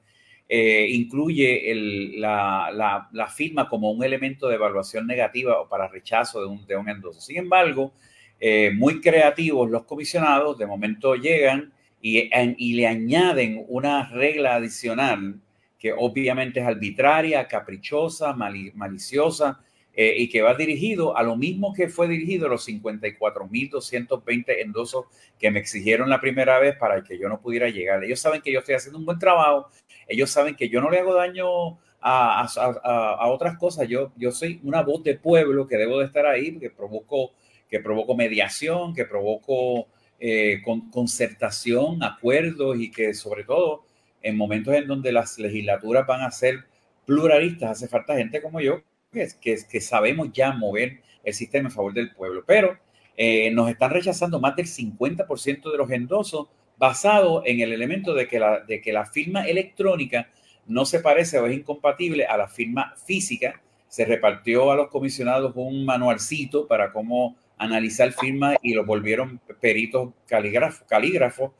eh, 0.47 0.89
incluye 0.91 1.73
la, 2.19 3.09
firma 3.35 3.67
como 3.67 3.91
un 3.93 4.05
elemento 4.05 4.47
de 4.49 4.57
evaluación 4.57 5.07
negativa 5.07 5.59
o 5.59 5.67
para 5.67 5.89
rechazo 5.89 6.43
de 6.43 6.49
un, 6.49 6.67
de 6.67 6.77
un 6.77 6.87
endoso. 6.91 7.23
Sin 7.23 7.39
embargo, 7.39 7.95
eh, 8.39 8.71
muy 8.75 9.01
creativos 9.01 9.71
los 9.71 9.85
comisionados, 9.85 10.59
de 10.59 10.67
momento 10.67 11.15
llegan 11.15 11.73
y, 12.03 12.31
y, 12.59 12.75
le 12.75 12.87
añaden 12.87 13.65
una 13.69 14.07
regla 14.11 14.57
adicional 14.57 15.41
que 15.79 15.93
obviamente 15.93 16.61
es 16.61 16.67
arbitraria, 16.67 17.47
caprichosa, 17.47 18.33
maliciosa 18.35 19.61
eh, 19.95 20.15
y 20.17 20.29
que 20.29 20.43
va 20.43 20.55
dirigido 20.55 21.17
a 21.17 21.23
lo 21.23 21.37
mismo 21.37 21.73
que 21.73 21.89
fue 21.89 22.09
dirigido 22.09 22.47
a 22.47 22.51
los 22.51 22.69
54.220 22.69 24.45
endosos 24.61 25.07
que 25.39 25.51
me 25.51 25.61
exigieron 25.61 26.09
la 26.09 26.21
primera 26.21 26.59
vez 26.59 26.77
para 26.77 27.03
que 27.03 27.19
yo 27.19 27.29
no 27.29 27.41
pudiera 27.41 27.69
llegar. 27.69 28.03
Ellos 28.05 28.21
saben 28.21 28.41
que 28.43 28.53
yo 28.53 28.59
estoy 28.61 28.75
haciendo 28.75 28.99
un 28.99 29.07
buen 29.07 29.19
trabajo, 29.19 29.69
ellos 30.07 30.31
saben 30.31 30.55
que 30.57 30.69
yo 30.69 30.81
no 30.81 30.91
le 30.91 30.99
hago 30.99 31.15
daño 31.15 31.79
a, 32.01 32.43
a, 32.43 33.15
a 33.15 33.27
otras 33.29 33.59
cosas, 33.59 33.89
yo, 33.89 34.13
yo 34.17 34.31
soy 34.31 34.61
una 34.63 34.83
voz 34.83 35.03
de 35.03 35.15
pueblo 35.17 35.67
que 35.67 35.77
debo 35.77 35.99
de 35.99 36.07
estar 36.07 36.27
ahí 36.27 36.53
porque 36.53 36.71
provoco 36.71 37.33
que 37.69 37.81
provocó 37.81 38.17
mediación, 38.17 38.95
que 38.95 39.05
provocó 39.05 39.89
eh, 40.19 40.63
concertación, 40.91 42.03
acuerdos 42.03 42.79
y 42.81 42.91
que 42.91 43.15
sobre 43.15 43.45
todo 43.45 43.85
en 44.23 44.37
momentos 44.37 44.75
en 44.75 44.87
donde 44.87 45.13
las 45.13 45.39
legislaturas 45.39 46.07
van 46.07 46.23
a 46.23 46.31
ser 46.31 46.65
pluralistas, 47.07 47.71
hace 47.71 47.89
falta 47.89 48.17
gente 48.17 48.43
como 48.43 48.61
yo 48.61 48.83
que, 49.13 49.29
que, 49.41 49.57
que 49.69 49.81
sabemos 49.81 50.29
ya 50.33 50.53
mover 50.53 51.01
el 51.25 51.35
sistema 51.35 51.69
en 51.69 51.75
favor 51.75 51.95
del 51.95 52.13
pueblo. 52.13 52.45
Pero 52.47 52.79
eh, 53.21 53.51
nos 53.51 53.69
están 53.69 53.91
rechazando 53.91 54.39
más 54.39 54.55
del 54.55 54.67
50% 54.67 55.73
de 55.73 55.77
los 55.77 55.91
endosos 55.91 56.47
basado 56.79 57.43
en 57.45 57.59
el 57.59 57.73
elemento 57.73 58.15
de 58.15 58.29
que, 58.29 58.39
la, 58.39 59.07
firma 59.07 59.43
electrónica 59.43 60.31
no 60.69 60.85
se 60.85 61.01
parece 61.01 61.37
o 61.41 61.47
es 61.47 61.59
incompatible 61.59 62.27
a 62.27 62.37
la 62.37 62.47
firma 62.47 62.95
física. 63.05 63.61
Se 63.89 64.05
repartió 64.05 64.71
a 64.71 64.77
los 64.77 64.87
comisionados 64.89 65.53
un 65.57 65.85
manualcito 65.85 66.69
para 66.69 66.93
cómo 66.93 67.37
analizar 67.57 68.13
firmas 68.13 68.57
y 68.63 68.75
los 68.75 68.87
volvieron 68.87 69.41
peritos 69.61 70.13
calígrafos. 70.29 70.87
calígrafos 70.87 71.51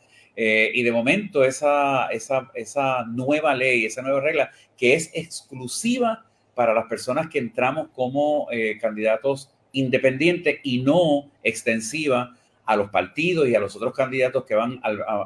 eh, 0.41 0.71
y 0.73 0.85
de 0.85 0.93
momento 0.93 1.43
esa, 1.43 2.07
esa, 2.13 2.53
esa 2.55 3.05
nueva 3.07 3.57
ley, 3.57 3.85
esa 3.85 4.03
nueva 4.03 4.21
regla, 4.21 4.53
que 4.77 4.95
es 4.95 5.11
exclusiva 5.13 6.27
para 6.55 6.73
las 6.73 6.87
personas 6.87 7.27
que 7.29 7.41
entramos 7.41 7.89
como 7.93 8.47
eh, 8.53 8.79
candidatos 8.81 9.53
independientes 9.73 10.61
y 10.63 10.81
no 10.81 11.29
extensiva 11.43 12.37
a 12.65 12.77
los 12.77 12.89
partidos 12.89 13.49
y 13.49 13.57
a 13.57 13.59
los 13.59 13.75
otros 13.75 13.93
candidatos 13.93 14.45
que 14.45 14.55
van 14.55 14.79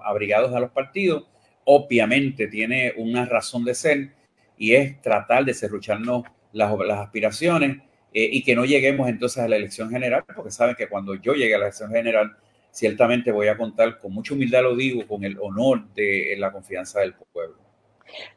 abrigados 0.03 0.55
a 0.55 0.61
los 0.61 0.71
partidos, 0.71 1.27
obviamente 1.65 2.47
tiene 2.47 2.95
una 2.97 3.27
razón 3.27 3.67
de 3.67 3.75
ser 3.75 4.13
y 4.57 4.73
es 4.77 4.99
tratar 5.03 5.45
de 5.45 5.53
cerrucharnos 5.53 6.25
las, 6.55 6.73
las 6.87 7.01
aspiraciones 7.01 7.83
eh, 8.15 8.31
y 8.33 8.43
que 8.43 8.57
no 8.57 8.65
lleguemos 8.65 9.11
entonces 9.11 9.43
a 9.43 9.49
la 9.49 9.57
elección 9.57 9.91
general, 9.91 10.25
porque 10.35 10.51
saben 10.51 10.75
que 10.75 10.89
cuando 10.89 11.15
yo 11.17 11.35
llegue 11.35 11.55
a 11.55 11.59
la 11.59 11.67
elección 11.67 11.91
general, 11.91 12.35
ciertamente 12.73 13.31
voy 13.31 13.49
a 13.49 13.57
contar, 13.57 13.99
con 13.99 14.13
mucha 14.13 14.35
humildad 14.35 14.63
lo 14.63 14.75
digo, 14.75 15.07
con 15.07 15.23
el 15.23 15.39
honor 15.41 15.87
de 15.95 16.35
la 16.39 16.51
confianza 16.51 17.01
del 17.01 17.15
pueblo. 17.15 17.59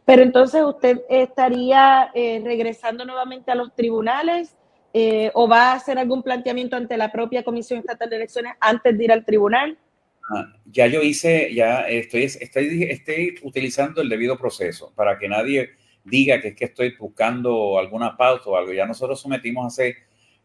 Pero 0.05 0.21
entonces 0.21 0.61
usted 0.61 1.01
estaría 1.09 2.11
eh, 2.13 2.41
regresando 2.43 3.05
nuevamente 3.05 3.51
a 3.51 3.55
los 3.55 3.73
tribunales 3.73 4.55
eh, 4.93 5.31
o 5.33 5.47
va 5.47 5.71
a 5.71 5.75
hacer 5.75 5.97
algún 5.97 6.21
planteamiento 6.21 6.75
ante 6.75 6.95
la 6.97 7.11
propia 7.11 7.43
Comisión 7.43 7.79
Estatal 7.79 8.09
de 8.09 8.17
Elecciones 8.17 8.53
antes 8.59 8.97
de 8.97 9.03
ir 9.03 9.11
al 9.11 9.25
tribunal. 9.25 9.77
Ah, 10.29 10.53
ya 10.65 10.87
yo 10.87 11.01
hice, 11.01 11.53
ya 11.53 11.81
estoy, 11.81 12.23
estoy, 12.23 12.83
estoy 12.83 13.35
utilizando 13.43 14.01
el 14.01 14.09
debido 14.09 14.37
proceso 14.37 14.93
para 14.95 15.17
que 15.17 15.27
nadie 15.27 15.71
diga 16.03 16.39
que 16.39 16.49
es 16.49 16.55
que 16.55 16.65
estoy 16.65 16.95
buscando 16.97 17.77
alguna 17.77 18.15
pauta 18.15 18.49
o 18.49 18.55
algo. 18.55 18.73
Ya 18.73 18.85
nosotros 18.85 19.19
sometimos 19.19 19.65
hace 19.65 19.97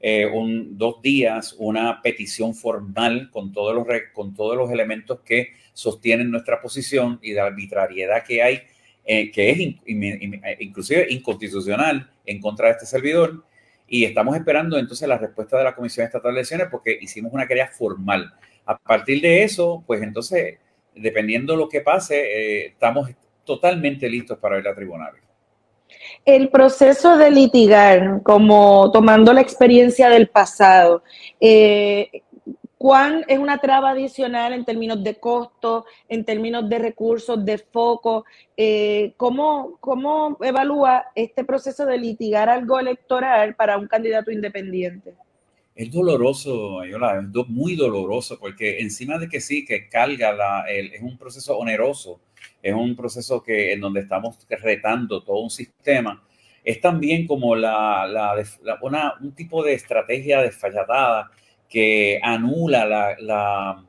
eh, 0.02 0.24
un, 0.24 0.78
dos 0.78 1.02
días 1.02 1.54
una 1.58 2.00
petición 2.00 2.54
formal 2.54 3.30
con 3.30 3.52
todos, 3.52 3.74
los, 3.74 3.86
con 4.14 4.32
todos 4.34 4.56
los 4.56 4.70
elementos 4.70 5.20
que 5.20 5.48
sostienen 5.74 6.30
nuestra 6.30 6.60
posición 6.60 7.18
y 7.22 7.32
de 7.32 7.40
arbitrariedad 7.40 8.24
que 8.24 8.42
hay, 8.42 8.62
eh, 9.04 9.30
que 9.30 9.50
es 9.50 9.58
inclusive 10.60 11.06
inconstitucional 11.10 12.10
en 12.24 12.40
contra 12.40 12.68
de 12.68 12.72
este 12.72 12.86
servidor. 12.86 13.44
Y 13.86 14.04
estamos 14.04 14.36
esperando 14.36 14.78
entonces 14.78 15.06
la 15.06 15.18
respuesta 15.18 15.58
de 15.58 15.64
la 15.64 15.74
Comisión 15.74 16.06
Estatal 16.06 16.32
de 16.32 16.40
Elecciones 16.40 16.68
porque 16.70 16.96
hicimos 17.00 17.32
una 17.32 17.46
querella 17.46 17.68
formal. 17.68 18.32
A 18.64 18.78
partir 18.78 19.20
de 19.20 19.42
eso, 19.42 19.84
pues 19.86 20.00
entonces, 20.00 20.58
dependiendo 20.94 21.52
de 21.52 21.58
lo 21.58 21.68
que 21.68 21.80
pase, 21.80 22.20
eh, 22.20 22.66
estamos 22.68 23.10
totalmente 23.44 24.08
listos 24.08 24.38
para 24.38 24.58
ir 24.58 24.68
a 24.68 24.74
tribunales. 24.74 25.29
El 26.24 26.48
proceso 26.50 27.16
de 27.16 27.30
litigar, 27.30 28.22
como 28.22 28.90
tomando 28.92 29.32
la 29.32 29.40
experiencia 29.40 30.08
del 30.08 30.28
pasado, 30.28 31.02
eh, 31.40 32.22
¿cuán 32.78 33.24
es 33.28 33.38
una 33.38 33.58
traba 33.58 33.90
adicional 33.90 34.52
en 34.52 34.64
términos 34.64 35.02
de 35.02 35.16
costo, 35.16 35.84
en 36.08 36.24
términos 36.24 36.68
de 36.68 36.78
recursos, 36.78 37.44
de 37.44 37.58
foco? 37.58 38.24
Eh, 38.56 39.12
¿cómo, 39.16 39.76
¿Cómo 39.80 40.36
evalúa 40.40 41.06
este 41.14 41.44
proceso 41.44 41.84
de 41.86 41.98
litigar 41.98 42.48
algo 42.48 42.78
electoral 42.78 43.54
para 43.54 43.76
un 43.78 43.86
candidato 43.86 44.30
independiente? 44.30 45.14
es 45.74 45.90
doloroso, 45.90 46.80
Ayola, 46.80 47.18
es 47.20 47.48
muy 47.48 47.74
doloroso, 47.74 48.38
porque 48.38 48.80
encima 48.80 49.16
de 49.16 49.28
que 49.28 49.40
sí, 49.40 49.64
que 49.64 49.88
carga, 49.88 50.32
la, 50.32 50.64
el- 50.68 50.92
es 50.92 51.00
un 51.00 51.16
proceso 51.16 51.56
oneroso, 51.56 52.20
es 52.62 52.74
un 52.74 52.94
proceso 52.96 53.42
que, 53.42 53.72
en 53.72 53.80
donde 53.80 54.00
estamos 54.00 54.36
retando 54.48 55.22
todo 55.22 55.40
un 55.40 55.50
sistema, 55.50 56.22
es 56.64 56.80
también 56.80 57.26
como 57.26 57.56
la, 57.56 58.06
una- 58.82 59.14
un 59.20 59.32
tipo 59.34 59.62
de 59.62 59.74
estrategia 59.74 60.42
desfallatada 60.42 61.30
que 61.68 62.18
anula 62.22 62.84
la, 62.86 63.16
la- 63.20 63.84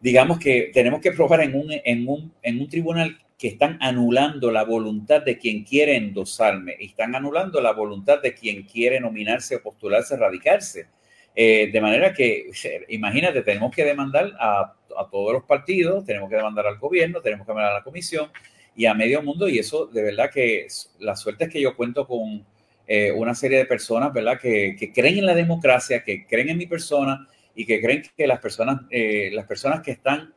digamos 0.00 0.38
que 0.38 0.70
tenemos 0.72 1.00
que 1.00 1.12
probar 1.12 1.40
en 1.42 1.54
un, 1.54 1.66
en 1.72 2.08
un, 2.08 2.32
en 2.42 2.60
un 2.60 2.68
tribunal 2.68 3.18
que 3.38 3.48
están 3.48 3.78
anulando 3.80 4.50
la 4.50 4.64
voluntad 4.64 5.22
de 5.22 5.38
quien 5.38 5.64
quiere 5.64 5.96
endosarme 5.96 6.76
y 6.78 6.86
están 6.86 7.14
anulando 7.14 7.60
la 7.60 7.72
voluntad 7.72 8.22
de 8.22 8.34
quien 8.34 8.62
quiere 8.64 9.00
nominarse 9.00 9.56
o 9.56 9.62
postularse, 9.62 10.16
radicarse. 10.16 10.86
Eh, 11.34 11.68
de 11.72 11.80
manera 11.80 12.12
que, 12.12 12.46
imagínate, 12.88 13.42
tenemos 13.42 13.74
que 13.74 13.84
demandar 13.84 14.32
a, 14.38 14.74
a 14.98 15.08
todos 15.08 15.32
los 15.32 15.44
partidos, 15.44 16.04
tenemos 16.04 16.28
que 16.30 16.36
demandar 16.36 16.66
al 16.66 16.78
gobierno, 16.78 17.20
tenemos 17.20 17.46
que 17.46 17.52
demandar 17.52 17.72
a 17.72 17.78
la 17.78 17.84
comisión 17.84 18.30
y 18.76 18.86
a 18.86 18.94
medio 18.94 19.22
mundo 19.22 19.48
y 19.48 19.58
eso 19.58 19.86
de 19.86 20.02
verdad 20.02 20.30
que 20.32 20.66
la 20.98 21.14
suerte 21.16 21.44
es 21.44 21.50
que 21.50 21.60
yo 21.60 21.76
cuento 21.76 22.06
con 22.06 22.44
eh, 22.86 23.12
una 23.12 23.34
serie 23.34 23.58
de 23.58 23.66
personas, 23.66 24.12
¿verdad? 24.12 24.38
Que, 24.40 24.76
que 24.78 24.92
creen 24.92 25.18
en 25.18 25.26
la 25.26 25.34
democracia, 25.34 26.02
que 26.04 26.26
creen 26.26 26.50
en 26.50 26.58
mi 26.58 26.66
persona 26.66 27.26
y 27.54 27.64
que 27.64 27.80
creen 27.80 28.02
que 28.16 28.26
las 28.26 28.40
personas, 28.40 28.80
eh, 28.90 29.30
las 29.32 29.46
personas 29.46 29.80
que 29.80 29.92
están, 29.92 30.34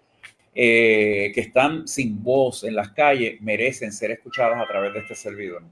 eh, 0.55 1.31
que 1.35 1.41
están 1.41 1.87
sin 1.87 2.23
voz 2.23 2.63
en 2.63 2.75
las 2.75 2.89
calles 2.89 3.41
merecen 3.41 3.91
ser 3.91 4.11
escuchadas 4.11 4.59
a 4.61 4.67
través 4.67 4.93
de 4.93 4.99
este 4.99 5.15
servidor. 5.15 5.63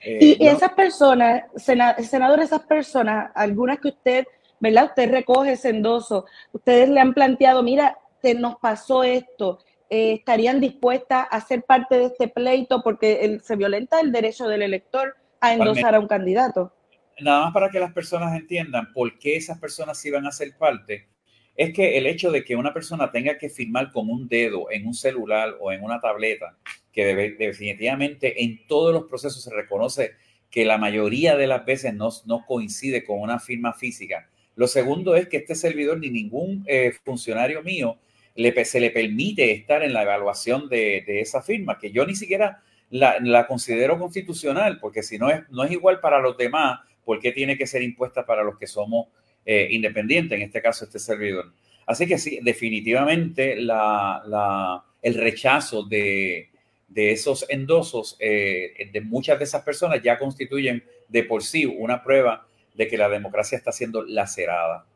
Eh, 0.00 0.36
Y 0.38 0.46
esas 0.46 0.72
personas, 0.74 1.44
sena- 1.56 1.96
senador, 2.02 2.40
esas 2.40 2.62
personas, 2.62 3.30
algunas 3.34 3.78
que 3.80 3.88
usted, 3.88 4.26
¿verdad? 4.60 4.86
Usted 4.86 5.10
recoge 5.10 5.52
ese 5.52 5.70
endoso, 5.70 6.26
ustedes 6.52 6.88
le 6.90 7.00
han 7.00 7.14
planteado, 7.14 7.62
mira, 7.62 7.96
te 8.24 8.34
nos 8.34 8.56
pasó 8.56 9.04
esto, 9.04 9.58
eh, 9.90 10.14
estarían 10.14 10.58
dispuestas 10.60 11.26
a 11.30 11.40
ser 11.42 11.62
parte 11.62 11.98
de 11.98 12.06
este 12.06 12.28
pleito 12.28 12.82
porque 12.82 13.20
el- 13.24 13.42
se 13.42 13.54
violenta 13.54 14.00
el 14.00 14.12
derecho 14.12 14.48
del 14.48 14.62
elector 14.62 15.14
a 15.40 15.52
endosar 15.52 15.94
a 15.94 16.00
un 16.00 16.08
candidato. 16.08 16.72
nada 17.20 17.44
más 17.44 17.52
para 17.54 17.70
que 17.70 17.78
las 17.78 17.92
personas 17.92 18.34
entiendan 18.36 18.92
por 18.92 19.18
qué 19.18 19.36
esas 19.36 19.58
personas 19.58 20.04
iban 20.04 20.26
a 20.26 20.32
ser 20.32 20.56
parte, 20.58 21.06
es 21.54 21.72
que 21.72 21.96
el 21.98 22.06
hecho 22.06 22.32
de 22.32 22.44
que 22.44 22.56
una 22.56 22.72
persona 22.72 23.12
tenga 23.12 23.38
que 23.38 23.48
firmar 23.48 23.92
con 23.92 24.10
un 24.10 24.26
dedo 24.26 24.70
en 24.70 24.86
un 24.86 24.94
celular 24.94 25.54
o 25.60 25.70
en 25.70 25.84
una 25.84 26.00
tableta, 26.00 26.56
que 26.92 27.04
debe- 27.06 27.36
definitivamente 27.38 28.42
en 28.42 28.66
todos 28.66 28.92
los 28.92 29.04
procesos 29.04 29.42
se 29.44 29.54
reconoce 29.54 30.12
que 30.50 30.64
la 30.64 30.78
mayoría 30.78 31.36
de 31.36 31.46
las 31.46 31.64
veces 31.64 31.94
no, 31.94 32.08
no 32.26 32.44
coincide 32.46 33.04
con 33.04 33.20
una 33.20 33.38
firma 33.38 33.72
física. 33.74 34.28
Lo 34.56 34.66
segundo 34.68 35.14
es 35.16 35.28
que 35.28 35.38
este 35.38 35.54
servidor 35.56 35.98
ni 35.98 36.10
ningún 36.10 36.64
eh, 36.66 36.92
funcionario 37.04 37.62
mío 37.62 37.98
le, 38.34 38.64
se 38.64 38.80
le 38.80 38.90
permite 38.90 39.52
estar 39.52 39.82
en 39.82 39.92
la 39.92 40.02
evaluación 40.02 40.68
de, 40.68 41.04
esa 41.06 41.42
firma, 41.42 41.78
que 41.78 41.90
yo 41.90 42.06
ni 42.06 42.14
siquiera 42.14 42.62
la, 42.90 43.46
considero 43.46 43.98
constitucional, 43.98 44.78
porque 44.80 45.02
si 45.02 45.18
no 45.18 45.30
es, 45.30 45.48
no 45.50 45.64
es 45.64 45.72
igual 45.72 46.00
para 46.00 46.20
los 46.20 46.36
demás, 46.36 46.80
¿por 47.04 47.20
qué 47.20 47.32
tiene 47.32 47.56
que 47.56 47.66
ser 47.66 47.82
impuesta 47.82 48.24
para 48.26 48.42
los 48.42 48.58
que 48.58 48.66
somos 48.66 49.08
eh, 49.44 49.68
independientes, 49.70 50.36
en 50.36 50.42
este 50.42 50.62
caso 50.62 50.84
este 50.84 50.98
servidor? 50.98 51.52
Así 51.86 52.06
que 52.06 52.18
sí, 52.18 52.38
definitivamente 52.42 53.56
la, 53.56 54.82
el 55.02 55.14
rechazo 55.14 55.82
de, 55.82 56.48
de 56.88 57.10
esos 57.12 57.44
endosos 57.48 58.16
eh, 58.20 58.88
de 58.92 59.00
muchas 59.00 59.38
de 59.38 59.44
esas 59.44 59.62
personas 59.62 60.00
ya 60.02 60.18
constituyen 60.18 60.84
de 61.08 61.24
por 61.24 61.42
sí 61.42 61.66
una 61.66 62.02
prueba 62.02 62.46
de 62.74 62.88
que 62.88 62.96
la 62.96 63.08
democracia 63.08 63.58
está 63.58 63.72
siendo 63.72 64.02
lacerada. 64.02 64.86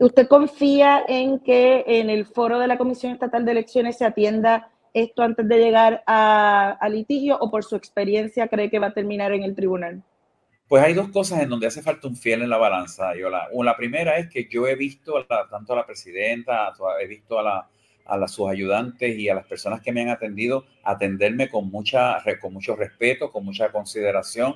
¿Usted 0.00 0.28
confía 0.28 1.04
en 1.06 1.40
que 1.40 1.84
en 1.86 2.08
el 2.08 2.24
foro 2.24 2.58
de 2.58 2.66
la 2.66 2.78
Comisión 2.78 3.12
Estatal 3.12 3.44
de 3.44 3.52
Elecciones 3.52 3.98
se 3.98 4.06
atienda 4.06 4.70
esto 4.94 5.22
antes 5.22 5.46
de 5.46 5.58
llegar 5.58 6.02
a, 6.06 6.88
litigio 6.90 7.36
o 7.38 7.50
por 7.50 7.64
su 7.64 7.76
experiencia 7.76 8.48
cree 8.48 8.70
que 8.70 8.78
va 8.78 8.86
a 8.86 8.94
terminar 8.94 9.30
en 9.32 9.42
el 9.42 9.54
tribunal? 9.54 10.02
Pues 10.68 10.82
hay 10.82 10.94
dos 10.94 11.10
cosas 11.10 11.42
en 11.42 11.50
donde 11.50 11.66
hace 11.66 11.82
falta 11.82 12.08
un 12.08 12.16
fiel 12.16 12.40
en 12.40 12.48
la 12.48 12.56
balanza. 12.56 13.14
Yo 13.14 13.28
la, 13.28 13.76
primera 13.76 14.16
es 14.16 14.30
que 14.30 14.48
yo 14.50 14.66
he 14.66 14.74
visto 14.74 15.18
a 15.18 15.26
la- 15.28 15.46
tanto 15.50 15.74
a 15.74 15.76
la 15.76 15.84
presidenta, 15.86 16.72
he 16.98 17.06
visto 17.06 17.38
a, 17.38 17.68
sus 18.26 18.48
ayudantes 18.48 19.18
y 19.18 19.28
a 19.28 19.34
las 19.34 19.46
personas 19.46 19.82
que 19.82 19.92
me 19.92 20.00
han 20.00 20.08
atendido 20.08 20.64
atenderme 20.82 21.50
con, 21.50 21.70
mucha, 21.70 22.16
con 22.40 22.54
mucho 22.54 22.74
respeto, 22.74 23.30
con 23.30 23.44
mucha 23.44 23.70
consideración. 23.70 24.54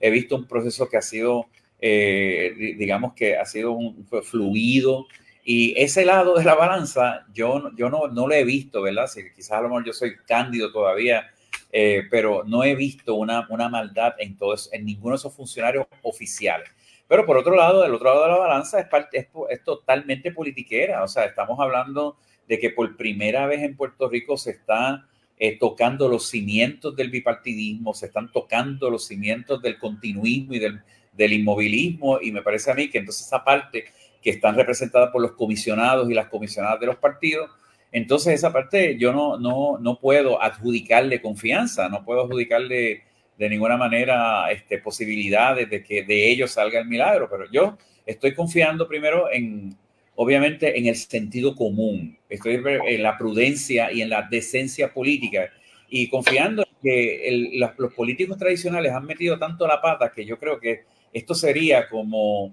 He 0.00 0.08
visto 0.08 0.34
un 0.34 0.46
proceso 0.46 0.88
que 0.88 0.96
ha 0.96 1.02
sido, 1.02 1.46
eh, 1.80 2.54
di- 2.56 2.74
digamos 2.74 3.14
que 3.14 3.36
ha 3.36 3.44
sido 3.46 3.72
un, 3.72 4.06
fluido. 4.22 5.06
Y 5.44 5.74
ese 5.80 6.04
lado 6.04 6.34
de 6.36 6.44
la 6.44 6.54
balanza 6.54 7.24
yo, 7.32 7.70
yo 7.76 7.88
no, 7.88 8.08
no 8.08 8.26
lo 8.26 8.34
he 8.34 8.44
visto, 8.44 8.82
¿verdad? 8.82 9.06
Si 9.06 9.22
quizás 9.34 9.52
a 9.52 9.62
lo 9.62 9.68
mejor 9.68 9.86
yo 9.86 9.92
soy 9.92 10.16
cándido 10.26 10.70
todavía 10.72 11.30
eh, 11.70 12.04
pero 12.10 12.44
no 12.46 12.64
he 12.64 12.74
visto 12.74 13.14
una, 13.14 13.46
una 13.50 13.68
maldad 13.68 14.14
en 14.18 14.36
todos, 14.36 14.72
en 14.72 14.86
ninguno 14.86 15.14
de 15.14 15.18
esos 15.18 15.34
funcionarios 15.34 15.86
oficiales. 16.02 16.68
Pero 17.06 17.24
por 17.26 17.36
otro 17.36 17.56
lado, 17.56 17.82
del 17.82 17.94
otro 17.94 18.08
lado 18.08 18.22
de 18.22 18.28
la 18.28 18.38
balanza 18.38 18.80
es, 18.80 18.86
parte, 18.86 19.18
es, 19.18 19.26
es 19.50 19.64
totalmente 19.64 20.32
politiquera. 20.32 21.02
O 21.02 21.08
sea, 21.08 21.24
estamos 21.24 21.58
hablando 21.60 22.16
de 22.46 22.58
que 22.58 22.70
por 22.70 22.96
primera 22.96 23.46
vez 23.46 23.62
en 23.62 23.76
Puerto 23.76 24.08
Rico 24.08 24.36
se 24.36 24.50
está 24.52 25.06
eh, 25.38 25.58
tocando 25.58 26.08
los 26.08 26.28
cimientos 26.28 26.96
del 26.96 27.10
bipartidismo, 27.10 27.94
se 27.94 28.06
están 28.06 28.32
tocando 28.32 28.90
los 28.90 29.06
cimientos 29.06 29.62
del 29.62 29.78
continuismo 29.78 30.54
y 30.54 30.58
del, 30.58 30.80
del 31.18 31.34
inmovilismo. 31.34 32.18
Y 32.22 32.32
me 32.32 32.40
parece 32.42 32.70
a 32.70 32.74
mí 32.74 32.88
que 32.88 32.98
entonces 32.98 33.26
esa 33.26 33.44
parte 33.44 33.84
que 34.22 34.30
están 34.30 34.56
representadas 34.56 35.10
por 35.10 35.20
los 35.20 35.32
comisionados 35.32 36.10
y 36.10 36.14
las 36.14 36.28
comisionadas 36.28 36.80
de 36.80 36.86
los 36.86 36.96
partidos, 36.96 37.50
entonces 37.92 38.34
esa 38.34 38.52
parte 38.52 38.96
yo 38.98 39.12
no, 39.12 39.38
no, 39.38 39.78
no 39.78 39.98
puedo 39.98 40.42
adjudicarle 40.42 41.20
confianza, 41.22 41.88
no 41.88 42.04
puedo 42.04 42.22
adjudicarle 42.24 43.02
de 43.38 43.48
ninguna 43.48 43.76
manera 43.76 44.50
este, 44.50 44.78
posibilidades 44.78 45.70
de 45.70 45.84
que 45.84 46.02
de 46.02 46.28
ellos 46.30 46.50
salga 46.50 46.80
el 46.80 46.88
milagro, 46.88 47.28
pero 47.30 47.44
yo 47.50 47.78
estoy 48.04 48.34
confiando 48.34 48.88
primero 48.88 49.30
en, 49.30 49.76
obviamente, 50.16 50.76
en 50.78 50.86
el 50.86 50.96
sentido 50.96 51.54
común, 51.54 52.18
estoy 52.28 52.60
en 52.64 53.02
la 53.02 53.16
prudencia 53.16 53.92
y 53.92 54.02
en 54.02 54.10
la 54.10 54.22
decencia 54.28 54.92
política 54.92 55.50
y 55.88 56.08
confiando 56.08 56.62
en 56.62 56.76
que 56.82 57.28
el- 57.28 57.60
los, 57.60 57.70
los 57.78 57.94
políticos 57.94 58.36
tradicionales 58.36 58.92
han 58.92 59.06
metido 59.06 59.38
tanto 59.38 59.66
la 59.68 59.80
pata 59.80 60.12
que 60.12 60.24
yo 60.26 60.38
creo 60.38 60.58
que 60.58 60.82
esto 61.12 61.34
sería 61.34 61.88
como 61.88 62.52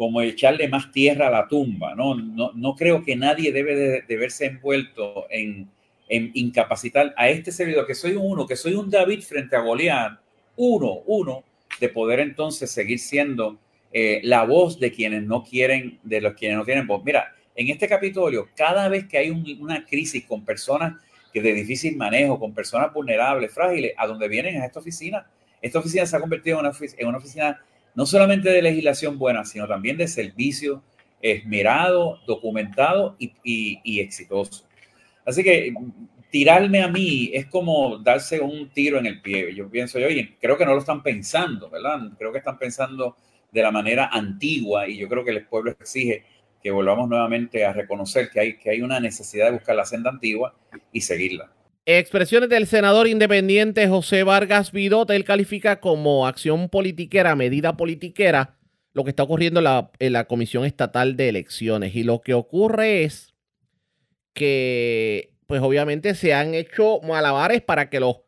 como 0.00 0.22
echarle 0.22 0.66
más 0.66 0.90
tierra 0.92 1.26
a 1.26 1.30
la 1.30 1.46
tumba. 1.46 1.94
No, 1.94 2.14
no, 2.14 2.52
no 2.54 2.74
creo 2.74 3.04
que 3.04 3.16
nadie 3.16 3.52
debe 3.52 4.02
de, 4.08 4.16
verse 4.16 4.46
envuelto 4.46 5.26
en, 5.28 5.68
en 6.08 6.30
incapacitar 6.32 7.12
a 7.18 7.28
este 7.28 7.52
servidor, 7.52 7.86
que 7.86 7.94
soy 7.94 8.12
uno, 8.12 8.46
que 8.46 8.56
soy 8.56 8.72
un 8.72 8.88
David 8.88 9.20
frente 9.20 9.56
a 9.56 9.60
Goliat, 9.60 10.18
uno, 10.56 11.00
uno, 11.04 11.44
de 11.78 11.90
poder 11.90 12.20
entonces 12.20 12.70
seguir 12.70 12.98
siendo 12.98 13.58
eh, 13.92 14.20
la 14.22 14.44
voz 14.44 14.80
de 14.80 14.90
quienes 14.90 15.22
no 15.24 15.44
quieren, 15.44 15.98
de 16.02 16.22
los 16.22 16.32
quienes 16.32 16.56
no 16.56 16.64
tienen 16.64 16.86
voz. 16.86 17.04
Mira, 17.04 17.34
en 17.54 17.68
este 17.68 17.86
Capitolio, 17.86 18.48
cada 18.56 18.88
vez 18.88 19.06
que 19.06 19.18
hay 19.18 19.28
un- 19.28 19.44
una 19.60 19.84
crisis 19.84 20.24
con 20.24 20.46
personas 20.46 20.94
que 21.30 21.42
de 21.42 21.52
difícil 21.52 21.94
manejo, 21.98 22.38
con 22.38 22.54
personas 22.54 22.90
vulnerables, 22.90 23.52
frágiles, 23.52 23.92
a 23.98 24.06
donde 24.06 24.28
vienen 24.28 24.62
a 24.62 24.64
esta 24.64 24.78
oficina, 24.80 25.26
esta 25.60 25.78
oficina 25.78 26.06
se 26.06 26.16
ha 26.16 26.20
convertido 26.20 26.58
en 26.58 26.64
una, 26.66 26.76
en 26.96 27.06
una 27.06 27.18
oficina 27.18 27.60
no 27.94 28.06
solamente 28.06 28.50
de 28.50 28.62
legislación 28.62 29.18
buena, 29.18 29.44
sino 29.44 29.66
también 29.66 29.96
de 29.96 30.08
servicio 30.08 30.82
esmerado, 31.20 32.18
documentado 32.26 33.16
y, 33.18 34.00
exitoso. 34.00 34.64
Así 35.24 35.42
que 35.42 35.72
mm, 35.72 35.90
tirarme 36.30 36.82
a 36.82 36.88
mí 36.88 37.30
es 37.32 37.46
como 37.46 37.98
darse 37.98 38.40
un 38.40 38.70
tiro 38.70 38.98
en 38.98 39.06
el 39.06 39.20
pie. 39.20 39.54
Yo 39.54 39.68
pienso, 39.68 39.98
oye, 39.98 40.36
creo 40.40 40.56
que 40.56 40.64
no 40.64 40.72
lo 40.72 40.80
están 40.80 41.02
pensando, 41.02 41.68
¿verdad? 41.68 42.00
Creo 42.18 42.32
que 42.32 42.38
están 42.38 42.58
pensando 42.58 43.16
de 43.52 43.62
la 43.62 43.70
manera 43.70 44.08
antigua 44.12 44.88
y 44.88 44.96
yo 44.96 45.08
creo 45.08 45.24
que 45.24 45.32
el 45.32 45.46
pueblo 45.46 45.72
exige 45.72 46.24
que 46.62 46.70
volvamos 46.70 47.08
nuevamente 47.08 47.64
a 47.64 47.72
reconocer 47.72 48.30
que 48.30 48.40
hay, 48.40 48.58
que 48.58 48.70
hay 48.70 48.82
una 48.82 49.00
necesidad 49.00 49.46
de 49.46 49.52
buscar 49.52 49.76
la 49.76 49.84
senda 49.84 50.10
antigua 50.10 50.54
y 50.92 51.00
seguirla. 51.00 51.50
Expresiones 51.98 52.48
del 52.48 52.68
senador 52.68 53.08
independiente 53.08 53.88
José 53.88 54.22
Vargas 54.22 54.70
Vidota, 54.70 55.16
él 55.16 55.24
califica 55.24 55.80
como 55.80 56.24
acción 56.28 56.68
politiquera, 56.68 57.34
medida 57.34 57.76
politiquera, 57.76 58.58
lo 58.92 59.02
que 59.02 59.10
está 59.10 59.24
ocurriendo 59.24 59.58
en 59.58 59.64
la, 59.64 59.90
en 59.98 60.12
la 60.12 60.26
Comisión 60.28 60.64
Estatal 60.64 61.16
de 61.16 61.28
Elecciones. 61.28 61.96
Y 61.96 62.04
lo 62.04 62.20
que 62.20 62.34
ocurre 62.34 63.02
es 63.02 63.34
que, 64.34 65.34
pues 65.48 65.62
obviamente 65.62 66.14
se 66.14 66.32
han 66.32 66.54
hecho 66.54 67.00
malabares 67.00 67.60
para 67.60 67.90
que 67.90 67.98
los 67.98 68.18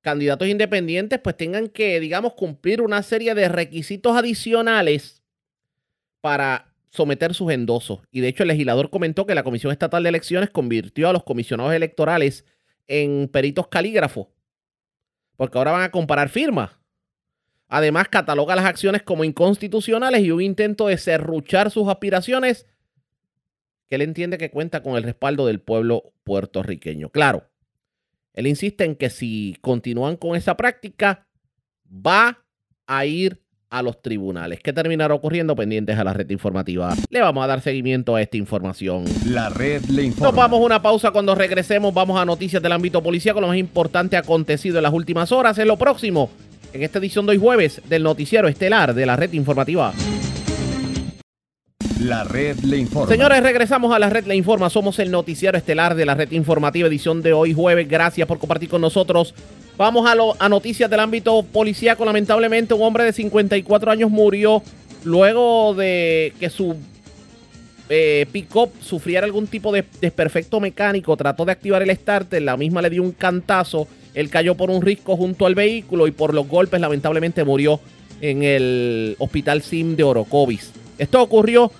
candidatos 0.00 0.48
independientes 0.48 1.18
pues 1.18 1.36
tengan 1.36 1.68
que, 1.68 2.00
digamos, 2.00 2.32
cumplir 2.32 2.80
una 2.80 3.02
serie 3.02 3.34
de 3.34 3.50
requisitos 3.50 4.16
adicionales 4.16 5.22
para 6.22 6.72
someter 6.88 7.34
sus 7.34 7.52
endosos. 7.52 8.00
Y 8.10 8.22
de 8.22 8.28
hecho 8.28 8.44
el 8.44 8.48
legislador 8.48 8.88
comentó 8.88 9.26
que 9.26 9.34
la 9.34 9.42
Comisión 9.42 9.72
Estatal 9.72 10.02
de 10.02 10.08
Elecciones 10.08 10.48
convirtió 10.48 11.10
a 11.10 11.12
los 11.12 11.24
comisionados 11.24 11.74
electorales 11.74 12.46
en 12.88 13.28
peritos 13.28 13.68
calígrafos, 13.68 14.26
porque 15.36 15.56
ahora 15.58 15.72
van 15.72 15.82
a 15.82 15.90
comparar 15.90 16.28
firmas. 16.28 16.72
Además, 17.68 18.08
cataloga 18.08 18.56
las 18.56 18.64
acciones 18.64 19.02
como 19.02 19.24
inconstitucionales 19.24 20.22
y 20.22 20.30
un 20.30 20.40
intento 20.40 20.88
de 20.88 20.96
serruchar 20.96 21.70
sus 21.70 21.86
aspiraciones 21.88 22.66
que 23.88 23.94
él 23.94 24.02
entiende 24.02 24.38
que 24.38 24.50
cuenta 24.50 24.82
con 24.82 24.96
el 24.96 25.02
respaldo 25.02 25.46
del 25.46 25.60
pueblo 25.60 26.12
puertorriqueño. 26.24 27.10
Claro, 27.10 27.48
él 28.34 28.46
insiste 28.46 28.84
en 28.84 28.96
que 28.96 29.10
si 29.10 29.56
continúan 29.60 30.16
con 30.16 30.36
esa 30.36 30.56
práctica, 30.56 31.26
va 31.86 32.44
a 32.86 33.06
ir 33.06 33.42
a 33.70 33.82
los 33.82 34.00
tribunales. 34.00 34.60
¿Qué 34.60 34.72
terminará 34.72 35.14
ocurriendo? 35.14 35.54
Pendientes 35.54 35.98
a 35.98 36.04
la 36.04 36.12
red 36.12 36.28
informativa. 36.30 36.94
Le 37.10 37.20
vamos 37.20 37.44
a 37.44 37.46
dar 37.46 37.60
seguimiento 37.60 38.16
a 38.16 38.22
esta 38.22 38.36
información. 38.36 39.04
La 39.26 39.48
red 39.50 39.84
le 39.86 40.04
informa. 40.04 40.28
Nos 40.28 40.36
vamos 40.36 40.60
a 40.60 40.64
una 40.64 40.82
pausa. 40.82 41.10
Cuando 41.10 41.34
regresemos, 41.34 41.92
vamos 41.92 42.20
a 42.20 42.24
noticias 42.24 42.62
del 42.62 42.72
ámbito 42.72 43.02
policial 43.02 43.34
con 43.34 43.42
lo 43.42 43.48
más 43.48 43.58
importante 43.58 44.16
acontecido 44.16 44.78
en 44.78 44.84
las 44.84 44.92
últimas 44.92 45.32
horas. 45.32 45.58
En 45.58 45.68
lo 45.68 45.76
próximo, 45.76 46.30
en 46.72 46.82
esta 46.82 46.98
edición 46.98 47.26
de 47.26 47.32
hoy 47.32 47.38
jueves 47.38 47.82
del 47.88 48.02
noticiero 48.02 48.48
estelar 48.48 48.94
de 48.94 49.06
la 49.06 49.16
red 49.16 49.32
informativa. 49.32 49.92
La 52.00 52.22
red 52.22 52.56
le 52.60 52.76
informa. 52.76 53.08
Señores, 53.08 53.42
regresamos 53.42 53.92
a 53.92 53.98
la 53.98 54.08
red 54.08 54.24
Le 54.24 54.36
Informa. 54.36 54.70
Somos 54.70 55.00
el 55.00 55.10
noticiero 55.10 55.58
estelar 55.58 55.96
de 55.96 56.06
la 56.06 56.14
red 56.14 56.30
informativa, 56.30 56.86
edición 56.86 57.22
de 57.22 57.32
hoy 57.32 57.52
jueves. 57.52 57.88
Gracias 57.88 58.28
por 58.28 58.38
compartir 58.38 58.68
con 58.68 58.80
nosotros. 58.80 59.34
Vamos 59.78 60.10
a, 60.10 60.16
lo, 60.16 60.34
a 60.40 60.48
noticias 60.48 60.90
del 60.90 60.98
ámbito 60.98 61.44
policíaco. 61.44 62.04
Lamentablemente, 62.04 62.74
un 62.74 62.82
hombre 62.82 63.04
de 63.04 63.12
54 63.12 63.92
años 63.92 64.10
murió 64.10 64.60
luego 65.04 65.72
de 65.72 66.34
que 66.40 66.50
su 66.50 66.74
eh, 67.88 68.26
pick-up 68.32 68.72
sufriera 68.80 69.24
algún 69.24 69.46
tipo 69.46 69.70
de 69.70 69.84
desperfecto 70.00 70.58
mecánico. 70.58 71.16
Trató 71.16 71.44
de 71.44 71.52
activar 71.52 71.80
el 71.80 71.96
starter, 71.96 72.42
la 72.42 72.56
misma 72.56 72.82
le 72.82 72.90
dio 72.90 73.04
un 73.04 73.12
cantazo. 73.12 73.86
Él 74.14 74.30
cayó 74.30 74.56
por 74.56 74.68
un 74.68 74.82
risco 74.82 75.16
junto 75.16 75.46
al 75.46 75.54
vehículo 75.54 76.08
y 76.08 76.10
por 76.10 76.34
los 76.34 76.48
golpes, 76.48 76.80
lamentablemente, 76.80 77.44
murió 77.44 77.78
en 78.20 78.42
el 78.42 79.14
hospital 79.20 79.62
SIM 79.62 79.94
de 79.94 80.02
Orocovis. 80.02 80.72
Esto 80.98 81.22
ocurrió 81.22 81.70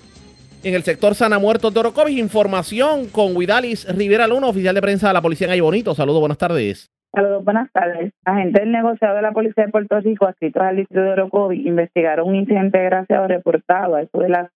en 0.63 0.73
el 0.73 0.83
sector 0.83 1.15
Sana 1.15 1.37
Muertos 1.37 1.73
de 1.73 1.81
Orocovis. 1.81 2.17
Información 2.17 3.07
con 3.07 3.35
Huidalis 3.35 3.85
Rivera 3.89 4.25
Luna, 4.25 4.47
oficial 4.47 4.73
de 4.73 4.81
prensa 4.81 5.09
de 5.09 5.15
la 5.15 5.21
policía 5.21 5.47
en 5.47 5.51
Ay 5.51 5.59
Bonito. 5.59 5.93
Saludos, 5.93 6.21
buenas 6.21 6.37
tardes. 6.37 6.89
Saludos, 7.11 7.43
buenas 7.43 7.71
tardes. 7.71 8.13
Agentes 8.23 8.61
del 8.61 8.71
negociado 8.71 9.15
de 9.15 9.23
la 9.23 9.31
Policía 9.31 9.65
de 9.65 9.71
Puerto 9.71 9.99
Rico, 9.99 10.27
adscritos 10.27 10.61
al 10.61 10.75
distrito 10.75 11.01
de 11.01 11.09
Orocovis, 11.09 11.65
investigaron 11.65 12.29
un 12.29 12.35
incidente 12.35 12.77
desgraciado 12.77 13.27
reportado 13.27 13.95
a 13.95 14.03
eso 14.03 14.19
de 14.19 14.29
las 14.29 14.51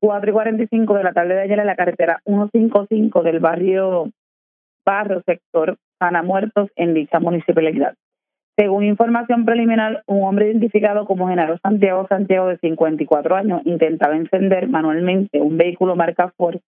4 0.00 0.28
y 0.28 0.32
45 0.34 0.94
de 0.94 1.02
la 1.02 1.14
tarde 1.14 1.34
de 1.34 1.40
ayer 1.40 1.58
en 1.58 1.66
la 1.66 1.74
carretera 1.74 2.20
155 2.26 3.22
del 3.22 3.40
barrio 3.40 4.10
Barrio, 4.84 5.22
sector 5.24 5.78
Sana 5.98 6.22
Muertos, 6.22 6.68
en 6.76 6.92
dicha 6.92 7.18
municipalidad. 7.18 7.94
Según 8.58 8.84
información 8.84 9.46
preliminar, 9.46 10.02
un 10.06 10.22
hombre 10.24 10.48
identificado 10.48 11.06
como 11.06 11.28
Genaro 11.28 11.58
Santiago 11.62 12.06
Santiago 12.08 12.48
de 12.48 12.58
54 12.58 13.36
años 13.36 13.62
intentaba 13.64 14.16
encender 14.16 14.68
manualmente 14.68 15.40
un 15.40 15.56
vehículo 15.56 15.96
marca 15.96 16.32
Ford 16.36 16.60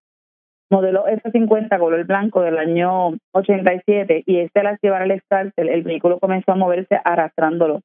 modelo 0.69 1.05
F50 1.07 1.79
color 1.79 2.05
blanco 2.05 2.41
del 2.41 2.57
año 2.57 3.17
87 3.31 4.23
y 4.25 4.39
este 4.39 4.59
al 4.59 4.77
llevar 4.81 5.01
al 5.01 5.19
starter 5.21 5.69
el 5.69 5.83
vehículo 5.83 6.19
comenzó 6.19 6.51
a 6.51 6.55
moverse 6.55 6.99
arrastrándolo, 7.03 7.81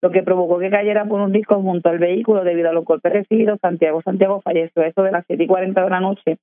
lo 0.00 0.10
que 0.10 0.22
provocó 0.22 0.58
que 0.58 0.70
cayera 0.70 1.04
por 1.04 1.20
un 1.20 1.32
disco 1.32 1.60
junto 1.60 1.88
al 1.88 1.98
vehículo 1.98 2.44
debido 2.44 2.70
a 2.70 2.72
los 2.72 2.84
golpes 2.84 3.12
recibidos. 3.12 3.58
Santiago 3.60 4.02
Santiago 4.02 4.40
falleció 4.40 4.82
eso 4.82 5.02
de 5.02 5.12
las 5.12 5.24
7 5.26 5.42
y 5.42 5.46
40 5.46 5.82
de 5.82 5.90
la 5.90 6.00
noche 6.00 6.38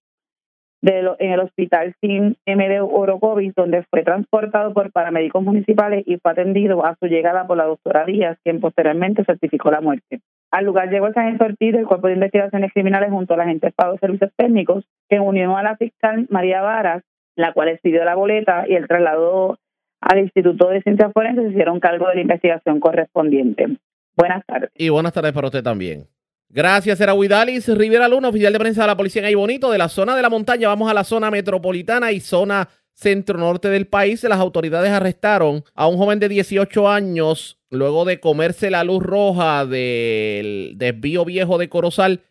de 0.81 1.01
lo, 1.01 1.15
en 1.19 1.31
el 1.31 1.39
hospital 1.39 1.95
SIM 1.99 2.35
MD 2.45 2.81
Orocovis, 2.81 3.55
donde 3.55 3.83
fue 3.89 4.03
transportado 4.03 4.73
por 4.73 4.91
paramédicos 4.91 5.41
municipales 5.41 6.03
y 6.05 6.17
fue 6.17 6.31
atendido 6.31 6.85
a 6.85 6.95
su 6.99 7.07
llegada 7.07 7.47
por 7.47 7.57
la 7.57 7.65
doctora 7.65 8.05
Díaz, 8.05 8.37
quien 8.43 8.59
posteriormente 8.59 9.23
certificó 9.25 9.71
la 9.71 9.81
muerte. 9.81 10.19
Al 10.55 10.63
lugar 10.63 10.89
llegó 10.89 11.07
el 11.07 11.13
sargento 11.13 11.43
Ortiz 11.43 11.73
del 11.73 11.85
Cuerpo 11.85 12.07
de 12.07 12.13
Investigaciones 12.13 12.71
Criminales 12.71 13.09
junto 13.09 13.33
a 13.33 13.37
la 13.37 13.51
Estado 13.51 13.91
de 13.91 13.99
Servicios 13.99 14.31
Técnicos, 14.37 14.85
que 15.09 15.19
unió 15.19 15.57
a 15.57 15.63
la 15.63 15.75
fiscal 15.75 16.27
María 16.29 16.61
Varas, 16.61 17.03
la 17.35 17.51
cual 17.51 17.67
expidió 17.67 18.05
la 18.05 18.15
boleta 18.15 18.63
y 18.65 18.75
el 18.75 18.87
trasladó 18.87 19.59
al 19.99 20.19
Instituto 20.19 20.69
de 20.69 20.81
Ciencias 20.81 21.11
Forenses 21.11 21.47
y 21.47 21.49
hicieron 21.49 21.81
cargo 21.81 22.07
de 22.07 22.15
la 22.15 22.21
investigación 22.21 22.79
correspondiente. 22.79 23.67
Buenas 24.15 24.45
tardes. 24.45 24.69
Y 24.75 24.87
buenas 24.87 25.11
tardes 25.11 25.33
para 25.33 25.47
usted 25.47 25.61
también. 25.61 26.07
Gracias, 26.47 27.01
era 27.01 27.13
Huidalis 27.13 27.67
Rivera 27.77 28.07
Luna, 28.07 28.29
oficial 28.29 28.53
de 28.53 28.59
prensa 28.59 28.83
de 28.83 28.87
la 28.87 28.95
policía 28.95 29.23
en 29.23 29.25
Ay 29.25 29.35
Bonito. 29.35 29.69
De 29.69 29.77
la 29.77 29.89
zona 29.89 30.15
de 30.15 30.21
la 30.21 30.29
montaña 30.29 30.69
vamos 30.69 30.89
a 30.89 30.93
la 30.93 31.03
zona 31.03 31.29
metropolitana 31.31 32.13
y 32.13 32.21
zona 32.21 32.69
centro-norte 32.93 33.67
del 33.67 33.87
país. 33.87 34.23
Las 34.23 34.39
autoridades 34.39 34.91
arrestaron 34.91 35.65
a 35.73 35.89
un 35.89 35.97
joven 35.97 36.19
de 36.19 36.29
18 36.29 36.89
años 36.89 37.59
luego 37.75 38.05
de 38.05 38.19
comerse 38.19 38.71
la 38.71 38.83
luz 38.83 39.03
roja 39.03 39.65
del 39.65 40.73
desvío 40.77 41.25
viejo 41.25 41.57
de 41.57 41.69
Corozal 41.69 42.23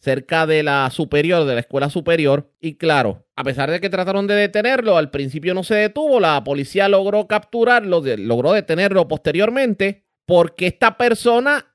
cerca 0.00 0.46
de 0.46 0.62
la 0.62 0.90
superior, 0.90 1.44
de 1.44 1.54
la 1.54 1.60
escuela 1.60 1.90
superior. 1.90 2.52
Y 2.60 2.74
claro, 2.74 3.26
a 3.36 3.44
pesar 3.44 3.70
de 3.70 3.80
que 3.80 3.90
trataron 3.90 4.26
de 4.26 4.34
detenerlo, 4.34 4.96
al 4.96 5.10
principio 5.10 5.54
no 5.54 5.64
se 5.64 5.74
detuvo, 5.74 6.20
la 6.20 6.42
policía 6.44 6.88
logró 6.88 7.26
capturarlo, 7.26 8.02
logró 8.16 8.52
detenerlo 8.52 9.08
posteriormente, 9.08 10.04
porque 10.24 10.66
esta 10.66 10.96
persona 10.96 11.74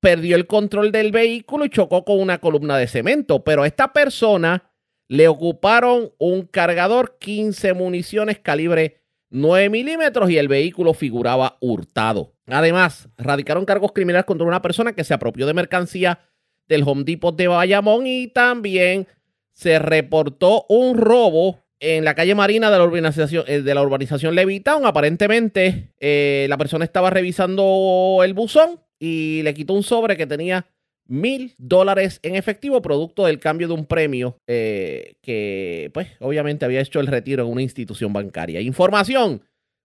perdió 0.00 0.36
el 0.36 0.46
control 0.46 0.92
del 0.92 1.12
vehículo 1.12 1.64
y 1.64 1.70
chocó 1.70 2.04
con 2.04 2.20
una 2.20 2.38
columna 2.38 2.76
de 2.76 2.88
cemento. 2.88 3.44
Pero 3.44 3.62
a 3.62 3.66
esta 3.66 3.92
persona 3.92 4.70
le 5.08 5.28
ocuparon 5.28 6.12
un 6.18 6.42
cargador, 6.42 7.16
15 7.18 7.74
municiones 7.74 8.38
calibre 8.38 9.01
9 9.32 9.70
milímetros 9.70 10.30
y 10.30 10.38
el 10.38 10.48
vehículo 10.48 10.94
figuraba 10.94 11.56
hurtado. 11.60 12.34
Además, 12.46 13.08
radicaron 13.16 13.64
cargos 13.64 13.92
criminales 13.92 14.26
contra 14.26 14.46
una 14.46 14.62
persona 14.62 14.92
que 14.92 15.04
se 15.04 15.14
apropió 15.14 15.46
de 15.46 15.54
mercancía 15.54 16.20
del 16.68 16.84
Home 16.86 17.04
Depot 17.04 17.34
de 17.34 17.48
Bayamón 17.48 18.06
y 18.06 18.28
también 18.28 19.08
se 19.52 19.78
reportó 19.78 20.66
un 20.68 20.96
robo 20.96 21.62
en 21.80 22.04
la 22.04 22.14
calle 22.14 22.34
Marina 22.34 22.70
de 22.70 22.78
la 22.78 22.84
urbanización, 22.84 23.44
eh, 23.48 23.62
de 23.62 23.74
la 23.74 23.82
urbanización 23.82 24.34
Levitown. 24.34 24.86
Aparentemente, 24.86 25.94
eh, 25.98 26.46
la 26.48 26.56
persona 26.58 26.84
estaba 26.84 27.10
revisando 27.10 28.20
el 28.22 28.34
buzón 28.34 28.80
y 28.98 29.42
le 29.42 29.52
quitó 29.54 29.72
un 29.72 29.82
sobre 29.82 30.16
que 30.16 30.26
tenía 30.26 30.66
mil 31.06 31.54
dólares 31.58 32.20
en 32.22 32.36
efectivo, 32.36 32.82
producto 32.82 33.26
del 33.26 33.38
cambio 33.38 33.68
de 33.68 33.74
un 33.74 33.86
premio 33.86 34.38
eh, 34.46 35.14
que, 35.22 35.90
pues, 35.94 36.08
obviamente 36.20 36.64
había 36.64 36.80
hecho 36.80 37.00
el 37.00 37.06
retiro 37.06 37.44
en 37.44 37.50
una 37.50 37.62
institución 37.62 38.12
bancaria. 38.12 38.60
Información 38.60 39.42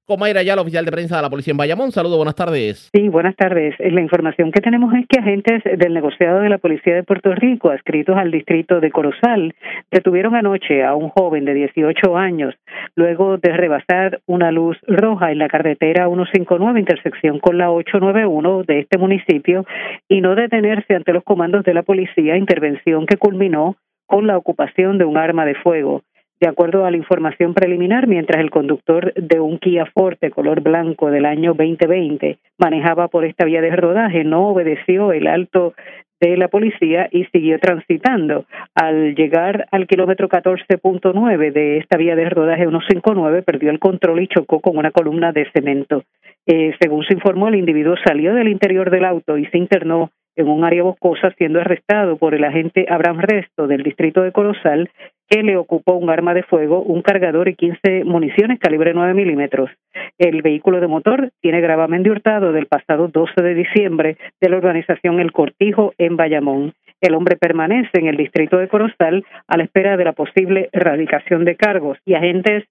con 0.07 0.21
Mayra 0.21 0.39
Ayala, 0.39 0.61
oficial 0.61 0.85
de 0.85 0.91
prensa 0.91 1.17
de 1.17 1.21
la 1.21 1.29
policía 1.29 1.51
en 1.51 1.57
Bayamón. 1.57 1.91
Saludos, 1.91 2.15
buenas 2.15 2.35
tardes. 2.35 2.89
Sí, 2.93 3.09
buenas 3.09 3.35
tardes. 3.35 3.75
Eh, 3.77 3.91
La 3.91 3.99
información 3.99 4.53
que 4.53 4.61
tenemos 4.61 4.93
es 4.93 5.05
que 5.05 5.19
agentes 5.19 5.61
del 5.65 5.93
negociado 5.93 6.39
de 6.39 6.47
la 6.47 6.59
Policía 6.59 6.95
de 6.95 7.03
Puerto 7.03 7.35
Rico, 7.35 7.69
adscritos 7.69 8.15
al 8.15 8.31
distrito 8.31 8.79
de 8.79 8.89
Corozal, 8.89 9.53
detuvieron 9.91 10.33
anoche 10.35 10.85
a 10.85 10.95
un 10.95 11.09
joven 11.09 11.43
de 11.43 11.53
18 11.53 12.15
años 12.15 12.55
luego 12.95 13.37
de 13.37 13.51
rebasar 13.51 14.21
una 14.27 14.49
luz 14.51 14.77
roja 14.87 15.33
en 15.33 15.39
la 15.39 15.49
carretera 15.49 16.05
159, 16.07 16.79
intersección 16.79 17.39
con 17.39 17.57
la 17.57 17.69
891 17.69 18.63
de 18.63 18.79
este 18.79 18.97
municipio, 18.97 19.65
y 20.07 20.21
no 20.21 20.35
detenerse 20.35 20.95
ante 20.95 21.11
los 21.11 21.25
comandos 21.25 21.65
de 21.65 21.73
la 21.73 21.83
policía, 21.83 22.37
intervención 22.37 23.05
que 23.05 23.17
culminó 23.17 23.75
con 24.05 24.25
la 24.25 24.37
ocupación 24.37 24.97
de 24.97 25.03
un 25.03 25.17
arma 25.17 25.45
de 25.45 25.55
fuego. 25.55 26.01
De 26.39 26.47
acuerdo 26.47 26.85
a 26.85 26.91
la 26.91 26.97
información 26.97 27.55
preliminar, 27.55 28.07
mientras 28.07 28.39
el 28.39 28.51
conductor 28.51 29.11
de 29.15 29.39
un 29.39 29.57
Kia 29.57 29.87
Forte 29.87 30.29
color 30.29 30.61
blanco 30.61 31.09
del 31.09 31.25
año 31.25 31.55
2020 31.55 32.37
manejaba 32.59 33.07
por 33.07 33.25
esta 33.25 33.45
vía 33.45 33.61
de 33.61 33.75
rodaje, 33.75 34.23
no 34.23 34.49
obedeció 34.49 35.11
el 35.13 35.25
alto 35.25 35.73
de 36.19 36.37
la 36.37 36.47
policía 36.47 37.07
y 37.11 37.25
siguió 37.25 37.59
transitando. 37.59 38.45
Al 38.75 39.15
llegar 39.15 39.67
al 39.71 39.87
kilómetro 39.87 40.29
14.9 40.29 41.51
de 41.51 41.77
esta 41.77 41.97
vía 41.97 42.15
de 42.15 42.29
rodaje 42.29 42.67
159, 42.67 43.41
perdió 43.41 43.71
el 43.71 43.79
control 43.79 44.21
y 44.21 44.27
chocó 44.27 44.59
con 44.59 44.77
una 44.77 44.91
columna 44.91 45.31
de 45.31 45.49
cemento. 45.51 46.03
Eh, 46.45 46.75
según 46.79 47.03
se 47.05 47.13
informó, 47.13 47.47
el 47.47 47.55
individuo 47.55 47.95
salió 48.05 48.33
del 48.33 48.47
interior 48.47 48.89
del 48.89 49.05
auto 49.05 49.37
y 49.37 49.45
se 49.47 49.57
internó 49.57 50.11
en 50.37 50.47
un 50.47 50.63
área 50.63 50.83
boscosa, 50.83 51.31
siendo 51.37 51.59
arrestado 51.59 52.17
por 52.17 52.33
el 52.33 52.43
agente 52.45 52.85
Abraham 52.87 53.19
Resto 53.19 53.67
del 53.67 53.83
distrito 53.83 54.21
de 54.21 54.31
Corozal, 54.31 54.89
que 55.29 55.43
le 55.43 55.57
ocupó 55.57 55.93
un 55.93 56.09
arma 56.09 56.33
de 56.33 56.43
fuego, 56.43 56.81
un 56.81 57.01
cargador 57.01 57.49
y 57.49 57.55
15 57.55 58.05
municiones 58.05 58.59
calibre 58.59 58.93
9 58.93 59.13
milímetros. 59.13 59.69
El 60.17 60.41
vehículo 60.41 60.79
de 60.79 60.87
motor 60.87 61.31
tiene 61.41 61.59
gravamen 61.59 62.03
de 62.03 62.11
hurtado 62.11 62.53
del 62.53 62.67
pasado 62.67 63.09
12 63.09 63.41
de 63.41 63.53
diciembre 63.53 64.17
de 64.39 64.49
la 64.49 64.57
organización 64.57 65.19
El 65.19 65.33
Cortijo 65.33 65.93
en 65.97 66.15
Bayamón. 66.15 66.73
El 67.01 67.13
hombre 67.13 67.35
permanece 67.35 67.99
en 67.99 68.07
el 68.07 68.17
distrito 68.17 68.57
de 68.57 68.67
Corozal 68.67 69.23
a 69.47 69.57
la 69.57 69.65
espera 69.65 69.97
de 69.97 70.05
la 70.05 70.13
posible 70.13 70.69
erradicación 70.71 71.45
de 71.45 71.55
cargos 71.55 71.97
y 72.05 72.15
agentes 72.15 72.63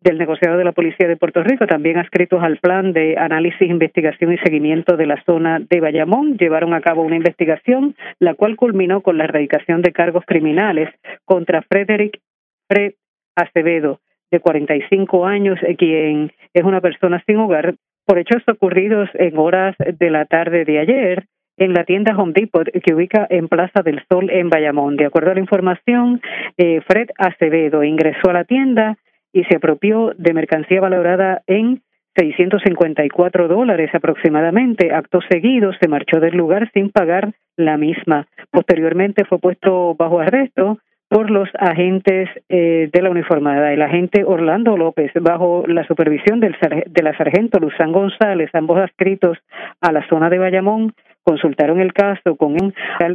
del 0.00 0.18
negociado 0.18 0.58
de 0.58 0.64
la 0.64 0.72
Policía 0.72 1.08
de 1.08 1.16
Puerto 1.16 1.42
Rico, 1.42 1.66
también 1.66 1.98
adscritos 1.98 2.42
al 2.42 2.58
plan 2.58 2.92
de 2.92 3.16
análisis, 3.16 3.68
investigación 3.68 4.32
y 4.32 4.38
seguimiento 4.38 4.96
de 4.96 5.06
la 5.06 5.22
zona 5.24 5.60
de 5.60 5.80
Bayamón, 5.80 6.36
llevaron 6.36 6.74
a 6.74 6.80
cabo 6.80 7.02
una 7.02 7.16
investigación, 7.16 7.94
la 8.18 8.34
cual 8.34 8.56
culminó 8.56 9.00
con 9.00 9.18
la 9.18 9.24
erradicación 9.24 9.82
de 9.82 9.92
cargos 9.92 10.24
criminales 10.26 10.88
contra 11.24 11.62
Frederick 11.62 12.20
Fred 12.68 12.94
Acevedo, 13.36 14.00
de 14.30 14.40
45 14.40 15.26
años, 15.26 15.58
quien 15.78 16.32
es 16.52 16.64
una 16.64 16.80
persona 16.80 17.22
sin 17.26 17.36
hogar 17.36 17.74
por 18.06 18.18
hechos 18.18 18.42
ocurridos 18.48 19.08
en 19.14 19.38
horas 19.38 19.76
de 19.78 20.10
la 20.10 20.26
tarde 20.26 20.64
de 20.64 20.78
ayer 20.78 21.26
en 21.56 21.72
la 21.72 21.84
tienda 21.84 22.16
Home 22.16 22.32
Depot 22.34 22.68
que 22.68 22.94
ubica 22.94 23.26
en 23.30 23.48
Plaza 23.48 23.82
del 23.82 24.02
Sol 24.10 24.30
en 24.30 24.50
Bayamón. 24.50 24.96
De 24.96 25.06
acuerdo 25.06 25.30
a 25.30 25.34
la 25.34 25.40
información, 25.40 26.20
eh, 26.56 26.80
Fred 26.86 27.08
Acevedo 27.16 27.84
ingresó 27.84 28.30
a 28.30 28.32
la 28.32 28.44
tienda 28.44 28.98
y 29.34 29.44
se 29.44 29.56
apropió 29.56 30.12
de 30.16 30.32
mercancía 30.32 30.80
valorada 30.80 31.42
en 31.46 31.82
654 32.16 33.48
dólares 33.48 33.90
aproximadamente. 33.92 34.94
Acto 34.94 35.18
seguido 35.28 35.72
se 35.80 35.88
marchó 35.88 36.20
del 36.20 36.36
lugar 36.36 36.70
sin 36.72 36.90
pagar 36.90 37.34
la 37.56 37.76
misma. 37.76 38.26
Posteriormente 38.50 39.24
fue 39.24 39.38
puesto 39.38 39.94
bajo 39.96 40.20
arresto 40.20 40.78
por 41.08 41.30
los 41.30 41.48
agentes 41.58 42.30
eh, 42.48 42.88
de 42.92 43.02
la 43.02 43.10
uniformada. 43.10 43.72
El 43.72 43.82
agente 43.82 44.24
Orlando 44.24 44.76
López, 44.76 45.10
bajo 45.20 45.64
la 45.66 45.86
supervisión 45.86 46.40
del, 46.40 46.56
de 46.86 47.02
la 47.02 47.16
sargento 47.16 47.58
Luzán 47.58 47.92
González, 47.92 48.50
ambos 48.52 48.78
adscritos 48.78 49.38
a 49.80 49.92
la 49.92 50.06
zona 50.08 50.30
de 50.30 50.38
Bayamón, 50.38 50.94
consultaron 51.24 51.80
el 51.80 51.92
caso 51.92 52.36
con 52.36 52.56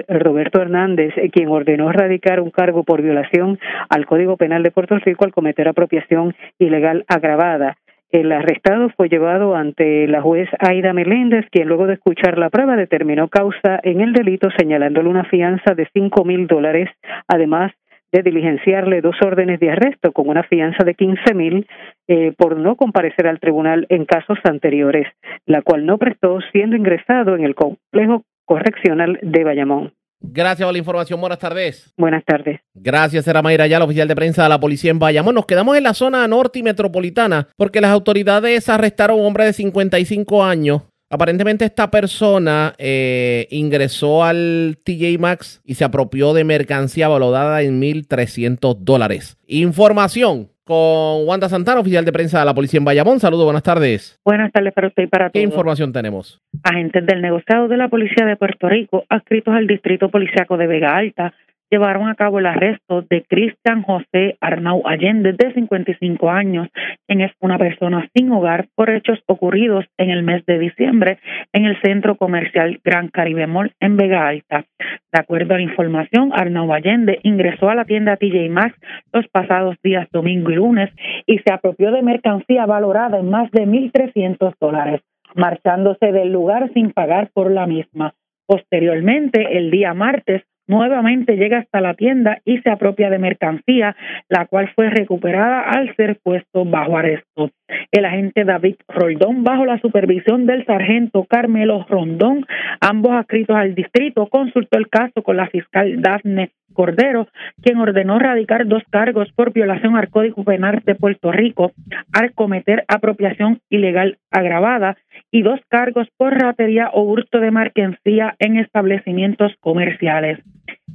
Roberto 0.08 0.62
Hernández, 0.62 1.14
eh, 1.18 1.30
quien 1.30 1.50
ordenó 1.50 1.92
radicar 1.92 2.42
un 2.42 2.50
cargo 2.52 2.84
por 2.84 3.02
violación 3.02 3.60
al 3.90 4.06
Código 4.06 4.36
Penal 4.36 4.64
de 4.64 4.72
Puerto 4.72 4.98
Rico 4.98 5.26
al 5.26 5.32
cometer 5.32 5.68
apropiación 5.68 6.36
ilegal 6.58 7.06
agravada. 7.08 7.78
El 8.12 8.32
arrestado 8.32 8.90
fue 8.98 9.08
llevado 9.08 9.56
ante 9.56 10.08
la 10.08 10.22
juez 10.22 10.50
Aida 10.58 10.94
Meléndez, 10.94 11.46
quien 11.52 11.68
luego 11.68 11.86
de 11.86 11.94
escuchar 11.94 12.40
la 12.40 12.50
prueba 12.50 12.76
determinó 12.76 13.28
causa 13.28 13.80
en 13.84 14.02
el 14.02 14.14
delito 14.14 14.50
señalándole 14.58 15.10
una 15.10 15.26
fianza 15.26 15.76
de 15.76 15.88
cinco 15.94 16.26
mil 16.26 16.48
dólares, 16.48 16.90
además 17.28 17.72
de 18.12 18.24
diligenciarle 18.24 19.02
dos 19.02 19.16
órdenes 19.22 19.60
de 19.60 19.72
arresto 19.72 20.12
con 20.12 20.30
una 20.30 20.44
fianza 20.44 20.84
de 20.84 20.96
quince 20.96 21.34
mil 21.34 21.68
eh, 22.08 22.34
por 22.38 22.58
no 22.58 22.76
comparecer 22.76 23.28
al 23.28 23.40
tribunal 23.40 23.86
en 23.90 24.06
casos 24.06 24.38
anteriores, 24.44 25.08
la 25.46 25.62
cual 25.62 25.86
no 25.86 25.98
prestó 25.98 26.40
siendo 26.52 26.76
ingresado 26.76 27.36
en 27.36 27.44
el 27.44 27.56
complejo 27.56 28.24
correccional 28.46 29.20
de 29.22 29.44
Bayamón. 29.44 29.94
Gracias 30.22 30.66
por 30.66 30.74
la 30.74 30.80
información. 30.80 31.22
Buenas 31.22 31.40
tardes. 31.40 31.94
Buenas 31.98 32.26
tardes. 32.26 32.60
Gracias, 32.74 33.26
era 33.28 33.42
Mayra 33.42 33.68
la 33.68 33.86
oficial 33.86 34.08
de 34.08 34.16
prensa 34.16 34.44
de 34.44 34.50
la 34.50 34.60
policía 34.60 34.92
en 34.92 35.00
Bayamón. 35.00 35.36
Nos 35.36 35.46
quedamos 35.46 35.78
en 35.78 35.84
la 35.84 35.94
zona 35.94 36.28
norte 36.28 36.60
y 36.60 36.64
metropolitana 36.64 37.48
porque 37.56 37.80
las 37.80 37.92
autoridades 37.92 38.68
arrestaron 38.68 39.18
a 39.18 39.22
un 39.22 39.28
hombre 39.28 39.46
de 39.46 39.54
55 39.54 40.44
años. 40.44 40.82
Aparentemente 41.12 41.66
esta 41.66 41.90
persona 41.90 42.76
eh, 42.78 43.48
ingresó 43.50 44.24
al 44.24 44.78
TJ 44.84 45.18
Maxx 45.18 45.62
y 45.66 45.74
se 45.74 45.84
apropió 45.84 46.34
de 46.34 46.44
mercancía 46.44 47.08
valorada 47.08 47.64
en 47.64 47.82
1.300 47.82 48.78
dólares. 48.82 49.36
Información 49.48 50.50
con 50.66 51.28
Wanda 51.28 51.50
Santana, 51.50 51.80
oficial 51.80 52.06
de 52.06 52.12
prensa 52.12 52.38
de 52.38 52.46
la 52.46 52.54
policía 52.54 52.78
en 52.78 52.86
Bayamón. 52.86 53.20
Saludos, 53.20 53.46
buenas 53.46 53.64
tardes. 53.64 54.20
Buenas 54.24 54.52
tardes 54.52 54.72
para 54.72 54.90
usted 54.90 55.02
y 55.02 55.08
para 55.08 55.32
¿Qué 55.32 55.42
información 55.42 55.92
tenemos? 55.92 56.40
Agentes 56.62 57.04
del 57.08 57.24
negociado 57.24 57.68
de 57.68 57.78
la 57.78 57.88
policía 57.88 58.24
de 58.28 58.36
Puerto 58.36 58.70
Rico, 58.70 59.04
adscritos 59.10 59.56
al 59.56 59.66
distrito 59.66 60.10
policiaco 60.10 60.58
de 60.58 60.68
Vega 60.68 60.96
Alta, 60.96 61.34
llevaron 61.70 62.08
a 62.08 62.16
cabo 62.16 62.40
el 62.40 62.46
arresto 62.46 63.04
de 63.10 63.24
Cristian 63.24 63.84
José 63.84 64.38
Arnau 64.42 64.82
Allende, 64.86 65.34
de 65.34 65.54
55 65.54 66.30
años, 66.30 66.68
quien 67.08 67.22
es 67.22 67.32
una 67.40 67.58
persona 67.58 68.08
sin 68.16 68.32
hogar 68.32 68.68
por 68.76 68.90
hechos 68.90 69.20
ocurridos 69.28 69.86
en 69.98 70.10
el 70.10 70.24
mes 70.24 70.46
de 70.46 70.60
diciembre 70.60 71.20
en 71.54 71.66
el 71.66 71.80
centro 71.82 72.16
comercial 72.16 72.80
Gran 72.84 73.10
Caribe 73.10 73.48
Mall 73.48 73.74
en 73.80 73.98
Vega 73.98 74.28
Alta. 74.28 74.66
De 75.12 75.20
acuerdo 75.20 75.54
a 75.54 75.58
la 75.58 75.64
información, 75.64 76.32
Arnau 76.34 76.72
Allende 76.74 77.20
ingresó 77.24 77.70
a 77.70 77.76
la 77.76 77.86
tienda 77.86 78.18
TJ 78.18 78.50
Maxx 78.50 78.80
los 79.14 79.28
pasados 79.28 79.76
días 79.84 80.08
domingo 80.12 80.52
y 80.52 80.56
lunes 80.56 80.90
y 81.26 81.40
se 81.40 81.52
apropió 81.52 81.92
de 81.92 82.02
mercancía 82.02 82.66
valorada 82.66 83.20
en 83.20 83.30
más 83.30 83.50
de 83.52 83.66
1.300 83.66 84.54
dólares, 84.60 85.02
marchándose 85.36 86.12
del 86.12 86.32
lugar 86.32 86.72
sin 86.74 86.92
pagar 86.92 87.30
por 87.34 87.52
la 87.52 87.66
misma. 87.66 88.14
Posteriormente, 88.46 89.58
el 89.58 89.70
día 89.70 89.94
martes, 89.94 90.44
nuevamente 90.70 91.36
llega 91.36 91.58
hasta 91.58 91.82
la 91.82 91.96
tienda 91.96 92.40
y 92.46 92.60
se 92.60 92.70
apropia 92.70 93.10
de 93.10 93.18
mercancía, 93.18 93.98
la 94.30 94.46
cual 94.46 94.72
fue 94.76 94.90
recuperada 94.90 95.62
al 95.62 95.94
ser 95.96 96.20
puesto 96.24 96.64
bajo 96.64 96.98
arresto. 96.98 97.50
El 97.92 98.06
agente 98.06 98.46
David 98.46 98.76
Roldón, 98.88 99.44
bajo 99.44 99.66
la 99.66 99.80
supervisión 99.80 100.46
del 100.46 100.66
sargento 100.66 101.26
Carmelo 101.26 101.86
Rondón, 101.90 102.46
ambos 102.82 103.12
adscritos 103.12 103.56
al 103.56 103.76
distrito, 103.76 104.28
consultó 104.28 104.78
el 104.78 104.90
caso 104.90 105.24
con 105.24 105.38
la 105.38 105.48
fiscal 105.48 106.02
Daphne 106.02 106.52
Cordero, 106.74 107.28
quien 107.62 107.78
ordenó 107.80 108.20
radicar 108.20 108.68
dos 108.68 108.84
cargos 108.90 109.32
por 109.34 109.52
violación 109.54 109.96
al 109.96 110.10
Código 110.10 110.44
Penal 110.44 110.82
de 110.86 110.96
Puerto 110.96 111.32
Rico 111.32 111.72
al 112.14 112.34
cometer 112.34 112.86
apropiación 112.88 113.60
ilegal 113.70 114.18
agravada 114.32 114.98
y 115.32 115.42
dos 115.42 115.60
cargos 115.68 116.08
por 116.18 116.34
ratería 116.34 116.90
o 116.94 117.02
hurto 117.02 117.40
de 117.40 117.52
mercancía 117.52 118.36
en 118.40 118.58
establecimientos 118.58 119.54
comerciales. 119.60 120.40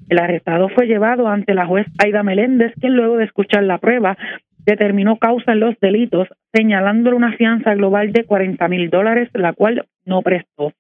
El 0.08 0.18
arrestado 0.18 0.68
fue 0.68 0.86
llevado 0.86 1.28
ante 1.28 1.54
la 1.54 1.66
juez 1.66 1.86
Aida 1.98 2.22
Meléndez, 2.22 2.72
quien 2.80 2.94
luego 2.94 3.16
de 3.16 3.24
escuchar 3.24 3.62
la 3.64 3.78
prueba 3.78 4.16
determinó 4.64 5.16
causa 5.16 5.52
en 5.52 5.60
los 5.60 5.78
delitos, 5.80 6.28
señalándole 6.52 7.16
una 7.16 7.32
fianza 7.32 7.74
global 7.74 8.12
de 8.12 8.24
40 8.24 8.68
mil 8.68 8.90
dólares, 8.90 9.28
la 9.34 9.52
cual 9.52 9.86
no 10.04 10.22
prestó, 10.22 10.72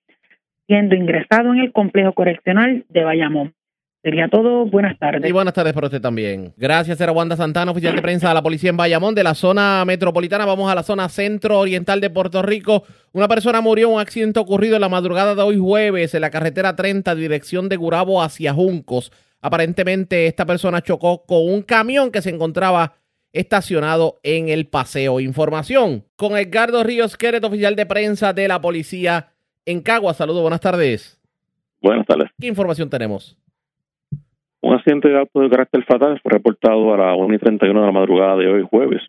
siendo 0.66 0.94
ingresado 0.94 1.52
en 1.52 1.60
el 1.60 1.72
complejo 1.72 2.12
correccional 2.12 2.84
de 2.88 3.04
Bayamón. 3.04 3.54
Sería 4.04 4.28
todo. 4.28 4.66
Buenas 4.66 4.98
tardes. 4.98 5.26
Y 5.26 5.32
buenas 5.32 5.54
tardes 5.54 5.72
para 5.72 5.86
usted 5.86 6.02
también. 6.02 6.52
Gracias, 6.58 7.00
era 7.00 7.10
Wanda 7.10 7.36
Santana, 7.36 7.70
oficial 7.70 7.96
de 7.96 8.02
prensa 8.02 8.28
de 8.28 8.34
la 8.34 8.42
policía 8.42 8.68
en 8.68 8.76
Bayamón, 8.76 9.14
de 9.14 9.24
la 9.24 9.34
zona 9.34 9.82
metropolitana. 9.86 10.44
Vamos 10.44 10.70
a 10.70 10.74
la 10.74 10.82
zona 10.82 11.08
centro-oriental 11.08 12.02
de 12.02 12.10
Puerto 12.10 12.42
Rico. 12.42 12.84
Una 13.12 13.28
persona 13.28 13.62
murió 13.62 13.88
en 13.88 13.94
un 13.94 14.00
accidente 14.00 14.40
ocurrido 14.40 14.74
en 14.74 14.82
la 14.82 14.90
madrugada 14.90 15.34
de 15.34 15.40
hoy 15.40 15.56
jueves 15.58 16.14
en 16.14 16.20
la 16.20 16.28
carretera 16.28 16.76
30, 16.76 17.14
dirección 17.14 17.70
de 17.70 17.76
Gurabo 17.76 18.22
hacia 18.22 18.52
Juncos. 18.52 19.10
Aparentemente, 19.40 20.26
esta 20.26 20.44
persona 20.44 20.82
chocó 20.82 21.24
con 21.24 21.48
un 21.48 21.62
camión 21.62 22.10
que 22.10 22.20
se 22.20 22.28
encontraba 22.28 22.96
estacionado 23.32 24.20
en 24.22 24.50
el 24.50 24.66
paseo. 24.66 25.18
Información 25.18 26.04
con 26.16 26.36
Edgardo 26.36 26.84
Ríos 26.84 27.16
Queret, 27.16 27.42
oficial 27.42 27.74
de 27.74 27.86
prensa 27.86 28.34
de 28.34 28.48
la 28.48 28.60
policía 28.60 29.30
en 29.64 29.80
Cagua. 29.80 30.12
Saludos, 30.12 30.42
buenas 30.42 30.60
tardes. 30.60 31.18
Buenas 31.80 32.06
tardes. 32.06 32.30
¿Qué 32.38 32.48
información 32.48 32.90
tenemos? 32.90 33.38
Un 34.64 34.72
accidente 34.72 35.10
de 35.10 35.18
auto 35.18 35.40
de 35.40 35.50
carácter 35.50 35.84
fatal 35.84 36.18
fue 36.22 36.32
reportado 36.32 36.94
a 36.94 36.96
la 36.96 37.14
1 37.14 37.34
y 37.34 37.38
31 37.38 37.80
de 37.80 37.86
la 37.86 37.92
madrugada 37.92 38.34
de 38.38 38.48
hoy 38.48 38.62
jueves 38.62 39.02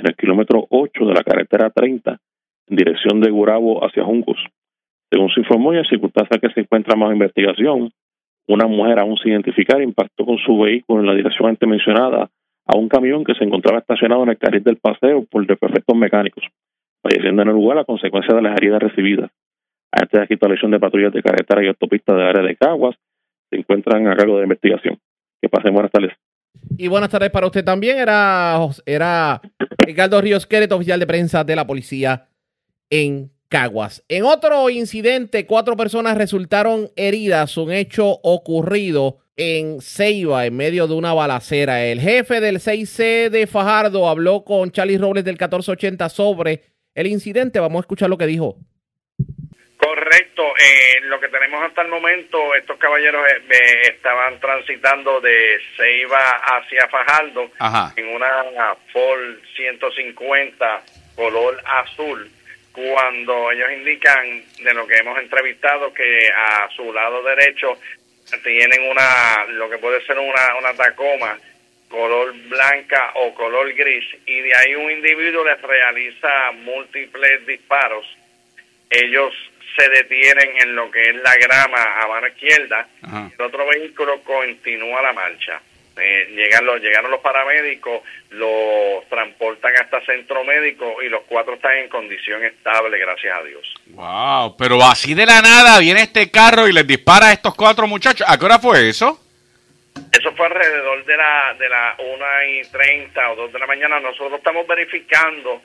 en 0.00 0.08
el 0.08 0.16
kilómetro 0.16 0.66
8 0.68 1.06
de 1.06 1.14
la 1.14 1.22
carretera 1.22 1.70
30 1.70 2.18
en 2.66 2.76
dirección 2.76 3.20
de 3.20 3.30
Gurabo 3.30 3.86
hacia 3.86 4.02
Juncos. 4.02 4.36
Según 5.08 5.30
se 5.30 5.42
informó 5.42 5.72
y 5.72 5.78
en 5.78 5.84
circunstancias 5.84 6.40
que 6.40 6.50
se 6.50 6.62
encuentra 6.62 6.96
más 6.96 7.12
investigación, 7.12 7.92
una 8.48 8.66
mujer 8.66 8.98
aún 8.98 9.16
sin 9.18 9.30
identificar 9.30 9.80
impactó 9.80 10.26
con 10.26 10.38
su 10.38 10.58
vehículo 10.58 11.02
en 11.02 11.06
la 11.06 11.14
dirección 11.14 11.50
antes 11.50 11.68
mencionada 11.68 12.28
a 12.66 12.76
un 12.76 12.88
camión 12.88 13.22
que 13.22 13.34
se 13.34 13.44
encontraba 13.44 13.78
estacionado 13.78 14.24
en 14.24 14.30
el 14.30 14.38
carril 14.38 14.64
del 14.64 14.78
paseo 14.78 15.24
por 15.30 15.46
defectos 15.46 15.96
mecánicos, 15.96 16.42
falleciendo 17.00 17.42
en 17.42 17.48
el 17.50 17.54
lugar 17.54 17.78
a 17.78 17.84
consecuencia 17.84 18.34
de 18.34 18.42
las 18.42 18.56
heridas 18.56 18.82
recibidas. 18.82 19.30
Antes 19.92 20.28
de 20.28 20.38
la 20.40 20.48
lesión 20.48 20.72
de 20.72 20.80
patrullas 20.80 21.12
de 21.12 21.22
carretera 21.22 21.62
y 21.62 21.68
autopistas 21.68 22.16
del 22.16 22.26
área 22.26 22.42
de 22.42 22.56
Caguas, 22.56 22.96
encuentran 23.58 24.06
a 24.08 24.16
cargo 24.16 24.38
de 24.38 24.44
investigación. 24.44 24.98
Que 25.40 25.48
pasen 25.48 25.74
buenas 25.74 25.92
tardes. 25.92 26.12
Y 26.78 26.88
buenas 26.88 27.10
tardes 27.10 27.30
para 27.30 27.46
usted 27.46 27.64
también. 27.64 27.98
Era, 27.98 28.58
era 28.84 29.40
Ricardo 29.78 30.20
Ríos 30.20 30.46
Queret, 30.46 30.72
oficial 30.72 31.00
de 31.00 31.06
prensa 31.06 31.44
de 31.44 31.56
la 31.56 31.66
policía 31.66 32.28
en 32.90 33.30
Caguas. 33.48 34.04
En 34.08 34.24
otro 34.24 34.68
incidente, 34.70 35.46
cuatro 35.46 35.76
personas 35.76 36.18
resultaron 36.18 36.90
heridas, 36.96 37.56
un 37.56 37.70
hecho 37.70 38.18
ocurrido 38.22 39.18
en 39.36 39.80
Ceiba 39.80 40.46
en 40.46 40.56
medio 40.56 40.88
de 40.88 40.94
una 40.94 41.12
balacera. 41.12 41.84
El 41.84 42.00
jefe 42.00 42.40
del 42.40 42.56
6C 42.56 43.30
de 43.30 43.46
Fajardo 43.46 44.08
habló 44.08 44.44
con 44.44 44.70
Charlie 44.72 44.98
Robles 44.98 45.24
del 45.24 45.34
1480 45.34 46.08
sobre 46.08 46.62
el 46.94 47.06
incidente. 47.06 47.60
Vamos 47.60 47.78
a 47.78 47.80
escuchar 47.80 48.10
lo 48.10 48.18
que 48.18 48.26
dijo. 48.26 48.58
Correcto, 49.96 50.52
eh, 50.58 51.00
lo 51.04 51.18
que 51.18 51.28
tenemos 51.28 51.64
hasta 51.64 51.80
el 51.80 51.88
momento, 51.88 52.54
estos 52.54 52.76
caballeros 52.76 53.26
eh, 53.30 53.80
estaban 53.94 54.38
transitando 54.38 55.22
de 55.22 55.58
Ceiba 55.74 56.32
hacia 56.44 56.86
Fajardo 56.86 57.50
en 57.96 58.08
una 58.08 58.74
Ford 58.92 59.36
150 59.56 60.82
color 61.14 61.62
azul, 61.64 62.30
cuando 62.72 63.50
ellos 63.50 63.72
indican 63.72 64.44
de 64.58 64.74
lo 64.74 64.86
que 64.86 64.98
hemos 64.98 65.18
entrevistado 65.18 65.94
que 65.94 66.28
a 66.28 66.68
su 66.76 66.92
lado 66.92 67.22
derecho 67.22 67.78
tienen 68.44 68.90
una, 68.90 69.46
lo 69.48 69.70
que 69.70 69.78
puede 69.78 70.04
ser 70.04 70.18
una, 70.18 70.56
una 70.58 70.74
Tacoma 70.74 71.38
color 71.88 72.34
blanca 72.50 73.12
o 73.14 73.32
color 73.32 73.72
gris 73.72 74.04
y 74.26 74.40
de 74.40 74.54
ahí 74.56 74.74
un 74.74 74.90
individuo 74.90 75.42
les 75.42 75.62
realiza 75.62 76.52
múltiples 76.52 77.46
disparos. 77.46 78.04
Ellos 78.90 79.32
se 79.76 79.88
detienen 79.88 80.50
en 80.60 80.74
lo 80.74 80.90
que 80.90 81.10
es 81.10 81.16
la 81.16 81.34
grama 81.36 81.78
a 82.02 82.08
mano 82.08 82.28
izquierda, 82.28 82.88
el 83.02 83.44
otro 83.44 83.66
vehículo 83.66 84.22
continúa 84.22 85.02
la 85.02 85.12
marcha. 85.12 85.60
Eh, 85.98 86.28
llegan 86.34 86.66
los, 86.66 86.80
llegaron 86.80 87.10
los 87.10 87.20
paramédicos, 87.20 88.02
los 88.30 89.08
transportan 89.08 89.72
hasta 89.80 90.04
centro 90.04 90.44
médico 90.44 91.02
y 91.02 91.08
los 91.08 91.22
cuatro 91.26 91.54
están 91.54 91.78
en 91.78 91.88
condición 91.88 92.44
estable, 92.44 92.98
gracias 92.98 93.34
a 93.34 93.42
Dios. 93.42 93.74
Wow, 93.86 94.56
pero 94.58 94.82
así 94.82 95.14
de 95.14 95.24
la 95.24 95.40
nada 95.40 95.78
viene 95.78 96.02
este 96.02 96.30
carro 96.30 96.68
y 96.68 96.72
les 96.74 96.86
dispara 96.86 97.28
a 97.28 97.32
estos 97.32 97.54
cuatro 97.54 97.86
muchachos. 97.86 98.26
¿A 98.28 98.38
qué 98.38 98.44
hora 98.44 98.58
fue 98.58 98.90
eso? 98.90 99.25
Eso 100.18 100.32
fue 100.32 100.46
alrededor 100.46 101.04
de 101.04 101.16
la 101.16 101.54
de 101.58 101.68
la 101.68 101.94
1 101.98 102.44
y 102.48 102.62
30 102.70 103.32
o 103.32 103.36
2 103.36 103.52
de 103.52 103.58
la 103.58 103.66
mañana. 103.66 104.00
Nosotros 104.00 104.38
estamos 104.38 104.66
verificando 104.66 105.62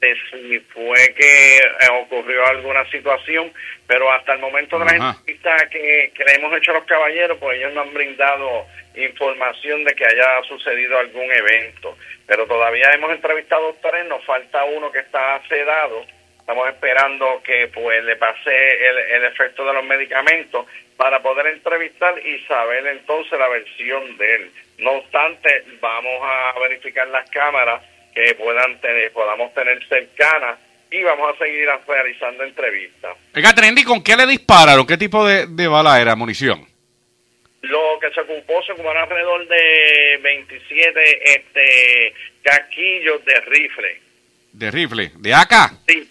de 0.00 0.16
si 0.30 0.58
fue 0.60 1.14
que 1.16 1.58
eh, 1.58 1.62
ocurrió 2.02 2.44
alguna 2.46 2.84
situación, 2.90 3.52
pero 3.86 4.10
hasta 4.10 4.32
el 4.32 4.40
momento 4.40 4.78
de 4.78 4.84
la 4.84 4.96
entrevista 4.96 5.68
que, 5.70 6.12
que 6.14 6.24
le 6.24 6.34
hemos 6.34 6.56
hecho 6.56 6.72
a 6.72 6.74
los 6.74 6.84
caballeros, 6.84 7.38
pues 7.38 7.58
ellos 7.58 7.72
no 7.72 7.82
han 7.82 7.94
brindado 7.94 8.66
información 8.96 9.84
de 9.84 9.94
que 9.94 10.04
haya 10.04 10.42
sucedido 10.48 10.98
algún 10.98 11.30
evento. 11.30 11.96
Pero 12.26 12.46
todavía 12.46 12.90
hemos 12.92 13.12
entrevistado 13.12 13.76
tres, 13.80 14.06
nos 14.08 14.24
falta 14.24 14.64
uno 14.64 14.90
que 14.90 15.00
está 15.00 15.40
sedado. 15.48 16.04
Estamos 16.44 16.68
esperando 16.68 17.40
que 17.42 17.68
pues 17.68 18.04
le 18.04 18.16
pase 18.16 18.50
el, 18.50 18.98
el 18.98 19.24
efecto 19.24 19.64
de 19.64 19.72
los 19.72 19.82
medicamentos 19.82 20.66
para 20.94 21.22
poder 21.22 21.46
entrevistar 21.46 22.14
y 22.18 22.38
saber 22.40 22.86
entonces 22.86 23.38
la 23.38 23.48
versión 23.48 24.18
de 24.18 24.34
él. 24.34 24.52
No 24.80 24.90
obstante, 24.90 25.64
vamos 25.80 26.20
a 26.22 26.52
verificar 26.60 27.08
las 27.08 27.30
cámaras 27.30 27.82
que 28.14 28.34
puedan 28.34 28.78
tener, 28.82 29.10
podamos 29.12 29.54
tener 29.54 29.82
cercanas 29.88 30.58
y 30.90 31.02
vamos 31.02 31.34
a 31.34 31.38
seguir 31.38 31.66
realizando 31.88 32.44
entrevistas. 32.44 33.16
Oiga, 33.34 33.54
Trendy, 33.54 33.82
¿con 33.82 34.02
qué 34.02 34.14
le 34.14 34.26
dispararon? 34.26 34.86
¿Qué 34.86 34.98
tipo 34.98 35.26
de, 35.26 35.46
de 35.46 35.66
bala 35.66 35.98
era? 35.98 36.14
¿Munición? 36.14 36.68
Lo 37.62 37.98
que 38.02 38.10
se 38.10 38.20
ocupó 38.20 38.62
se 38.64 38.72
ocuparon 38.72 39.02
alrededor 39.04 39.48
de 39.48 40.20
27 40.22 41.36
este, 41.36 42.14
casquillos 42.42 43.24
de 43.24 43.40
rifle. 43.40 44.00
¿De 44.52 44.70
rifle? 44.70 45.10
¿De 45.16 45.32
AK? 45.32 45.72
Sí, 45.88 46.08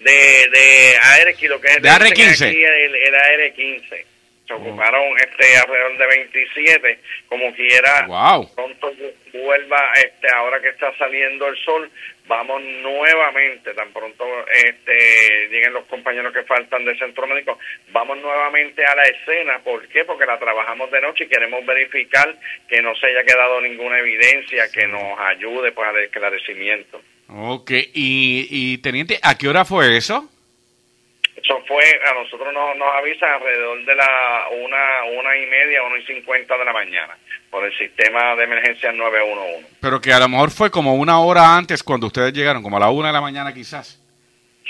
de, 0.00 0.48
de 0.50 0.96
AR, 1.00 1.34
lo 1.42 1.60
que 1.60 1.68
es 1.68 1.82
de 1.82 1.88
AR-15. 1.88 2.46
aquí 2.46 2.64
el, 2.64 2.94
el 2.94 3.14
AR-15. 3.14 4.04
Se 4.46 4.54
ocuparon 4.54 5.04
este 5.18 5.58
alrededor 5.58 5.98
de 5.98 6.06
27, 6.06 6.98
como 7.28 7.54
quiera. 7.54 8.06
Wow. 8.06 8.54
Pronto 8.54 8.90
vuelva, 9.34 9.92
este, 10.02 10.26
ahora 10.34 10.58
que 10.60 10.68
está 10.68 10.90
saliendo 10.96 11.48
el 11.48 11.56
sol, 11.58 11.90
vamos 12.26 12.62
nuevamente, 12.62 13.74
tan 13.74 13.92
pronto 13.92 14.24
este, 14.48 15.48
lleguen 15.50 15.74
los 15.74 15.84
compañeros 15.84 16.32
que 16.32 16.44
faltan 16.44 16.84
del 16.86 16.98
centro 16.98 17.26
médico, 17.26 17.58
vamos 17.90 18.16
nuevamente 18.18 18.82
a 18.86 18.94
la 18.94 19.02
escena. 19.02 19.58
¿Por 19.58 19.86
qué? 19.88 20.06
Porque 20.06 20.24
la 20.24 20.38
trabajamos 20.38 20.90
de 20.90 21.02
noche 21.02 21.24
y 21.24 21.28
queremos 21.28 21.64
verificar 21.66 22.34
que 22.66 22.80
no 22.80 22.94
se 22.94 23.08
haya 23.08 23.24
quedado 23.24 23.60
ninguna 23.60 23.98
evidencia 23.98 24.70
que 24.72 24.86
nos 24.86 25.18
ayude 25.18 25.72
para 25.72 25.90
el 25.90 26.04
esclarecimiento. 26.04 27.02
Ok, 27.28 27.70
y, 27.70 28.48
y 28.50 28.78
teniente, 28.78 29.18
¿a 29.22 29.36
qué 29.36 29.48
hora 29.48 29.64
fue 29.64 29.96
eso? 29.96 30.28
Eso 31.36 31.62
fue, 31.66 31.84
a 32.04 32.14
nosotros 32.14 32.52
nos, 32.52 32.76
nos 32.76 32.88
avisan 32.96 33.30
alrededor 33.30 33.84
de 33.84 33.94
la 33.94 34.48
una, 34.64 35.20
una 35.20 35.36
y 35.36 35.46
media, 35.46 35.82
una 35.82 35.98
y 35.98 36.04
cincuenta 36.06 36.56
de 36.56 36.64
la 36.64 36.72
mañana, 36.72 37.16
por 37.50 37.64
el 37.64 37.76
sistema 37.76 38.34
de 38.34 38.44
emergencia 38.44 38.92
911. 38.92 39.66
Pero 39.80 40.00
que 40.00 40.12
a 40.12 40.18
lo 40.18 40.28
mejor 40.28 40.50
fue 40.50 40.70
como 40.70 40.94
una 40.94 41.20
hora 41.20 41.56
antes 41.56 41.82
cuando 41.82 42.06
ustedes 42.06 42.32
llegaron, 42.32 42.62
como 42.62 42.78
a 42.78 42.80
la 42.80 42.90
una 42.90 43.08
de 43.08 43.14
la 43.14 43.20
mañana 43.20 43.52
quizás. 43.54 44.00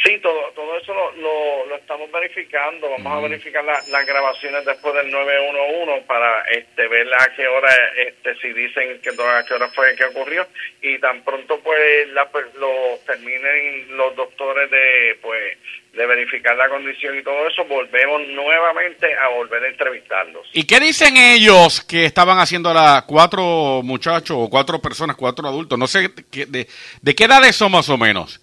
Sí, 0.05 0.17
todo, 0.23 0.39
todo 0.55 0.79
eso 0.79 0.95
lo, 0.95 1.11
lo, 1.17 1.67
lo 1.67 1.77
estamos 1.77 2.09
verificando. 2.13 2.89
Vamos 2.89 3.13
a 3.25 3.29
verificar 3.29 3.65
la- 3.65 3.83
las 3.89 4.07
grabaciones 4.07 4.65
después 4.65 4.95
del 4.95 5.11
911 5.11 6.05
para 6.07 6.43
este, 6.53 6.87
ver 6.87 7.09
a 7.19 7.35
qué 7.35 7.49
hora, 7.49 7.69
este, 8.07 8.37
si 8.41 8.53
dicen 8.53 9.01
que 9.03 9.11
a 9.11 9.45
qué 9.45 9.55
hora 9.55 9.69
fue 9.71 9.97
que 9.97 10.05
ocurrió. 10.05 10.47
Y 10.83 10.99
tan 11.01 11.23
pronto 11.25 11.59
pues 11.65 12.09
la, 12.13 12.29
per- 12.31 12.55
lo 12.61 12.71
terminen 13.07 13.97
los 13.97 14.15
doctores 14.15 14.71
de 14.71 15.19
pues 15.21 15.59
de 15.93 16.07
verificar 16.07 16.55
la 16.57 16.69
condición 16.69 17.19
y 17.19 17.23
todo 17.25 17.49
eso, 17.49 17.65
volvemos 17.65 18.21
nuevamente 18.29 19.13
a 19.17 19.29
volver 19.29 19.65
a 19.65 19.69
entrevistarlos. 19.69 20.47
¿Y 20.53 20.65
qué 20.65 20.79
dicen 20.79 21.17
ellos 21.17 21.81
que 21.81 22.05
estaban 22.05 22.39
haciendo 22.39 22.73
las 22.73 23.03
cuatro 23.03 23.81
muchachos 23.83 24.37
o 24.39 24.49
cuatro 24.49 24.81
personas, 24.81 25.17
cuatro 25.17 25.49
adultos? 25.49 25.77
No 25.77 25.89
sé 25.89 26.09
de, 26.47 26.69
de 27.03 27.15
qué 27.17 27.25
edades 27.25 27.57
son 27.57 27.73
más 27.73 27.89
o 27.89 27.99
menos. 27.99 28.41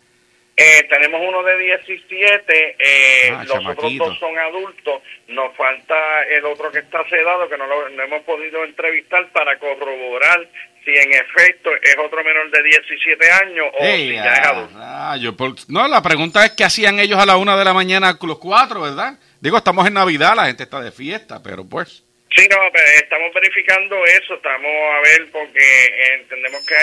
Eh, 0.58 0.88
tenemos 0.90 1.20
uno 1.28 1.44
de 1.44 1.58
17, 1.58 2.76
eh, 2.80 3.30
Ah, 3.32 3.44
los 3.44 3.58
otros 3.58 3.76
chamaquito. 3.76 4.06
dos 4.06 4.20
son 4.20 4.38
adultos, 4.40 5.02
nos 5.28 5.54
falta 5.56 5.96
el 6.30 6.46
otro 6.46 6.72
que 6.72 6.80
está 6.80 7.04
sedado, 7.10 7.50
que 7.50 7.58
no 7.58 7.68
lo 7.68 7.90
no 7.90 8.04
hemos 8.04 8.22
podido 8.24 8.64
entrevistar 8.64 9.28
para 9.34 9.60
corroborar 9.60 10.48
si 10.86 10.92
en 10.96 11.12
efecto 11.14 11.72
es 11.82 11.98
otro 11.98 12.24
menor 12.24 12.50
de 12.52 12.64
17 12.64 13.32
años 13.32 13.66
o 13.78 13.84
si 13.86 14.14
ya 14.14 14.34
es 14.34 14.40
ah, 14.46 14.50
adulto. 14.52 14.78
rayo, 14.80 15.36
por- 15.36 15.56
no, 15.70 15.88
la 15.90 16.02
pregunta 16.02 16.46
es 16.46 16.52
qué 16.52 16.64
hacían 16.64 17.00
ellos 17.00 17.20
a 17.20 17.26
la 17.26 17.36
una 17.38 17.58
de 17.58 17.66
la 17.66 17.74
mañana 17.74 18.18
los 18.22 18.40
cuatro, 18.40 18.82
¿verdad? 18.82 19.18
Digo, 19.42 19.58
estamos 19.58 19.86
en 19.88 19.96
Navidad, 19.96 20.36
la 20.38 20.46
gente 20.46 20.64
está 20.64 20.80
de 20.80 20.92
fiesta, 20.92 21.42
pero 21.44 21.66
pues... 21.68 22.04
Sí, 22.34 22.48
no, 22.50 22.58
pero 22.74 22.86
estamos 22.96 23.34
verificando 23.34 24.04
eso, 24.06 24.36
estamos 24.36 24.72
a 24.98 25.00
ver 25.02 25.28
porque 25.32 25.90
entendemos 26.20 26.66
que 26.66 26.76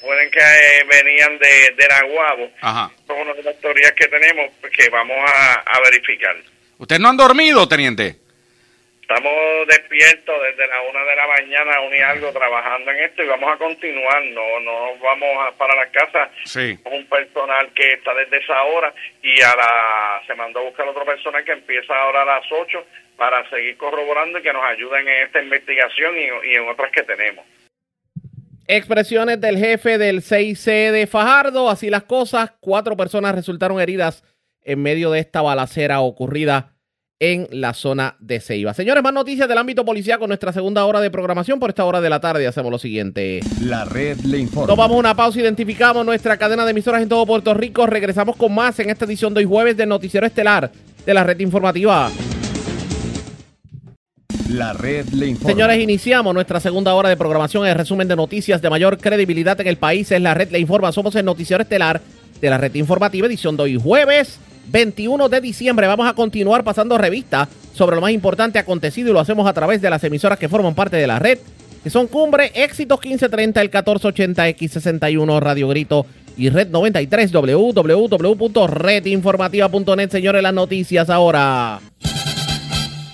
pueden 0.00 0.30
que 0.30 0.40
venían 0.88 1.38
de, 1.38 1.74
de 1.76 1.88
Naguabo, 1.88 2.50
Ajá. 2.60 2.90
son 3.06 3.18
una 3.18 3.34
de 3.34 3.42
las 3.42 3.60
teorías 3.60 3.92
que 3.92 4.06
tenemos 4.06 4.50
pues, 4.60 4.72
que 4.72 4.88
vamos 4.88 5.16
a, 5.26 5.54
a 5.54 5.80
verificar. 5.80 6.36
¿Ustedes 6.78 7.00
no 7.00 7.08
han 7.08 7.16
dormido, 7.16 7.66
teniente? 7.68 8.16
Estamos 9.10 9.66
despiertos 9.66 10.36
desde 10.40 10.68
la 10.68 10.82
una 10.82 11.00
de 11.00 11.16
la 11.16 11.26
mañana, 11.26 11.80
una 11.80 11.96
y 11.96 12.00
algo, 12.00 12.30
trabajando 12.30 12.92
en 12.92 13.00
esto 13.00 13.24
y 13.24 13.26
vamos 13.26 13.52
a 13.52 13.56
continuar. 13.56 14.22
No, 14.26 14.60
no 14.60 14.96
vamos 15.02 15.28
a, 15.40 15.58
para 15.58 15.74
la 15.74 15.90
casa. 15.90 16.30
Sí. 16.44 16.78
Un 16.84 17.04
personal 17.06 17.72
que 17.74 17.94
está 17.94 18.14
desde 18.14 18.36
esa 18.36 18.62
hora 18.62 18.94
y 19.20 19.42
a 19.42 19.56
la 19.56 20.22
se 20.28 20.34
mandó 20.36 20.60
a 20.60 20.62
buscar 20.62 20.86
otro 20.86 21.04
personal 21.04 21.44
que 21.44 21.50
empieza 21.50 21.92
ahora 21.92 22.22
a 22.22 22.24
las 22.24 22.44
8 22.52 22.86
para 23.16 23.50
seguir 23.50 23.76
corroborando 23.78 24.38
y 24.38 24.42
que 24.42 24.52
nos 24.52 24.62
ayuden 24.62 25.08
en 25.08 25.26
esta 25.26 25.42
investigación 25.42 26.14
y, 26.16 26.48
y 26.48 26.54
en 26.54 26.68
otras 26.68 26.92
que 26.92 27.02
tenemos. 27.02 27.44
Expresiones 28.68 29.40
del 29.40 29.58
jefe 29.58 29.98
del 29.98 30.20
6C 30.20 30.92
de 30.92 31.08
Fajardo. 31.08 31.68
Así 31.68 31.90
las 31.90 32.04
cosas. 32.04 32.52
Cuatro 32.60 32.96
personas 32.96 33.34
resultaron 33.34 33.80
heridas 33.80 34.22
en 34.62 34.80
medio 34.80 35.10
de 35.10 35.18
esta 35.18 35.42
balacera 35.42 35.98
ocurrida 35.98 36.74
en 37.20 37.46
la 37.50 37.74
zona 37.74 38.16
de 38.18 38.40
Ceiba. 38.40 38.72
Señores, 38.72 39.02
más 39.02 39.12
noticias 39.12 39.46
del 39.46 39.58
ámbito 39.58 39.84
policial 39.84 40.18
con 40.18 40.28
nuestra 40.28 40.54
segunda 40.54 40.86
hora 40.86 41.02
de 41.02 41.10
programación. 41.10 41.60
Por 41.60 41.68
esta 41.68 41.84
hora 41.84 42.00
de 42.00 42.08
la 42.08 42.18
tarde 42.18 42.46
hacemos 42.46 42.72
lo 42.72 42.78
siguiente. 42.78 43.40
La 43.60 43.84
red 43.84 44.18
le 44.20 44.38
informa. 44.38 44.66
Tomamos 44.66 44.98
una 44.98 45.14
pausa, 45.14 45.38
identificamos 45.38 46.04
nuestra 46.04 46.38
cadena 46.38 46.64
de 46.64 46.70
emisoras 46.70 47.02
en 47.02 47.10
todo 47.10 47.26
Puerto 47.26 47.52
Rico. 47.52 47.86
Regresamos 47.86 48.36
con 48.36 48.54
más 48.54 48.78
en 48.80 48.88
esta 48.88 49.04
edición 49.04 49.34
de 49.34 49.40
hoy 49.40 49.44
jueves 49.44 49.76
del 49.76 49.90
Noticiero 49.90 50.26
Estelar 50.26 50.72
de 51.04 51.14
la 51.14 51.22
Red 51.22 51.40
Informativa. 51.40 52.10
La 54.48 54.72
red 54.72 55.06
le 55.10 55.26
informa. 55.28 55.50
Señores, 55.50 55.78
iniciamos 55.78 56.34
nuestra 56.34 56.58
segunda 56.58 56.94
hora 56.94 57.10
de 57.10 57.16
programación. 57.18 57.66
El 57.66 57.74
resumen 57.74 58.08
de 58.08 58.16
noticias 58.16 58.62
de 58.62 58.70
mayor 58.70 58.98
credibilidad 58.98 59.60
en 59.60 59.68
el 59.68 59.76
país 59.76 60.10
es 60.10 60.20
la 60.20 60.34
red 60.34 60.50
Le 60.50 60.58
Informa. 60.58 60.90
Somos 60.90 61.14
el 61.14 61.24
noticiero 61.24 61.62
estelar 61.62 62.00
de 62.40 62.50
la 62.50 62.58
red 62.58 62.74
informativa, 62.74 63.26
edición 63.26 63.56
de 63.56 63.62
hoy 63.64 63.78
jueves 63.80 64.40
21 64.68 65.28
de 65.28 65.40
diciembre. 65.40 65.86
Vamos 65.86 66.08
a 66.08 66.14
continuar 66.14 66.64
pasando 66.64 66.98
revista 66.98 67.48
sobre 67.72 67.94
lo 67.96 68.02
más 68.02 68.12
importante 68.12 68.58
acontecido 68.58 69.10
y 69.10 69.12
lo 69.12 69.20
hacemos 69.20 69.48
a 69.48 69.52
través 69.52 69.80
de 69.80 69.90
las 69.90 70.02
emisoras 70.04 70.38
que 70.38 70.48
forman 70.48 70.74
parte 70.74 70.96
de 70.96 71.06
la 71.06 71.18
red, 71.18 71.38
que 71.82 71.90
son 71.90 72.06
Cumbre, 72.06 72.52
Éxitos 72.54 73.00
1530, 73.00 73.60
el 73.60 73.68
1480, 73.68 74.48
X61, 74.48 75.40
Radio 75.40 75.68
Grito 75.68 76.06
y 76.36 76.50
Red 76.50 76.68
93, 76.68 77.32
www.redinformativa.net. 77.32 80.10
Señores, 80.10 80.42
las 80.42 80.54
noticias 80.54 81.10
ahora. 81.10 81.80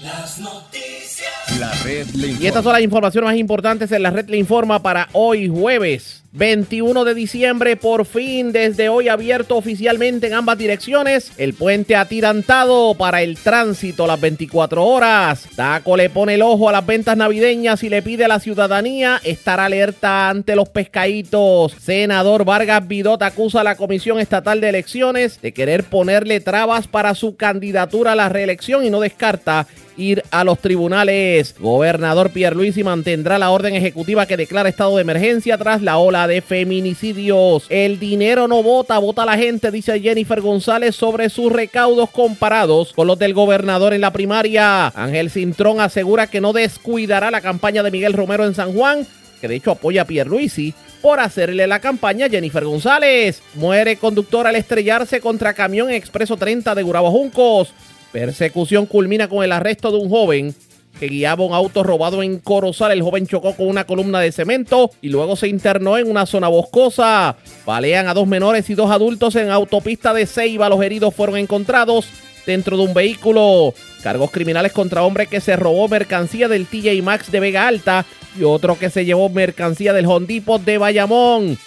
Las 0.02 0.38
noticias. 0.38 1.58
La 1.58 1.72
red 1.84 2.06
le 2.14 2.28
informa. 2.28 2.44
Y 2.44 2.46
estas 2.46 2.64
son 2.64 2.72
las 2.72 2.82
informaciones 2.82 3.28
más 3.28 3.36
importantes 3.36 3.92
en 3.92 4.02
la 4.02 4.10
red 4.10 4.28
le 4.28 4.36
informa 4.36 4.82
para 4.82 5.08
hoy 5.12 5.48
jueves 5.48 6.22
21 6.36 7.04
de 7.04 7.14
diciembre. 7.14 7.76
Por 7.76 8.04
fin, 8.04 8.52
desde 8.52 8.90
hoy 8.90 9.08
abierto 9.08 9.56
oficialmente 9.56 10.26
en 10.26 10.34
ambas 10.34 10.58
direcciones, 10.58 11.32
el 11.38 11.54
puente 11.54 11.96
atirantado 11.96 12.94
para 12.94 13.22
el 13.22 13.38
tránsito 13.38 14.06
las 14.06 14.20
24 14.20 14.84
horas. 14.84 15.48
Taco 15.56 15.96
le 15.96 16.10
pone 16.10 16.34
el 16.34 16.42
ojo 16.42 16.68
a 16.68 16.72
las 16.72 16.84
ventas 16.84 17.16
navideñas 17.16 17.82
y 17.82 17.88
le 17.88 18.02
pide 18.02 18.26
a 18.26 18.28
la 18.28 18.40
ciudadanía 18.40 19.18
estar 19.24 19.60
alerta 19.60 20.28
ante 20.28 20.56
los 20.56 20.68
pescaditos. 20.68 21.72
Senador 21.80 22.44
Vargas 22.44 22.86
Vidot 22.86 23.22
acusa 23.22 23.62
a 23.62 23.64
la 23.64 23.76
Comisión 23.76 24.20
Estatal 24.20 24.60
de 24.60 24.68
Elecciones 24.68 25.40
de 25.40 25.52
querer 25.52 25.84
ponerle 25.84 26.40
trabas 26.40 26.86
para 26.86 27.14
su 27.14 27.36
candidatura 27.36 28.12
a 28.12 28.16
la 28.16 28.28
reelección 28.28 28.84
y 28.84 28.90
no 28.90 29.00
descarta 29.00 29.66
ir 29.96 30.22
a 30.30 30.44
los 30.44 30.58
tribunales. 30.58 31.54
Gobernador 31.58 32.30
Pierluisi 32.30 32.84
mantendrá 32.84 33.38
la 33.38 33.50
orden 33.50 33.74
ejecutiva 33.74 34.26
que 34.26 34.36
declara 34.36 34.68
estado 34.68 34.96
de 34.96 35.02
emergencia 35.02 35.58
tras 35.58 35.82
la 35.82 35.98
ola 35.98 36.25
de 36.26 36.42
feminicidios. 36.42 37.66
El 37.68 37.98
dinero 37.98 38.48
no 38.48 38.62
vota, 38.62 38.98
vota 38.98 39.24
la 39.24 39.36
gente, 39.36 39.70
dice 39.70 40.00
Jennifer 40.00 40.40
González 40.40 40.94
sobre 40.94 41.30
sus 41.30 41.52
recaudos 41.52 42.10
comparados 42.10 42.92
con 42.92 43.06
los 43.06 43.18
del 43.18 43.34
gobernador 43.34 43.94
en 43.94 44.00
la 44.00 44.12
primaria. 44.12 44.88
Ángel 44.88 45.30
Cintrón 45.30 45.80
asegura 45.80 46.26
que 46.26 46.40
no 46.40 46.52
descuidará 46.52 47.30
la 47.30 47.40
campaña 47.40 47.82
de 47.82 47.90
Miguel 47.90 48.12
Romero 48.12 48.44
en 48.44 48.54
San 48.54 48.72
Juan 48.72 49.06
que 49.40 49.48
de 49.48 49.56
hecho 49.56 49.70
apoya 49.70 50.02
a 50.02 50.06
Pierluisi, 50.06 50.74
por 51.02 51.20
hacerle 51.20 51.66
la 51.66 51.80
campaña 51.80 52.26
a 52.26 52.30
Jennifer 52.30 52.64
González. 52.64 53.42
Muere 53.54 53.96
conductor 53.96 54.46
al 54.46 54.56
estrellarse 54.56 55.20
contra 55.20 55.54
camión 55.54 55.90
expreso 55.90 56.36
30 56.36 56.74
de 56.74 56.82
Gurabo 56.82 57.10
Juncos. 57.10 57.72
Persecución 58.12 58.86
culmina 58.86 59.28
con 59.28 59.44
el 59.44 59.52
arresto 59.52 59.90
de 59.90 59.98
un 59.98 60.08
joven 60.08 60.54
que 60.98 61.08
guiaba 61.08 61.44
un 61.44 61.54
auto 61.54 61.82
robado 61.82 62.22
en 62.22 62.38
Corozal. 62.38 62.92
El 62.92 63.02
joven 63.02 63.26
chocó 63.26 63.54
con 63.54 63.68
una 63.68 63.84
columna 63.84 64.20
de 64.20 64.32
cemento 64.32 64.90
y 65.00 65.08
luego 65.08 65.36
se 65.36 65.48
internó 65.48 65.98
en 65.98 66.10
una 66.10 66.26
zona 66.26 66.48
boscosa. 66.48 67.36
Balean 67.64 68.08
a 68.08 68.14
dos 68.14 68.26
menores 68.26 68.68
y 68.70 68.74
dos 68.74 68.90
adultos 68.90 69.36
en 69.36 69.50
autopista 69.50 70.14
de 70.14 70.26
Ceiba. 70.26 70.68
Los 70.68 70.82
heridos 70.82 71.14
fueron 71.14 71.36
encontrados 71.36 72.08
dentro 72.46 72.76
de 72.76 72.84
un 72.84 72.94
vehículo. 72.94 73.74
Cargos 74.02 74.30
criminales 74.30 74.72
contra 74.72 75.02
hombre 75.02 75.26
que 75.26 75.40
se 75.40 75.56
robó 75.56 75.88
mercancía 75.88 76.48
del 76.48 76.66
TJ 76.66 77.02
Maxx 77.02 77.30
de 77.30 77.40
Vega 77.40 77.66
Alta 77.66 78.06
y 78.38 78.44
otro 78.44 78.78
que 78.78 78.90
se 78.90 79.04
llevó 79.04 79.28
mercancía 79.28 79.92
del 79.92 80.06
Hondipo 80.06 80.58
de 80.58 80.78
Bayamón. 80.78 81.58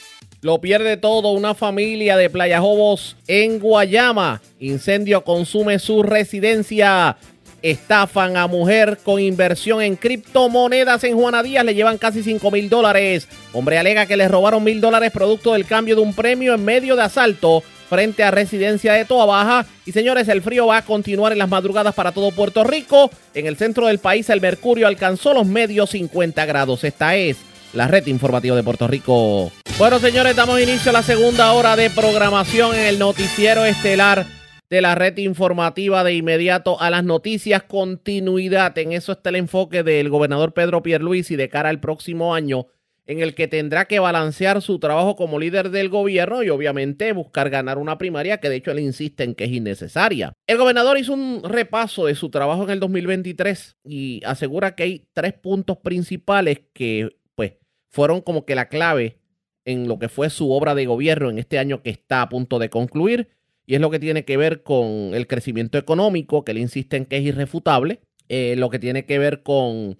Lo 0.41 0.61
pierde 0.61 0.95
todo 0.95 1.31
una 1.31 1.53
familia 1.53 2.15
de 2.15 2.29
Playa 2.29 2.61
Jobos 2.61 3.17
en 3.27 3.59
Guayama. 3.59 4.41
Incendio 4.61 5.25
consume 5.25 5.79
su 5.79 6.01
residencia. 6.01 7.17
Estafan 7.61 8.37
a 8.37 8.47
mujer 8.47 8.99
con 9.03 9.19
inversión 9.19 9.81
en 9.81 9.95
criptomonedas 9.95 11.03
en 11.03 11.15
Juana 11.15 11.43
Díaz. 11.43 11.65
Le 11.65 11.75
llevan 11.75 11.97
casi 11.97 12.23
5 12.23 12.51
mil 12.51 12.69
dólares. 12.69 13.27
Hombre 13.53 13.77
alega 13.77 14.05
que 14.05 14.17
le 14.17 14.27
robaron 14.27 14.63
mil 14.63 14.79
dólares 14.81 15.11
producto 15.11 15.53
del 15.53 15.65
cambio 15.65 15.95
de 15.95 16.01
un 16.01 16.13
premio 16.13 16.53
en 16.53 16.63
medio 16.63 16.95
de 16.95 17.03
asalto 17.03 17.63
frente 17.89 18.23
a 18.23 18.31
residencia 18.31 18.93
de 18.93 19.03
Toa 19.03 19.25
Baja. 19.25 19.65
Y 19.85 19.91
señores, 19.91 20.27
el 20.27 20.41
frío 20.41 20.67
va 20.67 20.77
a 20.77 20.85
continuar 20.85 21.31
en 21.31 21.39
las 21.39 21.49
madrugadas 21.49 21.95
para 21.95 22.11
todo 22.11 22.31
Puerto 22.31 22.63
Rico. 22.63 23.09
En 23.33 23.47
el 23.47 23.57
centro 23.57 23.87
del 23.87 23.99
país 23.99 24.29
el 24.29 24.41
mercurio 24.41 24.87
alcanzó 24.87 25.33
los 25.33 25.45
medios 25.45 25.89
50 25.89 26.45
grados. 26.45 26.83
Esta 26.83 27.15
es 27.15 27.37
la 27.73 27.87
red 27.87 28.05
informativa 28.07 28.55
de 28.55 28.63
Puerto 28.63 28.87
Rico. 28.87 29.51
Bueno, 29.77 29.99
señores, 29.99 30.35
damos 30.35 30.59
inicio 30.61 30.91
a 30.91 30.93
la 30.93 31.03
segunda 31.03 31.51
hora 31.53 31.75
de 31.75 31.89
programación 31.89 32.75
en 32.75 32.85
el 32.85 32.99
noticiero 32.99 33.65
estelar 33.65 34.38
de 34.69 34.81
la 34.81 34.95
red 34.95 35.17
informativa 35.17 36.03
de 36.03 36.13
inmediato 36.13 36.79
a 36.79 36.89
las 36.89 37.03
noticias 37.03 37.63
continuidad. 37.63 38.77
En 38.77 38.91
eso 38.91 39.13
está 39.13 39.29
el 39.29 39.37
enfoque 39.37 39.83
del 39.83 40.09
gobernador 40.09 40.53
Pedro 40.53 40.83
Pierluisi 40.83 41.35
de 41.35 41.49
cara 41.49 41.69
al 41.69 41.79
próximo 41.79 42.35
año 42.35 42.67
en 43.07 43.21
el 43.21 43.33
que 43.33 43.47
tendrá 43.47 43.85
que 43.85 43.97
balancear 43.97 44.61
su 44.61 44.77
trabajo 44.77 45.15
como 45.15 45.39
líder 45.39 45.71
del 45.71 45.89
gobierno 45.89 46.43
y 46.43 46.49
obviamente 46.49 47.11
buscar 47.11 47.49
ganar 47.49 47.79
una 47.79 47.97
primaria 47.97 48.37
que 48.37 48.49
de 48.49 48.57
hecho 48.57 48.69
él 48.69 48.77
insiste 48.77 49.23
en 49.23 49.33
que 49.33 49.45
es 49.45 49.51
innecesaria. 49.51 50.33
El 50.45 50.59
gobernador 50.59 50.99
hizo 50.99 51.13
un 51.13 51.41
repaso 51.43 52.05
de 52.05 52.13
su 52.13 52.29
trabajo 52.29 52.65
en 52.65 52.69
el 52.69 52.79
2023 52.79 53.77
y 53.83 54.21
asegura 54.23 54.75
que 54.75 54.83
hay 54.83 55.07
tres 55.13 55.33
puntos 55.33 55.77
principales 55.77 56.61
que 56.71 57.17
pues 57.33 57.53
fueron 57.87 58.21
como 58.21 58.45
que 58.45 58.53
la 58.53 58.69
clave 58.69 59.17
en 59.65 59.87
lo 59.87 59.97
que 59.97 60.07
fue 60.07 60.29
su 60.29 60.51
obra 60.51 60.75
de 60.75 60.85
gobierno 60.85 61.31
en 61.31 61.39
este 61.39 61.57
año 61.57 61.81
que 61.81 61.89
está 61.89 62.21
a 62.21 62.29
punto 62.29 62.59
de 62.59 62.69
concluir 62.69 63.38
y 63.69 63.75
es 63.75 63.81
lo 63.81 63.91
que 63.91 63.99
tiene 63.99 64.25
que 64.25 64.35
ver 64.35 64.63
con 64.63 65.13
el 65.13 65.27
crecimiento 65.27 65.77
económico, 65.77 66.43
que 66.43 66.53
él 66.53 66.57
insiste 66.57 66.97
en 66.97 67.05
que 67.05 67.17
es 67.17 67.23
irrefutable, 67.23 68.01
eh, 68.27 68.55
lo 68.57 68.71
que 68.71 68.79
tiene 68.79 69.05
que 69.05 69.19
ver 69.19 69.43
con 69.43 69.95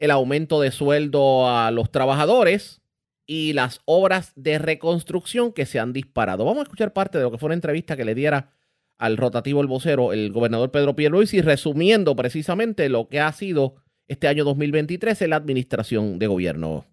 el 0.00 0.10
aumento 0.10 0.60
de 0.60 0.72
sueldo 0.72 1.48
a 1.48 1.70
los 1.70 1.92
trabajadores 1.92 2.82
y 3.24 3.52
las 3.52 3.80
obras 3.84 4.32
de 4.34 4.58
reconstrucción 4.58 5.52
que 5.52 5.66
se 5.66 5.78
han 5.78 5.92
disparado. 5.92 6.44
Vamos 6.44 6.58
a 6.58 6.62
escuchar 6.64 6.92
parte 6.92 7.18
de 7.18 7.22
lo 7.22 7.30
que 7.30 7.38
fue 7.38 7.46
una 7.46 7.54
entrevista 7.54 7.96
que 7.96 8.04
le 8.04 8.16
diera 8.16 8.50
al 8.98 9.16
rotativo 9.16 9.60
el 9.60 9.68
vocero, 9.68 10.12
el 10.12 10.32
gobernador 10.32 10.72
Pedro 10.72 10.96
Pierluisi, 10.96 11.42
resumiendo 11.42 12.16
precisamente 12.16 12.88
lo 12.88 13.08
que 13.08 13.20
ha 13.20 13.32
sido 13.32 13.76
este 14.08 14.26
año 14.26 14.42
2023 14.42 15.22
en 15.22 15.30
la 15.30 15.36
administración 15.36 16.18
de 16.18 16.26
gobierno. 16.26 16.84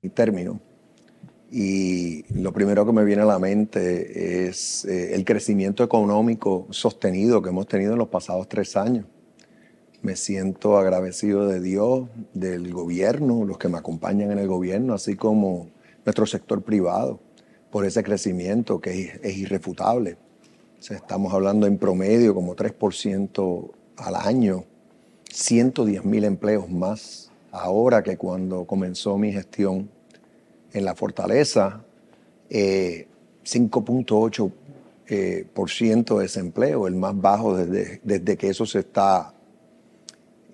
Y 0.00 0.10
término. 0.10 0.60
Y 1.50 2.24
lo 2.34 2.52
primero 2.52 2.84
que 2.84 2.92
me 2.92 3.04
viene 3.04 3.22
a 3.22 3.26
la 3.26 3.38
mente 3.38 4.46
es 4.48 4.84
eh, 4.84 5.14
el 5.14 5.24
crecimiento 5.24 5.84
económico 5.84 6.66
sostenido 6.70 7.40
que 7.40 7.50
hemos 7.50 7.68
tenido 7.68 7.92
en 7.92 7.98
los 7.98 8.08
pasados 8.08 8.48
tres 8.48 8.76
años 8.76 9.06
me 10.06 10.14
siento 10.14 10.78
agradecido 10.78 11.48
de 11.48 11.60
Dios, 11.60 12.08
del 12.32 12.72
gobierno, 12.72 13.44
los 13.44 13.58
que 13.58 13.68
me 13.68 13.78
acompañan 13.78 14.30
en 14.30 14.38
el 14.38 14.46
gobierno, 14.46 14.94
así 14.94 15.16
como 15.16 15.68
nuestro 16.04 16.26
sector 16.26 16.62
privado, 16.62 17.18
por 17.72 17.84
ese 17.84 18.04
crecimiento 18.04 18.80
que 18.80 19.18
es, 19.20 19.36
irrefutable. 19.36 20.16
estamos 20.88 21.34
hablando 21.34 21.66
en 21.66 21.76
promedio 21.76 22.36
como 22.36 22.54
3% 22.54 23.70
al 23.96 24.14
año, 24.14 24.64
110 25.32 26.04
mil 26.04 26.24
empleos 26.24 26.70
más 26.70 27.32
ahora 27.50 28.04
que 28.04 28.16
cuando 28.16 28.64
comenzó 28.64 29.18
mi 29.18 29.32
gestión 29.32 29.90
en 30.76 30.84
la 30.84 30.94
fortaleza, 30.94 31.80
5.8% 32.50 34.52
eh, 35.08 35.08
eh, 35.08 36.04
de 36.04 36.22
desempleo, 36.22 36.86
el 36.86 36.96
más 36.96 37.18
bajo 37.18 37.56
desde, 37.56 38.00
desde 38.04 38.36
que 38.36 38.48
eso 38.48 38.66
se 38.66 38.80
está 38.80 39.32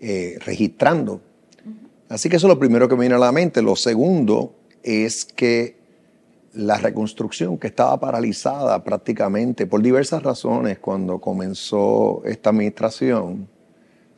eh, 0.01 0.39
registrando. 0.45 1.21
Así 2.09 2.29
que 2.29 2.37
eso 2.37 2.47
es 2.47 2.53
lo 2.53 2.59
primero 2.59 2.89
que 2.89 2.95
me 2.95 3.01
viene 3.01 3.17
a 3.17 3.19
la 3.19 3.33
mente. 3.33 3.63
Lo 3.63 3.75
segundo 3.75 4.55
es 4.83 5.25
que 5.25 5.83
la 6.55 6.77
reconstrucción 6.77 7.59
que 7.59 7.67
estaba 7.67 7.99
paralizada 7.99 8.85
prácticamente 8.85 9.67
por 9.67 9.83
diversas 9.83 10.23
razones 10.23 10.79
cuando 10.79 11.19
comenzó 11.19 12.23
esta 12.25 12.51
administración, 12.51 13.49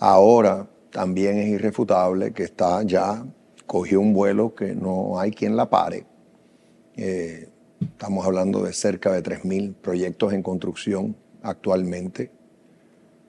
ahora 0.01 0.67
también 0.91 1.39
es 1.39 1.49
irrefutable 1.49 2.33
que 2.33 2.43
está 2.43 2.83
ya, 2.83 3.25
cogió 3.67 4.01
un 4.01 4.13
vuelo 4.13 4.55
que 4.55 4.75
no 4.75 5.19
hay 5.19 5.31
quien 5.31 5.57
la 5.57 5.71
pare. 5.71 6.07
Eh, 6.97 7.49
estamos 7.81 8.25
hablando 8.25 8.63
de 8.63 8.73
cerca 8.73 9.13
de 9.13 9.23
3.000 9.23 9.75
proyectos 9.75 10.33
en 10.33 10.43
construcción 10.43 11.17
actualmente 11.43 12.31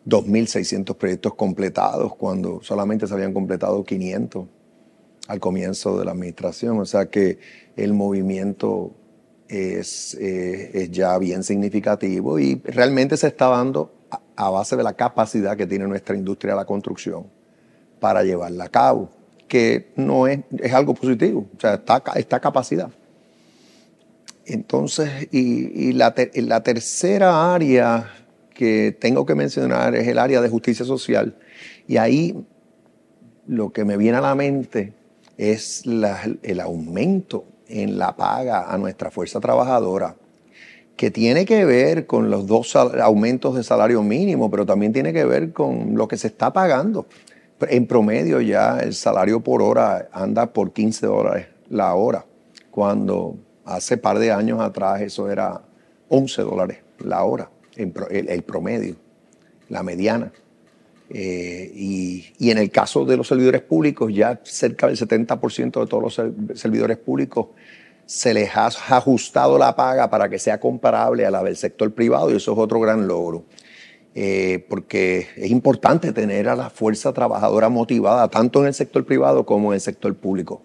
2.600 0.06 0.96
proyectos 0.96 1.34
completados 1.34 2.16
cuando 2.16 2.62
solamente 2.62 3.08
se 3.08 3.14
habían 3.14 3.34
completado 3.34 3.84
500 3.84 4.46
al 5.28 5.40
comienzo 5.40 5.98
de 5.98 6.06
la 6.06 6.12
administración. 6.12 6.80
O 6.80 6.86
sea 6.86 7.08
que 7.08 7.40
el 7.76 7.94
movimiento 7.94 8.92
es, 9.48 10.16
eh, 10.16 10.72
es 10.74 10.92
ya 10.92 11.18
bien 11.18 11.44
significativo 11.44 12.40
y 12.40 12.62
realmente 12.64 13.18
se 13.18 13.28
está 13.28 13.48
dando 13.48 13.92
a, 14.36 14.50
base 14.50 14.76
de 14.76 14.84
la 14.84 14.94
capacidad 14.94 15.58
que 15.58 15.66
tiene 15.66 15.88
nuestra 15.88 16.16
industria 16.16 16.54
de 16.54 16.60
la 16.60 16.66
construcción 16.66 17.28
para 18.00 18.24
llevarla 18.24 18.66
a 18.66 18.70
cabo, 18.70 19.10
que 19.48 19.91
no 19.96 20.28
es, 20.28 20.39
es 20.60 20.74
algo 20.74 20.93
positivo, 20.93 21.48
o 21.56 21.60
sea, 21.60 21.82
está, 22.16 22.39
capacidad. 22.39 22.89
Entonces, 24.46 25.28
y, 25.32 25.93
la, 25.93 26.14
la 26.36 26.64
tercera 26.64 27.54
área 27.54 28.12
que 28.54 28.96
tengo 29.00 29.26
que 29.26 29.36
mencionar 29.36 29.96
es 29.96 30.08
el 30.08 30.18
área 30.18 30.41
de 30.41 30.50
justicia 30.50 30.86
social. 30.86 31.36
Y 31.88 31.98
ahí 31.98 32.36
lo 33.48 33.72
que 33.72 33.86
me 33.86 33.98
viene 33.98 34.18
a 34.18 34.22
la 34.22 34.36
mente 34.36 34.93
es 35.38 35.84
el 35.86 36.60
aumento 36.60 37.46
en 37.68 37.98
la 37.98 38.16
paga 38.16 38.72
a 38.72 38.78
nuestra 38.78 39.12
fuerza 39.12 39.39
trabajadora, 39.39 40.16
que 40.96 41.12
tiene 41.12 41.46
que 41.46 41.66
ver 41.66 42.06
con 42.06 42.30
los 42.30 42.48
dos 42.48 42.76
aumentos 42.76 43.56
de 43.56 43.64
salario 43.64 44.02
mínimo, 44.02 44.50
pero 44.50 44.66
también 44.66 44.93
tiene 44.93 45.12
que 45.12 45.26
ver 45.26 45.52
con 45.52 45.96
lo 45.96 46.08
que 46.08 46.18
se 46.18 46.28
está 46.28 46.54
pagando. 46.54 47.06
En 47.62 47.88
promedio 47.88 48.41
ya 48.41 48.80
el 48.80 48.93
salario 48.93 49.39
por 49.41 49.62
hora 49.62 50.10
anda 50.12 50.51
por 50.51 50.74
15 50.74 51.08
dólares 51.08 51.47
la 51.70 51.93
hora, 51.95 52.26
cuando 52.70 53.38
hace 53.64 53.97
par 53.97 54.20
de 54.20 54.32
años 54.32 54.60
atrás 54.62 55.01
eso 55.01 55.30
era 55.30 55.62
11 56.10 56.41
dólares 56.43 56.78
la 56.99 57.24
hora 57.24 57.49
el, 57.76 58.43
promedio, 58.43 58.95
la 59.70 59.84
mediana. 59.84 60.32
Eh, 61.10 61.72
y, 61.76 62.49
en 62.49 62.58
el 62.58 62.72
caso 62.72 63.06
de 63.06 63.18
los 63.18 63.28
servidores 63.28 63.62
públicos, 63.62 64.12
ya 64.14 64.39
cerca 64.43 64.88
del 64.88 64.97
70% 64.97 65.80
de 65.82 65.88
todos 65.88 66.01
los 66.01 66.60
servidores 66.60 66.97
públicos 66.97 67.47
se 68.06 68.34
les 68.34 68.56
ha 68.56 68.68
ajustado 68.68 69.58
la 69.58 69.76
paga 69.76 70.10
para 70.10 70.30
que 70.30 70.38
sea 70.38 70.60
comparable 70.60 71.26
a 71.26 71.32
la 71.32 71.43
del 71.43 71.56
sector 71.56 71.91
privado 71.91 72.32
y 72.32 72.36
eso 72.36 72.53
es 72.53 72.58
otro 72.58 72.80
gran 72.80 73.08
logro. 73.08 73.45
Eh, 74.18 74.66
porque 74.70 75.28
es 75.36 75.51
importante 75.51 76.13
tener 76.13 76.47
a 76.47 76.55
la 76.55 76.70
fuerza 76.70 77.11
trabajadora 77.11 77.68
motivada 77.68 78.30
tanto 78.30 78.61
en 78.61 78.68
el 78.68 78.74
sector 78.74 79.05
privado 79.05 79.45
como 79.45 79.72
en 79.72 79.76
el 79.76 79.82
sector 79.82 80.16
público. 80.16 80.63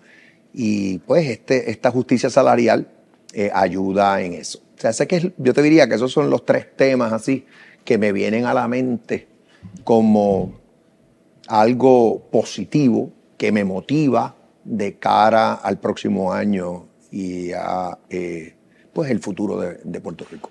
Y 0.54 0.98
pues 0.98 1.28
este, 1.28 1.70
esta 1.70 1.90
justicia 1.90 2.30
salarial 2.30 2.88
eh, 3.32 3.50
ayuda 3.52 4.22
en 4.22 4.34
eso. 4.34 4.60
O 4.76 4.80
sea, 4.80 4.92
sé 4.92 5.08
que 5.08 5.32
yo 5.36 5.52
te 5.52 5.62
diría 5.62 5.88
que 5.88 5.96
esos 5.96 6.12
son 6.12 6.30
los 6.30 6.44
tres 6.46 6.76
temas 6.76 7.12
así 7.12 7.44
que 7.84 7.98
me 7.98 8.12
vienen 8.12 8.46
a 8.46 8.54
la 8.54 8.68
mente 8.68 9.26
como 9.84 10.60
algo 11.48 12.28
positivo 12.30 13.12
que 13.36 13.52
me 13.52 13.64
motiva 13.64 14.36
de 14.64 14.98
cara 14.98 15.54
al 15.54 15.80
próximo 15.80 16.32
año 16.32 16.86
y 17.10 17.52
a 17.52 17.98
eh, 18.08 18.54
pues 18.92 19.10
el 19.10 19.18
futuro 19.18 19.58
de, 19.58 20.00
Puerto 20.00 20.24
Rico. 20.30 20.50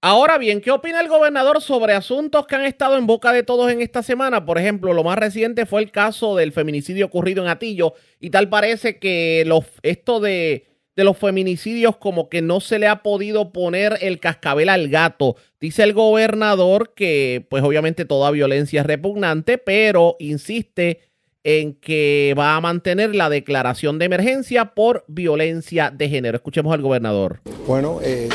Ahora 0.00 0.38
bien, 0.38 0.60
¿qué 0.60 0.70
opina 0.70 1.00
el 1.00 1.08
gobernador 1.08 1.60
sobre 1.60 1.92
asuntos 1.92 2.46
que 2.46 2.54
han 2.54 2.64
estado 2.64 2.96
en 2.96 3.08
boca 3.08 3.32
de 3.32 3.42
todos 3.42 3.72
en 3.72 3.80
esta 3.80 4.04
semana? 4.04 4.46
Por 4.46 4.56
ejemplo, 4.56 4.92
lo 4.92 5.02
más 5.02 5.18
reciente 5.18 5.66
fue 5.66 5.82
el 5.82 5.90
caso 5.90 6.36
del 6.36 6.52
feminicidio 6.52 7.06
ocurrido 7.06 7.42
en 7.42 7.48
Atillo 7.48 7.94
y 8.20 8.30
tal 8.30 8.48
parece 8.48 9.00
que 9.00 9.44
esto 9.82 10.20
de, 10.20 10.66
de 10.94 11.04
los 11.04 11.18
feminicidios 11.18 11.96
como 11.96 12.28
que 12.28 12.42
no 12.42 12.60
se 12.60 12.78
le 12.78 12.86
ha 12.86 13.02
podido 13.02 13.52
poner 13.52 13.98
el 14.00 14.20
cascabel 14.20 14.68
al 14.68 14.88
gato. 14.88 15.34
Dice 15.60 15.82
el 15.82 15.94
gobernador 15.94 16.94
que 16.94 17.44
pues 17.50 17.64
obviamente 17.64 18.04
toda 18.04 18.30
violencia 18.30 18.82
es 18.82 18.86
repugnante, 18.86 19.58
pero 19.58 20.14
insiste 20.20 21.00
en 21.42 21.74
que 21.74 22.36
va 22.38 22.54
a 22.54 22.60
mantener 22.60 23.16
la 23.16 23.28
declaración 23.30 23.98
de 23.98 24.04
emergencia 24.04 24.76
por 24.76 25.04
violencia 25.08 25.90
de 25.90 26.08
género. 26.08 26.36
Escuchemos 26.36 26.72
al 26.72 26.82
gobernador. 26.82 27.40
Bueno, 27.66 27.98
eh, 28.02 28.28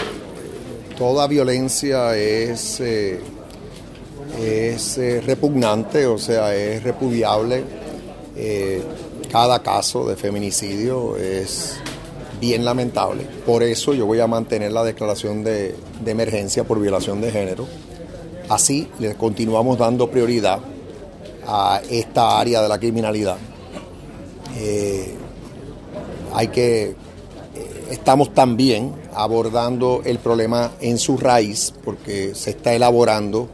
toda 1.04 1.28
violencia 1.28 2.16
es, 2.16 2.80
eh, 2.80 3.20
es 4.42 4.98
eh, 4.98 5.20
repugnante, 5.20 6.06
o 6.06 6.18
sea, 6.18 6.56
es 6.56 6.82
repudiable. 6.82 7.62
Eh, 8.38 8.82
cada 9.30 9.62
caso 9.62 10.08
de 10.08 10.16
feminicidio 10.16 11.18
es 11.18 11.76
bien 12.40 12.64
lamentable. 12.64 13.28
Por 13.46 13.64
eso 13.64 13.94
yo 13.94 14.06
voy 14.06 14.22
a 14.22 14.28
mantener 14.28 14.72
la 14.72 14.86
declaración 14.86 15.44
de, 15.44 15.76
de 16.06 16.12
emergencia 16.12 16.64
por 16.64 16.80
violación 16.80 17.20
de 17.20 17.32
género. 17.32 17.68
Así 18.48 18.88
le 19.00 19.16
continuamos 19.16 19.78
dando 19.78 20.10
prioridad 20.10 20.60
a 21.46 21.82
esta 21.90 22.40
área 22.40 22.62
de 22.62 22.70
la 22.70 22.80
criminalidad. 22.80 23.36
Hay 26.34 26.48
que, 26.48 26.96
estamos 27.92 28.34
también 28.34 29.03
abordando 29.16 30.02
el 30.06 30.20
problema 30.20 30.72
en 30.82 30.98
su 30.98 31.18
raíz 31.18 31.74
porque 31.84 32.36
se 32.36 32.52
está 32.52 32.74
elaborando 32.74 33.48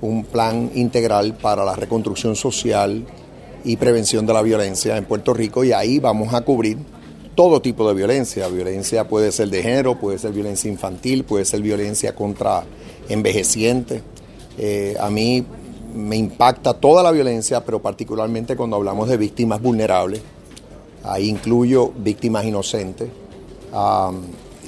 un 0.00 0.24
plan 0.24 0.70
integral 0.74 1.36
para 1.36 1.64
la 1.64 1.76
reconstrucción 1.76 2.36
social 2.36 3.04
y 3.64 3.76
prevención 3.76 4.24
de 4.26 4.32
la 4.32 4.42
violencia 4.42 4.96
en 4.96 5.04
Puerto 5.04 5.34
Rico 5.34 5.64
y 5.64 5.72
ahí 5.72 5.98
vamos 5.98 6.32
a 6.32 6.40
cubrir 6.40 6.78
todo 7.34 7.60
tipo 7.60 7.86
de 7.88 7.94
violencia. 7.94 8.48
Violencia 8.48 9.06
puede 9.08 9.32
ser 9.32 9.48
de 9.50 9.62
género, 9.62 9.98
puede 9.98 10.18
ser 10.18 10.32
violencia 10.32 10.70
infantil, 10.70 11.24
puede 11.24 11.44
ser 11.44 11.62
violencia 11.62 12.14
contra 12.14 12.64
envejecientes. 13.08 14.02
Eh, 14.58 14.96
a 15.00 15.10
mí 15.10 15.44
me 15.94 16.16
impacta 16.16 16.74
toda 16.74 17.02
la 17.02 17.10
violencia, 17.10 17.64
pero 17.64 17.80
particularmente 17.80 18.56
cuando 18.56 18.76
hablamos 18.76 19.08
de 19.08 19.16
víctimas 19.16 19.60
vulnerables. 19.60 20.20
Ahí 21.02 21.28
incluyo 21.28 21.92
víctimas 21.96 22.44
inocentes. 22.44 23.08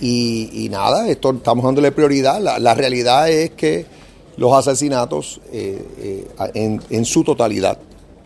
Y, 0.05 0.69
nada, 0.69 1.09
esto 1.09 1.31
estamos 1.31 1.65
dándole 1.65 1.93
prioridad. 1.93 2.41
La, 2.41 2.75
realidad 2.75 3.31
es 3.31 3.51
que 3.51 3.87
los 4.37 4.53
asesinatos 4.53 5.41
eh, 5.53 6.27
eh, 6.55 6.79
en, 6.91 7.05
su 7.05 7.23
totalidad 7.23 7.79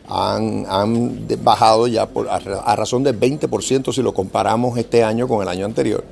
han, 0.08 0.64
han 0.68 1.26
bajado 1.42 1.86
ya 1.86 2.08
a, 2.30 2.36
a 2.64 2.76
razón 2.76 3.02
del 3.02 3.20
20% 3.20 3.92
si 3.92 4.02
lo 4.02 4.14
comparamos 4.14 4.78
este 4.78 5.04
año 5.04 5.28
con 5.28 5.42
el 5.42 5.48
año 5.48 5.66
anterior. 5.66 6.02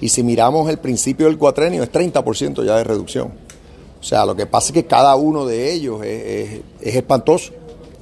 Y 0.00 0.10
si 0.10 0.22
miramos 0.22 0.68
el 0.68 0.78
principio 0.78 1.26
del 1.26 1.38
cuatrenio, 1.38 1.82
es 1.82 1.90
30% 1.90 2.64
ya 2.64 2.76
de 2.76 2.84
reducción. 2.84 3.32
O 4.00 4.02
sea, 4.02 4.26
lo 4.26 4.36
que 4.36 4.44
pasa 4.44 4.68
es 4.68 4.72
que 4.74 4.84
cada 4.84 5.16
uno 5.16 5.46
de 5.46 5.72
ellos 5.72 6.04
es, 6.04 6.24
es, 6.24 6.60
es 6.82 6.96
espantoso 6.96 7.52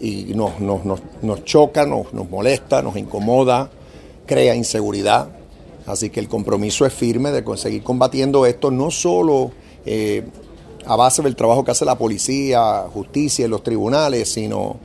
y 0.01 0.33
nos, 0.35 0.61
nos, 0.61 0.85
nos, 0.85 1.01
nos 1.23 1.45
choca, 1.45 1.87
nos 1.87 2.13
molesta, 2.31 2.83
nos 2.83 2.97
incomoda, 2.97 3.71
crea 4.27 4.55
inseguridad. 4.55 5.29
Así 5.87 6.11
que 6.11 6.21
el 6.21 6.29
compromiso 6.29 6.85
es 6.85 6.93
firme 6.93 7.31
de 7.31 7.45
conseguir 7.45 7.83
combatiendo 7.83 8.45
esto, 8.45 8.71
no 8.71 8.91
solo 8.91 9.53
eh, 9.85 10.25
a 10.85 10.97
base 10.97 11.23
del 11.23 11.37
trabajo 11.37 11.65
que 11.65 11.71
hace 11.71 11.85
la 11.85 11.97
policía, 11.97 12.87
justicia 12.93 13.47
y 13.47 13.49
los 13.49 13.63
tribunales, 13.63 14.29
sino 14.33 14.77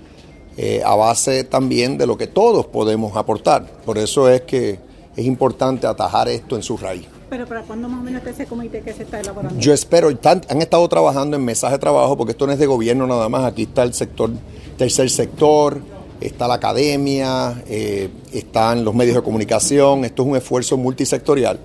eh, 0.57 0.81
a 0.85 0.95
base 0.95 1.43
también 1.43 1.97
de 1.97 2.05
lo 2.05 2.17
que 2.17 2.27
todos 2.27 2.67
podemos 2.67 3.15
aportar. 3.15 3.65
Por 3.85 3.97
eso 3.97 4.29
es 4.29 4.41
que 4.41 4.79
es 5.15 5.25
importante 5.25 5.87
atajar 5.87 6.27
esto 6.27 6.55
en 6.55 6.63
su 6.63 6.77
raíz. 6.77 7.07
Pero 7.29 7.47
¿para 7.47 7.61
cuándo 7.61 7.87
más 7.87 8.01
o 8.01 8.03
menos 8.03 8.19
está 8.19 8.31
ese 8.31 8.45
comité 8.45 8.81
que 8.81 8.93
se 8.93 9.03
está 9.03 9.21
elaborando? 9.21 9.57
Yo 9.57 9.73
espero, 9.73 10.09
han, 10.09 10.41
han 10.49 10.61
estado 10.61 10.87
trabajando 10.89 11.37
en 11.37 11.45
mesas 11.45 11.71
de 11.71 11.79
trabajo, 11.79 12.17
porque 12.17 12.31
esto 12.31 12.45
no 12.45 12.53
es 12.53 12.59
de 12.59 12.65
gobierno 12.65 13.07
nada 13.07 13.29
más, 13.29 13.45
aquí 13.45 13.63
está 13.63 13.83
el 13.83 13.93
sector, 13.93 14.31
tercer 14.77 15.09
sector, 15.09 15.81
está 16.21 16.47
la 16.47 16.55
academia, 16.55 17.63
eh, 17.67 18.09
están 18.31 18.85
los 18.85 18.95
medios 18.95 19.15
de 19.15 19.21
comunicación, 19.21 20.05
esto 20.05 20.23
es 20.23 20.29
un 20.29 20.35
esfuerzo 20.37 20.77
multisectorial. 20.77 21.59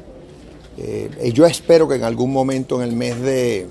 Eh, 0.79 1.31
yo 1.33 1.47
espero 1.47 1.89
que 1.89 1.95
en 1.95 2.05
algún 2.05 2.33
momento 2.33 2.83
en 2.83 2.89
el 2.89 2.97
mes 2.97 3.21
de, 3.21 3.67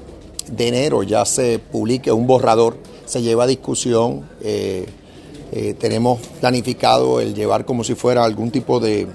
de, 0.50 0.68
enero 0.68 1.04
ya 1.04 1.26
se 1.26 1.60
publique 1.60 2.12
un 2.12 2.26
borrador, 2.26 2.78
se 3.06 3.22
lleva 3.22 3.44
a 3.44 3.48
discusión, 3.48 4.28
eh, 4.42 4.86
tenemos 5.80 6.20
planificado 6.42 7.22
el 7.22 7.34
llevar 7.34 7.66
como 7.66 7.84
si 7.84 7.96
fuera 7.96 8.26
algún 8.26 8.52
tipo 8.52 8.80
de 8.80 9.08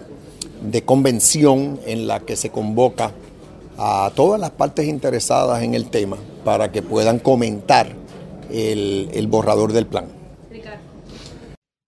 de 0.60 0.82
convención 0.82 1.80
en 1.86 2.06
la 2.06 2.20
que 2.20 2.36
se 2.36 2.50
convoca 2.50 3.12
a 3.78 4.12
todas 4.14 4.38
las 4.38 4.50
partes 4.50 4.86
interesadas 4.86 5.62
en 5.62 5.74
el 5.74 5.88
tema 5.88 6.18
para 6.44 6.70
que 6.70 6.82
puedan 6.82 7.18
comentar 7.18 7.92
el, 8.50 9.08
el 9.12 9.26
borrador 9.26 9.72
del 9.72 9.86
plan. 9.86 10.19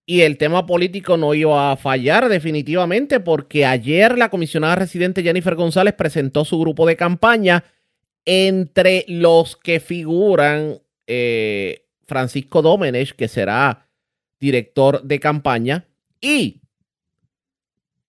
Y 0.05 0.21
el 0.21 0.37
tema 0.37 0.65
político 0.65 1.15
no 1.15 1.33
iba 1.33 1.71
a 1.71 1.77
fallar 1.77 2.27
definitivamente 2.27 3.19
porque 3.19 3.65
ayer 3.65 4.17
la 4.17 4.29
comisionada 4.29 4.75
residente 4.75 5.23
Jennifer 5.23 5.55
González 5.55 5.93
presentó 5.93 6.43
su 6.43 6.59
grupo 6.59 6.85
de 6.85 6.97
campaña 6.97 7.63
entre 8.25 9.05
los 9.07 9.55
que 9.55 9.79
figuran 9.79 10.79
eh, 11.07 11.85
Francisco 12.05 12.61
Domenech, 12.61 13.13
que 13.15 13.27
será 13.27 13.87
director 14.39 15.01
de 15.03 15.19
campaña, 15.19 15.85
y 16.19 16.61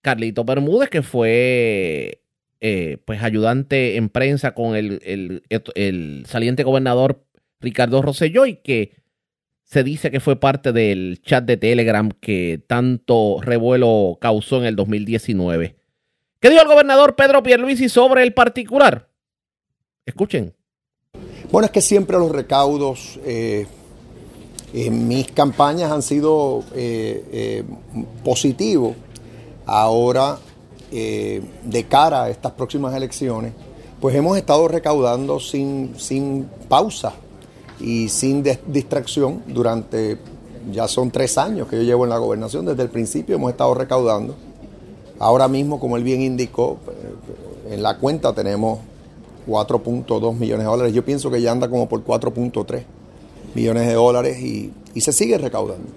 Carlito 0.03 0.45
Bermúdez, 0.45 0.91
que 0.91 1.03
fue 1.03 2.21
eh, 2.61 2.99
pues 3.05 3.23
ayudante 3.23 3.97
en 3.97 4.09
prensa 4.09 4.55
con 4.55 4.77
el, 4.77 5.01
el, 5.49 6.25
saliente 6.27 6.63
gobernador 6.63 7.25
Ricardo 7.61 8.03
Rosselló 8.03 8.47
y 8.47 8.57
que 8.57 8.93
se 9.65 9.83
dice 9.83 10.11
que 10.11 10.21
fue 10.21 10.37
parte 10.37 10.73
del 10.73 11.21
chat 11.23 11.45
de 11.45 11.57
Telegram 11.57 12.11
que 12.21 12.63
tanto 12.67 13.39
revuelo 13.41 14.19
causó 14.21 14.59
en 14.59 14.67
el 14.67 14.77
2019. 14.77 15.77
¿Qué 16.39 16.51
dijo 16.51 16.63
el 16.63 16.69
gobernador 16.69 17.17
Pedro 17.17 17.43
Pierluisi 17.43 17.89
sobre 17.89 18.23
el 18.23 18.35
particular? 18.35 19.09
Escuchen. 20.05 20.55
Bueno, 21.51 21.67
es 21.67 21.73
que 21.73 21.81
siempre 21.81 22.19
los 22.19 22.31
recaudos 22.31 23.19
eh, 23.25 23.67
en 24.75 25.09
mis 25.09 25.31
campañas 25.31 25.91
han 25.91 26.03
sido 26.03 26.63
eh, 26.75 27.25
eh, 27.33 27.65
positivos 28.23 28.97
ahora 29.67 30.39
de 30.93 31.87
cara 31.89 32.23
a 32.23 32.31
estas 32.31 32.53
próximas 32.53 32.95
elecciones, 32.95 33.53
pues 34.01 34.15
hemos 34.15 34.37
estado 34.37 34.69
recaudando 34.69 35.41
sin, 35.41 35.99
sin 35.99 36.49
pausa 36.69 37.15
y 37.81 38.09
sin 38.09 38.43
distracción 38.67 39.43
durante, 39.47 40.19
ya 40.73 40.89
son 40.89 41.11
tres 41.11 41.39
años 41.39 41.69
que 41.69 41.77
yo 41.77 41.83
llevo 41.83 42.05
en 42.05 42.11
la 42.11 42.19
gobernación, 42.19 42.67
desde 42.67 42.83
el 42.83 42.89
principio 42.89 43.37
hemos 43.37 43.51
estado 43.51 43.75
recaudando. 43.75 44.35
Ahora 45.19 45.49
mismo, 45.49 45.79
como 45.79 45.97
él 45.97 46.05
bien 46.05 46.23
indicó, 46.23 46.79
en 47.71 47.83
la 47.83 47.99
cuenta 47.99 48.33
tenemos 48.35 48.79
4.2 49.47 50.35
millones 50.35 50.65
de 50.65 50.71
dólares. 50.71 50.93
Yo 50.93 51.05
pienso 51.05 51.31
que 51.31 51.41
ya 51.41 51.53
anda 51.53 51.69
como 51.69 51.89
por 51.89 52.05
4.3 52.05 52.83
millones 53.55 53.87
de 53.87 53.95
dólares 53.95 54.41
y, 54.41 54.73
y 54.95 55.01
se 55.01 55.13
sigue 55.13 55.39
recaudando. 55.39 55.89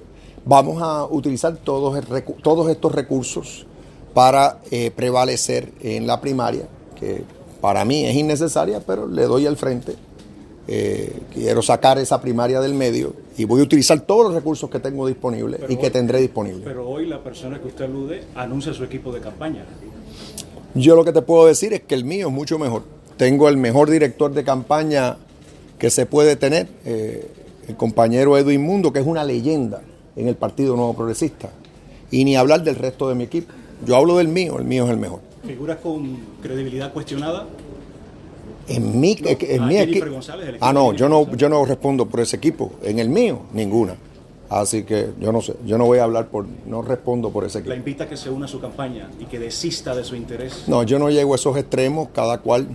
Vamos 0.46 0.82
a 0.82 1.06
utilizar 1.06 1.58
todos, 1.58 2.00
todos 2.42 2.70
estos 2.70 2.92
recursos 2.94 3.66
para 4.14 4.60
eh, 4.72 4.92
prevalecer 4.92 5.74
en 5.82 6.08
la 6.08 6.22
primaria, 6.22 6.68
que 7.00 7.24
para 7.60 7.84
mí 7.86 8.06
es 8.06 8.16
innecesaria, 8.16 8.80
pero 8.80 9.08
le 9.08 9.24
doy 9.24 9.46
al 9.46 9.58
frente. 9.58 9.96
Eh, 10.70 11.22
quiero 11.34 11.62
sacar 11.62 11.98
esa 11.98 12.20
primaria 12.20 12.60
del 12.60 12.74
medio 12.74 13.14
y 13.38 13.46
voy 13.46 13.62
a 13.62 13.64
utilizar 13.64 14.02
todos 14.02 14.26
los 14.26 14.34
recursos 14.34 14.70
que 14.70 14.80
tengo 14.80 15.08
disponibles 15.08 15.62
y 15.70 15.78
que 15.78 15.90
tendré 15.90 16.20
disponibles. 16.20 16.64
Pero 16.66 16.90
hoy 16.90 17.06
la 17.06 17.24
persona 17.24 17.62
que 17.62 17.68
usted 17.68 17.86
alude 17.86 18.26
anuncia 18.36 18.74
su 18.74 18.84
equipo 18.84 19.14
de 19.14 19.22
campaña. 19.22 19.64
Yo 20.74 20.96
lo 20.98 21.06
que 21.06 21.14
te 21.14 21.22
puedo 21.22 21.46
decir 21.46 21.72
es 21.72 21.82
que 21.82 21.96
el 21.96 22.04
mío 22.04 22.28
es 22.28 22.34
mucho 22.34 22.60
mejor. 22.60 22.84
Tengo 23.16 23.48
el 23.48 23.56
mejor 23.56 23.90
director 23.90 24.34
de 24.34 24.44
campaña 24.44 25.18
que 25.80 25.90
se 25.90 26.06
puede 26.06 26.36
tener, 26.36 26.68
eh, 26.86 27.32
el 27.68 27.76
compañero 27.76 28.38
Edwin 28.38 28.62
Mundo, 28.62 28.92
que 28.92 29.00
es 29.00 29.06
una 29.06 29.24
leyenda 29.24 29.82
en 30.16 30.28
el 30.28 30.36
Partido 30.36 30.76
Nuevo 30.76 30.94
Progresista. 30.94 31.50
Y 32.12 32.26
ni 32.26 32.36
hablar 32.36 32.64
del 32.64 32.76
resto 32.76 33.08
de 33.08 33.16
mi 33.16 33.24
equipo. 33.24 33.54
Yo 33.86 33.96
hablo 33.96 34.18
del 34.18 34.28
mío, 34.28 34.58
el 34.60 34.66
mío 34.66 34.86
es 34.86 34.92
el 34.92 34.98
mejor. 34.98 35.22
¿Figuras 35.46 35.78
con 35.78 36.18
credibilidad 36.42 36.92
cuestionada? 36.94 37.48
En 38.68 39.00
mi, 39.00 39.16
no, 39.16 39.30
en 39.30 39.68
mi 39.68 39.78
equipo. 39.78 40.20
Ah, 40.60 40.74
no, 40.74 40.94
yo 40.94 41.08
no, 41.08 41.34
yo 41.36 41.48
no 41.50 41.66
respondo 41.66 42.06
por 42.06 42.20
ese 42.20 42.36
equipo. 42.36 42.74
En 42.84 43.00
el 43.00 43.10
mío, 43.10 43.42
ninguna. 43.54 43.96
Así 44.50 44.84
que 44.84 45.10
yo 45.20 45.32
no 45.32 45.42
sé, 45.42 45.56
yo 45.66 45.78
no 45.78 45.86
voy 45.86 46.00
a 46.00 46.06
hablar 46.06 46.28
por, 46.28 46.46
no 46.66 46.82
respondo 46.82 47.32
por 47.32 47.44
ese 47.44 47.60
equipo. 47.60 47.72
¿La 47.72 47.76
invita 47.76 48.06
a 48.06 48.10
que 48.10 48.16
se 48.16 48.30
una 48.30 48.46
a 48.46 48.50
su 48.50 48.62
campaña 48.62 49.10
y 49.20 49.26
que 49.26 49.40
desista 49.40 49.94
de 49.94 50.06
su 50.06 50.16
interés? 50.16 50.64
No, 50.68 50.84
yo 50.84 51.00
no 51.00 51.10
llego 51.10 51.34
a 51.34 51.36
esos 51.36 51.58
extremos, 51.58 52.10
cada 52.14 52.38
cual 52.40 52.68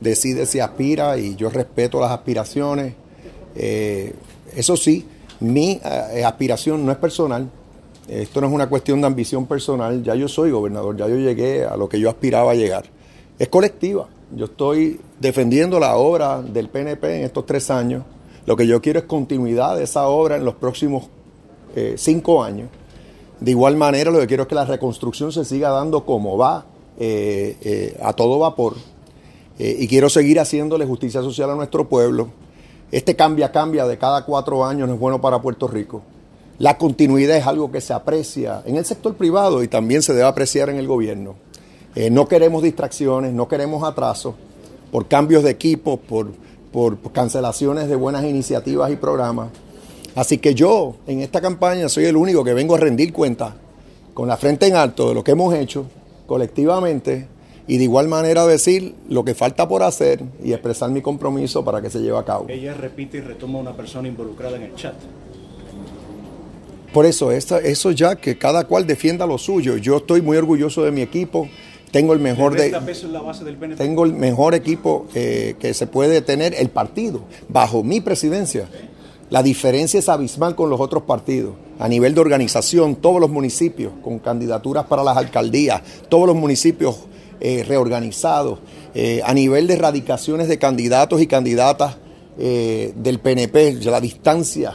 decide 0.00 0.46
si 0.46 0.60
aspira 0.60 1.18
y 1.18 1.36
yo 1.36 1.50
respeto 1.50 2.00
las 2.00 2.12
aspiraciones. 2.12 2.94
Eh, 3.54 4.14
eso 4.56 4.76
sí, 4.76 5.04
mi 5.40 5.80
eh, 5.84 6.24
aspiración 6.24 6.86
no 6.86 6.92
es 6.92 6.98
personal. 6.98 7.50
Esto 8.08 8.40
no 8.40 8.46
es 8.46 8.52
una 8.54 8.70
cuestión 8.70 9.02
de 9.02 9.06
ambición 9.06 9.46
personal. 9.46 10.02
Ya 10.02 10.14
yo 10.14 10.28
soy 10.28 10.50
gobernador, 10.50 10.96
ya 10.96 11.08
yo 11.08 11.16
llegué 11.16 11.66
a 11.66 11.76
lo 11.76 11.90
que 11.90 12.00
yo 12.00 12.08
aspiraba 12.08 12.52
a 12.52 12.54
llegar. 12.54 12.86
Es 13.38 13.48
colectiva. 13.48 14.08
Yo 14.34 14.46
estoy 14.46 15.00
defendiendo 15.20 15.80
la 15.80 15.96
obra 15.96 16.42
del 16.42 16.68
PNP 16.68 17.18
en 17.18 17.24
estos 17.24 17.46
tres 17.46 17.70
años. 17.70 18.04
Lo 18.46 18.56
que 18.56 18.66
yo 18.66 18.80
quiero 18.80 18.98
es 19.00 19.04
continuidad 19.06 19.76
de 19.76 19.84
esa 19.84 20.08
obra 20.08 20.36
en 20.36 20.44
los 20.44 20.54
próximos 20.54 21.08
eh, 21.74 21.94
cinco 21.96 22.42
años. 22.42 22.68
De 23.40 23.50
igual 23.50 23.76
manera, 23.76 24.10
lo 24.10 24.18
que 24.18 24.26
quiero 24.26 24.44
es 24.44 24.48
que 24.48 24.54
la 24.54 24.64
reconstrucción 24.64 25.32
se 25.32 25.44
siga 25.44 25.70
dando 25.70 26.04
como 26.04 26.36
va, 26.36 26.66
a 28.02 28.12
todo 28.14 28.40
vapor. 28.40 28.74
y 29.58 29.86
quiero 29.86 30.08
seguir 30.08 30.40
haciéndole 30.40 30.84
justicia 30.84 31.22
social 31.22 31.50
a 31.50 31.54
nuestro 31.54 31.88
pueblo 31.88 32.28
este 32.90 33.14
cambia, 33.14 33.52
cambia 33.52 33.86
de 33.86 33.98
cada 33.98 34.24
cuatro 34.24 34.64
años 34.64 34.88
no 34.88 34.94
es 34.94 35.00
bueno 35.00 35.20
para 35.20 35.42
Puerto 35.42 35.68
Rico. 35.68 36.02
La 36.58 36.78
continuidad 36.78 37.36
es 37.36 37.46
algo 37.46 37.70
que 37.70 37.82
se 37.82 37.92
aprecia 37.92 38.62
en 38.64 38.76
el 38.76 38.84
sector 38.86 39.14
privado 39.14 39.62
y 39.62 39.68
también 39.68 40.02
se 40.02 40.14
debe 40.14 40.26
apreciar 40.26 40.70
en 40.70 40.76
el 40.76 40.86
gobierno. 40.86 41.34
Eh, 41.98 42.10
no 42.10 42.28
queremos 42.28 42.62
distracciones, 42.62 43.32
no 43.32 43.48
queremos 43.48 43.82
atrasos 43.82 44.36
por 44.92 45.08
cambios 45.08 45.42
de 45.42 45.50
equipo, 45.50 45.96
por, 45.96 46.30
por, 46.70 46.96
cancelaciones 47.10 47.88
de 47.88 47.96
buenas 47.96 48.22
iniciativas 48.22 48.92
y 48.92 48.94
programas. 48.94 49.48
Así 50.14 50.38
que 50.38 50.54
yo 50.54 50.94
en 51.08 51.22
esta 51.22 51.40
campaña 51.40 51.88
soy 51.88 52.04
el 52.04 52.16
único 52.16 52.44
que 52.44 52.54
vengo 52.54 52.76
a 52.76 52.78
rendir 52.78 53.12
cuenta 53.12 53.56
con 54.14 54.28
la 54.28 54.36
frente 54.36 54.68
en 54.68 54.76
alto 54.76 55.08
de 55.08 55.14
lo 55.16 55.24
que 55.24 55.32
hemos 55.32 55.52
hecho 55.56 55.86
colectivamente 56.28 57.26
y 57.66 57.78
de 57.78 57.82
igual 57.82 58.06
manera 58.06 58.46
decir 58.46 58.94
lo 59.08 59.24
que 59.24 59.34
falta 59.34 59.66
por 59.66 59.82
hacer 59.82 60.22
y 60.40 60.52
expresar 60.52 60.92
mi 60.92 61.02
compromiso 61.02 61.64
para 61.64 61.82
que 61.82 61.90
se 61.90 61.98
lleve 61.98 62.18
a 62.18 62.24
cabo. 62.24 62.46
Ella 62.48 62.74
repite 62.74 63.18
y 63.18 63.22
retoma 63.22 63.58
una 63.58 63.76
persona 63.76 64.06
involucrada 64.06 64.56
en 64.56 64.62
el 64.62 64.74
chat. 64.76 64.94
Por 66.92 67.06
eso, 67.06 67.32
eso 67.32 67.90
ya 67.90 68.14
que 68.14 68.38
cada 68.38 68.68
cual 68.68 68.86
defienda 68.86 69.26
lo 69.26 69.36
suyo. 69.36 69.76
Yo 69.78 69.96
estoy 69.96 70.22
muy 70.22 70.36
orgulloso 70.36 70.84
de 70.84 70.92
mi 70.92 71.02
equipo. 71.02 71.48
Tengo 71.90 72.12
el 72.12 72.20
mejor 72.20 72.54
de, 72.54 72.74
tengo 73.76 74.04
el 74.04 74.12
mejor 74.12 74.54
equipo 74.54 75.06
eh, 75.14 75.56
que 75.58 75.72
se 75.74 75.86
puede 75.86 76.20
tener 76.20 76.54
el 76.54 76.68
partido 76.68 77.22
bajo 77.48 77.82
mi 77.82 78.00
presidencia. 78.00 78.68
La 79.30 79.42
diferencia 79.42 79.98
es 79.98 80.08
abismal 80.08 80.54
con 80.54 80.70
los 80.70 80.80
otros 80.80 81.02
partidos. 81.04 81.54
A 81.78 81.88
nivel 81.88 82.14
de 82.14 82.20
organización, 82.20 82.96
todos 82.96 83.20
los 83.20 83.30
municipios 83.30 83.92
con 84.02 84.18
candidaturas 84.18 84.86
para 84.86 85.02
las 85.02 85.16
alcaldías, 85.16 85.82
todos 86.08 86.26
los 86.26 86.36
municipios 86.36 86.96
eh, 87.40 87.64
reorganizados, 87.66 88.58
eh, 88.94 89.20
a 89.24 89.32
nivel 89.32 89.66
de 89.66 89.74
erradicaciones 89.74 90.48
de 90.48 90.58
candidatos 90.58 91.20
y 91.20 91.26
candidatas 91.26 91.96
del 92.38 93.18
PNP, 93.18 93.80
la 93.82 94.00
distancia 94.00 94.72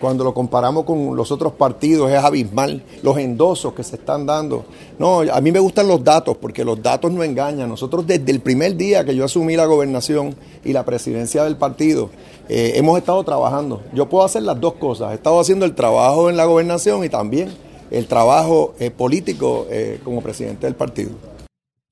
cuando 0.00 0.24
lo 0.24 0.32
comparamos 0.32 0.84
con 0.84 1.14
los 1.14 1.30
otros 1.30 1.52
partidos 1.52 2.10
es 2.10 2.18
abismal, 2.18 2.82
los 3.02 3.18
endosos 3.18 3.74
que 3.74 3.84
se 3.84 3.96
están 3.96 4.24
dando. 4.24 4.64
No, 4.98 5.20
a 5.20 5.40
mí 5.40 5.52
me 5.52 5.60
gustan 5.60 5.86
los 5.86 6.02
datos 6.02 6.36
porque 6.38 6.64
los 6.64 6.82
datos 6.82 7.12
no 7.12 7.22
engañan. 7.22 7.68
Nosotros 7.68 8.06
desde 8.06 8.32
el 8.32 8.40
primer 8.40 8.76
día 8.76 9.04
que 9.04 9.14
yo 9.14 9.24
asumí 9.24 9.56
la 9.56 9.66
gobernación 9.66 10.34
y 10.64 10.72
la 10.72 10.84
presidencia 10.84 11.44
del 11.44 11.56
partido, 11.56 12.10
hemos 12.48 12.98
estado 12.98 13.22
trabajando. 13.22 13.82
Yo 13.92 14.08
puedo 14.08 14.24
hacer 14.24 14.42
las 14.42 14.58
dos 14.58 14.74
cosas. 14.74 15.12
He 15.12 15.14
estado 15.16 15.38
haciendo 15.38 15.66
el 15.66 15.74
trabajo 15.74 16.30
en 16.30 16.36
la 16.36 16.46
gobernación 16.46 17.04
y 17.04 17.08
también 17.08 17.50
el 17.90 18.06
trabajo 18.06 18.74
político 18.96 19.66
como 20.02 20.22
presidente 20.22 20.66
del 20.66 20.74
partido. 20.74 21.10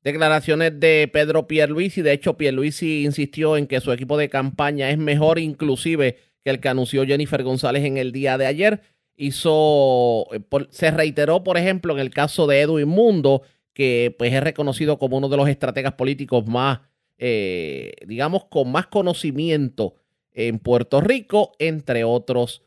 Declaraciones 0.03 0.79
de 0.79 1.11
Pedro 1.13 1.47
Pierluisi. 1.47 2.03
De 2.03 2.13
hecho, 2.13 2.35
Pierluisi 2.35 3.05
insistió 3.05 3.57
en 3.57 3.67
que 3.67 3.81
su 3.81 3.93
equipo 3.93 4.17
de 4.17 4.31
campaña 4.31 4.91
es 4.91 4.97
mejor 4.97 5.39
inclusive 5.39 6.17
que 6.43 6.51
el 6.51 6.61
que 6.61 6.69
anunció 6.69 7.05
Jennifer 7.05 7.43
González 7.43 7.85
en 7.85 7.97
el 7.97 8.13
día 8.13 8.39
de 8.39 8.47
ayer. 8.47 8.81
Hizo, 9.17 10.27
eh, 10.33 10.41
se 10.71 10.91
reiteró, 10.91 11.43
por 11.43 11.59
ejemplo, 11.59 11.93
en 11.93 12.01
el 12.01 12.11
caso 12.11 12.47
de 12.47 12.61
Edwin 12.61 12.89
Mundo, 12.89 13.43
que 13.73 14.15
pues 14.19 14.33
es 14.33 14.43
reconocido 14.43 14.99
como 14.99 15.17
uno 15.17 15.29
de 15.29 15.37
los 15.37 15.49
estrategas 15.49 15.95
políticos 15.95 16.47
más, 16.47 16.81
eh, 17.19 17.93
digamos, 18.07 18.45
con 18.45 18.71
más 18.71 18.87
conocimiento 18.87 19.95
en 20.33 20.61
Puerto 20.61 21.01
Rico, 21.01 21.53
entre 21.59 22.05
otros 22.05 22.63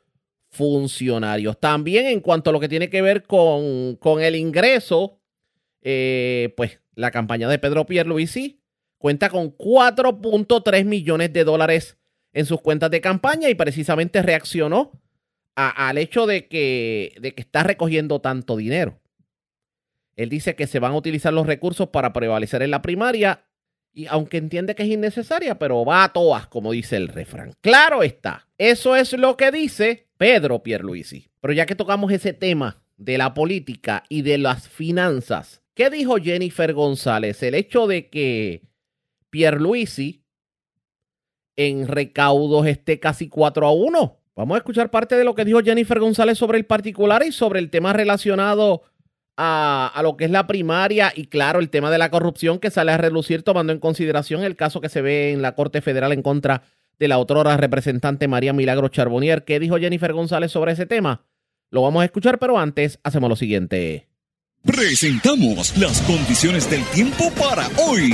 funcionarios. 0.50 1.60
También 1.60 2.06
en 2.08 2.20
cuanto 2.20 2.50
a 2.50 2.54
lo 2.54 2.60
que 2.60 2.70
tiene 2.70 2.90
que 2.90 3.02
ver 3.02 3.24
con, 3.24 3.96
con 3.96 4.22
el 4.22 4.36
ingreso, 4.36 5.20
eh, 5.82 6.54
pues 6.58 6.80
la 6.96 7.12
campaña 7.12 7.48
de 7.50 7.60
Pedro 7.60 7.86
Pierluisi 7.86 8.60
cuenta 8.98 9.30
con 9.30 9.58
4.3 9.58 10.86
millones 10.86 11.34
de 11.34 11.44
dólares 11.44 11.98
en 12.34 12.46
sus 12.46 12.62
cuentas 12.62 12.92
de 12.92 13.02
campaña 13.02 13.50
y 13.50 13.56
precisamente 13.56 14.22
reaccionó 14.22 14.92
al 15.56 15.98
hecho 15.98 16.26
de 16.26 16.48
que, 16.48 17.14
de 17.20 17.34
que 17.34 17.42
está 17.42 17.64
recogiendo 17.64 18.22
tanto 18.22 18.56
dinero. 18.56 19.00
Él 20.16 20.30
dice 20.30 20.56
que 20.56 20.68
se 20.68 20.80
van 20.80 20.94
a 20.94 20.98
utilizar 20.98 21.34
los 21.34 21.46
recursos 21.46 21.90
para 21.90 22.14
prevalecer 22.14 22.62
en 22.62 22.72
la 22.72 22.82
primaria 22.82 23.46
y 23.94 24.08
aunque 24.08 24.38
entiende 24.38 24.74
que 24.74 24.84
es 24.84 24.90
innecesaria, 24.90 25.60
pero 25.60 25.84
va 25.84 26.06
a 26.06 26.14
todas, 26.14 26.48
como 26.48 26.72
dice 26.72 26.96
el 26.96 27.10
refrán. 27.10 27.54
Claro 27.60 28.04
está, 28.04 28.48
eso 28.58 28.96
es 28.96 29.12
lo 29.14 29.36
que 29.36 29.52
dice 29.52 30.08
Pedro 30.18 30.64
Pierluisi. 30.64 31.30
Pero 31.42 31.54
ya 31.54 31.66
que 31.66 31.76
tocamos 31.76 32.12
ese 32.12 32.34
tema 32.34 32.82
de 32.96 33.18
la 33.18 33.34
política 33.34 34.04
y 34.08 34.22
de 34.22 34.38
las 34.38 34.70
finanzas, 34.70 35.62
¿Qué 35.74 35.90
dijo 35.90 36.18
Jennifer 36.18 36.74
González? 36.74 37.42
El 37.44 37.56
hecho 37.56 37.88
de 37.88 38.10
que 38.10 38.62
Pierluisi 39.30 40.21
en 41.56 41.88
recaudos 41.88 42.66
esté 42.68 43.00
casi 43.00 43.30
4 43.30 43.68
a 43.68 43.72
1. 43.72 44.18
Vamos 44.36 44.56
a 44.56 44.58
escuchar 44.58 44.90
parte 44.90 45.16
de 45.16 45.24
lo 45.24 45.36
que 45.36 45.46
dijo 45.46 45.62
Jennifer 45.62 46.00
González 46.00 46.38
sobre 46.38 46.58
el 46.58 46.66
particular 46.66 47.24
y 47.24 47.32
sobre 47.32 47.60
el 47.60 47.70
tema 47.70 47.94
relacionado 47.94 48.84
a, 49.38 49.92
a, 49.94 50.04
lo 50.04 50.18
que 50.18 50.26
es 50.26 50.32
la 50.32 50.48
primaria 50.48 51.12
y 51.16 51.28
claro, 51.28 51.60
el 51.60 51.70
tema 51.70 51.92
de 51.92 51.98
la 51.98 52.12
corrupción 52.12 52.60
que 52.60 52.72
sale 52.72 52.92
a 52.92 52.98
relucir 52.98 53.44
tomando 53.44 53.74
en 53.74 53.80
consideración 53.80 54.44
el 54.44 54.56
caso 54.56 54.82
que 54.82 54.90
se 54.90 55.02
ve 55.02 55.32
en 55.32 55.42
la 55.42 55.56
Corte 55.56 55.82
Federal 55.82 56.12
en 56.14 56.22
contra 56.22 56.64
de 57.02 57.08
la 57.08 57.18
otrora 57.18 57.58
representante 57.58 58.28
María 58.28 58.54
Milagro 58.54 58.88
Charbonnier. 58.88 59.44
¿Qué 59.44 59.60
dijo 59.60 59.78
Jennifer 59.80 60.14
González 60.14 60.52
sobre 60.52 60.74
ese 60.74 60.86
tema? 60.86 61.26
Lo 61.72 61.82
vamos 61.82 62.04
a 62.04 62.06
escuchar, 62.06 62.38
pero 62.38 62.60
antes 62.60 63.00
hacemos 63.04 63.30
lo 63.30 63.36
siguiente. 63.36 64.08
Presentamos 64.64 65.76
las 65.78 66.00
condiciones 66.02 66.70
del 66.70 66.84
tiempo 66.92 67.32
para 67.32 67.68
hoy. 67.88 68.14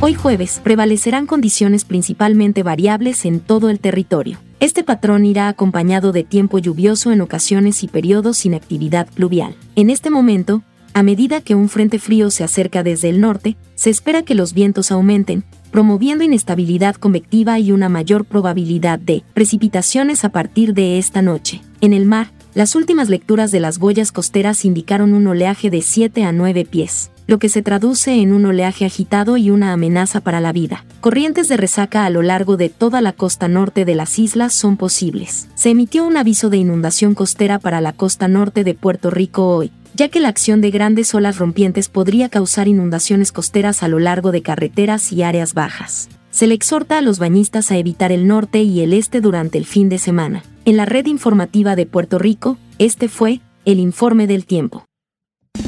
Hoy 0.00 0.14
jueves 0.14 0.60
prevalecerán 0.62 1.26
condiciones 1.26 1.84
principalmente 1.84 2.62
variables 2.62 3.24
en 3.24 3.40
todo 3.40 3.68
el 3.68 3.80
territorio. 3.80 4.38
Este 4.60 4.84
patrón 4.84 5.26
irá 5.26 5.48
acompañado 5.48 6.12
de 6.12 6.22
tiempo 6.22 6.58
lluvioso 6.58 7.10
en 7.10 7.20
ocasiones 7.20 7.82
y 7.82 7.88
periodos 7.88 8.38
sin 8.38 8.54
actividad 8.54 9.08
pluvial. 9.08 9.56
En 9.74 9.90
este 9.90 10.10
momento, 10.10 10.62
a 10.94 11.02
medida 11.02 11.40
que 11.40 11.54
un 11.54 11.68
frente 11.68 11.98
frío 11.98 12.30
se 12.30 12.44
acerca 12.44 12.82
desde 12.82 13.08
el 13.08 13.20
norte, 13.20 13.56
se 13.74 13.90
espera 13.90 14.22
que 14.22 14.34
los 14.34 14.54
vientos 14.54 14.90
aumenten, 14.90 15.44
promoviendo 15.70 16.24
inestabilidad 16.24 16.96
convectiva 16.96 17.58
y 17.58 17.72
una 17.72 17.88
mayor 17.88 18.24
probabilidad 18.24 18.98
de 18.98 19.22
precipitaciones 19.34 20.24
a 20.24 20.30
partir 20.30 20.74
de 20.74 20.98
esta 20.98 21.22
noche. 21.22 21.60
En 21.80 21.92
el 21.92 22.06
mar, 22.06 22.32
las 22.54 22.74
últimas 22.74 23.08
lecturas 23.08 23.52
de 23.52 23.60
las 23.60 23.78
boyas 23.78 24.10
costeras 24.10 24.64
indicaron 24.64 25.12
un 25.12 25.26
oleaje 25.26 25.70
de 25.70 25.82
7 25.82 26.24
a 26.24 26.32
9 26.32 26.64
pies, 26.64 27.10
lo 27.28 27.38
que 27.38 27.50
se 27.50 27.62
traduce 27.62 28.14
en 28.14 28.32
un 28.32 28.46
oleaje 28.46 28.86
agitado 28.86 29.36
y 29.36 29.50
una 29.50 29.74
amenaza 29.74 30.20
para 30.20 30.40
la 30.40 30.50
vida. 30.50 30.84
Corrientes 31.00 31.46
de 31.46 31.58
resaca 31.58 32.06
a 32.06 32.10
lo 32.10 32.22
largo 32.22 32.56
de 32.56 32.70
toda 32.70 33.02
la 33.02 33.12
costa 33.12 33.48
norte 33.48 33.84
de 33.84 33.94
las 33.94 34.18
islas 34.18 34.54
son 34.54 34.78
posibles. 34.78 35.46
Se 35.54 35.68
emitió 35.68 36.06
un 36.06 36.16
aviso 36.16 36.48
de 36.48 36.56
inundación 36.56 37.14
costera 37.14 37.58
para 37.58 37.82
la 37.82 37.92
costa 37.92 38.28
norte 38.28 38.64
de 38.64 38.72
Puerto 38.72 39.10
Rico 39.10 39.46
hoy, 39.46 39.70
ya 39.94 40.08
que 40.08 40.20
la 40.20 40.28
acción 40.28 40.62
de 40.62 40.70
grandes 40.70 41.14
olas 41.14 41.36
rompientes 41.36 41.90
podría 41.90 42.30
causar 42.30 42.66
inundaciones 42.66 43.30
costeras 43.30 43.82
a 43.82 43.88
lo 43.88 43.98
largo 43.98 44.32
de 44.32 44.40
carreteras 44.40 45.12
y 45.12 45.22
áreas 45.22 45.52
bajas. 45.52 46.08
Se 46.30 46.46
le 46.46 46.54
exhorta 46.54 46.96
a 46.96 47.02
los 47.02 47.18
bañistas 47.18 47.70
a 47.70 47.76
evitar 47.76 48.10
el 48.10 48.26
norte 48.26 48.62
y 48.62 48.80
el 48.80 48.94
este 48.94 49.20
durante 49.20 49.58
el 49.58 49.66
fin 49.66 49.90
de 49.90 49.98
semana. 49.98 50.44
En 50.64 50.78
la 50.78 50.86
red 50.86 51.04
informativa 51.04 51.76
de 51.76 51.84
Puerto 51.84 52.18
Rico, 52.18 52.56
este 52.78 53.08
fue 53.08 53.42
el 53.66 53.80
informe 53.80 54.26
del 54.26 54.46
tiempo. 54.46 54.87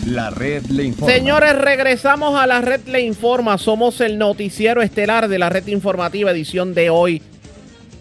La 0.07 0.31
red 0.31 0.65
le 0.67 0.85
informa. 0.85 1.15
Señores, 1.15 1.55
regresamos 1.57 2.39
a 2.39 2.47
la 2.47 2.61
red 2.61 2.81
le 2.87 3.01
informa. 3.03 3.59
Somos 3.59 4.01
el 4.01 4.19
noticiero 4.19 4.83
estelar 4.83 5.29
de 5.29 5.39
la 5.39 5.51
red 5.51 5.67
informativa 5.67 6.31
edición 6.31 6.75
de 6.75 6.91
hoy, 6.91 7.23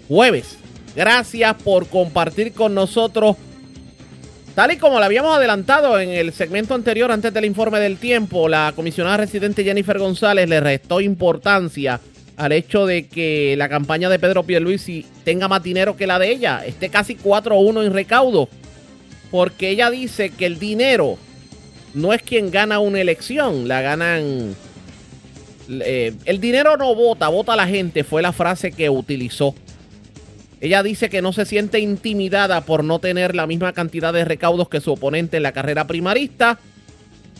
jueves. 0.07 0.57
Gracias 0.95 1.53
por 1.61 1.87
compartir 1.87 2.53
con 2.53 2.73
nosotros. 2.73 3.35
Tal 4.55 4.71
y 4.71 4.77
como 4.77 4.99
lo 4.99 5.05
habíamos 5.05 5.37
adelantado 5.37 5.99
en 5.99 6.09
el 6.09 6.33
segmento 6.33 6.73
anterior, 6.73 7.11
antes 7.11 7.33
del 7.33 7.45
informe 7.45 7.79
del 7.79 7.97
tiempo, 7.97 8.49
la 8.49 8.73
comisionada 8.75 9.17
residente 9.17 9.63
Jennifer 9.63 9.99
González 9.99 10.49
le 10.49 10.59
restó 10.59 11.01
importancia 11.01 11.99
al 12.37 12.53
hecho 12.53 12.85
de 12.85 13.07
que 13.07 13.55
la 13.57 13.69
campaña 13.69 14.09
de 14.09 14.19
Pedro 14.19 14.43
Pierluisi 14.43 15.05
tenga 15.23 15.47
más 15.47 15.61
dinero 15.61 15.95
que 15.95 16.07
la 16.07 16.17
de 16.17 16.31
ella, 16.31 16.65
esté 16.65 16.89
casi 16.89 17.15
4-1 17.15 17.85
en 17.85 17.93
recaudo, 17.93 18.49
porque 19.29 19.69
ella 19.69 19.91
dice 19.91 20.29
que 20.31 20.45
el 20.45 20.57
dinero 20.57 21.17
no 21.93 22.13
es 22.13 22.21
quien 22.21 22.51
gana 22.51 22.79
una 22.79 23.01
elección, 23.01 23.67
la 23.67 23.81
ganan 23.81 24.55
Eh, 25.69 26.13
el 26.25 26.41
dinero 26.41 26.77
no 26.77 26.95
vota, 26.95 27.27
vota 27.27 27.55
la 27.55 27.67
gente, 27.67 28.03
fue 28.03 28.23
la 28.23 28.33
frase 28.33 28.71
que 28.71 28.89
utilizó. 28.89 29.53
Ella 30.61 30.81
dice 30.81 31.09
que 31.09 31.21
no 31.21 31.31
se 31.31 31.45
siente 31.45 31.79
intimidada 31.79 32.61
por 32.61 32.83
no 32.83 32.97
tener 32.99 33.35
la 33.35 33.45
misma 33.45 33.71
cantidad 33.73 34.11
de 34.11 34.25
recaudos 34.25 34.67
que 34.67 34.81
su 34.81 34.91
oponente 34.91 35.37
en 35.37 35.43
la 35.43 35.51
carrera 35.51 35.85
primarista, 35.85 36.57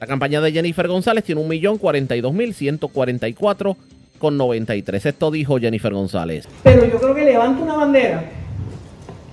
La 0.00 0.06
campaña 0.06 0.40
de 0.40 0.50
Jennifer 0.50 0.88
González 0.88 1.22
tiene 1.24 1.42
1.042.144 1.42 3.76
con 4.18 4.38
93. 4.38 5.04
Esto 5.04 5.30
dijo 5.30 5.58
Jennifer 5.58 5.92
González. 5.92 6.48
Pero 6.62 6.86
yo 6.86 6.98
creo 6.98 7.14
que 7.14 7.26
levanta 7.26 7.62
una 7.62 7.76
bandera 7.76 8.24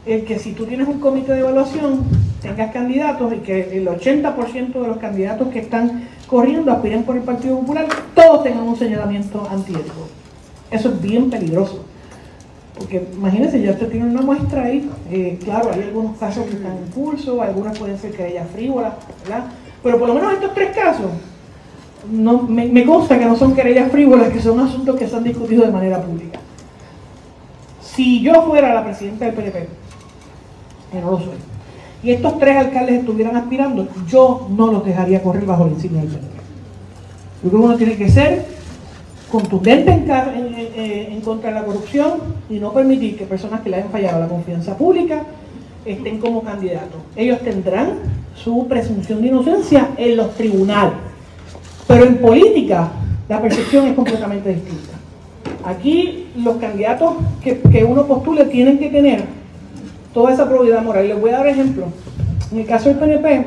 el 0.05 0.25
que 0.25 0.37
si 0.39 0.51
tú 0.51 0.65
tienes 0.65 0.89
un 0.89 0.99
comité 0.99 1.31
de 1.33 1.39
evaluación, 1.39 2.03
tengas 2.41 2.73
candidatos 2.73 3.33
y 3.33 3.37
que 3.37 3.77
el 3.77 3.87
80% 3.87 4.73
de 4.73 4.87
los 4.87 4.97
candidatos 4.97 5.47
que 5.49 5.59
están 5.59 6.09
corriendo 6.27 6.69
aspiren 6.71 7.03
por 7.03 7.15
el 7.15 7.23
Partido 7.23 7.59
Popular, 7.59 7.87
todos 8.13 8.43
tengan 8.43 8.63
un 8.63 8.77
señalamiento 8.77 9.47
antiético. 9.49 10.09
Eso 10.69 10.89
es 10.89 11.01
bien 11.01 11.29
peligroso. 11.29 11.85
Porque 12.77 13.07
imagínense, 13.13 13.61
ya 13.61 13.71
usted 13.71 13.89
tiene 13.89 14.09
una 14.09 14.21
muestra 14.21 14.63
ahí, 14.63 14.89
eh, 15.11 15.39
claro, 15.43 15.71
hay 15.73 15.83
algunos 15.83 16.17
casos 16.17 16.45
que 16.45 16.55
están 16.55 16.77
en 16.77 16.87
curso, 16.91 17.41
algunas 17.41 17.77
pueden 17.77 17.97
ser 17.97 18.11
que 18.11 18.23
haya 18.23 18.45
frívolas, 18.45 18.93
¿verdad? 19.23 19.45
Pero 19.83 19.99
por 19.99 20.07
lo 20.07 20.15
menos 20.15 20.33
estos 20.33 20.53
tres 20.53 20.75
casos, 20.75 21.11
no, 22.11 22.43
me, 22.43 22.85
consta 22.85 23.19
que 23.19 23.25
no 23.25 23.35
son 23.35 23.53
querellas 23.53 23.91
frívolas, 23.91 24.29
que 24.29 24.41
son 24.41 24.59
asuntos 24.59 24.95
que 24.95 25.07
se 25.07 25.15
han 25.15 25.23
discutido 25.23 25.65
de 25.65 25.71
manera 25.71 26.01
pública. 26.01 26.39
Si 27.81 28.21
yo 28.21 28.43
fuera 28.43 28.73
la 28.73 28.83
presidenta 28.83 29.25
del 29.25 29.33
PNP, 29.33 29.67
que 30.91 31.01
no 31.01 31.11
lo 31.11 31.19
soy, 31.19 31.35
y 32.03 32.11
estos 32.11 32.37
tres 32.39 32.57
alcaldes 32.57 32.99
estuvieran 32.99 33.35
aspirando, 33.35 33.87
yo 34.07 34.47
no 34.51 34.67
los 34.71 34.85
dejaría 34.85 35.21
correr 35.21 35.45
bajo 35.45 35.65
la 35.65 35.71
insignia 35.71 36.01
del 36.01 36.11
PNP. 36.11 36.37
Yo 37.43 37.49
creo 37.49 37.61
que 37.61 37.67
uno 37.67 37.77
tiene 37.77 37.97
que 37.97 38.09
ser 38.09 38.45
contundente 39.31 39.91
en, 39.91 41.21
contra 41.21 41.49
de 41.49 41.55
la 41.55 41.65
corrupción 41.65 42.13
y 42.49 42.59
no 42.59 42.71
permitir 42.71 43.17
que 43.17 43.25
personas 43.25 43.61
que 43.61 43.69
le 43.69 43.77
hayan 43.77 43.89
fallado 43.89 44.21
la 44.21 44.27
confianza 44.27 44.77
pública 44.77 45.23
estén 45.85 46.19
como 46.19 46.41
candidatos. 46.43 47.01
Ellos 47.15 47.39
tendrán 47.41 47.99
su 48.43 48.67
presunción 48.67 49.21
de 49.21 49.27
inocencia 49.27 49.89
en 49.97 50.17
los 50.17 50.35
tribunales. 50.35 50.93
Pero 51.87 52.05
en 52.05 52.17
política 52.17 52.89
la 53.27 53.41
percepción 53.41 53.87
es 53.87 53.95
completamente 53.95 54.53
distinta. 54.53 54.93
Aquí 55.65 56.27
los 56.37 56.57
candidatos 56.57 57.13
que, 57.43 57.59
que 57.59 57.83
uno 57.83 58.05
postule 58.05 58.45
tienen 58.45 58.79
que 58.79 58.89
tener 58.89 59.25
toda 60.13 60.33
esa 60.33 60.47
probidad 60.47 60.81
moral. 60.83 61.07
Les 61.07 61.19
voy 61.19 61.31
a 61.31 61.37
dar 61.37 61.47
ejemplo. 61.47 61.85
En 62.51 62.59
el 62.59 62.65
caso 62.65 62.89
del 62.89 62.97
PNP, 62.97 63.45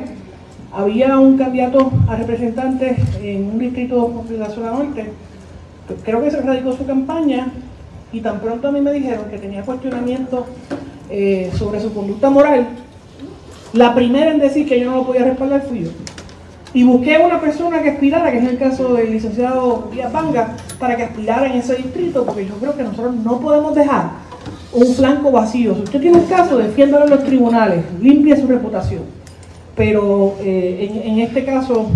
había 0.71 1.19
un 1.19 1.37
candidato 1.37 1.91
a 2.07 2.15
representante 2.15 2.95
en 3.21 3.45
un 3.45 3.59
distrito 3.59 4.23
de 4.29 4.37
la 4.37 4.49
zona 4.49 4.71
norte, 4.71 5.05
creo 6.03 6.21
que 6.21 6.31
se 6.31 6.41
radicó 6.41 6.73
su 6.73 6.85
campaña, 6.85 7.51
y 8.13 8.21
tan 8.21 8.39
pronto 8.39 8.67
a 8.67 8.71
mí 8.71 8.81
me 8.81 8.91
dijeron 8.93 9.25
que 9.29 9.37
tenía 9.37 9.63
cuestionamiento 9.63 10.45
eh, 11.09 11.51
sobre 11.55 11.79
su 11.79 11.93
conducta 11.93 12.29
moral, 12.29 12.67
la 13.73 13.95
primera 13.95 14.31
en 14.31 14.39
decir 14.39 14.67
que 14.67 14.79
yo 14.79 14.89
no 14.89 14.97
lo 14.97 15.05
podía 15.05 15.23
respaldar 15.23 15.61
fui 15.63 15.85
yo. 15.85 15.89
Y 16.73 16.83
busqué 16.83 17.15
a 17.15 17.25
una 17.25 17.41
persona 17.41 17.81
que 17.81 17.89
aspirara, 17.89 18.31
que 18.31 18.37
es 18.37 18.45
el 18.45 18.57
caso 18.57 18.93
del 18.93 19.11
licenciado 19.11 19.89
Díaz 19.91 20.11
Banga, 20.11 20.55
para 20.79 20.95
que 20.95 21.03
aspirara 21.03 21.47
en 21.47 21.53
ese 21.53 21.75
distrito, 21.75 22.25
porque 22.25 22.45
yo 22.45 22.55
creo 22.55 22.75
que 22.75 22.83
nosotros 22.83 23.15
no 23.15 23.39
podemos 23.39 23.75
dejar 23.75 24.11
un 24.73 24.93
flanco 24.93 25.31
vacío. 25.31 25.75
Si 25.75 25.81
usted 25.81 25.99
tiene 25.99 26.17
un 26.17 26.25
caso, 26.27 26.57
defiéndalo 26.57 27.05
en 27.05 27.11
los 27.11 27.23
tribunales, 27.25 27.83
limpie 28.01 28.39
su 28.39 28.47
reputación. 28.47 29.01
Pero 29.75 30.35
eh, 30.39 31.01
en, 31.05 31.19
este 31.19 31.43
caso, 31.43 31.87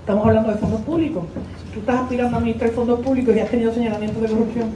estamos 0.00 0.26
hablando 0.26 0.50
de 0.50 0.56
fondos 0.56 0.80
públicos. 0.82 1.24
Tú 1.74 1.80
estás 1.80 2.00
aspirando 2.00 2.36
a 2.36 2.38
administrar 2.38 2.70
fondos 2.70 3.00
públicos 3.00 3.36
y 3.36 3.40
has 3.40 3.50
tenido 3.50 3.72
señalamientos 3.72 4.22
de 4.22 4.28
corrupción. 4.28 4.68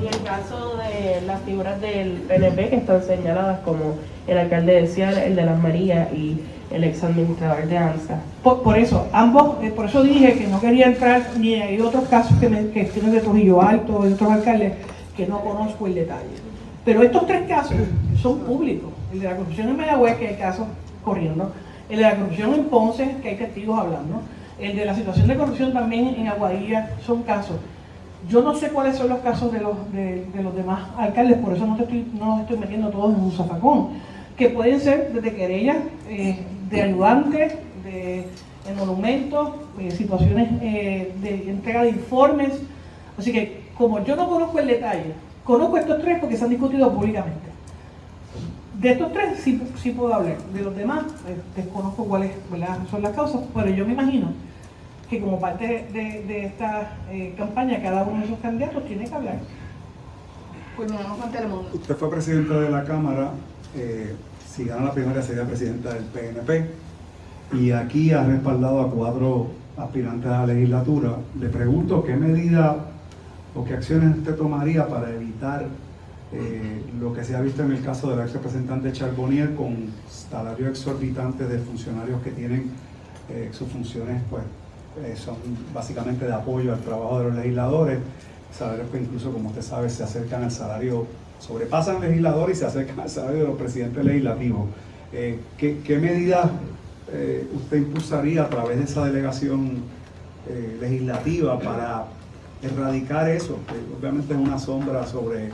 En 0.00 0.06
el 0.06 0.22
caso 0.22 0.78
de 0.78 1.20
las 1.26 1.42
figuras 1.42 1.78
del 1.78 2.22
PNP 2.26 2.70
que 2.70 2.76
están 2.76 3.02
señaladas 3.02 3.60
como 3.60 3.96
el 4.26 4.38
alcalde 4.38 4.80
de 4.80 4.86
Ciara, 4.86 5.26
el 5.26 5.36
de 5.36 5.44
Las 5.44 5.60
Marías 5.60 6.10
y 6.14 6.40
el 6.70 6.84
ex 6.84 7.04
administrador 7.04 7.66
de 7.66 7.76
ANSA. 7.76 8.22
Por, 8.42 8.78
eso, 8.78 9.08
ambos, 9.12 9.62
eh, 9.62 9.70
por 9.70 9.84
eso 9.84 10.02
dije 10.02 10.38
que 10.38 10.46
no 10.46 10.58
quería 10.58 10.86
entrar 10.86 11.26
ni 11.36 11.56
hay 11.56 11.78
otros 11.82 12.08
casos 12.08 12.34
que, 12.38 12.48
me, 12.48 12.62
tienen 12.62 13.12
de 13.12 13.20
Trujillo 13.20 13.60
Alto, 13.60 14.04
de 14.04 14.14
otros 14.14 14.30
alcaldes, 14.32 14.72
que 15.14 15.26
no 15.26 15.40
conozco 15.40 15.86
el 15.86 15.96
detalle. 15.96 16.36
Pero 16.82 17.02
estos 17.02 17.26
tres 17.26 17.46
casos 17.46 17.76
son 18.22 18.38
públicos. 18.38 18.88
El 19.12 19.20
de 19.20 19.28
la 19.28 19.36
corrupción 19.36 19.68
en 19.68 19.76
Mayagüez, 19.76 20.16
que 20.16 20.28
hay 20.28 20.36
casos 20.36 20.66
corriendo. 21.04 21.52
El 21.90 21.98
de 21.98 22.02
la 22.04 22.16
corrupción 22.16 22.54
en 22.54 22.64
Ponce, 22.64 23.16
que 23.22 23.28
hay 23.28 23.36
testigos 23.36 23.78
hablando. 23.78 24.22
El 24.58 24.76
de 24.76 24.86
la 24.86 24.94
situación 24.94 25.28
de 25.28 25.36
corrupción 25.36 25.74
también 25.74 26.14
en 26.16 26.28
Aguadilla, 26.28 26.88
son 27.04 27.22
casos. 27.22 27.56
Yo 28.28 28.42
no 28.42 28.54
sé 28.54 28.68
cuáles 28.68 28.96
son 28.96 29.08
los 29.08 29.20
casos 29.20 29.52
de 29.52 29.60
los, 29.60 29.92
de, 29.92 30.26
los 30.42 30.54
demás 30.54 30.88
alcaldes, 30.96 31.38
por 31.38 31.54
eso 31.54 31.66
no, 31.66 31.76
estoy, 31.76 32.06
no 32.18 32.40
estoy 32.40 32.58
metiendo 32.58 32.90
todos 32.90 33.14
en 33.14 33.20
un 33.20 33.32
zafacón. 33.32 33.88
Que 34.36 34.50
pueden 34.50 34.80
ser 34.80 35.12
desde 35.12 35.34
querellas 35.34 35.78
eh, 36.08 36.38
de 36.70 36.82
ayudantes, 36.82 37.54
de, 37.84 38.26
monumentos, 38.78 39.50
eh, 39.80 39.90
situaciones 39.90 40.48
eh, 40.62 41.12
de 41.20 41.50
entrega 41.50 41.82
de 41.82 41.88
informes. 41.90 42.52
Así 43.18 43.32
que 43.32 43.62
como 43.76 44.04
yo 44.04 44.14
no 44.14 44.28
conozco 44.28 44.58
el 44.60 44.68
detalle, 44.68 45.14
conozco 45.42 45.78
estos 45.78 46.00
tres 46.00 46.18
porque 46.20 46.36
se 46.36 46.44
han 46.44 46.50
discutido 46.50 46.92
públicamente. 46.92 47.50
De 48.74 48.92
estos 48.92 49.12
tres 49.12 49.40
sí, 49.40 49.60
sí 49.82 49.90
puedo 49.90 50.14
hablar, 50.14 50.38
de 50.54 50.62
los 50.62 50.76
demás 50.76 51.02
eh, 51.26 51.36
desconozco 51.56 52.04
cuáles 52.04 52.30
son 52.90 53.02
las 53.02 53.12
causas, 53.12 53.42
pero 53.52 53.70
yo 53.70 53.84
me 53.84 53.92
imagino 53.92 54.28
que 55.10 55.20
como 55.20 55.40
parte 55.40 55.88
de, 55.92 56.44
esta 56.46 56.96
eh, 57.10 57.34
campaña 57.36 57.82
cada 57.82 58.04
uno 58.04 58.20
de 58.20 58.26
esos 58.26 58.38
candidatos 58.38 58.86
tiene 58.86 59.04
que 59.04 59.14
hablar. 59.14 59.40
Pues 60.76 60.90
Usted 61.74 61.96
fue 61.96 62.10
presidenta 62.10 62.60
de 62.60 62.70
la 62.70 62.84
Cámara, 62.84 63.32
eh, 63.76 64.14
si 64.48 64.64
gana 64.64 64.84
la 64.84 64.92
primera 64.92 65.20
sería 65.20 65.44
presidenta 65.44 65.92
del 65.92 66.04
PNP 66.04 66.70
y 67.52 67.72
aquí 67.72 68.12
ha 68.12 68.22
respaldado 68.22 68.80
a 68.80 68.90
cuatro 68.90 69.48
aspirantes 69.76 70.30
a 70.30 70.46
la 70.46 70.54
legislatura. 70.54 71.16
Le 71.38 71.48
pregunto 71.48 72.04
qué 72.04 72.14
medida 72.14 72.76
o 73.54 73.64
qué 73.64 73.74
acciones 73.74 74.16
usted 74.16 74.36
tomaría 74.36 74.86
para 74.86 75.10
evitar 75.10 75.66
eh, 76.32 76.84
lo 77.00 77.12
que 77.12 77.24
se 77.24 77.34
ha 77.34 77.40
visto 77.40 77.64
en 77.64 77.72
el 77.72 77.82
caso 77.82 78.08
del 78.10 78.20
ex 78.20 78.32
representante 78.32 78.92
Charbonnier 78.92 79.56
con 79.56 79.90
salarios 80.08 80.70
exorbitantes 80.70 81.48
de 81.48 81.58
funcionarios 81.58 82.22
que 82.22 82.30
tienen 82.30 82.70
eh, 83.28 83.50
sus 83.52 83.68
funciones, 83.68 84.22
pues 84.30 84.44
eh, 85.04 85.14
son 85.16 85.36
básicamente 85.74 86.26
de 86.26 86.32
apoyo 86.32 86.72
al 86.72 86.80
trabajo 86.80 87.18
de 87.18 87.24
los 87.26 87.34
legisladores, 87.36 87.98
salarios 88.56 88.88
que 88.90 88.98
incluso, 88.98 89.32
como 89.32 89.50
usted 89.50 89.62
sabe, 89.62 89.90
se 89.90 90.02
acercan 90.02 90.44
al 90.44 90.50
salario, 90.50 91.06
sobrepasan 91.38 92.00
legisladores 92.00 92.56
y 92.56 92.60
se 92.60 92.66
acercan 92.66 93.00
al 93.00 93.08
salario 93.08 93.40
de 93.40 93.46
los 93.46 93.56
presidentes 93.56 94.04
legislativos. 94.04 94.68
¿qué, 95.10 95.80
¿Qué 95.84 95.98
medidas 95.98 96.48
usted 97.56 97.78
impulsaría 97.78 98.44
a 98.44 98.48
través 98.48 98.78
de 98.78 98.84
esa 98.84 99.04
delegación 99.04 99.82
legislativa 100.80 101.58
para 101.58 102.06
erradicar 102.62 103.28
eso, 103.28 103.58
que 103.66 103.74
obviamente 103.98 104.34
es 104.34 104.38
una 104.38 104.58
sombra 104.58 105.06
sobre, 105.06 105.50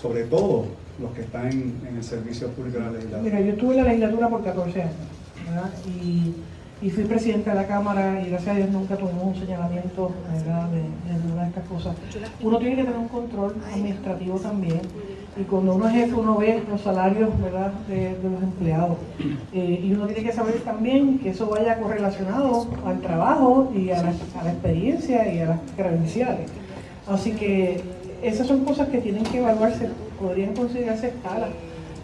sobre 0.00 0.24
todo 0.24 0.66
los 1.00 1.12
que 1.12 1.22
están 1.22 1.50
en, 1.50 1.96
el 1.96 2.04
servicio 2.04 2.48
público 2.48 2.78
de 2.78 2.84
la 2.84 2.90
legislatura. 2.92 3.22
Mira, 3.22 3.40
yo 3.40 3.52
estuve 3.52 3.74
en 3.74 3.84
la 3.84 3.88
legislatura 3.88 4.28
por 4.28 4.44
14 4.44 4.82
años, 4.82 4.94
¿verdad? 5.46 5.70
Y 6.80 6.90
fui 6.90 7.04
presidente 7.04 7.50
de 7.50 7.56
la 7.56 7.66
Cámara 7.66 8.22
y 8.24 8.30
gracias 8.30 8.54
a 8.54 8.58
Dios 8.58 8.70
nunca 8.70 8.96
tuvimos 8.96 9.24
un 9.24 9.34
señalamiento. 9.34 10.12
De, 10.44 11.12
ninguna 11.12 11.42
de 11.42 11.48
estas 11.48 11.64
cosas. 11.66 11.96
Uno 12.40 12.58
tiene 12.58 12.76
que 12.76 12.84
tener 12.84 12.98
un 12.98 13.08
control 13.08 13.56
administrativo 13.72 14.38
también 14.38 14.80
y 15.36 15.42
cuando 15.42 15.74
uno 15.74 15.88
es 15.88 15.94
jefe 15.94 16.14
uno 16.14 16.36
ve 16.36 16.62
los 16.68 16.80
salarios 16.80 17.30
¿verdad? 17.40 17.72
De, 17.88 18.16
los 18.22 18.42
empleados 18.42 18.96
eh, 19.52 19.80
y 19.84 19.92
uno 19.92 20.06
tiene 20.06 20.22
que 20.22 20.32
saber 20.32 20.60
también 20.60 21.18
que 21.18 21.30
eso 21.30 21.48
vaya 21.48 21.78
correlacionado 21.78 22.66
al 22.84 23.00
trabajo 23.00 23.72
y 23.74 23.90
a 23.90 24.02
la, 24.02 24.12
a 24.40 24.44
la 24.44 24.52
experiencia 24.52 25.32
y 25.32 25.40
a 25.40 25.46
las 25.46 25.60
credenciales. 25.76 26.50
Así 27.08 27.32
que 27.32 27.80
esas 28.22 28.46
son 28.46 28.64
cosas 28.64 28.88
que 28.88 28.98
tienen 28.98 29.24
que 29.24 29.38
evaluarse, 29.38 29.88
podrían 30.20 30.54
considerarse 30.54 31.08
escalas, 31.08 31.50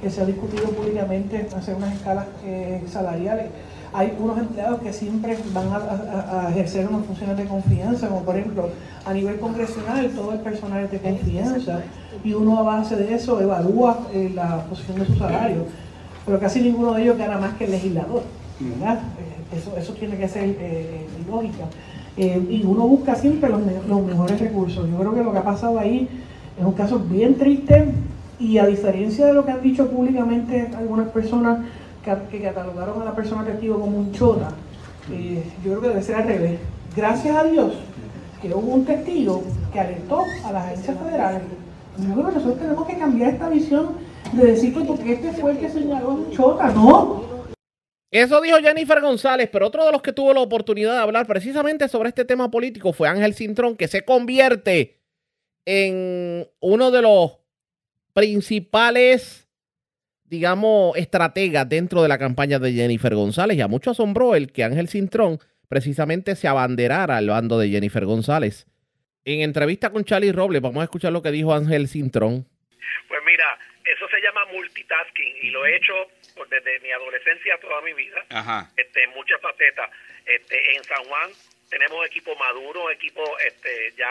que 0.01 0.11
se 0.11 0.21
ha 0.21 0.27
discutido 0.27 0.65
públicamente, 0.71 1.47
hacer 1.57 1.75
unas 1.75 1.95
escalas 1.95 2.27
eh, 2.45 2.83
salariales 2.89 3.47
hay 3.95 4.13
unos 4.19 4.37
empleados 4.39 4.81
que 4.81 4.93
siempre 4.93 5.39
van 5.53 5.69
a, 5.73 6.51
ejercer 6.51 6.89
unas 6.89 7.07
funciones 7.07 7.37
de 7.37 7.45
confianza, 7.45 8.09
como 8.09 8.23
por 8.23 8.37
ejemplo 8.37 8.69
a 9.07 9.15
nivel 9.15 9.39
congresional 9.39 10.11
todo 10.11 10.33
el 10.33 10.41
personal 10.41 10.85
es 10.85 10.91
de 10.91 10.99
confianza 10.99 11.81
y 12.25 12.33
uno 12.33 12.59
a 12.59 12.63
base 12.63 12.97
de 12.97 13.15
eso 13.15 13.41
evalúa 13.41 14.01
eh, 14.13 14.33
la 14.35 14.65
posición 14.65 14.99
de 14.99 15.07
su 15.07 15.15
salario, 15.15 15.67
pero 16.27 16.41
casi 16.41 16.61
ninguno 16.61 16.95
de 16.95 17.03
ellos 17.03 17.17
gana 17.17 17.39
más 17.39 17.55
que 17.55 17.67
el 17.67 17.71
legislador, 17.71 18.25
¿verdad? 18.59 18.99
Eh, 18.99 19.57
eso, 19.57 19.77
eso 19.77 19.93
tiene 19.93 20.17
que 20.17 20.27
ser 20.27 20.57
eh, 20.59 21.07
lógica. 21.31 21.65
eh, 22.17 22.45
y 22.51 22.65
uno 22.65 22.89
busca 22.89 23.15
siempre 23.15 23.49
los, 23.49 23.61
los 23.89 24.03
mejores 24.03 24.41
recursos. 24.41 24.89
Yo 24.91 24.99
creo 24.99 25.15
que 25.15 25.23
lo 25.23 25.33
que 25.33 25.39
ha 25.39 25.45
pasado 25.45 25.79
ahí 25.79 26.09
es 26.59 26.65
un 26.65 26.73
caso 26.73 26.99
bien 26.99 27.37
triste 27.37 27.87
y 28.41 28.59
a 28.59 28.67
diferencia 28.67 29.27
de 29.27 29.35
lo 29.35 29.45
que 29.45 29.53
han 29.53 29.63
dicho 29.63 29.89
públicamente 29.89 30.69
algunas 30.77 31.09
personas 31.09 31.59
que, 32.05 32.43
catalogaron 32.43 33.03
a 33.03 33.07
la 33.07 33.15
persona 33.15 33.45
testigo 33.45 33.81
como 33.81 33.99
un 33.99 34.13
chota, 34.13 34.51
eh, 35.11 35.43
yo 35.65 35.71
creo 35.71 35.81
que 35.81 35.89
debe 35.89 36.03
ser 36.03 36.17
al 36.17 36.29
revés. 36.29 36.61
Gracias 36.97 37.37
a 37.37 37.45
Dios 37.45 37.75
que 38.41 38.49
hubo 38.55 38.75
un 38.75 38.85
testigo 38.85 39.43
que 39.73 39.81
alertó 39.81 40.23
a 40.45 40.53
las 40.53 40.67
agencias 40.67 40.99
federales. 40.99 41.43
Yo 41.99 42.13
creo 42.13 42.27
que 42.27 42.35
nosotros 42.35 42.59
tenemos 42.59 42.87
que 42.87 42.99
cambiar 42.99 43.33
esta 43.33 43.49
visión 43.49 43.97
de 44.33 44.47
decir 44.47 44.75
que 44.75 44.85
porque 44.85 45.13
este 45.15 45.33
fue 45.33 45.53
el 45.53 45.59
que 45.59 45.71
señaló 45.71 46.11
un 46.11 46.31
chota, 46.31 46.71
no. 46.73 47.25
Eso 48.11 48.41
dijo 48.41 48.59
Jennifer 48.59 49.01
González, 49.01 49.49
pero 49.51 49.67
otro 49.67 49.85
de 49.85 49.93
los 49.93 50.03
que 50.03 50.13
tuvo 50.13 50.33
la 50.33 50.41
oportunidad 50.41 50.93
de 50.93 51.01
hablar 51.01 51.27
precisamente 51.27 51.89
sobre 51.89 52.11
este 52.11 52.25
tema 52.25 52.51
político 52.51 52.93
fue 52.93 53.09
Ángel 53.09 53.35
Cintrón, 53.35 53.77
que 53.77 53.89
se 53.89 54.05
convierte 54.05 55.01
en 55.65 56.49
uno 56.61 56.91
de 56.91 57.03
los 57.03 57.39
principales, 58.13 59.44
digamos, 60.25 60.97
estrategas 60.97 61.69
dentro 61.69 62.03
de 62.03 62.09
la 62.09 62.19
campaña 62.19 62.59
de 62.59 62.73
Jennifer 62.73 63.15
González. 63.15 63.57
Y 63.57 63.61
a 63.61 63.69
mucho 63.69 63.91
asombró 63.91 64.35
el 64.35 64.53
que 64.53 64.65
Ángel 64.65 64.89
Cintrón 64.89 65.39
precisamente 65.69 66.37
se 66.37 66.49
abanderara 66.49 67.17
al 67.17 67.29
bando 67.29 67.59
de 67.59 67.69
Jennifer 67.69 68.05
González. 68.05 68.67
En 69.25 69.41
entrevista 69.41 69.91
con 69.91 70.05
Charlie 70.05 70.33
Robles, 70.33 70.61
vamos 70.61 70.81
a 70.83 70.85
escuchar 70.85 71.13
lo 71.13 71.23
que 71.23 71.31
dijo 71.31 71.55
Ángel 71.55 71.89
Cintrón. 71.89 72.47
Pues 73.09 73.21
mira, 73.25 73.59
eso 73.85 74.07
se 74.09 74.21
llama 74.21 74.41
multitasking 74.53 75.37
y 75.43 75.51
lo 75.51 75.65
he 75.65 75.77
hecho 75.77 75.95
desde 76.51 76.81
mi 76.81 76.91
adolescencia 76.91 77.59
toda 77.61 77.81
mi 77.83 77.93
vida, 77.93 78.25
este, 78.77 79.05
en 79.05 79.11
muchas 79.11 79.41
facetas. 79.41 79.91
Este, 80.27 80.77
en 80.77 80.85
San 80.85 81.05
Juan 81.05 81.31
tenemos 81.71 82.07
equipo 82.07 82.35
maduro, 82.37 82.91
equipo 82.91 83.23
este, 83.47 83.93
ya 83.97 84.11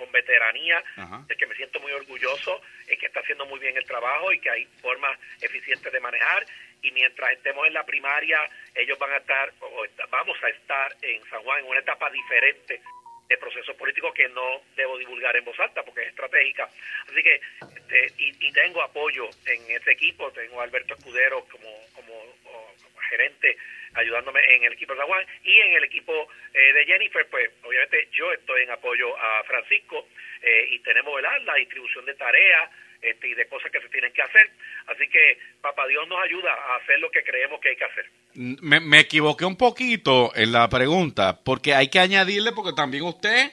con 0.00 0.10
veteranía, 0.10 0.82
de 1.26 1.36
que 1.36 1.46
me 1.46 1.54
siento 1.54 1.78
muy 1.78 1.92
orgulloso, 1.92 2.62
es 2.88 2.98
que 2.98 3.06
está 3.06 3.20
haciendo 3.20 3.44
muy 3.44 3.60
bien 3.60 3.76
el 3.76 3.84
trabajo 3.84 4.32
y 4.32 4.40
que 4.40 4.48
hay 4.48 4.64
formas 4.80 5.12
eficientes 5.42 5.92
de 5.92 6.00
manejar. 6.00 6.46
Y 6.82 6.90
mientras 6.92 7.32
estemos 7.32 7.66
en 7.66 7.74
la 7.74 7.84
primaria, 7.84 8.40
ellos 8.74 8.98
van 8.98 9.12
a 9.12 9.18
estar, 9.18 9.52
o 9.60 9.84
vamos 10.08 10.38
a 10.42 10.48
estar 10.48 10.96
en 11.02 11.22
San 11.28 11.42
Juan 11.42 11.60
en 11.60 11.66
una 11.66 11.80
etapa 11.80 12.08
diferente 12.10 12.80
de 13.28 13.38
proceso 13.38 13.76
político 13.76 14.12
que 14.12 14.28
no 14.30 14.62
debo 14.74 14.98
divulgar 14.98 15.36
en 15.36 15.44
voz 15.44 15.58
alta 15.60 15.82
porque 15.84 16.02
es 16.02 16.08
estratégica. 16.08 16.68
Así 17.06 17.22
que, 17.22 17.40
este, 17.60 18.14
y, 18.18 18.52
tengo 18.52 18.82
apoyo 18.82 19.28
en 19.46 19.70
ese 19.70 19.92
equipo, 19.92 20.32
tengo 20.32 20.60
a 20.60 20.64
Alberto 20.64 20.94
Escudero 20.94 21.44
como, 21.44 21.70
como, 21.94 22.24
gerente 23.10 23.56
ayudándome 23.94 24.40
en 24.56 24.64
el 24.64 24.72
equipo 24.72 24.94
de 24.94 25.00
San 25.00 25.08
Juan 25.08 25.26
y 25.44 25.58
en 25.58 25.74
el 25.74 25.84
equipo 25.84 26.12
eh, 26.54 26.72
de 26.72 26.86
Jennifer, 26.86 27.26
pues 27.30 27.50
obviamente 27.62 28.08
yo 28.12 28.32
estoy 28.32 28.62
en 28.62 28.70
apoyo 28.70 29.16
a 29.18 29.42
Francisco 29.44 30.06
eh, 30.40 30.68
y 30.70 30.78
tenemos 30.78 31.20
la 31.20 31.54
distribución 31.56 32.06
de 32.06 32.14
tareas 32.14 32.70
este, 33.02 33.28
y 33.28 33.34
de 33.34 33.48
cosas 33.48 33.72
que 33.72 33.80
se 33.80 33.88
tienen 33.88 34.12
que 34.12 34.22
hacer. 34.22 34.50
Así 34.86 35.08
que 35.08 35.38
Papá 35.60 35.86
Dios 35.86 36.06
nos 36.08 36.22
ayuda 36.22 36.52
a 36.52 36.76
hacer 36.76 36.98
lo 37.00 37.10
que 37.10 37.22
creemos 37.22 37.60
que 37.60 37.70
hay 37.70 37.76
que 37.76 37.84
hacer. 37.84 38.06
Me, 38.34 38.80
me 38.80 39.00
equivoqué 39.00 39.44
un 39.44 39.56
poquito 39.56 40.32
en 40.34 40.52
la 40.52 40.68
pregunta, 40.68 41.38
porque 41.44 41.74
hay 41.74 41.88
que 41.88 41.98
añadirle, 41.98 42.52
porque 42.52 42.72
también 42.74 43.04
usted 43.04 43.52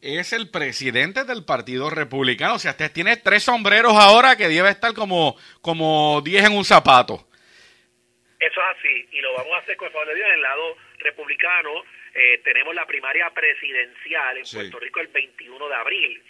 es 0.00 0.32
el 0.32 0.50
presidente 0.50 1.24
del 1.24 1.44
Partido 1.44 1.90
Republicano. 1.90 2.54
O 2.54 2.58
sea, 2.58 2.72
usted 2.72 2.92
tiene 2.92 3.16
tres 3.16 3.42
sombreros 3.42 3.94
ahora 3.94 4.36
que 4.36 4.48
debe 4.48 4.70
estar 4.70 4.92
como, 4.94 5.36
como 5.60 6.20
diez 6.22 6.44
en 6.44 6.52
un 6.52 6.64
zapato. 6.64 7.26
Eso 8.44 8.60
es 8.60 8.76
así, 8.76 9.08
y 9.12 9.22
lo 9.22 9.32
vamos 9.32 9.54
a 9.54 9.58
hacer 9.58 9.74
con 9.78 9.86
el 9.86 9.92
favor 9.92 10.08
de 10.08 10.16
Dios 10.16 10.28
en 10.28 10.34
el 10.34 10.42
lado 10.42 10.76
republicano. 10.98 11.82
Eh, 12.14 12.42
tenemos 12.44 12.74
la 12.74 12.84
primaria 12.84 13.30
presidencial 13.30 14.36
en 14.36 14.44
Puerto 14.44 14.78
Rico 14.80 15.00
el 15.00 15.06
21 15.06 15.66
de 15.66 15.74
abril 15.74 16.22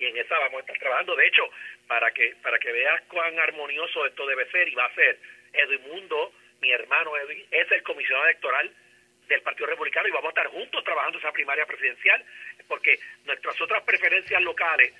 y 0.00 0.06
en 0.06 0.16
esa 0.16 0.36
vamos 0.40 0.56
a 0.56 0.60
estar 0.62 0.78
trabajando. 0.78 1.14
De 1.14 1.28
hecho, 1.28 1.48
para 1.86 2.10
que 2.10 2.34
para 2.42 2.58
que 2.58 2.72
veas 2.72 3.02
cuán 3.02 3.38
armonioso 3.38 4.04
esto 4.04 4.26
debe 4.26 4.50
ser 4.50 4.66
y 4.66 4.74
va 4.74 4.86
a 4.86 4.94
ser, 4.96 5.20
Edmundo, 5.52 6.32
mi 6.60 6.72
hermano 6.72 7.16
Edwin, 7.16 7.46
es 7.52 7.70
el 7.70 7.84
comisionado 7.84 8.26
electoral 8.26 8.68
del 9.28 9.42
Partido 9.42 9.66
Republicano 9.66 10.08
y 10.08 10.10
vamos 10.10 10.26
a 10.26 10.40
estar 10.40 10.46
juntos 10.48 10.82
trabajando 10.82 11.18
esa 11.18 11.30
primaria 11.30 11.66
presidencial 11.66 12.24
porque 12.66 12.98
nuestras 13.26 13.60
otras 13.60 13.84
preferencias 13.84 14.42
locales 14.42 14.92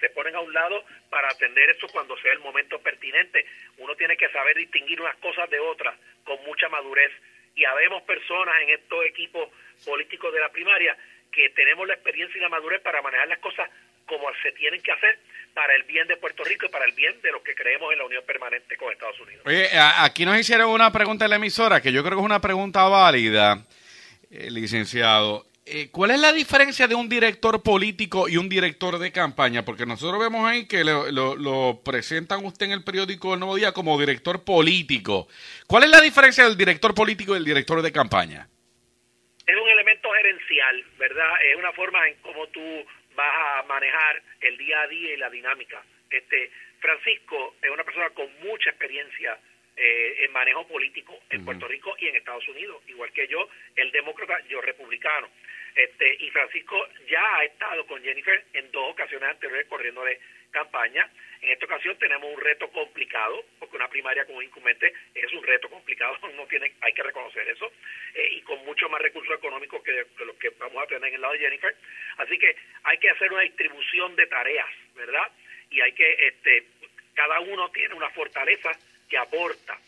se, 0.00 0.10
ponen 0.10 0.34
a 0.34 0.40
un 0.40 0.52
lado 0.52 0.84
para 1.10 1.28
atender 1.28 1.70
esto 1.70 1.88
cuando 1.88 2.16
sea 2.18 2.32
el 2.32 2.40
momento 2.40 2.80
pertinente. 2.80 3.44
Uno 3.78 3.94
tiene 3.96 4.16
que 4.16 4.28
saber 4.30 4.56
distinguir 4.56 5.00
unas 5.00 5.16
cosas 5.16 5.48
de 5.50 5.58
otras 5.58 5.94
con 6.24 6.42
mucha 6.44 6.68
madurez 6.68 7.10
y 7.54 7.64
habemos 7.64 8.02
personas 8.02 8.54
en 8.62 8.70
estos 8.70 9.04
equipos 9.04 9.48
políticos 9.84 10.32
de 10.32 10.40
la 10.40 10.50
primaria 10.50 10.96
que 11.32 11.50
tenemos 11.50 11.86
la 11.86 11.94
experiencia 11.94 12.38
y 12.38 12.40
la 12.40 12.48
madurez 12.48 12.80
para 12.80 13.02
manejar 13.02 13.28
las 13.28 13.38
cosas 13.38 13.68
como 14.06 14.26
se 14.42 14.50
tienen 14.52 14.82
que 14.82 14.90
hacer 14.90 15.18
para 15.54 15.74
el 15.76 15.84
bien 15.84 16.08
de 16.08 16.16
Puerto 16.16 16.42
Rico 16.42 16.66
y 16.66 16.68
para 16.68 16.84
el 16.84 16.92
bien 16.92 17.20
de 17.22 17.30
los 17.30 17.42
que 17.42 17.54
creemos 17.54 17.92
en 17.92 17.98
la 17.98 18.04
unión 18.04 18.24
permanente 18.26 18.76
con 18.76 18.92
Estados 18.92 19.20
Unidos. 19.20 19.44
Aquí 19.98 20.24
nos 20.24 20.38
hicieron 20.38 20.70
una 20.70 20.90
pregunta 20.90 21.26
en 21.26 21.30
la 21.30 21.36
emisora 21.36 21.80
que 21.80 21.92
yo 21.92 22.02
creo 22.02 22.16
que 22.16 22.22
es 22.22 22.26
una 22.26 22.40
pregunta 22.40 22.82
válida, 22.84 23.64
eh, 24.30 24.50
licenciado. 24.50 25.49
Eh, 25.72 25.88
¿Cuál 25.92 26.10
es 26.10 26.18
la 26.18 26.32
diferencia 26.32 26.88
de 26.88 26.96
un 26.96 27.08
director 27.08 27.62
político 27.62 28.28
y 28.28 28.36
un 28.36 28.48
director 28.48 28.98
de 28.98 29.12
campaña? 29.12 29.64
Porque 29.64 29.86
nosotros 29.86 30.18
vemos 30.18 30.44
ahí 30.44 30.66
que 30.66 30.82
lo, 30.82 31.08
lo, 31.12 31.80
presentan 31.84 32.44
usted 32.44 32.66
en 32.66 32.72
el 32.72 32.82
periódico 32.82 33.34
El 33.34 33.38
Nuevo 33.38 33.54
Día 33.54 33.70
como 33.70 33.96
director 33.96 34.44
político. 34.44 35.28
¿Cuál 35.68 35.84
es 35.84 35.90
la 35.90 36.00
diferencia 36.00 36.42
del 36.42 36.56
director 36.56 36.92
político 36.92 37.34
y 37.34 37.38
el 37.38 37.44
director 37.44 37.82
de 37.82 37.92
campaña? 37.92 38.48
Es 39.46 39.56
un 39.56 39.68
elemento 39.68 40.10
gerencial, 40.10 40.84
¿verdad? 40.98 41.30
Es 41.48 41.56
una 41.56 41.70
forma 41.72 42.08
en 42.08 42.16
cómo 42.16 42.48
tú 42.48 42.84
vas 43.14 43.32
a 43.32 43.62
manejar 43.68 44.20
el 44.40 44.58
día 44.58 44.80
a 44.80 44.88
día 44.88 45.14
y 45.14 45.18
la 45.18 45.30
dinámica. 45.30 45.84
Este 46.10 46.50
Francisco 46.80 47.54
es 47.62 47.70
una 47.70 47.84
persona 47.84 48.10
con 48.10 48.26
mucha 48.40 48.70
experiencia 48.70 49.38
eh, 49.76 50.24
en 50.24 50.32
manejo 50.32 50.66
político 50.66 51.16
en 51.30 51.44
Puerto 51.44 51.68
Rico 51.68 51.94
y 51.98 52.08
en 52.08 52.16
Estados 52.16 52.46
Unidos, 52.48 52.82
igual 52.88 53.12
que 53.12 53.28
yo, 53.28 53.48
el 53.76 53.92
demócrata, 53.92 54.36
yo 54.48 54.60
republicano. 54.60 55.28
Este, 55.74 56.16
y 56.20 56.30
Francisco 56.30 56.76
ya 57.08 57.36
ha 57.36 57.44
estado 57.44 57.86
con 57.86 58.02
Jennifer 58.02 58.44
en 58.52 58.70
dos 58.72 58.92
ocasiones 58.92 59.30
anteriores 59.30 59.66
corriéndole 59.68 60.18
campaña. 60.50 61.08
En 61.40 61.50
esta 61.50 61.64
ocasión 61.64 61.96
tenemos 61.98 62.32
un 62.32 62.40
reto 62.40 62.68
complicado, 62.70 63.44
porque 63.58 63.76
una 63.76 63.88
primaria 63.88 64.26
un 64.28 64.42
incumbente 64.42 64.92
es 65.14 65.32
un 65.32 65.42
reto 65.42 65.68
complicado, 65.68 66.18
no 66.36 66.46
tiene, 66.46 66.72
hay 66.80 66.92
que 66.92 67.02
reconocer 67.02 67.48
eso, 67.48 67.72
eh, 68.14 68.28
y 68.32 68.42
con 68.42 68.64
mucho 68.64 68.88
más 68.88 69.00
recursos 69.00 69.36
económicos 69.36 69.82
que, 69.82 70.06
los 70.24 70.36
que 70.36 70.50
vamos 70.58 70.82
a 70.82 70.86
tener 70.86 71.08
en 71.08 71.14
el 71.14 71.20
lado 71.20 71.34
de 71.34 71.40
Jennifer. 71.40 71.74
Así 72.18 72.38
que 72.38 72.54
hay 72.84 72.98
que 72.98 73.10
hacer 73.10 73.32
una 73.32 73.42
distribución 73.42 74.14
de 74.16 74.26
tareas, 74.26 74.70
¿verdad? 74.94 75.30
Y 75.70 75.80
hay 75.80 75.92
que, 75.92 76.28
este, 76.28 76.64
cada 77.14 77.40
uno 77.40 77.70
tiene 77.70 77.94
una 77.94 78.10
fortaleza 78.10 78.72
que 79.08 79.16
aporta. 79.16 79.78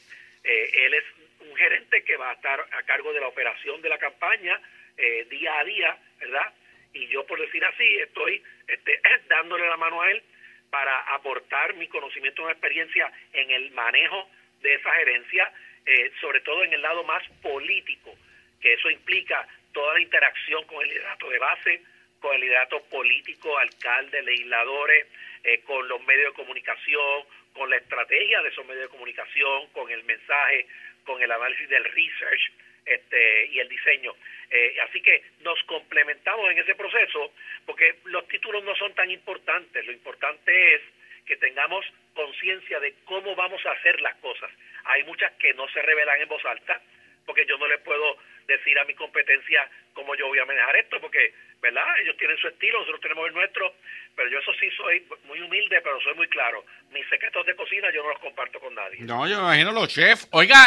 Eh, 0.44 0.70
él 0.86 0.94
es 0.94 1.04
un 1.40 1.54
gerente 1.56 2.02
que 2.04 2.16
va 2.16 2.30
a 2.30 2.34
estar 2.34 2.60
a 2.60 2.82
cargo 2.84 3.12
de 3.12 3.20
la 3.20 3.28
operación 3.28 3.82
de 3.82 3.88
la 3.88 3.98
campaña 3.98 4.60
eh, 5.02 5.26
día 5.28 5.58
a 5.58 5.64
día, 5.64 5.98
¿verdad? 6.20 6.54
Y 6.92 7.08
yo, 7.08 7.26
por 7.26 7.40
decir 7.40 7.64
así, 7.64 7.96
estoy 7.98 8.40
este, 8.68 9.00
dándole 9.28 9.66
la 9.66 9.76
mano 9.76 10.00
a 10.00 10.10
él 10.10 10.22
para 10.70 10.96
aportar 11.14 11.74
mi 11.74 11.88
conocimiento 11.88 12.48
y 12.48 12.52
experiencia 12.52 13.12
en 13.32 13.50
el 13.50 13.72
manejo 13.72 14.30
de 14.60 14.74
esa 14.74 14.92
gerencia, 14.92 15.52
eh, 15.84 16.12
sobre 16.20 16.40
todo 16.42 16.62
en 16.62 16.72
el 16.72 16.80
lado 16.80 17.02
más 17.02 17.22
político, 17.42 18.14
que 18.60 18.74
eso 18.74 18.90
implica 18.90 19.46
toda 19.72 19.94
la 19.94 20.00
interacción 20.00 20.64
con 20.66 20.80
el 20.82 20.88
liderato 20.88 21.28
de 21.28 21.38
base, 21.38 21.82
con 22.20 22.34
el 22.36 22.40
liderato 22.40 22.80
político, 22.84 23.58
alcalde, 23.58 24.22
legisladores, 24.22 25.08
eh, 25.42 25.62
con 25.62 25.88
los 25.88 26.00
medios 26.04 26.32
de 26.32 26.42
comunicación, 26.42 27.24
con 27.54 27.68
la 27.68 27.76
estrategia 27.76 28.40
de 28.40 28.50
esos 28.50 28.64
medios 28.66 28.84
de 28.84 28.90
comunicación, 28.90 29.66
con 29.72 29.90
el 29.90 30.04
mensaje, 30.04 30.66
con 31.04 31.20
el 31.20 31.32
análisis 31.32 31.68
del 31.68 31.84
research 31.84 32.52
este, 32.84 33.46
y 33.46 33.58
el 33.58 33.68
diseño. 33.68 34.14
Eh, 34.50 34.76
así 34.86 35.00
que 35.00 35.22
nos 35.40 35.62
complementamos 35.64 36.50
en 36.50 36.58
ese 36.58 36.74
proceso 36.74 37.32
porque 37.64 37.96
los 38.04 38.26
títulos 38.28 38.62
no 38.64 38.74
son 38.76 38.94
tan 38.94 39.10
importantes, 39.10 39.86
lo 39.86 39.92
importante 39.92 40.74
es 40.74 40.82
que 41.24 41.36
tengamos 41.36 41.86
conciencia 42.14 42.80
de 42.80 42.94
cómo 43.04 43.34
vamos 43.34 43.64
a 43.64 43.72
hacer 43.72 44.00
las 44.00 44.16
cosas. 44.16 44.50
Hay 44.84 45.04
muchas 45.04 45.32
que 45.34 45.54
no 45.54 45.68
se 45.68 45.80
revelan 45.80 46.20
en 46.20 46.28
voz 46.28 46.44
alta, 46.44 46.80
porque 47.24 47.46
yo 47.46 47.56
no 47.56 47.66
les 47.66 47.80
puedo 47.80 48.16
decir 48.46 48.78
a 48.78 48.84
mi 48.84 48.94
competencia 48.94 49.68
cómo 49.94 50.14
yo 50.16 50.26
voy 50.26 50.38
a 50.38 50.44
manejar 50.44 50.76
esto, 50.76 51.00
porque, 51.00 51.32
¿verdad? 51.60 52.00
Ellos 52.00 52.16
tienen 52.16 52.36
su 52.38 52.48
estilo, 52.48 52.80
nosotros 52.80 53.00
tenemos 53.00 53.28
el 53.28 53.34
nuestro, 53.34 53.74
pero 54.16 54.28
yo 54.28 54.38
eso 54.38 54.52
sí 54.54 54.68
soy 54.76 55.06
muy 55.24 55.40
humilde, 55.40 55.80
pero 55.80 56.00
soy 56.00 56.14
muy 56.14 56.28
claro. 56.28 56.64
Mis 56.90 57.08
secretos 57.08 57.46
de 57.46 57.54
cocina 57.54 57.90
yo 57.92 58.02
no 58.02 58.10
los 58.10 58.18
comparto 58.18 58.58
con 58.58 58.74
nadie. 58.74 59.00
No, 59.00 59.28
yo 59.28 59.36
me 59.36 59.42
imagino 59.42 59.72
los 59.72 59.88
chefs. 59.88 60.28
Oiga, 60.32 60.58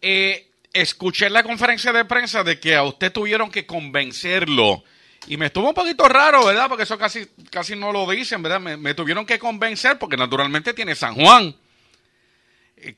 eh, 0.00 0.46
escuché 0.72 1.28
la 1.30 1.42
conferencia 1.42 1.92
de 1.92 2.04
prensa 2.04 2.42
de 2.42 2.58
que 2.58 2.74
a 2.74 2.82
usted 2.82 3.12
tuvieron 3.12 3.50
que 3.50 3.66
convencerlo. 3.66 4.82
Y 5.26 5.36
me 5.36 5.46
estuvo 5.46 5.68
un 5.68 5.74
poquito 5.74 6.08
raro, 6.08 6.44
¿verdad? 6.44 6.68
Porque 6.68 6.82
eso 6.82 6.98
casi, 6.98 7.28
casi 7.50 7.76
no 7.76 7.92
lo 7.92 8.10
dicen, 8.10 8.42
¿verdad? 8.42 8.60
Me, 8.60 8.94
tuvieron 8.94 9.24
que 9.24 9.38
convencer 9.38 9.98
porque 9.98 10.16
naturalmente 10.16 10.74
tiene 10.74 10.94
San 10.94 11.14
Juan. 11.14 11.54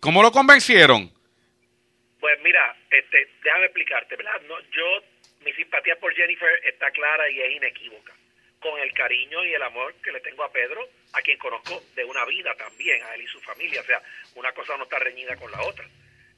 ¿Cómo 0.01 0.23
lo 0.23 0.33
convencieron? 0.33 1.13
Pues 2.19 2.39
mira, 2.43 2.75
este, 2.91 3.29
déjame 3.43 3.67
explicarte, 3.67 4.17
¿verdad? 4.17 4.41
No, 4.49 4.59
yo 4.71 4.85
mi 5.45 5.53
simpatía 5.53 5.97
por 5.97 6.15
Jennifer 6.15 6.49
está 6.65 6.91
clara 6.93 7.29
y 7.29 7.41
es 7.41 7.57
inequívoca. 7.57 8.15
Con 8.61 8.81
el 8.81 8.95
cariño 8.95 9.45
y 9.45 9.53
el 9.53 9.63
amor 9.63 9.95
que 10.03 10.11
le 10.11 10.21
tengo 10.21 10.43
a 10.43 10.51
Pedro, 10.51 10.81
a 11.13 11.21
quien 11.21 11.37
conozco 11.37 11.83
de 11.95 12.05
una 12.05 12.25
vida 12.25 12.55
también, 12.55 13.03
a 13.03 13.15
él 13.15 13.23
y 13.23 13.27
su 13.27 13.39
familia. 13.41 13.83
O 13.83 13.85
sea, 13.85 14.01
una 14.37 14.53
cosa 14.53 14.79
no 14.79 14.85
está 14.85 14.99
reñida 14.99 15.37
con 15.37 15.51
la 15.51 15.61
otra. 15.63 15.87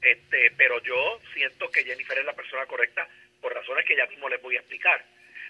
Este, 0.07 0.51
pero 0.55 0.81
yo 0.83 1.19
siento 1.33 1.69
que 1.69 1.83
Jennifer 1.83 2.17
es 2.17 2.25
la 2.25 2.33
persona 2.33 2.65
correcta 2.65 3.05
por 3.41 3.53
razones 3.53 3.85
que 3.85 3.95
ya 3.95 4.05
mismo 4.07 4.29
les 4.29 4.41
voy 4.41 4.55
a 4.55 4.59
explicar. 4.59 5.03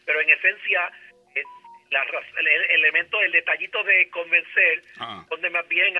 Pero 0.04 0.20
en 0.20 0.30
esencia, 0.32 0.92
eh, 1.36 1.44
la, 1.92 2.04
el, 2.40 2.48
el, 2.48 2.64
elemento, 2.72 3.22
el 3.22 3.32
detallito 3.32 3.84
de 3.84 4.10
convencer, 4.10 4.84
donde 5.30 5.50
más 5.52 5.68
bien 5.68 5.94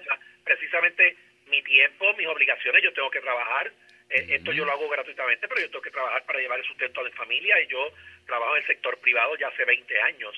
precisamente 0.44 1.16
mi 1.48 1.62
tiempo, 1.62 2.14
mis 2.16 2.28
obligaciones, 2.28 2.82
yo 2.84 2.92
tengo 2.94 3.12
que 3.12 3.22
trabajar, 3.22 3.72
eh, 4.10 4.26
esto 4.30 4.52
yo 4.54 4.66
lo 4.66 4.72
hago 4.72 4.90
gratuitamente, 4.90 5.48
pero 5.48 5.62
yo 5.62 5.70
tengo 5.70 5.82
que 5.82 5.92
trabajar 5.92 6.26
para 6.26 6.40
llevar 6.40 6.60
el 6.60 6.66
sustento 6.66 7.02
a 7.02 7.04
mi 7.04 7.12
familia 7.12 7.62
y 7.62 7.68
yo 7.68 7.92
trabajo 8.26 8.56
en 8.56 8.62
el 8.62 8.68
sector 8.68 8.98
privado 9.00 9.36
ya 9.38 9.50
hace 9.50 9.66
20 9.66 10.02
años 10.02 10.36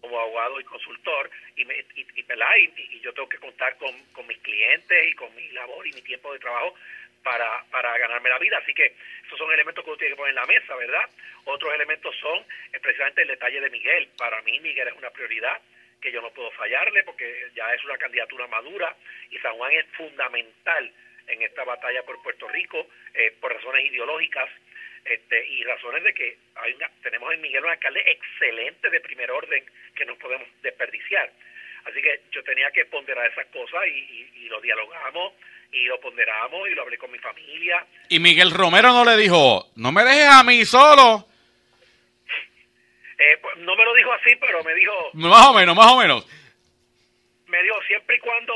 como 0.00 0.20
abogado 0.20 0.60
y 0.60 0.64
consultor 0.64 1.30
y, 1.56 1.64
me, 1.64 1.74
y, 1.96 2.06
y, 2.16 3.00
yo 3.00 3.12
tengo 3.14 3.28
que 3.28 3.38
contar 3.38 3.76
con, 3.78 3.92
con 4.12 4.26
mis 4.26 4.38
clientes 4.38 5.08
y 5.08 5.14
con 5.14 5.34
mi 5.34 5.48
labor 5.50 5.86
y 5.86 5.92
mi 5.92 6.02
tiempo 6.02 6.32
de 6.32 6.38
trabajo 6.38 6.74
para, 7.22 7.64
para 7.70 7.96
ganarme 7.98 8.28
la 8.28 8.38
vida. 8.38 8.58
Así 8.58 8.74
que 8.74 8.94
esos 9.26 9.38
son 9.38 9.52
elementos 9.52 9.84
que 9.84 9.90
uno 9.90 9.98
tiene 9.98 10.12
que 10.12 10.16
poner 10.16 10.30
en 10.30 10.40
la 10.40 10.46
mesa, 10.46 10.74
¿verdad? 10.76 11.08
Otros 11.44 11.74
elementos 11.74 12.14
son 12.16 12.44
precisamente 12.80 13.22
el 13.22 13.28
detalle 13.28 13.60
de 13.60 13.70
Miguel. 13.70 14.08
Para 14.16 14.40
mí 14.42 14.60
Miguel 14.60 14.88
es 14.88 14.94
una 14.94 15.10
prioridad 15.10 15.60
que 16.00 16.12
yo 16.12 16.22
no 16.22 16.30
puedo 16.30 16.50
fallarle 16.52 17.02
porque 17.04 17.50
ya 17.54 17.72
es 17.74 17.84
una 17.84 17.98
candidatura 17.98 18.46
madura 18.46 18.94
y 19.30 19.38
San 19.38 19.54
Juan 19.56 19.72
es 19.72 19.86
fundamental 19.96 20.92
en 21.26 21.42
esta 21.42 21.64
batalla 21.64 22.02
por 22.04 22.22
Puerto 22.22 22.48
Rico 22.48 22.86
eh, 23.14 23.34
por 23.40 23.52
razones 23.52 23.84
ideológicas 23.84 24.48
este, 25.04 25.46
y 25.46 25.64
razones 25.64 26.02
de 26.04 26.14
que 26.14 26.36
hay 26.56 26.76
tenemos 27.02 27.32
en 27.32 27.40
Miguel 27.40 27.64
un 27.64 27.70
alcalde 27.70 28.02
excelente 28.06 28.90
de 28.90 29.00
primer 29.00 29.30
orden 29.30 29.64
que 29.94 30.04
no 30.04 30.16
podemos 30.16 30.48
desperdiciar. 30.62 31.30
Así 31.88 32.02
que 32.02 32.22
yo 32.30 32.42
tenía 32.44 32.70
que 32.70 32.84
ponderar 32.86 33.30
esas 33.30 33.46
cosas 33.46 33.80
y, 33.86 34.30
y, 34.44 34.48
lo 34.48 34.60
dialogamos 34.60 35.32
y 35.72 35.84
lo 35.84 35.98
ponderamos 36.00 36.68
y 36.68 36.74
lo 36.74 36.82
hablé 36.82 36.98
con 36.98 37.10
mi 37.10 37.18
familia. 37.18 37.86
Y 38.08 38.18
Miguel 38.18 38.50
Romero 38.50 38.92
no 38.92 39.04
le 39.04 39.16
dijo, 39.16 39.70
no 39.76 39.92
me 39.92 40.04
dejes 40.04 40.28
a 40.28 40.42
mí 40.44 40.64
solo. 40.64 41.26
Eh, 43.20 43.36
pues, 43.42 43.56
no 43.56 43.74
me 43.74 43.84
lo 43.84 43.92
dijo 43.94 44.12
así, 44.12 44.30
pero 44.36 44.62
me 44.62 44.72
dijo... 44.76 44.92
Más 45.14 45.48
o 45.48 45.52
menos, 45.52 45.74
más 45.74 45.90
o 45.90 45.98
menos. 45.98 46.24
Me 47.48 47.60
dijo, 47.64 47.74
siempre 47.88 48.14
y 48.14 48.20
cuando 48.20 48.54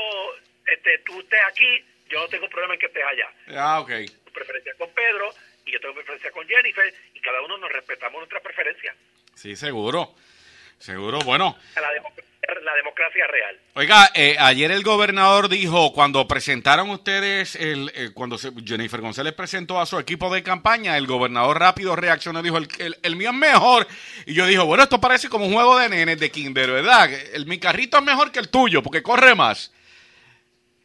este, 0.65 0.99
tú 0.99 1.19
estés 1.19 1.41
aquí, 1.49 1.83
yo 2.07 2.21
no 2.21 2.29
tengo 2.29 2.47
problema 2.47 2.75
en 2.75 2.79
que 2.79 2.85
estés 2.85 3.03
allá. 3.03 3.59
Ah, 3.59 3.81
ok. 3.81 3.91
preferencia 4.33 4.73
con 4.77 4.89
Pedro 4.91 5.31
y 5.65 5.73
yo 5.73 5.81
tengo 5.81 5.95
preferencia 5.95 6.31
con 6.31 6.47
Jennifer 6.47 6.93
y 7.13 7.19
cada 7.19 7.41
uno 7.41 7.57
nos 7.57 7.73
respetamos 7.73 8.19
nuestra 8.19 8.39
preferencia. 8.39 8.95
Sí, 9.35 9.57
seguro. 9.57 10.15
Seguro, 10.79 11.19
bueno. 11.19 11.57
La, 11.75 11.89
la 12.61 12.75
democracia 12.75 13.25
real. 13.27 13.59
Oiga, 13.75 14.09
eh, 14.13 14.35
ayer 14.39 14.71
el 14.71 14.83
gobernador 14.83 15.47
dijo, 15.49 15.93
cuando 15.93 16.27
presentaron 16.27 16.89
ustedes, 16.89 17.55
el, 17.55 17.91
eh, 17.95 18.09
cuando 18.13 18.37
Jennifer 18.37 18.99
González 19.01 19.33
presentó 19.33 19.79
a 19.79 19.85
su 19.85 19.97
equipo 19.99 20.33
de 20.33 20.43
campaña, 20.43 20.97
el 20.97 21.07
gobernador 21.07 21.59
rápido 21.59 21.95
reaccionó 21.95 22.39
y 22.39 22.43
dijo, 22.43 22.57
el, 22.57 22.95
el, 23.01 23.15
mío 23.15 23.29
es 23.29 23.35
mejor. 23.35 23.87
Y 24.25 24.33
yo 24.33 24.45
dijo, 24.45 24.65
bueno, 24.65 24.83
esto 24.83 24.99
parece 24.99 25.29
como 25.29 25.45
un 25.45 25.53
juego 25.53 25.77
de 25.79 25.89
nenes 25.89 26.19
de 26.19 26.31
kinder, 26.31 26.69
¿verdad? 26.71 27.09
El, 27.33 27.45
mi 27.45 27.59
carrito 27.59 27.97
es 27.97 28.03
mejor 28.03 28.31
que 28.31 28.39
el 28.39 28.49
tuyo, 28.49 28.83
porque 28.83 29.01
corre 29.01 29.35
más. 29.35 29.73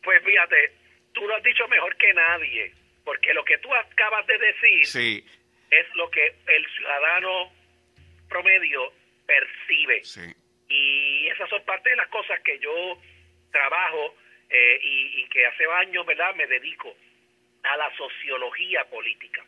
Pues 0.02 0.22
fíjate, 0.24 0.72
tú 1.12 1.26
lo 1.26 1.34
has 1.36 1.42
dicho 1.42 1.66
mejor 1.68 1.96
que 1.96 2.14
nadie, 2.14 2.72
porque 3.04 3.34
lo 3.34 3.44
que 3.44 3.58
tú 3.58 3.68
acabas 3.74 4.26
de 4.26 4.38
decir 4.38 5.24
es 5.70 5.86
lo 5.96 6.10
que 6.10 6.24
el 6.46 6.66
ciudadano 6.76 7.52
promedio 8.28 8.92
percibe. 9.28 10.02
Y 10.68 11.26
esas 11.28 11.48
son 11.50 11.62
parte 11.64 11.90
de 11.90 11.96
las 11.96 12.08
cosas 12.08 12.40
que 12.40 12.58
yo 12.58 12.98
trabajo 13.52 14.14
eh, 14.48 14.80
y, 14.82 15.28
que 15.28 15.46
hace 15.46 15.64
años, 15.66 16.06
¿verdad?, 16.06 16.34
me 16.34 16.46
dedico 16.46 16.96
a 17.62 17.76
la 17.76 17.94
sociología 17.96 18.84
política, 18.86 19.44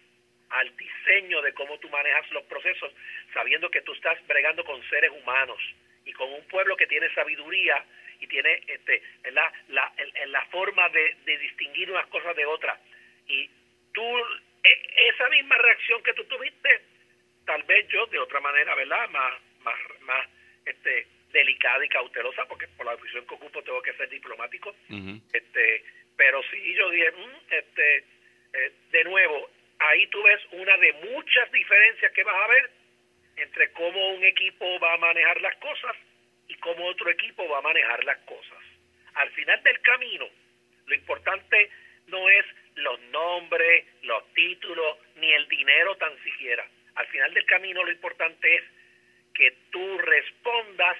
al 0.51 0.77
diseño 0.77 1.41
de 1.41 1.55
cómo 1.55 1.79
tú 1.79 1.89
manejas 1.89 2.31
los 2.33 2.45
procesos, 2.45 2.93
sabiendo 3.33 3.71
que 3.71 3.81
tú 3.81 3.95
estás 3.95 4.19
bregando 4.27 4.63
con 4.65 4.83
seres 4.91 5.11
humanos 5.11 5.59
y 6.05 6.13
con 6.13 6.31
un 6.31 6.47
pueblo 6.49 6.77
que 6.77 6.87
tiene 6.87 7.13
sabiduría 7.15 7.83
y 8.21 8.27
tiene 8.27 8.63
este, 8.67 9.03
la, 9.33 9.51
la, 9.69 9.93
la 10.27 10.45
forma 10.47 10.89
de, 10.91 11.17
distinguir 11.25 11.91
unas 11.91 12.07
cosas 12.09 12.37
de 12.37 12.45
otras. 12.45 12.79
Y 13.27 13.49
tú, 13.95 14.03
e, 14.63 15.09
esa 15.09 15.29
misma 15.31 15.57
reacción 15.57 16.03
que 16.03 16.13
tú 16.13 16.25
tuviste, 16.25 16.83
tal 17.47 17.63
vez 17.63 17.89
yo 17.89 18.05
de 18.07 18.19
otra 18.19 18.41
manera, 18.41 18.75
¿verdad? 18.75 19.09
Más, 19.09 19.41
más, 19.63 19.79
más 20.03 20.27
este, 20.65 21.07
delicada 21.33 21.85
y 21.85 21.89
cautelosa, 21.89 22.47
porque 22.47 22.69
por 22.69 22.87
la 22.87 22.97
posición 22.97 23.27
que 23.27 23.35
ocupo 23.35 23.63
tengo 23.63 23.83
que 23.83 23.95
ser 23.95 24.09
diplomático. 24.09 24.75
este 25.33 25.85
Pero 26.17 26.43
sí, 26.51 26.75
yo 26.75 26.91
dije, 26.91 27.11
mm, 27.13 27.37
este, 27.51 28.05
eh, 28.53 28.73
de 28.91 29.05
nuevo, 29.05 29.51
ahí 29.79 30.07
tú 30.09 30.23
ves 30.23 30.41
una 30.53 30.77
de 30.77 30.93
muchas 31.11 31.51
diferencias 31.53 32.13
que 32.13 32.25
vas 32.25 32.35
a 32.35 32.49
ver 32.49 32.71
entre 33.37 33.73
cómo 33.73 34.15
un 34.15 34.25
equipo 34.25 34.79
va 34.81 34.95
a 34.95 34.99
manejar 34.99 35.41
las 35.41 35.57
cosas 35.57 35.97
y 36.49 36.55
cómo 36.57 36.85
otro 36.87 37.11
equipo 37.11 37.49
va 37.49 37.59
a 37.59 37.63
manejar 37.63 38.05
las 38.05 38.19
cosas. 38.19 38.59
Al 39.15 39.31
final 39.31 39.63
del 39.63 39.81
camino, 39.81 40.27
lo 40.87 40.95
importante 40.95 41.71
no 42.09 42.29
es 42.29 42.45
los 42.75 43.01
nombres, 43.13 43.87
los 44.03 44.33
títulos, 44.35 44.99
ni 45.17 45.33
el 45.33 45.49
dinero 45.49 45.97
tan 45.97 46.13
siquiera. 46.23 46.67
Al 46.97 47.07
final 47.07 47.33
del 47.33 47.47
camino 47.47 47.85
lo 47.85 47.91
importante 47.91 48.57
es 48.57 48.65
que 49.35 49.57
tú 49.71 49.99
respondas 49.99 50.97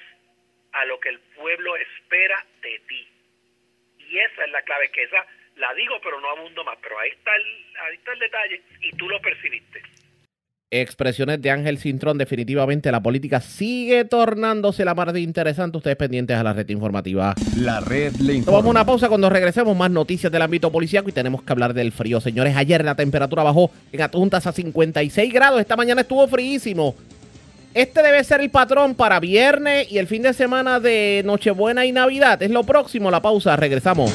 a 0.73 0.85
lo 0.85 0.99
que 1.01 1.11
el 1.11 1.21
pueblo 1.37 1.77
espera 1.77 2.45
de 2.63 2.79
ti. 2.89 3.09
Y 3.99 4.19
esa 4.19 4.45
es 4.45 4.51
la 4.51 4.63
clave, 4.63 4.91
que 4.91 5.05
esa 5.05 5.27
la 5.57 5.75
digo 5.75 6.01
pero 6.03 6.21
no 6.21 6.31
abundo 6.31 6.65
más, 6.65 6.79
pero 6.83 6.99
ahí 6.99 7.11
está 7.11 7.35
el, 7.37 7.67
ahí 7.87 7.95
está 7.97 8.13
el 8.13 8.19
detalle 8.19 8.63
y 8.81 8.93
tú 8.93 9.09
lo 9.09 9.21
percibiste 9.21 9.83
expresiones 10.71 11.43
de 11.43 11.51
Ángel 11.51 11.79
Cintrón. 11.79 12.17
Definitivamente 12.17 12.93
la 12.93 13.03
política 13.03 13.41
sigue 13.41 14.05
tornándose 14.05 14.85
la 14.85 14.95
más 14.95 15.17
interesante. 15.17 15.79
Ustedes 15.79 15.97
pendientes 15.97 16.37
a 16.37 16.45
la 16.45 16.53
red 16.53 16.69
informativa. 16.69 17.35
La 17.57 17.81
red 17.81 18.15
le 18.17 18.35
informa. 18.35 18.59
Tomamos 18.59 18.71
una 18.71 18.87
pausa 18.87 19.09
cuando 19.09 19.29
regresemos. 19.29 19.77
Más 19.77 19.91
noticias 19.91 20.31
del 20.31 20.43
ámbito 20.43 20.71
policiaco 20.71 21.09
y 21.09 21.13
tenemos 21.13 21.43
que 21.43 21.53
hablar 21.53 21.75
del 21.75 21.93
frío. 21.93 22.21
Señores, 22.21 22.57
ayer 22.57 22.85
la 22.85 22.95
temperatura 22.95 23.43
bajó 23.43 23.71
en 23.93 24.03
Atuntas 24.03 24.47
a 24.47 24.53
56 24.53 25.33
grados. 25.33 25.61
Esta 25.61 25.77
mañana 25.77 26.03
estuvo 26.03 26.27
fríísimo. 26.29 26.95
Este 27.73 28.03
debe 28.03 28.25
ser 28.25 28.41
el 28.41 28.51
patrón 28.51 28.97
para 28.97 29.21
viernes 29.21 29.91
y 29.93 29.99
el 29.99 30.09
fin 30.09 30.23
de 30.23 30.33
semana 30.33 30.81
de 30.81 31.23
Nochebuena 31.25 31.87
y 31.87 31.93
Navidad. 31.93 32.43
Es 32.43 32.51
lo 32.51 32.65
próximo. 32.65 33.13
La 33.13 33.23
pausa. 33.23 33.55
Regresamos. 33.55 34.13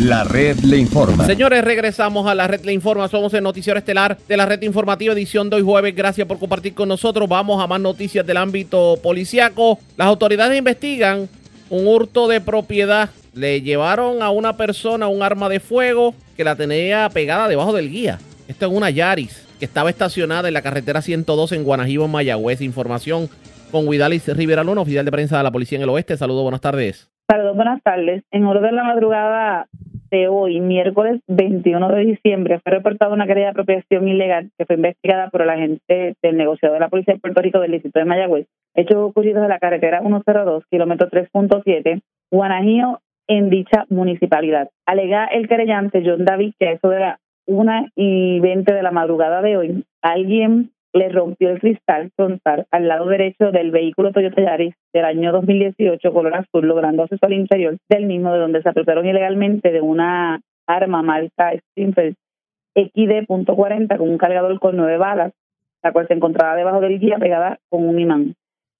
La 0.00 0.24
red 0.24 0.58
le 0.58 0.78
informa. 0.78 1.24
Señores, 1.24 1.62
regresamos 1.62 2.26
a 2.26 2.34
la 2.34 2.48
red 2.48 2.64
le 2.64 2.72
informa. 2.72 3.06
Somos 3.06 3.32
el 3.34 3.44
noticiero 3.44 3.78
estelar 3.78 4.18
de 4.26 4.36
la 4.36 4.46
red 4.46 4.62
informativa 4.62 5.14
edición 5.14 5.48
de 5.48 5.56
hoy 5.56 5.62
jueves. 5.62 5.94
Gracias 5.94 6.26
por 6.26 6.40
compartir 6.40 6.74
con 6.74 6.88
nosotros. 6.88 7.28
Vamos 7.28 7.62
a 7.62 7.68
más 7.68 7.80
noticias 7.80 8.26
del 8.26 8.38
ámbito 8.38 8.98
policiaco. 9.00 9.78
Las 9.96 10.08
autoridades 10.08 10.58
investigan 10.58 11.28
un 11.70 11.86
hurto 11.86 12.26
de 12.26 12.40
propiedad. 12.40 13.10
Le 13.32 13.62
llevaron 13.62 14.22
a 14.22 14.30
una 14.30 14.56
persona 14.56 15.06
un 15.06 15.22
arma 15.22 15.48
de 15.48 15.60
fuego 15.60 16.16
que 16.36 16.42
la 16.42 16.56
tenía 16.56 17.08
pegada 17.10 17.46
debajo 17.46 17.72
del 17.72 17.90
guía. 17.90 18.18
Esto 18.48 18.66
es 18.66 18.72
una 18.72 18.90
Yaris 18.90 19.43
que 19.58 19.64
estaba 19.64 19.90
estacionada 19.90 20.48
en 20.48 20.54
la 20.54 20.62
carretera 20.62 21.02
102 21.02 21.52
en 21.52 21.64
Guanajibo, 21.64 22.08
Mayagüez. 22.08 22.60
Información 22.60 23.28
con 23.70 23.90
Guidalis 23.90 24.28
Rivera 24.36 24.64
Luna, 24.64 24.82
oficial 24.82 25.04
de 25.04 25.10
prensa 25.10 25.38
de 25.38 25.42
la 25.44 25.50
policía 25.50 25.76
en 25.76 25.82
el 25.82 25.90
oeste. 25.90 26.16
Saludos, 26.16 26.42
buenas 26.42 26.60
tardes. 26.60 27.10
Saludos, 27.30 27.56
buenas 27.56 27.82
tardes. 27.82 28.22
En 28.30 28.44
orden 28.44 28.70
de 28.70 28.72
la 28.72 28.84
madrugada 28.84 29.66
de 30.10 30.28
hoy, 30.28 30.60
miércoles 30.60 31.20
21 31.26 31.88
de 31.88 32.04
diciembre, 32.04 32.60
fue 32.62 32.72
reportada 32.72 33.12
una 33.12 33.26
querella 33.26 33.46
de 33.46 33.50
apropiación 33.50 34.06
ilegal 34.06 34.50
que 34.56 34.66
fue 34.66 34.76
investigada 34.76 35.30
por 35.30 35.42
el 35.42 35.50
agente 35.50 36.14
del 36.22 36.36
negociador 36.36 36.76
de 36.76 36.80
la 36.80 36.88
Policía 36.88 37.14
de 37.14 37.20
Puerto 37.20 37.40
Rico 37.40 37.60
del 37.60 37.72
distrito 37.72 37.98
de 37.98 38.04
Mayagüez. 38.04 38.46
Hechos 38.74 38.96
ocurridos 38.96 39.42
en 39.42 39.48
la 39.48 39.58
carretera 39.58 40.00
102, 40.00 40.64
kilómetro 40.70 41.08
3.7, 41.10 42.02
Guanajío, 42.30 43.00
en 43.26 43.50
dicha 43.50 43.86
municipalidad. 43.88 44.68
Alega 44.86 45.26
el 45.26 45.48
querellante 45.48 46.02
John 46.04 46.24
David 46.24 46.54
que 46.58 46.72
eso 46.72 46.88
de 46.90 47.00
la 47.00 47.18
1 47.46 47.88
y 47.94 48.40
20 48.40 48.72
de 48.72 48.82
la 48.82 48.90
madrugada 48.90 49.42
de 49.42 49.56
hoy, 49.56 49.84
alguien 50.02 50.70
le 50.94 51.08
rompió 51.08 51.50
el 51.50 51.60
cristal 51.60 52.10
frontal 52.14 52.66
al 52.70 52.86
lado 52.86 53.06
derecho 53.06 53.50
del 53.50 53.72
vehículo 53.72 54.12
Toyota 54.12 54.40
Yaris 54.40 54.74
del 54.92 55.04
año 55.04 55.32
2018 55.32 56.12
color 56.12 56.36
azul, 56.36 56.66
logrando 56.66 57.02
acceso 57.02 57.26
al 57.26 57.32
interior 57.32 57.76
del 57.88 58.06
mismo, 58.06 58.32
de 58.32 58.38
donde 58.38 58.62
se 58.62 58.68
apropiaron 58.68 59.04
ilegalmente 59.04 59.72
de 59.72 59.80
una 59.80 60.40
arma 60.66 61.02
marca 61.02 61.52
Steinfeld 61.72 62.14
XD.40 62.76 63.98
con 63.98 64.08
un 64.08 64.18
cargador 64.18 64.58
con 64.60 64.76
nueve 64.76 64.96
balas, 64.96 65.32
la 65.82 65.92
cual 65.92 66.06
se 66.06 66.14
encontraba 66.14 66.56
debajo 66.56 66.80
del 66.80 66.98
guía 66.98 67.18
pegada 67.18 67.58
con 67.68 67.86
un 67.86 67.98
imán. 67.98 68.34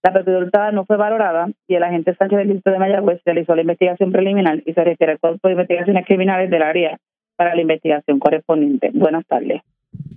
La 0.05 0.13
propiedad 0.13 0.73
no 0.73 0.85
fue 0.85 0.97
valorada 0.97 1.49
y 1.67 1.75
el 1.75 1.83
agente 1.83 2.15
Sánchez 2.15 2.39
del 2.39 2.49
Distrito 2.49 2.71
de 2.71 2.79
Mayagüez 2.79 3.23
realizó 3.25 3.55
la 3.55 3.63
investigación 3.63 4.13
preliminar 4.13 4.63
y 4.65 4.73
se 4.73 4.85
refiere 4.85 5.15
al 5.15 5.19
Cuerpo 5.19 5.49
de 5.49 5.55
Investigaciones 5.55 6.07
Criminales 6.07 6.51
del 6.51 6.63
área 6.63 6.99
para 7.37 7.55
la 7.55 7.61
investigación 7.61 8.19
correspondiente. 8.19 8.91
Buenas 8.93 9.27
tardes. 9.27 9.63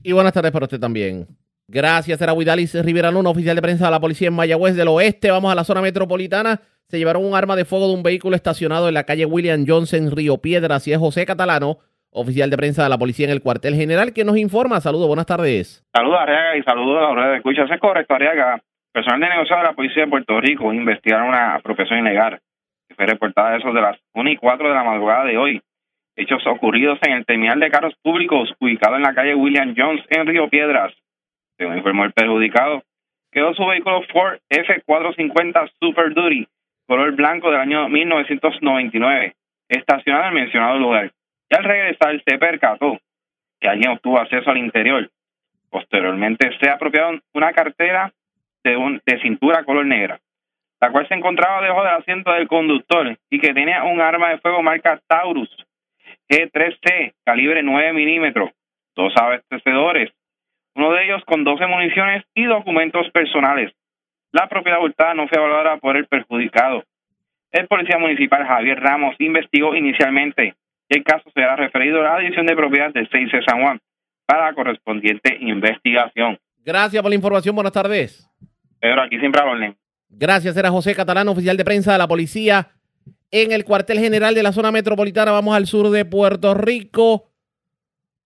Y 0.04 0.12
buenas 0.12 0.34
tardes 0.34 0.52
para 0.52 0.66
usted 0.66 0.80
también. 0.80 1.28
Gracias, 1.70 2.22
era 2.22 2.32
Huidalis 2.32 2.74
Rivera 2.86 3.12
Luna, 3.12 3.30
oficial 3.30 3.56
de 3.56 3.62
prensa 3.62 3.86
de 3.86 3.92
la 3.92 4.00
policía 4.00 4.30
en 4.30 4.36
Mayagüez 4.36 4.76
del 4.76 4.88
Oeste. 4.88 5.32
Vamos 5.32 5.52
a 5.52 5.56
la 5.56 5.66
zona 5.66 5.82
metropolitana. 5.82 6.62
Se 6.88 6.98
llevaron 6.98 7.26
un 7.26 7.36
arma 7.36 7.58
de 7.58 7.66
fuego 7.66 7.90
de 7.90 7.96
un 7.96 8.04
vehículo 8.04 8.38
estacionado 8.38 8.88
en 8.88 8.94
la 8.94 9.04
calle 9.04 9.26
William 9.26 9.66
Johnson, 9.68 10.10
Río 10.16 10.38
Piedras, 10.38 10.88
y 10.88 10.94
es 10.94 10.98
José 10.98 11.26
Catalano, 11.26 11.80
oficial 12.10 12.50
de 12.50 12.56
prensa 12.56 12.84
de 12.84 12.90
la 12.90 12.98
policía 12.98 13.26
en 13.26 13.34
el 13.34 13.42
cuartel 13.42 13.76
general, 13.76 14.14
que 14.14 14.24
nos 14.24 14.38
informa. 14.38 14.80
Saludos, 14.80 15.08
buenas 15.08 15.26
tardes. 15.26 15.86
Saludos, 15.94 16.20
Arriaga, 16.22 16.56
y 16.58 16.64
saludos 16.64 16.98
a 16.98 17.14
la 17.14 17.22
red 17.22 17.32
de 17.32 17.38
escucha. 17.38 17.64
Es 17.64 17.80
correcto, 17.82 18.14
Arriaga. 18.14 18.62
Personal 18.94 19.20
de 19.20 19.30
negociado 19.30 19.64
de 19.64 19.68
la 19.68 19.76
policía 19.76 20.04
de 20.04 20.10
Puerto 20.10 20.40
Rico 20.40 20.74
investigaron 20.74 21.28
una 21.28 21.56
apropiación 21.56 22.00
ilegal 22.00 22.40
que 22.88 22.96
fue 22.96 23.06
reportada 23.06 23.50
a 23.50 23.58
eso 23.58 23.74
de 23.74 23.82
las 23.82 23.98
1 24.14 24.30
y 24.30 24.38
4 24.38 24.70
de 24.70 24.74
la 24.74 24.84
madrugada 24.84 25.26
de 25.26 25.38
hoy. 25.38 25.62
Hechos 26.20 26.42
ocurridos 26.48 26.98
en 27.04 27.14
el 27.14 27.26
terminal 27.28 27.60
de 27.60 27.70
carros 27.70 27.94
públicos 28.02 28.52
ubicado 28.60 28.96
en 28.96 29.04
la 29.04 29.14
calle 29.14 29.36
William 29.36 29.76
Jones 29.78 30.04
en 30.10 30.26
Río 30.26 30.50
Piedras. 30.50 30.92
Según 31.60 31.78
informó 31.78 32.06
el 32.06 32.12
perjudicado, 32.12 32.82
quedó 33.32 33.54
su 33.54 33.64
vehículo 33.68 34.02
Ford 34.12 34.40
F450 34.50 35.72
Super 35.80 36.16
Duty, 36.16 36.48
color 36.88 37.12
blanco 37.12 37.52
del 37.52 37.60
año 37.60 37.88
1999, 37.88 39.36
estacionado 39.70 40.24
en 40.24 40.30
el 40.30 40.44
mencionado 40.44 40.80
lugar. 40.80 41.12
Y 41.52 41.56
al 41.56 41.64
regresar 41.64 42.20
se 42.26 42.38
percató 42.40 42.98
que 43.60 43.70
alguien 43.70 43.92
obtuvo 43.92 44.18
acceso 44.18 44.50
al 44.50 44.58
interior. 44.58 45.12
Posteriormente 45.70 46.50
se 46.60 46.68
apropiaron 46.68 47.22
una 47.36 47.54
cartera 47.54 48.12
de, 48.64 49.02
de 49.06 49.20
cintura 49.22 49.64
color 49.64 49.86
negra, 49.86 50.20
la 50.82 50.92
cual 50.92 51.08
se 51.08 51.14
encontraba 51.14 51.62
debajo 51.62 51.84
del 51.84 51.94
asiento 51.94 52.32
del 52.32 52.48
conductor 52.48 53.16
y 53.30 53.40
que 53.40 53.54
tenía 53.54 53.84
un 53.84 54.02
arma 54.02 54.30
de 54.30 54.40
fuego 54.40 54.64
marca 54.64 55.00
Taurus 55.06 55.67
G3C 56.30 57.14
calibre 57.24 57.64
9 57.64 57.94
milímetros, 57.94 58.52
dos 58.96 59.14
abastecedores, 59.16 60.12
uno 60.76 60.92
de 60.92 61.06
ellos 61.06 61.24
con 61.26 61.44
12 61.44 61.66
municiones 61.68 62.24
y 62.36 62.46
documentos 62.46 63.10
personales. 63.12 63.72
La 64.32 64.48
propiedad 64.48 64.82
hurtada 64.82 65.14
no 65.14 65.28
fue 65.28 65.38
evaluada 65.38 65.78
por 65.78 65.98
el 65.98 66.06
perjudicado. 66.08 66.84
El 67.52 67.68
policía 67.68 67.98
municipal 67.98 68.46
Javier 68.46 68.80
Ramos 68.80 69.16
investigó 69.20 69.76
inicialmente 69.76 70.56
y 70.90 70.98
el 70.98 71.04
caso 71.04 71.30
será 71.34 71.56
referido 71.56 72.02
a 72.02 72.14
la 72.14 72.20
División 72.20 72.46
de 72.46 72.56
Propiedad 72.56 72.94
del 72.94 73.10
6 73.10 73.32
de 73.32 73.44
San 73.44 73.62
Juan 73.62 73.80
para 74.26 74.48
la 74.48 74.54
correspondiente 74.54 75.38
investigación. 75.40 76.38
Gracias 76.64 77.02
por 77.02 77.10
la 77.10 77.16
información. 77.16 77.56
Buenas 77.56 77.74
tardes. 77.74 78.30
Pero 78.80 79.02
aquí 79.02 79.18
siempre 79.20 79.42
a. 79.42 79.76
Gracias. 80.10 80.56
Era 80.56 80.70
José 80.70 80.94
Catalán, 80.94 81.28
oficial 81.30 81.58
de 81.58 81.66
prensa 81.66 81.94
de 81.94 81.98
la 81.98 82.08
policía 82.08 82.68
en 83.32 83.52
el 83.52 83.66
cuartel 83.66 84.00
general 84.00 84.36
de 84.36 84.44
la 84.44 84.54
zona 84.54 84.72
metropolitana. 84.72 85.32
Vamos 85.32 85.56
al 85.56 85.68
sur 85.68 85.90
de 85.90 86.06
Puerto 86.06 86.54
Rico 86.54 87.30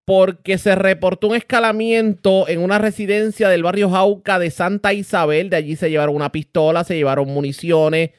porque 0.06 0.57
se 0.57 0.76
reportó 0.76 1.28
un 1.28 1.36
escalamiento 1.36 2.48
en 2.48 2.60
una 2.60 2.80
residencia 2.80 3.49
del 3.49 3.64
barrio 3.64 3.90
Jauca 3.90 4.40
de 4.40 4.52
Santa 4.52 4.94
Isabel. 4.94 5.49
De 5.49 5.57
allí 5.57 5.76
se 5.76 5.90
llevaron 5.90 6.15
una 6.15 6.32
pistola, 6.32 6.84
se 6.84 6.95
llevaron 6.95 7.30
municiones. 7.30 8.11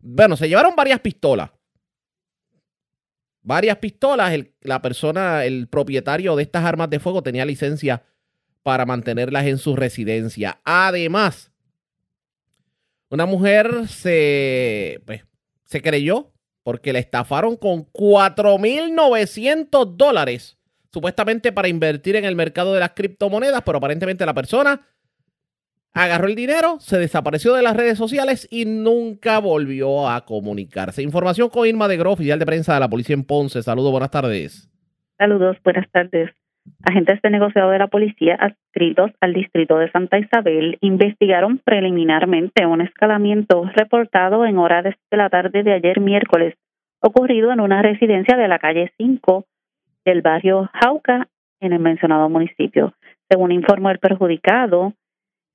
Bueno, 0.00 0.36
se 0.36 0.48
llevaron 0.48 0.74
varias 0.74 1.00
pistolas. 1.00 1.50
Varias 3.42 3.78
pistolas. 3.78 4.38
la 4.60 4.82
persona, 4.82 5.44
el 5.44 5.68
propietario 5.68 6.36
de 6.36 6.42
estas 6.42 6.64
armas 6.64 6.90
de 6.90 6.98
fuego 6.98 7.22
tenía 7.22 7.44
licencia 7.44 8.02
para 8.62 8.84
mantenerlas 8.84 9.46
en 9.46 9.58
su 9.58 9.76
residencia. 9.76 10.60
Además, 10.64 11.52
una 13.10 13.24
mujer 13.24 13.88
se, 13.88 15.00
pues, 15.06 15.24
se 15.68 15.82
creyó 15.82 16.32
porque 16.62 16.92
le 16.92 16.98
estafaron 16.98 17.56
con 17.56 17.86
4.900 17.92 19.96
dólares 19.96 20.58
supuestamente 20.90 21.52
para 21.52 21.68
invertir 21.68 22.16
en 22.16 22.24
el 22.24 22.34
mercado 22.34 22.74
de 22.74 22.80
las 22.80 22.90
criptomonedas, 22.92 23.62
pero 23.62 23.78
aparentemente 23.78 24.26
la 24.26 24.34
persona 24.34 24.80
agarró 25.92 26.26
el 26.26 26.34
dinero, 26.34 26.78
se 26.80 26.98
desapareció 26.98 27.54
de 27.54 27.62
las 27.62 27.76
redes 27.76 27.96
sociales 27.98 28.48
y 28.50 28.64
nunca 28.64 29.38
volvió 29.40 30.08
a 30.08 30.24
comunicarse. 30.24 31.02
Información 31.02 31.50
con 31.50 31.66
Irma 31.66 31.88
de 31.88 31.98
Gro, 31.98 32.12
oficial 32.12 32.38
de 32.38 32.46
prensa 32.46 32.74
de 32.74 32.80
la 32.80 32.88
policía 32.88 33.14
en 33.14 33.24
Ponce. 33.24 33.62
Saludos, 33.62 33.90
buenas 33.90 34.10
tardes. 34.10 34.70
Saludos, 35.18 35.58
buenas 35.62 35.90
tardes. 35.90 36.30
Agentes 36.84 37.20
de 37.22 37.30
negociado 37.30 37.70
de 37.70 37.78
la 37.78 37.88
policía 37.88 38.36
adscritos 38.36 39.10
al 39.20 39.34
distrito 39.34 39.78
de 39.78 39.90
Santa 39.90 40.18
Isabel 40.18 40.78
investigaron 40.80 41.58
preliminarmente 41.58 42.66
un 42.66 42.80
escalamiento 42.80 43.64
reportado 43.74 44.44
en 44.46 44.58
horas 44.58 44.84
de 44.84 45.16
la 45.16 45.28
tarde 45.28 45.62
de 45.62 45.72
ayer 45.72 46.00
miércoles, 46.00 46.54
ocurrido 47.00 47.52
en 47.52 47.60
una 47.60 47.82
residencia 47.82 48.36
de 48.36 48.48
la 48.48 48.58
calle 48.58 48.92
5 48.96 49.44
del 50.04 50.22
barrio 50.22 50.70
Jauca 50.72 51.28
en 51.60 51.72
el 51.72 51.80
mencionado 51.80 52.28
municipio. 52.28 52.94
Según 53.28 53.52
informó 53.52 53.90
el 53.90 53.98
perjudicado, 53.98 54.94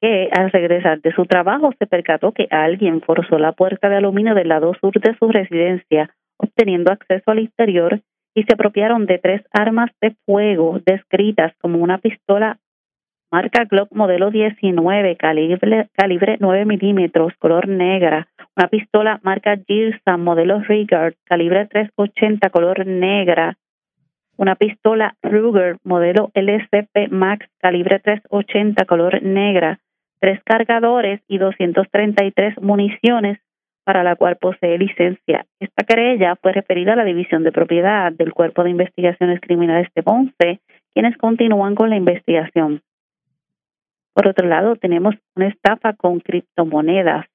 que 0.01 0.29
al 0.31 0.51
regresar 0.51 1.01
de 1.01 1.13
su 1.13 1.25
trabajo 1.25 1.71
se 1.79 1.87
percató 1.87 2.33
que 2.33 2.47
alguien 2.51 3.01
forzó 3.01 3.39
la 3.39 3.53
puerta 3.53 3.87
de 3.87 3.95
aluminio 3.95 4.35
del 4.35 4.49
lado 4.49 4.73
sur 4.81 4.91
de 4.99 5.15
su 5.17 5.29
residencia, 5.29 6.13
obteniendo 6.37 6.91
acceso 6.91 7.31
al 7.31 7.39
interior 7.39 8.01
y 8.35 8.43
se 8.43 8.53
apropiaron 8.53 9.05
de 9.05 9.19
tres 9.19 9.41
armas 9.51 9.91
de 10.01 10.15
fuego 10.25 10.79
descritas 10.85 11.53
como 11.61 11.79
una 11.79 11.97
pistola 11.97 12.57
marca 13.31 13.65
Glock 13.65 13.91
modelo 13.91 14.29
19, 14.29 15.15
calibre, 15.17 15.89
calibre 15.93 16.37
9 16.39 16.65
milímetros, 16.65 17.33
color 17.39 17.67
negra, 17.67 18.27
una 18.55 18.67
pistola 18.67 19.19
marca 19.23 19.57
Gilson 19.67 20.23
modelo 20.23 20.59
Rigard, 20.59 21.15
calibre 21.25 21.65
380, 21.65 22.49
color 22.49 22.85
negra, 22.85 23.57
una 24.37 24.55
pistola 24.55 25.15
Ruger 25.21 25.77
modelo 25.83 26.31
LCP 26.33 27.11
Max 27.11 27.47
calibre 27.59 27.99
380 27.99 28.85
color 28.85 29.21
negra, 29.23 29.79
tres 30.19 30.41
cargadores 30.43 31.21
y 31.27 31.37
233 31.37 32.61
municiones 32.61 33.39
para 33.83 34.03
la 34.03 34.15
cual 34.15 34.37
posee 34.37 34.77
licencia. 34.77 35.45
Esta 35.59 35.83
querella 35.83 36.35
fue 36.41 36.53
referida 36.53 36.93
a 36.93 36.95
la 36.95 37.03
División 37.03 37.43
de 37.43 37.51
Propiedad 37.51 38.11
del 38.11 38.33
Cuerpo 38.33 38.63
de 38.63 38.69
Investigaciones 38.69 39.39
Criminales 39.41 39.89
de 39.95 40.03
Ponce, 40.03 40.59
quienes 40.93 41.17
continúan 41.17 41.75
con 41.75 41.89
la 41.89 41.97
investigación. 41.97 42.81
Por 44.13 44.27
otro 44.27 44.47
lado, 44.47 44.75
tenemos 44.75 45.15
una 45.35 45.47
estafa 45.47 45.93
con 45.93 46.19
criptomonedas. 46.19 47.25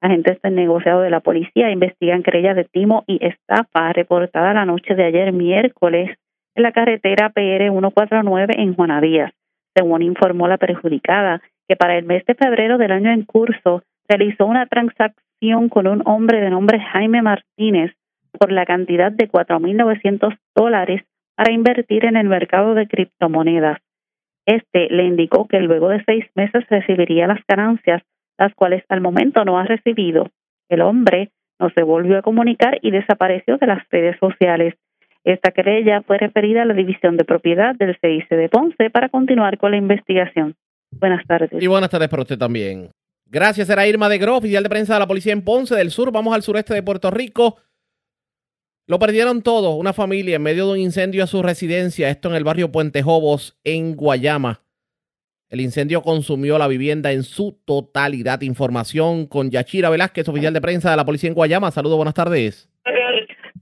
Agentes 0.00 0.40
del 0.42 0.54
negociado 0.54 1.00
de 1.00 1.10
la 1.10 1.20
policía 1.20 1.70
investigan 1.70 2.22
querellas 2.22 2.56
de 2.56 2.64
timo 2.64 3.04
y 3.06 3.24
estafa 3.24 3.92
reportada 3.92 4.52
la 4.52 4.64
noche 4.64 4.94
de 4.94 5.04
ayer 5.04 5.32
miércoles 5.32 6.16
en 6.54 6.62
la 6.62 6.72
carretera 6.72 7.30
PR 7.30 7.70
149 7.70 8.54
en 8.58 8.74
Juanadías, 8.74 9.32
según 9.74 10.02
informó 10.02 10.48
la 10.48 10.58
perjudicada, 10.58 11.40
que 11.68 11.76
para 11.76 11.96
el 11.96 12.04
mes 12.04 12.24
de 12.26 12.34
febrero 12.34 12.78
del 12.78 12.92
año 12.92 13.10
en 13.10 13.24
curso 13.24 13.82
realizó 14.08 14.46
una 14.46 14.66
transacción 14.66 15.27
con 15.70 15.86
un 15.86 16.02
hombre 16.04 16.40
de 16.40 16.50
nombre 16.50 16.80
Jaime 16.80 17.22
Martínez 17.22 17.92
por 18.32 18.50
la 18.50 18.66
cantidad 18.66 19.12
de 19.12 19.28
4.900 19.28 20.36
dólares 20.54 21.02
para 21.36 21.52
invertir 21.52 22.04
en 22.04 22.16
el 22.16 22.28
mercado 22.28 22.74
de 22.74 22.88
criptomonedas. 22.88 23.78
Este 24.46 24.88
le 24.90 25.04
indicó 25.04 25.46
que 25.46 25.60
luego 25.60 25.90
de 25.90 26.02
seis 26.04 26.24
meses 26.34 26.64
recibiría 26.68 27.28
las 27.28 27.40
ganancias, 27.46 28.02
las 28.36 28.52
cuales 28.54 28.82
al 28.88 29.00
momento 29.00 29.44
no 29.44 29.58
ha 29.58 29.64
recibido. 29.64 30.30
El 30.68 30.80
hombre 30.80 31.30
no 31.60 31.70
se 31.70 31.82
volvió 31.82 32.18
a 32.18 32.22
comunicar 32.22 32.78
y 32.82 32.90
desapareció 32.90 33.58
de 33.58 33.66
las 33.66 33.88
redes 33.90 34.16
sociales. 34.18 34.74
Esta 35.24 35.52
querella 35.52 36.02
fue 36.02 36.18
referida 36.18 36.62
a 36.62 36.64
la 36.64 36.74
División 36.74 37.16
de 37.16 37.24
Propiedad 37.24 37.74
del 37.76 37.96
CIC 38.00 38.28
de 38.30 38.48
Ponce 38.48 38.90
para 38.90 39.08
continuar 39.08 39.58
con 39.58 39.70
la 39.70 39.76
investigación. 39.76 40.56
Buenas 40.90 41.24
tardes. 41.26 41.50
Y 41.62 41.66
buenas 41.66 41.90
tardes 41.90 42.08
para 42.08 42.22
usted 42.22 42.38
también. 42.38 42.90
Gracias, 43.30 43.68
era 43.68 43.86
Irma 43.86 44.08
de 44.08 44.16
Gro, 44.16 44.38
oficial 44.38 44.62
de 44.62 44.70
prensa 44.70 44.94
de 44.94 45.00
la 45.00 45.06
policía 45.06 45.34
en 45.34 45.42
Ponce 45.42 45.74
del 45.74 45.90
Sur. 45.90 46.10
Vamos 46.10 46.34
al 46.34 46.42
sureste 46.42 46.72
de 46.72 46.82
Puerto 46.82 47.10
Rico. 47.10 47.56
Lo 48.86 48.98
perdieron 48.98 49.42
todo, 49.42 49.74
una 49.76 49.92
familia 49.92 50.36
en 50.36 50.42
medio 50.42 50.66
de 50.66 50.72
un 50.72 50.78
incendio 50.78 51.22
a 51.22 51.26
su 51.26 51.42
residencia, 51.42 52.08
esto 52.08 52.30
en 52.30 52.36
el 52.36 52.44
barrio 52.44 52.72
Puente 52.72 53.02
Jobos, 53.02 53.58
en 53.64 53.96
Guayama. 53.96 54.62
El 55.50 55.60
incendio 55.60 56.00
consumió 56.00 56.56
la 56.56 56.68
vivienda 56.68 57.12
en 57.12 57.22
su 57.22 57.60
totalidad. 57.66 58.40
Información 58.40 59.26
con 59.26 59.50
Yachira 59.50 59.90
Velázquez, 59.90 60.26
oficial 60.30 60.54
de 60.54 60.62
prensa 60.62 60.90
de 60.90 60.96
la 60.96 61.04
policía 61.04 61.28
en 61.28 61.34
Guayama. 61.34 61.70
Saludos, 61.70 61.96
buenas 61.96 62.14
tardes. 62.14 62.70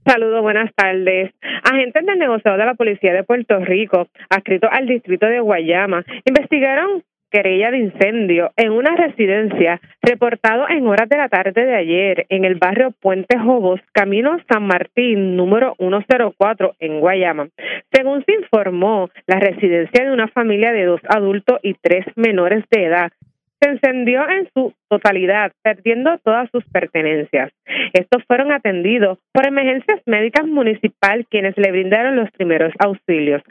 Saludos, 0.07 0.43
buenas 0.43 0.73
tardes. 0.77 1.33
Agentes 1.65 2.07
del 2.07 2.19
negociador 2.21 2.61
de 2.61 2.67
la 2.67 2.75
Policía 2.75 3.13
de 3.13 3.25
Puerto 3.25 3.59
Rico, 3.59 4.07
adscritos 4.31 4.71
al 4.73 4.87
distrito 4.87 5.27
de 5.27 5.41
Guayama, 5.41 6.05
investigaron 6.25 7.03
querella 7.37 7.71
de 7.71 7.79
incendio 7.81 8.51
en 8.57 8.73
una 8.73 8.97
residencia 8.97 9.79
reportado 10.01 10.67
en 10.71 10.87
horas 10.87 11.07
de 11.07 11.19
la 11.19 11.29
tarde 11.29 11.67
de 11.67 11.75
ayer 11.75 12.25
en 12.31 12.47
el 12.47 12.55
barrio 12.55 12.93
Puente 12.93 13.39
Jobos, 13.39 13.79
camino 13.93 14.39
San 14.51 14.67
Martín, 14.67 15.37
número 15.37 15.75
104 15.77 16.77
en 16.81 16.99
Guayama. 17.01 17.49
Según 17.93 18.25
se 18.25 18.33
informó, 18.33 19.11
la 19.27 19.39
residencia 19.39 20.03
de 20.03 20.13
una 20.13 20.29
familia 20.29 20.73
de 20.73 20.87
dos 20.87 21.03
adultos 21.11 21.59
y 21.63 21.75
tres 21.75 22.07
menores 22.17 22.65
de 22.71 22.85
edad 22.87 23.13
se 23.61 23.69
encendió 23.69 24.27
en 24.31 24.49
su 24.55 24.73
totalidad, 24.89 25.53
perdiendo 25.63 26.17
todas 26.25 26.51
sus 26.51 26.65
pertenencias. 26.65 27.53
Estos 27.93 28.25
fueron 28.27 28.51
atendidos 28.51 29.19
por 29.33 29.47
emergencias 29.47 30.01
médicas 30.07 30.47
municipal 30.47 31.27
quienes 31.29 31.55
le 31.59 31.71
brindaron 31.71 32.17
los 32.17 32.31
primeros 32.31 32.73
auxilios. 32.79 33.43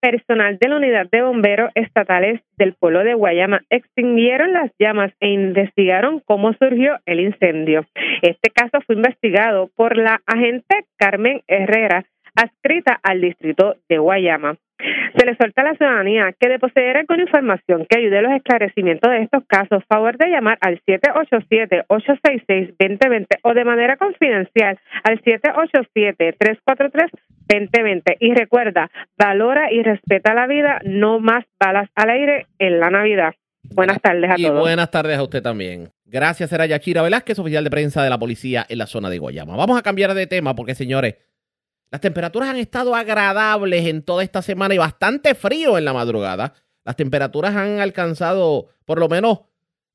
Personal 0.00 0.58
de 0.58 0.68
la 0.68 0.76
Unidad 0.76 1.08
de 1.10 1.22
Bomberos 1.22 1.70
Estatales 1.74 2.40
del 2.56 2.74
pueblo 2.74 3.04
de 3.04 3.14
Guayama 3.14 3.62
extinguieron 3.70 4.52
las 4.52 4.70
llamas 4.78 5.12
e 5.20 5.28
investigaron 5.28 6.20
cómo 6.24 6.52
surgió 6.54 6.98
el 7.06 7.20
incendio. 7.20 7.84
Este 8.22 8.50
caso 8.50 8.80
fue 8.86 8.96
investigado 8.96 9.70
por 9.74 9.96
la 9.96 10.20
agente 10.26 10.86
Carmen 10.96 11.42
Herrera, 11.46 12.04
adscrita 12.34 12.98
al 13.02 13.20
distrito 13.20 13.76
de 13.88 13.98
Guayama. 13.98 14.56
Se 15.16 15.24
le 15.26 15.36
suelta 15.36 15.62
a 15.62 15.64
la 15.64 15.74
ciudadanía 15.74 16.32
que 16.38 16.48
de 16.48 16.58
poseer 16.58 16.96
alguna 16.96 17.22
información 17.22 17.86
que 17.88 17.98
ayude 17.98 18.18
a 18.18 18.22
los 18.22 18.32
esclarecimientos 18.32 19.10
de 19.10 19.22
estos 19.22 19.44
casos, 19.46 19.82
favor 19.88 20.16
de 20.18 20.28
llamar 20.28 20.58
al 20.60 20.80
787-866-2020 20.86 23.26
o 23.42 23.54
de 23.54 23.64
manera 23.64 23.96
confidencial 23.96 24.78
al 25.02 25.20
787-343-2020. 25.22 28.16
Y 28.20 28.34
recuerda, 28.34 28.90
valora 29.16 29.72
y 29.72 29.82
respeta 29.82 30.34
la 30.34 30.46
vida, 30.46 30.80
no 30.84 31.18
más 31.18 31.44
balas 31.58 31.88
al 31.94 32.10
aire 32.10 32.46
en 32.58 32.78
la 32.80 32.90
Navidad. 32.90 33.34
Buenas 33.74 34.00
tardes 34.00 34.30
a 34.30 34.34
y 34.38 34.44
todos. 34.44 34.60
buenas 34.60 34.90
tardes 34.90 35.18
a 35.18 35.22
usted 35.22 35.42
también. 35.42 35.90
Gracias, 36.06 36.50
era 36.52 36.66
Yachira 36.66 37.02
Velázquez, 37.02 37.38
oficial 37.38 37.64
de 37.64 37.70
prensa 37.70 38.02
de 38.02 38.10
la 38.10 38.18
policía 38.18 38.64
en 38.68 38.78
la 38.78 38.86
zona 38.86 39.10
de 39.10 39.18
Guayama. 39.18 39.56
Vamos 39.56 39.78
a 39.78 39.82
cambiar 39.82 40.14
de 40.14 40.26
tema 40.26 40.54
porque, 40.54 40.74
señores, 40.74 41.16
las 41.90 42.00
temperaturas 42.00 42.50
han 42.50 42.56
estado 42.56 42.94
agradables 42.94 43.86
en 43.86 44.02
toda 44.02 44.22
esta 44.22 44.42
semana 44.42 44.74
y 44.74 44.78
bastante 44.78 45.34
frío 45.34 45.78
en 45.78 45.84
la 45.84 45.92
madrugada. 45.92 46.54
Las 46.84 46.96
temperaturas 46.96 47.56
han 47.56 47.80
alcanzado, 47.80 48.68
por 48.84 48.98
lo 48.98 49.08
menos 49.08 49.40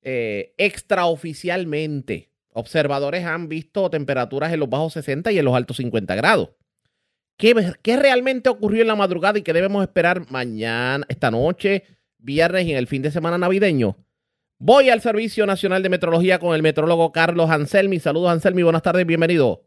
eh, 0.01 0.53
extraoficialmente, 0.57 2.29
observadores 2.49 3.25
han 3.25 3.47
visto 3.47 3.89
temperaturas 3.89 4.51
en 4.53 4.59
los 4.59 4.69
bajos 4.69 4.93
60 4.93 5.31
y 5.31 5.39
en 5.39 5.45
los 5.45 5.55
altos 5.55 5.77
50 5.77 6.15
grados. 6.15 6.49
¿Qué, 7.37 7.55
¿Qué 7.81 7.97
realmente 7.97 8.49
ocurrió 8.49 8.81
en 8.81 8.87
la 8.87 8.95
madrugada 8.95 9.39
y 9.39 9.41
qué 9.41 9.53
debemos 9.53 9.81
esperar 9.83 10.29
mañana, 10.29 11.05
esta 11.09 11.31
noche, 11.31 11.83
viernes 12.17 12.65
y 12.65 12.71
en 12.71 12.77
el 12.77 12.87
fin 12.87 13.01
de 13.01 13.11
semana 13.11 13.37
navideño? 13.37 13.95
Voy 14.59 14.89
al 14.89 15.01
Servicio 15.01 15.45
Nacional 15.45 15.83
de 15.83 15.89
Metrología 15.89 16.39
con 16.39 16.55
el 16.55 16.61
metrólogo 16.61 17.11
Carlos 17.11 17.49
Anselmi. 17.49 17.99
Saludos, 17.99 18.31
Anselmi. 18.31 18.63
Buenas 18.63 18.83
tardes, 18.83 19.05
bienvenido. 19.05 19.63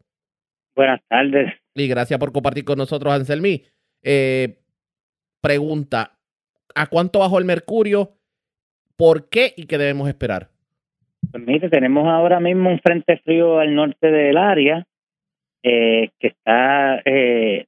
Buenas 0.75 1.01
tardes. 1.09 1.53
Y 1.77 1.87
gracias 1.87 2.19
por 2.19 2.31
compartir 2.31 2.65
con 2.65 2.77
nosotros, 2.77 3.13
Anselmi. 3.13 3.61
Eh, 4.03 4.57
pregunta, 5.41 6.11
¿a 6.73 6.87
cuánto 6.87 7.19
bajó 7.19 7.37
el 7.37 7.45
mercurio? 7.45 8.13
¿Por 8.95 9.29
qué 9.29 9.53
y 9.55 9.67
qué 9.67 9.77
debemos 9.77 10.09
esperar? 10.09 10.47
Pues 11.31 11.43
mire, 11.45 11.69
tenemos 11.69 12.07
ahora 12.07 12.39
mismo 12.39 12.71
un 12.71 12.79
frente 12.79 13.17
frío 13.17 13.59
al 13.59 13.75
norte 13.75 14.09
del 14.09 14.37
área 14.37 14.85
eh, 15.61 16.09
que 16.19 16.27
está, 16.27 17.01
eh, 17.05 17.65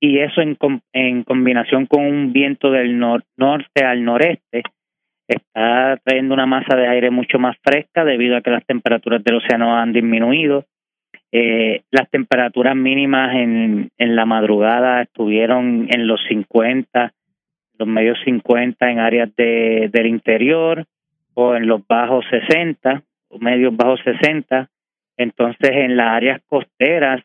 y 0.00 0.18
eso 0.18 0.40
en, 0.40 0.56
en 0.92 1.22
combinación 1.22 1.86
con 1.86 2.04
un 2.04 2.32
viento 2.32 2.70
del 2.70 2.98
nor 2.98 3.24
norte 3.36 3.84
al 3.84 4.04
noreste, 4.04 4.62
está 5.28 5.98
trayendo 6.04 6.34
una 6.34 6.46
masa 6.46 6.76
de 6.76 6.88
aire 6.88 7.10
mucho 7.10 7.38
más 7.38 7.56
fresca 7.62 8.04
debido 8.04 8.36
a 8.36 8.42
que 8.42 8.50
las 8.50 8.66
temperaturas 8.66 9.22
del 9.22 9.36
océano 9.36 9.76
han 9.76 9.92
disminuido. 9.92 10.64
Eh, 11.34 11.82
las 11.90 12.10
temperaturas 12.10 12.76
mínimas 12.76 13.34
en, 13.34 13.90
en 13.96 14.16
la 14.16 14.26
madrugada 14.26 15.00
estuvieron 15.00 15.86
en 15.88 16.06
los 16.06 16.20
50, 16.28 17.14
los 17.78 17.88
medios 17.88 18.18
50 18.24 18.90
en 18.90 18.98
áreas 18.98 19.34
de, 19.34 19.88
del 19.90 20.06
interior 20.06 20.84
o 21.32 21.54
en 21.54 21.66
los 21.66 21.86
bajos 21.86 22.26
60, 22.30 23.02
o 23.28 23.38
medios 23.38 23.74
bajos 23.74 24.00
60. 24.04 24.68
Entonces, 25.16 25.70
en 25.70 25.96
las 25.96 26.08
áreas 26.08 26.42
costeras, 26.46 27.22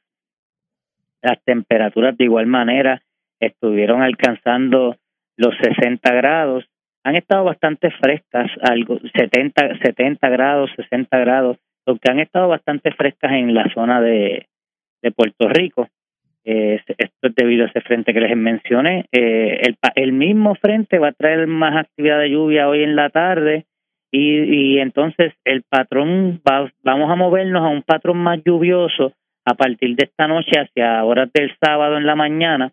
las 1.22 1.44
temperaturas 1.44 2.16
de 2.16 2.24
igual 2.24 2.48
manera 2.48 3.02
estuvieron 3.42 4.02
alcanzando 4.02 4.96
los 5.36 5.54
60 5.62 6.14
grados. 6.14 6.64
Han 7.04 7.18
estado 7.18 7.44
bastante 7.44 7.92
frescas, 7.92 8.50
algo 8.62 9.00
70, 9.14 9.80
70 9.80 10.30
grados, 10.30 10.72
60 10.78 11.18
grados 11.20 11.58
que 11.96 12.12
han 12.12 12.20
estado 12.20 12.48
bastante 12.48 12.92
frescas 12.92 13.32
en 13.32 13.54
la 13.54 13.72
zona 13.74 14.02
de, 14.02 14.48
de 15.02 15.12
Puerto 15.12 15.48
Rico. 15.48 15.88
Eh, 16.44 16.82
esto 16.98 17.28
es 17.28 17.36
debido 17.36 17.66
a 17.66 17.70
ese 17.70 17.82
frente 17.82 18.14
que 18.14 18.22
les 18.22 18.36
mencioné. 18.38 19.06
Eh, 19.12 19.62
el, 19.64 19.78
el 19.96 20.14
mismo 20.14 20.56
frente 20.56 20.98
va 20.98 21.10
a 21.10 21.14
traer 21.14 21.48
más 21.48 21.76
actividad 21.76 22.20
de 22.20 22.30
lluvia 22.30 22.70
hoy 22.70 22.84
en 22.84 22.96
la 22.96 23.10
tarde 23.10 23.66
y, 24.12 24.76
y 24.76 24.80
entonces 24.80 25.34
el 25.44 25.64
patrón, 25.64 26.42
va, 26.48 26.72
vamos 26.84 27.12
a 27.12 27.16
movernos 27.16 27.64
a 27.64 27.68
un 27.68 27.84
patrón 27.84 28.18
más 28.18 28.40
lluvioso 28.46 29.14
a 29.46 29.56
partir 29.56 29.96
de 29.96 30.06
esta 30.06 30.28
noche 30.28 30.60
hacia 30.60 31.04
horas 31.04 31.30
del 31.34 31.52
sábado 31.60 31.98
en 31.98 32.06
la 32.06 32.16
mañana 32.16 32.72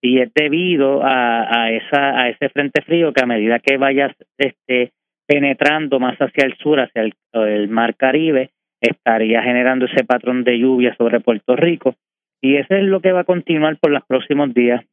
y 0.00 0.20
es 0.20 0.32
debido 0.34 1.02
a, 1.04 1.46
a, 1.48 1.70
esa, 1.70 2.20
a 2.20 2.28
ese 2.28 2.48
frente 2.48 2.82
frío 2.82 3.12
que 3.12 3.22
a 3.22 3.26
medida 3.26 3.60
que 3.60 3.76
vaya 3.76 4.14
este, 4.36 4.92
penetrando 5.32 5.98
más 5.98 6.18
hacia 6.18 6.44
el 6.44 6.54
sur, 6.58 6.78
hacia 6.78 7.00
el, 7.00 7.14
el 7.32 7.68
mar 7.68 7.96
Caribe, 7.96 8.50
estaría 8.82 9.42
generando 9.42 9.86
ese 9.86 10.04
patrón 10.04 10.44
de 10.44 10.58
lluvia 10.58 10.94
sobre 10.96 11.20
Puerto 11.20 11.56
Rico 11.56 11.94
y 12.42 12.56
eso 12.56 12.74
es 12.74 12.82
lo 12.82 13.00
que 13.00 13.12
va 13.12 13.20
a 13.20 13.24
continuar 13.24 13.78
por 13.78 13.92
los 13.92 14.04
próximos 14.04 14.52
días. 14.52 14.84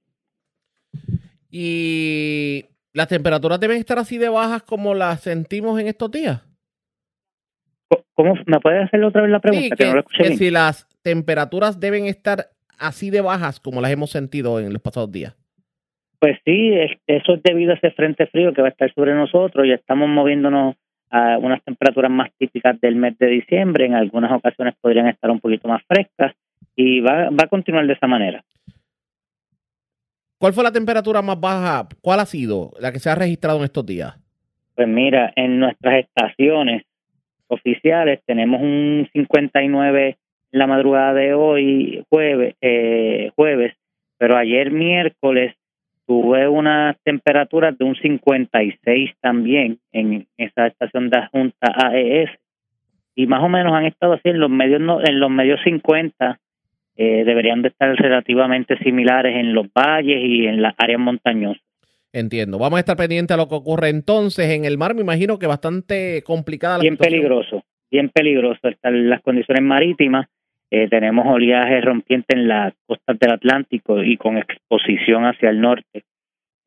¿Y 1.51 2.63
las 2.93 3.09
temperaturas 3.09 3.59
deben 3.59 3.79
estar 3.79 3.99
así 3.99 4.17
de 4.17 4.29
bajas 4.29 4.63
como 4.63 4.93
las 4.93 5.19
sentimos 5.19 5.77
en 5.77 5.87
estos 5.87 6.09
días? 6.09 6.41
¿Cómo? 8.13 8.35
¿Me 8.45 8.59
puedes 8.61 8.85
hacer 8.85 9.03
otra 9.03 9.23
vez 9.23 9.31
la 9.31 9.41
pregunta? 9.41 9.63
Sí, 9.63 9.69
que, 9.71 9.75
que, 9.75 9.85
no 9.87 9.93
lo 9.95 9.99
escuché 9.99 10.23
que 10.23 10.29
bien. 10.29 10.39
si 10.39 10.51
las 10.51 10.87
temperaturas 11.01 11.81
deben 11.81 12.05
estar 12.05 12.51
así 12.77 13.09
de 13.09 13.19
bajas 13.19 13.59
como 13.59 13.81
las 13.81 13.91
hemos 13.91 14.11
sentido 14.11 14.61
en 14.61 14.71
los 14.71 14.81
pasados 14.81 15.11
días. 15.11 15.35
Pues 16.19 16.37
sí, 16.45 16.73
es, 16.73 16.91
eso 17.07 17.35
es 17.35 17.43
debido 17.43 17.71
a 17.71 17.75
ese 17.75 17.91
frente 17.91 18.27
frío 18.27 18.53
que 18.53 18.61
va 18.61 18.67
a 18.67 18.71
estar 18.71 18.93
sobre 18.93 19.13
nosotros 19.13 19.65
y 19.65 19.71
estamos 19.71 20.09
moviéndonos 20.09 20.75
a 21.09 21.37
unas 21.37 21.63
temperaturas 21.63 22.11
más 22.11 22.29
típicas 22.37 22.79
del 22.81 22.95
mes 22.95 23.17
de 23.17 23.27
diciembre. 23.27 23.85
En 23.85 23.95
algunas 23.95 24.31
ocasiones 24.31 24.75
podrían 24.81 25.07
estar 25.07 25.31
un 25.31 25.39
poquito 25.39 25.67
más 25.67 25.81
frescas 25.87 26.33
y 26.75 26.99
va, 26.99 27.29
va 27.29 27.43
a 27.45 27.49
continuar 27.49 27.87
de 27.87 27.93
esa 27.93 28.07
manera. 28.07 28.43
¿Cuál 30.37 30.53
fue 30.53 30.63
la 30.63 30.71
temperatura 30.71 31.21
más 31.21 31.39
baja? 31.39 31.87
¿Cuál 32.01 32.19
ha 32.21 32.25
sido 32.25 32.71
la 32.79 32.91
que 32.91 32.99
se 32.99 33.09
ha 33.09 33.15
registrado 33.15 33.57
en 33.59 33.65
estos 33.65 33.85
días? 33.85 34.17
Pues 34.75 34.87
mira, 34.87 35.33
en 35.35 35.59
nuestras 35.59 36.05
estaciones 36.05 36.83
oficiales 37.47 38.21
tenemos 38.25 38.61
un 38.61 39.09
59 39.11 40.17
en 40.51 40.59
la 40.59 40.67
madrugada 40.67 41.13
de 41.13 41.33
hoy, 41.33 42.05
jueves, 42.09 42.55
eh, 42.61 43.31
jueves, 43.35 43.73
pero 44.17 44.37
ayer 44.37 44.71
miércoles 44.71 45.55
tuve 46.09 46.47
unas 46.47 46.97
temperaturas 47.03 47.77
de 47.77 47.85
un 47.85 47.95
56 47.95 49.11
también 49.21 49.77
en 49.91 50.25
esa 50.37 50.65
estación 50.65 51.11
de 51.11 51.19
adjunta 51.19 51.71
AES 51.71 52.31
y 53.13 53.27
más 53.27 53.43
o 53.43 53.47
menos 53.47 53.73
han 53.73 53.85
estado 53.85 54.13
así 54.13 54.29
en 54.29 54.39
los 54.39 54.49
medios 54.49 54.81
en 55.07 55.19
los 55.19 55.29
medios 55.29 55.59
50 55.63 56.39
eh, 56.97 57.23
deberían 57.25 57.61
de 57.61 57.67
estar 57.67 57.95
relativamente 57.95 58.75
similares 58.79 59.35
en 59.37 59.53
los 59.53 59.67
valles 59.71 60.17
y 60.19 60.47
en 60.47 60.63
las 60.63 60.73
áreas 60.79 60.99
montañosas. 60.99 61.61
Entiendo. 62.11 62.57
Vamos 62.57 62.77
a 62.77 62.79
estar 62.79 62.97
pendientes 62.97 63.35
a 63.35 63.37
lo 63.37 63.47
que 63.47 63.53
ocurre 63.53 63.89
entonces 63.89 64.49
en 64.49 64.65
el 64.65 64.79
mar. 64.79 64.95
Me 64.95 65.01
imagino 65.01 65.37
que 65.37 65.45
bastante 65.45 66.23
complicada 66.25 66.77
la 66.77 66.81
bien 66.81 66.95
situación. 66.95 67.13
peligroso, 67.13 67.63
bien 67.91 68.09
peligroso 68.09 68.67
están 68.67 69.07
las 69.07 69.21
condiciones 69.21 69.61
marítimas. 69.63 70.27
Eh, 70.71 70.87
tenemos 70.87 71.25
oleaje 71.25 71.81
rompiente 71.81 72.35
en 72.35 72.47
las 72.47 72.73
costas 72.85 73.17
del 73.17 73.31
Atlántico 73.31 74.03
y 74.03 74.17
con 74.17 74.37
exposición 74.37 75.25
hacia 75.25 75.49
el 75.49 75.61
norte, 75.61 76.03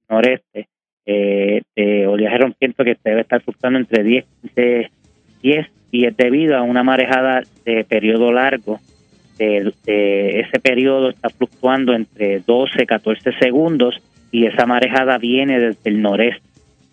noreste. 0.08 0.66
Eh, 1.04 1.62
de 1.74 2.06
oleaje 2.06 2.38
rompiente 2.38 2.84
que 2.84 2.96
debe 3.04 3.22
estar 3.22 3.42
fluctuando 3.42 3.78
entre 3.78 4.04
10, 4.04 4.24
de 4.54 4.90
10 5.42 5.66
y 5.90 6.06
es 6.06 6.16
debido 6.16 6.56
a 6.56 6.62
una 6.62 6.84
marejada 6.84 7.42
de 7.64 7.84
periodo 7.84 8.32
largo. 8.32 8.80
De, 9.38 9.72
ese 10.40 10.60
periodo 10.60 11.10
está 11.10 11.28
fluctuando 11.28 11.94
entre 11.94 12.40
12 12.40 12.82
y 12.82 12.86
14 12.86 13.32
segundos 13.40 14.00
y 14.30 14.46
esa 14.46 14.66
marejada 14.66 15.18
viene 15.18 15.58
desde 15.58 15.90
el 15.90 16.00
noreste 16.00 16.46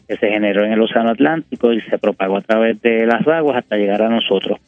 que 0.07 0.17
se 0.17 0.29
generó 0.29 0.65
en 0.65 0.71
el 0.71 0.81
Océano 0.81 1.11
Atlántico 1.11 1.71
y 1.71 1.81
se 1.81 1.99
propagó 1.99 2.37
a 2.37 2.41
través 2.41 2.81
de 2.81 3.05
las 3.05 3.27
aguas 3.27 3.57
hasta 3.57 3.77
llegar 3.77 4.01
a 4.01 4.09
nosotros 4.09 4.59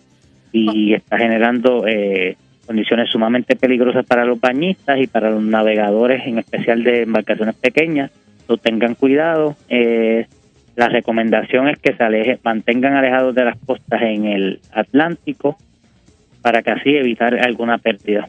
y 0.51 0.93
está 0.93 1.17
generando 1.17 1.85
eh, 1.87 2.35
condiciones 2.65 3.09
sumamente 3.09 3.55
peligrosas 3.55 4.05
para 4.05 4.25
los 4.25 4.39
bañistas 4.39 4.99
y 4.99 5.07
para 5.07 5.29
los 5.29 5.43
navegadores, 5.43 6.25
en 6.25 6.39
especial 6.39 6.83
de 6.83 7.03
embarcaciones 7.03 7.55
pequeñas. 7.55 8.11
So, 8.47 8.57
tengan 8.57 8.95
cuidado. 8.95 9.55
Eh, 9.69 10.25
la 10.75 10.87
recomendación 10.87 11.67
es 11.67 11.77
que 11.79 11.93
se 11.93 12.03
aleje, 12.03 12.39
mantengan 12.43 12.95
alejados 12.95 13.35
de 13.35 13.45
las 13.45 13.57
costas 13.65 14.01
en 14.01 14.25
el 14.25 14.59
Atlántico 14.73 15.57
para 16.41 16.61
que 16.63 16.71
así 16.71 16.89
evitar 16.89 17.35
alguna 17.35 17.77
pérdida. 17.77 18.27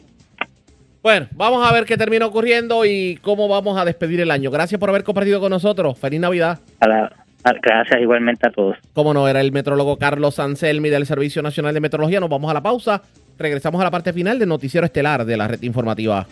Bueno, 1.01 1.27
vamos 1.35 1.67
a 1.67 1.73
ver 1.73 1.85
qué 1.85 1.97
termina 1.97 2.25
ocurriendo 2.25 2.85
y 2.85 3.17
cómo 3.21 3.47
vamos 3.49 3.77
a 3.77 3.83
despedir 3.83 4.21
el 4.21 4.31
año. 4.31 4.51
Gracias 4.51 4.79
por 4.79 4.89
haber 4.89 5.03
compartido 5.03 5.41
con 5.41 5.49
nosotros. 5.49 5.99
Feliz 5.99 6.19
Navidad. 6.19 6.59
A 6.79 6.87
la, 6.87 7.22
gracias 7.61 8.01
igualmente 8.01 8.47
a 8.47 8.51
todos. 8.51 8.77
Como 8.93 9.13
no, 9.13 9.27
era 9.27 9.41
el 9.41 9.51
metrólogo 9.51 9.97
Carlos 9.97 10.39
Anselmi 10.39 10.89
del 10.89 11.05
Servicio 11.05 11.41
Nacional 11.41 11.73
de 11.73 11.81
Meteorología. 11.81 12.19
Nos 12.19 12.29
vamos 12.29 12.49
a 12.49 12.53
la 12.53 12.63
pausa. 12.63 13.01
Regresamos 13.37 13.81
a 13.81 13.83
la 13.83 13.91
parte 13.91 14.13
final 14.13 14.39
del 14.39 14.49
noticiero 14.49 14.85
estelar 14.85 15.25
de 15.25 15.37
la 15.37 15.47
red 15.47 15.61
informativa. 15.63 16.27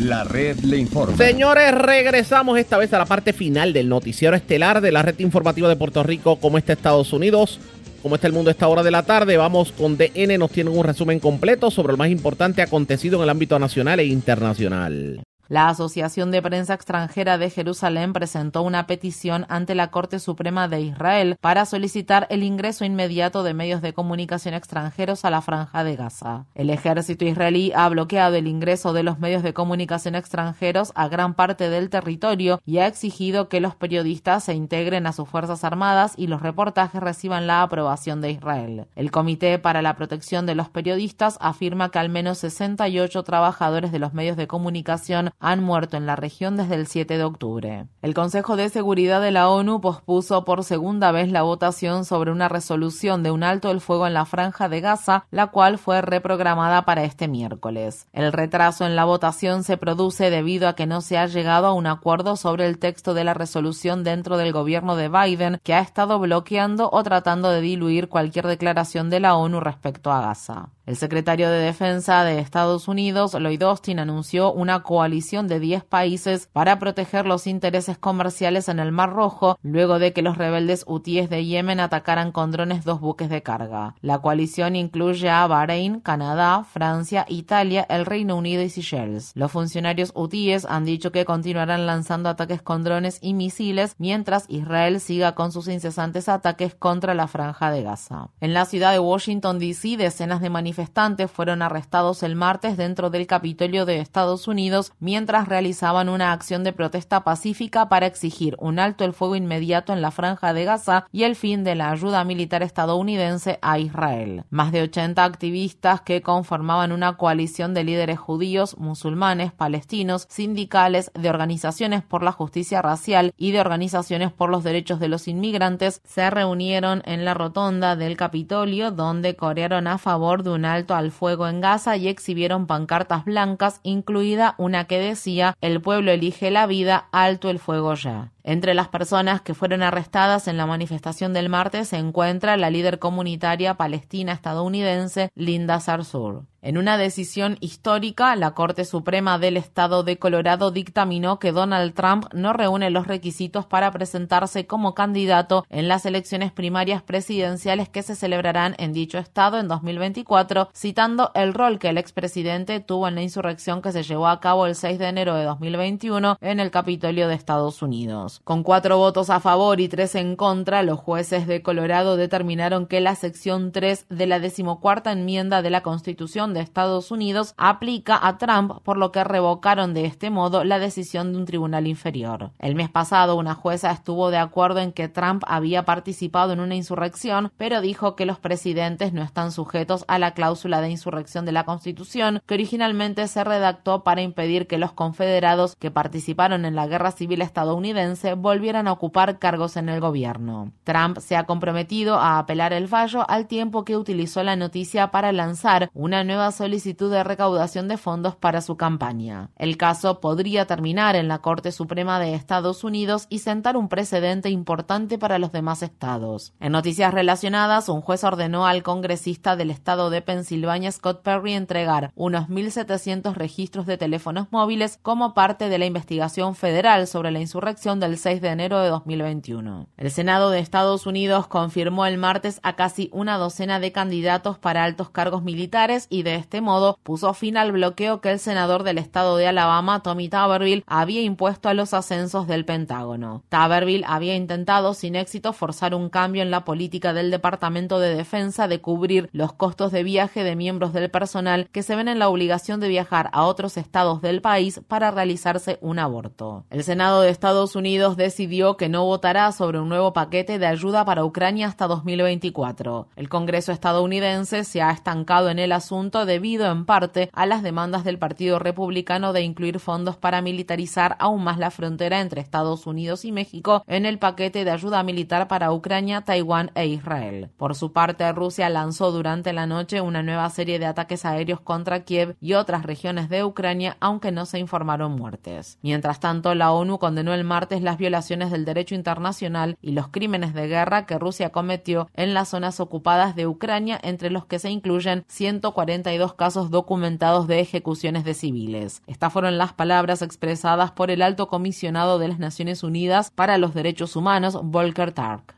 La 0.00 0.22
red 0.22 0.58
le 0.60 0.76
informa. 0.76 1.16
Señores, 1.16 1.72
regresamos 1.74 2.56
esta 2.58 2.78
vez 2.78 2.92
a 2.92 2.98
la 2.98 3.06
parte 3.06 3.32
final 3.32 3.72
del 3.72 3.88
noticiero 3.88 4.36
estelar 4.36 4.80
de 4.80 4.92
la 4.92 5.02
red 5.02 5.18
informativa 5.18 5.68
de 5.68 5.74
Puerto 5.74 6.02
Rico, 6.04 6.36
como 6.36 6.56
está 6.56 6.72
Estados 6.72 7.12
Unidos, 7.12 7.58
como 8.00 8.14
está 8.14 8.28
el 8.28 8.32
mundo 8.32 8.48
a 8.50 8.52
esta 8.52 8.68
hora 8.68 8.84
de 8.84 8.92
la 8.92 9.02
tarde. 9.02 9.36
Vamos 9.36 9.72
con 9.72 9.96
DN, 9.96 10.38
nos 10.38 10.52
tienen 10.52 10.76
un 10.76 10.84
resumen 10.84 11.18
completo 11.18 11.70
sobre 11.70 11.92
lo 11.92 11.96
más 11.96 12.10
importante 12.10 12.62
acontecido 12.62 13.16
en 13.16 13.24
el 13.24 13.30
ámbito 13.30 13.58
nacional 13.58 13.98
e 13.98 14.04
internacional. 14.04 15.20
La 15.50 15.70
Asociación 15.70 16.30
de 16.30 16.42
Prensa 16.42 16.74
Extranjera 16.74 17.38
de 17.38 17.48
Jerusalén 17.48 18.12
presentó 18.12 18.60
una 18.60 18.86
petición 18.86 19.46
ante 19.48 19.74
la 19.74 19.90
Corte 19.90 20.18
Suprema 20.18 20.68
de 20.68 20.82
Israel 20.82 21.36
para 21.40 21.64
solicitar 21.64 22.26
el 22.28 22.42
ingreso 22.42 22.84
inmediato 22.84 23.42
de 23.42 23.54
medios 23.54 23.80
de 23.80 23.94
comunicación 23.94 24.52
extranjeros 24.52 25.24
a 25.24 25.30
la 25.30 25.40
franja 25.40 25.84
de 25.84 25.96
Gaza. 25.96 26.44
El 26.54 26.68
ejército 26.68 27.24
israelí 27.24 27.72
ha 27.74 27.88
bloqueado 27.88 28.34
el 28.36 28.46
ingreso 28.46 28.92
de 28.92 29.02
los 29.02 29.20
medios 29.20 29.42
de 29.42 29.54
comunicación 29.54 30.16
extranjeros 30.16 30.92
a 30.94 31.08
gran 31.08 31.32
parte 31.32 31.70
del 31.70 31.88
territorio 31.88 32.60
y 32.66 32.76
ha 32.76 32.86
exigido 32.86 33.48
que 33.48 33.62
los 33.62 33.74
periodistas 33.74 34.44
se 34.44 34.52
integren 34.52 35.06
a 35.06 35.14
sus 35.14 35.30
Fuerzas 35.30 35.64
Armadas 35.64 36.12
y 36.18 36.26
los 36.26 36.42
reportajes 36.42 37.00
reciban 37.00 37.46
la 37.46 37.62
aprobación 37.62 38.20
de 38.20 38.32
Israel. 38.32 38.84
El 38.96 39.10
Comité 39.10 39.58
para 39.58 39.80
la 39.80 39.96
Protección 39.96 40.44
de 40.44 40.54
los 40.54 40.68
Periodistas 40.68 41.38
afirma 41.40 41.90
que 41.90 42.00
al 42.00 42.10
menos 42.10 42.36
68 42.36 43.22
trabajadores 43.22 43.92
de 43.92 43.98
los 43.98 44.12
medios 44.12 44.36
de 44.36 44.46
comunicación 44.46 45.30
han 45.40 45.62
muerto 45.62 45.96
en 45.96 46.06
la 46.06 46.16
región 46.16 46.56
desde 46.56 46.74
el 46.74 46.86
7 46.86 47.16
de 47.16 47.24
octubre. 47.24 47.86
El 48.02 48.14
Consejo 48.14 48.56
de 48.56 48.68
Seguridad 48.68 49.20
de 49.20 49.30
la 49.30 49.48
ONU 49.48 49.80
pospuso 49.80 50.44
por 50.44 50.64
segunda 50.64 51.12
vez 51.12 51.30
la 51.30 51.42
votación 51.42 52.04
sobre 52.04 52.32
una 52.32 52.48
resolución 52.48 53.22
de 53.22 53.30
un 53.30 53.42
alto 53.42 53.70
el 53.70 53.80
fuego 53.80 54.06
en 54.06 54.14
la 54.14 54.24
franja 54.24 54.68
de 54.68 54.80
Gaza, 54.80 55.26
la 55.30 55.48
cual 55.48 55.78
fue 55.78 56.02
reprogramada 56.02 56.84
para 56.84 57.04
este 57.04 57.28
miércoles. 57.28 58.06
El 58.12 58.32
retraso 58.32 58.84
en 58.86 58.96
la 58.96 59.04
votación 59.04 59.64
se 59.64 59.76
produce 59.76 60.30
debido 60.30 60.68
a 60.68 60.74
que 60.74 60.86
no 60.86 61.00
se 61.00 61.18
ha 61.18 61.26
llegado 61.26 61.68
a 61.68 61.72
un 61.72 61.86
acuerdo 61.86 62.36
sobre 62.36 62.66
el 62.66 62.78
texto 62.78 63.14
de 63.14 63.24
la 63.24 63.34
resolución 63.34 64.04
dentro 64.04 64.36
del 64.36 64.52
gobierno 64.52 64.96
de 64.96 65.08
Biden, 65.08 65.60
que 65.62 65.74
ha 65.74 65.80
estado 65.80 66.18
bloqueando 66.18 66.90
o 66.92 67.02
tratando 67.02 67.50
de 67.50 67.60
diluir 67.60 68.08
cualquier 68.08 68.46
declaración 68.46 69.10
de 69.10 69.20
la 69.20 69.36
ONU 69.36 69.60
respecto 69.60 70.10
a 70.10 70.20
Gaza. 70.20 70.70
El 70.88 70.96
secretario 70.96 71.50
de 71.50 71.58
Defensa 71.58 72.24
de 72.24 72.38
Estados 72.38 72.88
Unidos, 72.88 73.34
Lloyd 73.34 73.62
Austin, 73.62 73.98
anunció 73.98 74.50
una 74.54 74.82
coalición 74.82 75.46
de 75.46 75.60
10 75.60 75.84
países 75.84 76.48
para 76.50 76.78
proteger 76.78 77.26
los 77.26 77.46
intereses 77.46 77.98
comerciales 77.98 78.70
en 78.70 78.78
el 78.78 78.90
Mar 78.90 79.12
Rojo, 79.12 79.58
luego 79.62 79.98
de 79.98 80.14
que 80.14 80.22
los 80.22 80.38
rebeldes 80.38 80.84
hutíes 80.86 81.28
de 81.28 81.44
Yemen 81.44 81.78
atacaran 81.78 82.32
con 82.32 82.52
drones 82.52 82.86
dos 82.86 83.02
buques 83.02 83.28
de 83.28 83.42
carga. 83.42 83.96
La 84.00 84.20
coalición 84.20 84.76
incluye 84.76 85.28
a 85.28 85.46
Bahrein, 85.46 86.00
Canadá, 86.00 86.64
Francia, 86.64 87.26
Italia, 87.28 87.84
el 87.90 88.06
Reino 88.06 88.36
Unido 88.36 88.62
y 88.62 88.70
Seychelles. 88.70 89.32
Los 89.34 89.52
funcionarios 89.52 90.12
hutíes 90.14 90.64
han 90.64 90.86
dicho 90.86 91.12
que 91.12 91.26
continuarán 91.26 91.84
lanzando 91.84 92.30
ataques 92.30 92.62
con 92.62 92.82
drones 92.82 93.18
y 93.20 93.34
misiles 93.34 93.94
mientras 93.98 94.46
Israel 94.48 95.00
siga 95.00 95.34
con 95.34 95.52
sus 95.52 95.68
incesantes 95.68 96.30
ataques 96.30 96.74
contra 96.74 97.12
la 97.12 97.28
franja 97.28 97.70
de 97.70 97.82
Gaza. 97.82 98.30
En 98.40 98.54
la 98.54 98.64
ciudad 98.64 98.92
de 98.92 99.00
Washington, 99.00 99.58
D.C., 99.58 99.98
decenas 99.98 100.40
de 100.40 100.48
manifestantes 100.48 100.77
manifestantes 100.78 101.28
fueron 101.28 101.60
arrestados 101.60 102.22
el 102.22 102.36
martes 102.36 102.76
dentro 102.76 103.10
del 103.10 103.26
Capitolio 103.26 103.84
de 103.84 103.98
Estados 103.98 104.46
Unidos 104.46 104.92
mientras 105.00 105.48
realizaban 105.48 106.08
una 106.08 106.32
acción 106.32 106.62
de 106.62 106.72
protesta 106.72 107.24
pacífica 107.24 107.88
para 107.88 108.06
exigir 108.06 108.54
un 108.60 108.78
alto 108.78 109.04
el 109.04 109.12
fuego 109.12 109.34
inmediato 109.34 109.92
en 109.92 110.02
la 110.02 110.12
franja 110.12 110.52
de 110.52 110.64
Gaza 110.64 111.06
y 111.10 111.24
el 111.24 111.34
fin 111.34 111.64
de 111.64 111.74
la 111.74 111.90
ayuda 111.90 112.22
militar 112.22 112.62
estadounidense 112.62 113.58
a 113.60 113.80
Israel. 113.80 114.44
Más 114.50 114.70
de 114.70 114.82
80 114.82 115.24
activistas 115.24 116.00
que 116.02 116.22
conformaban 116.22 116.92
una 116.92 117.16
coalición 117.16 117.74
de 117.74 117.82
líderes 117.82 118.20
judíos, 118.20 118.78
musulmanes, 118.78 119.52
palestinos, 119.52 120.26
sindicales, 120.30 121.10
de 121.14 121.28
organizaciones 121.28 122.04
por 122.04 122.22
la 122.22 122.30
justicia 122.30 122.82
racial 122.82 123.32
y 123.36 123.50
de 123.50 123.60
organizaciones 123.60 124.30
por 124.30 124.48
los 124.48 124.62
derechos 124.62 125.00
de 125.00 125.08
los 125.08 125.26
inmigrantes 125.26 126.02
se 126.04 126.30
reunieron 126.30 127.02
en 127.04 127.24
la 127.24 127.34
rotonda 127.34 127.96
del 127.96 128.16
Capitolio 128.16 128.92
donde 128.92 129.34
corearon 129.34 129.88
a 129.88 129.98
favor 129.98 130.44
de 130.44 130.50
una 130.50 130.67
alto 130.68 130.94
al 130.94 131.10
fuego 131.10 131.48
en 131.48 131.60
Gaza 131.60 131.96
y 131.96 132.06
exhibieron 132.06 132.68
pancartas 132.68 133.24
blancas, 133.24 133.80
incluida 133.82 134.54
una 134.58 134.84
que 134.84 135.00
decía 135.00 135.56
El 135.60 135.80
pueblo 135.80 136.12
elige 136.12 136.52
la 136.52 136.66
vida, 136.66 137.08
alto 137.10 137.50
el 137.50 137.58
fuego 137.58 137.94
ya. 137.94 138.30
Entre 138.44 138.74
las 138.74 138.88
personas 138.88 139.42
que 139.42 139.54
fueron 139.54 139.82
arrestadas 139.82 140.48
en 140.48 140.56
la 140.56 140.66
manifestación 140.66 141.32
del 141.32 141.48
martes 141.48 141.88
se 141.88 141.98
encuentra 141.98 142.56
la 142.56 142.70
líder 142.70 142.98
comunitaria 142.98 143.74
palestina 143.74 144.32
estadounidense 144.32 145.30
Linda 145.34 145.80
Sarsour. 145.80 146.44
En 146.60 146.76
una 146.76 146.98
decisión 146.98 147.56
histórica, 147.60 148.34
la 148.34 148.50
Corte 148.50 148.84
Suprema 148.84 149.38
del 149.38 149.56
Estado 149.56 150.02
de 150.02 150.18
Colorado 150.18 150.72
dictaminó 150.72 151.38
que 151.38 151.52
Donald 151.52 151.94
Trump 151.94 152.26
no 152.34 152.52
reúne 152.52 152.90
los 152.90 153.06
requisitos 153.06 153.64
para 153.64 153.92
presentarse 153.92 154.66
como 154.66 154.92
candidato 154.92 155.64
en 155.70 155.86
las 155.86 156.04
elecciones 156.04 156.50
primarias 156.50 157.00
presidenciales 157.00 157.88
que 157.88 158.02
se 158.02 158.16
celebrarán 158.16 158.74
en 158.78 158.92
dicho 158.92 159.18
estado 159.18 159.60
en 159.60 159.68
2024, 159.68 160.68
citando 160.74 161.30
el 161.34 161.54
rol 161.54 161.78
que 161.78 161.90
el 161.90 161.98
expresidente 161.98 162.80
tuvo 162.80 163.06
en 163.06 163.14
la 163.14 163.22
insurrección 163.22 163.80
que 163.80 163.92
se 163.92 164.02
llevó 164.02 164.26
a 164.26 164.40
cabo 164.40 164.66
el 164.66 164.74
6 164.74 164.98
de 164.98 165.06
enero 165.06 165.36
de 165.36 165.44
2021 165.44 166.38
en 166.40 166.58
el 166.58 166.72
Capitolio 166.72 167.28
de 167.28 167.36
Estados 167.36 167.82
Unidos. 167.82 168.40
Con 168.42 168.64
cuatro 168.64 168.98
votos 168.98 169.30
a 169.30 169.38
favor 169.38 169.80
y 169.80 169.88
tres 169.88 170.16
en 170.16 170.34
contra, 170.34 170.82
los 170.82 170.98
jueces 170.98 171.46
de 171.46 171.62
Colorado 171.62 172.16
determinaron 172.16 172.86
que 172.88 173.00
la 173.00 173.14
sección 173.14 173.70
3 173.70 174.06
de 174.08 174.26
la 174.26 174.40
decimocuarta 174.40 175.12
enmienda 175.12 175.62
de 175.62 175.70
la 175.70 175.84
Constitución 175.84 176.47
de 176.54 176.60
Estados 176.60 177.10
Unidos 177.10 177.54
aplica 177.56 178.18
a 178.26 178.38
Trump, 178.38 178.80
por 178.82 178.96
lo 178.96 179.12
que 179.12 179.24
revocaron 179.24 179.94
de 179.94 180.04
este 180.04 180.30
modo 180.30 180.64
la 180.64 180.78
decisión 180.78 181.32
de 181.32 181.38
un 181.38 181.46
tribunal 181.46 181.86
inferior. 181.86 182.50
El 182.58 182.74
mes 182.74 182.90
pasado, 182.90 183.36
una 183.36 183.54
jueza 183.54 183.90
estuvo 183.90 184.30
de 184.30 184.38
acuerdo 184.38 184.80
en 184.80 184.92
que 184.92 185.08
Trump 185.08 185.42
había 185.46 185.84
participado 185.84 186.52
en 186.52 186.60
una 186.60 186.74
insurrección, 186.74 187.52
pero 187.56 187.80
dijo 187.80 188.16
que 188.16 188.26
los 188.26 188.38
presidentes 188.38 189.12
no 189.12 189.22
están 189.22 189.52
sujetos 189.52 190.04
a 190.08 190.18
la 190.18 190.32
cláusula 190.32 190.80
de 190.80 190.90
insurrección 190.90 191.44
de 191.44 191.52
la 191.52 191.64
Constitución, 191.64 192.40
que 192.46 192.54
originalmente 192.54 193.26
se 193.28 193.44
redactó 193.44 194.04
para 194.04 194.22
impedir 194.22 194.66
que 194.66 194.78
los 194.78 194.92
confederados 194.92 195.76
que 195.76 195.90
participaron 195.90 196.64
en 196.64 196.74
la 196.74 196.86
guerra 196.86 197.10
civil 197.10 197.42
estadounidense 197.42 198.34
volvieran 198.34 198.88
a 198.88 198.92
ocupar 198.92 199.38
cargos 199.38 199.76
en 199.76 199.88
el 199.88 200.00
gobierno. 200.00 200.72
Trump 200.84 201.18
se 201.18 201.36
ha 201.36 201.44
comprometido 201.44 202.18
a 202.18 202.38
apelar 202.38 202.72
el 202.72 202.88
fallo 202.88 203.28
al 203.28 203.46
tiempo 203.46 203.84
que 203.84 203.96
utilizó 203.96 204.42
la 204.42 204.56
noticia 204.56 205.10
para 205.10 205.32
lanzar 205.32 205.90
una 205.94 206.24
nueva 206.24 206.37
solicitud 206.52 207.10
de 207.10 207.24
recaudación 207.24 207.88
de 207.88 207.96
fondos 207.96 208.36
para 208.36 208.60
su 208.60 208.76
campaña. 208.76 209.50
El 209.56 209.76
caso 209.76 210.20
podría 210.20 210.66
terminar 210.66 211.16
en 211.16 211.28
la 211.28 211.38
Corte 211.38 211.72
Suprema 211.72 212.18
de 212.20 212.34
Estados 212.34 212.84
Unidos 212.84 213.26
y 213.28 213.40
sentar 213.40 213.76
un 213.76 213.88
precedente 213.88 214.50
importante 214.50 215.18
para 215.18 215.38
los 215.38 215.52
demás 215.52 215.82
estados. 215.82 216.54
En 216.60 216.72
noticias 216.72 217.12
relacionadas, 217.12 217.88
un 217.88 218.00
juez 218.00 218.24
ordenó 218.24 218.66
al 218.66 218.82
congresista 218.82 219.56
del 219.56 219.70
estado 219.70 220.10
de 220.10 220.22
Pensilvania, 220.22 220.92
Scott 220.92 221.22
Perry, 221.22 221.54
entregar 221.54 222.12
unos 222.14 222.48
1.700 222.48 223.34
registros 223.34 223.86
de 223.86 223.98
teléfonos 223.98 224.48
móviles 224.50 224.98
como 225.02 225.34
parte 225.34 225.68
de 225.68 225.78
la 225.78 225.86
investigación 225.86 226.54
federal 226.54 227.06
sobre 227.06 227.30
la 227.30 227.40
insurrección 227.40 228.00
del 228.00 228.18
6 228.18 228.40
de 228.40 228.48
enero 228.48 228.80
de 228.80 228.88
2021. 228.88 229.88
El 229.96 230.10
Senado 230.10 230.50
de 230.50 230.60
Estados 230.60 231.06
Unidos 231.06 231.46
confirmó 231.46 232.06
el 232.06 232.18
martes 232.18 232.60
a 232.62 232.76
casi 232.76 233.10
una 233.12 233.38
docena 233.38 233.80
de 233.80 233.92
candidatos 233.92 234.58
para 234.58 234.84
altos 234.84 235.10
cargos 235.10 235.42
militares 235.42 236.06
y 236.10 236.22
de 236.28 236.36
este 236.36 236.60
modo 236.60 236.98
puso 237.02 237.32
fin 237.32 237.56
al 237.56 237.72
bloqueo 237.72 238.20
que 238.20 238.30
el 238.30 238.38
senador 238.38 238.82
del 238.82 238.98
estado 238.98 239.36
de 239.36 239.46
Alabama, 239.46 240.02
Tommy 240.02 240.28
Taberville, 240.28 240.84
había 240.86 241.22
impuesto 241.22 241.68
a 241.68 241.74
los 241.74 241.94
ascensos 241.94 242.46
del 242.46 242.66
Pentágono. 242.66 243.42
Taberville 243.48 244.04
había 244.06 244.36
intentado 244.36 244.92
sin 244.92 245.16
éxito 245.16 245.52
forzar 245.52 245.94
un 245.94 246.10
cambio 246.10 246.42
en 246.42 246.50
la 246.50 246.64
política 246.64 247.12
del 247.12 247.30
Departamento 247.30 247.98
de 247.98 248.14
Defensa 248.14 248.68
de 248.68 248.80
cubrir 248.80 249.30
los 249.32 249.54
costos 249.54 249.90
de 249.90 250.02
viaje 250.02 250.44
de 250.44 250.54
miembros 250.54 250.92
del 250.92 251.10
personal 251.10 251.68
que 251.72 251.82
se 251.82 251.96
ven 251.96 252.08
en 252.08 252.18
la 252.18 252.28
obligación 252.28 252.78
de 252.78 252.88
viajar 252.88 253.30
a 253.32 253.44
otros 253.44 253.76
estados 253.76 254.20
del 254.20 254.42
país 254.42 254.80
para 254.86 255.10
realizarse 255.10 255.78
un 255.80 255.98
aborto. 255.98 256.64
El 256.68 256.84
Senado 256.84 257.22
de 257.22 257.30
Estados 257.30 257.74
Unidos 257.74 258.16
decidió 258.16 258.76
que 258.76 258.90
no 258.90 259.04
votará 259.04 259.50
sobre 259.52 259.80
un 259.80 259.88
nuevo 259.88 260.12
paquete 260.12 260.58
de 260.58 260.66
ayuda 260.66 261.06
para 261.06 261.24
Ucrania 261.24 261.68
hasta 261.68 261.86
2024. 261.86 263.08
El 263.16 263.28
Congreso 263.30 263.72
estadounidense 263.72 264.64
se 264.64 264.82
ha 264.82 264.90
estancado 264.90 265.48
en 265.48 265.58
el 265.58 265.72
asunto 265.72 266.17
debido 266.26 266.70
en 266.70 266.84
parte 266.84 267.30
a 267.32 267.46
las 267.46 267.62
demandas 267.62 268.04
del 268.04 268.18
Partido 268.18 268.58
Republicano 268.58 269.32
de 269.32 269.42
incluir 269.42 269.80
fondos 269.80 270.16
para 270.16 270.42
militarizar 270.42 271.16
aún 271.18 271.44
más 271.44 271.58
la 271.58 271.70
frontera 271.70 272.20
entre 272.20 272.40
Estados 272.40 272.86
Unidos 272.86 273.24
y 273.24 273.32
México 273.32 273.84
en 273.86 274.06
el 274.06 274.18
paquete 274.18 274.64
de 274.64 274.70
ayuda 274.70 275.02
militar 275.02 275.48
para 275.48 275.72
Ucrania, 275.72 276.22
Taiwán 276.22 276.70
e 276.74 276.86
Israel. 276.86 277.50
Por 277.56 277.74
su 277.74 277.92
parte, 277.92 278.30
Rusia 278.32 278.68
lanzó 278.68 279.12
durante 279.12 279.52
la 279.52 279.66
noche 279.66 280.00
una 280.00 280.22
nueva 280.22 280.48
serie 280.50 280.78
de 280.78 280.86
ataques 280.86 281.24
aéreos 281.24 281.60
contra 281.60 282.04
Kiev 282.04 282.36
y 282.40 282.54
otras 282.54 282.84
regiones 282.84 283.28
de 283.28 283.44
Ucrania, 283.44 283.96
aunque 284.00 284.32
no 284.32 284.46
se 284.46 284.58
informaron 284.58 285.12
muertes. 285.12 285.78
Mientras 285.82 286.20
tanto, 286.20 286.54
la 286.54 286.72
ONU 286.72 286.98
condenó 286.98 287.34
el 287.34 287.44
martes 287.44 287.82
las 287.82 287.98
violaciones 287.98 288.50
del 288.50 288.64
derecho 288.64 288.94
internacional 288.94 289.76
y 289.80 289.92
los 289.92 290.08
crímenes 290.08 290.54
de 290.54 290.68
guerra 290.68 291.06
que 291.06 291.18
Rusia 291.18 291.50
cometió 291.50 292.08
en 292.14 292.34
las 292.34 292.48
zonas 292.48 292.80
ocupadas 292.80 293.34
de 293.36 293.46
Ucrania, 293.46 293.98
entre 294.02 294.30
los 294.30 294.46
que 294.46 294.58
se 294.58 294.70
incluyen 294.70 295.24
140 295.28 296.07
42 296.08 296.34
casos 296.34 296.70
documentados 296.70 297.46
de 297.46 297.60
ejecuciones 297.60 298.24
de 298.24 298.32
civiles. 298.32 299.02
Estas 299.06 299.30
fueron 299.30 299.58
las 299.58 299.74
palabras 299.74 300.22
expresadas 300.22 300.90
por 300.90 301.10
el 301.10 301.20
alto 301.20 301.48
comisionado 301.48 302.18
de 302.18 302.28
las 302.28 302.38
Naciones 302.38 302.82
Unidas 302.82 303.30
para 303.30 303.58
los 303.58 303.74
Derechos 303.74 304.16
Humanos, 304.16 304.58
Volker 304.62 305.12
Tark. 305.12 305.57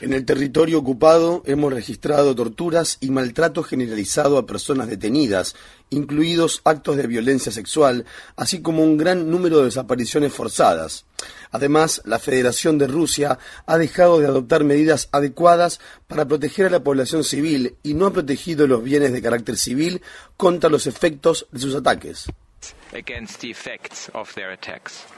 En 0.00 0.12
el 0.12 0.24
territorio 0.24 0.78
ocupado 0.78 1.42
hemos 1.46 1.72
registrado 1.72 2.34
torturas 2.34 2.98
y 3.00 3.10
maltrato 3.10 3.64
generalizado 3.64 4.38
a 4.38 4.46
personas 4.46 4.88
detenidas, 4.88 5.56
incluidos 5.90 6.60
actos 6.64 6.96
de 6.96 7.08
violencia 7.08 7.50
sexual, 7.50 8.04
así 8.36 8.62
como 8.62 8.84
un 8.84 8.96
gran 8.96 9.30
número 9.30 9.58
de 9.58 9.64
desapariciones 9.64 10.32
forzadas. 10.32 11.04
Además, 11.50 12.02
la 12.04 12.20
Federación 12.20 12.78
de 12.78 12.86
Rusia 12.86 13.38
ha 13.66 13.78
dejado 13.78 14.20
de 14.20 14.26
adoptar 14.26 14.62
medidas 14.62 15.08
adecuadas 15.10 15.80
para 16.06 16.26
proteger 16.26 16.66
a 16.66 16.70
la 16.70 16.84
población 16.84 17.24
civil 17.24 17.76
y 17.82 17.94
no 17.94 18.06
ha 18.06 18.12
protegido 18.12 18.66
los 18.68 18.82
bienes 18.82 19.12
de 19.12 19.22
carácter 19.22 19.56
civil 19.56 20.02
contra 20.36 20.70
los 20.70 20.86
efectos 20.86 21.46
de 21.50 21.60
sus 21.60 21.74
ataques. 21.74 22.26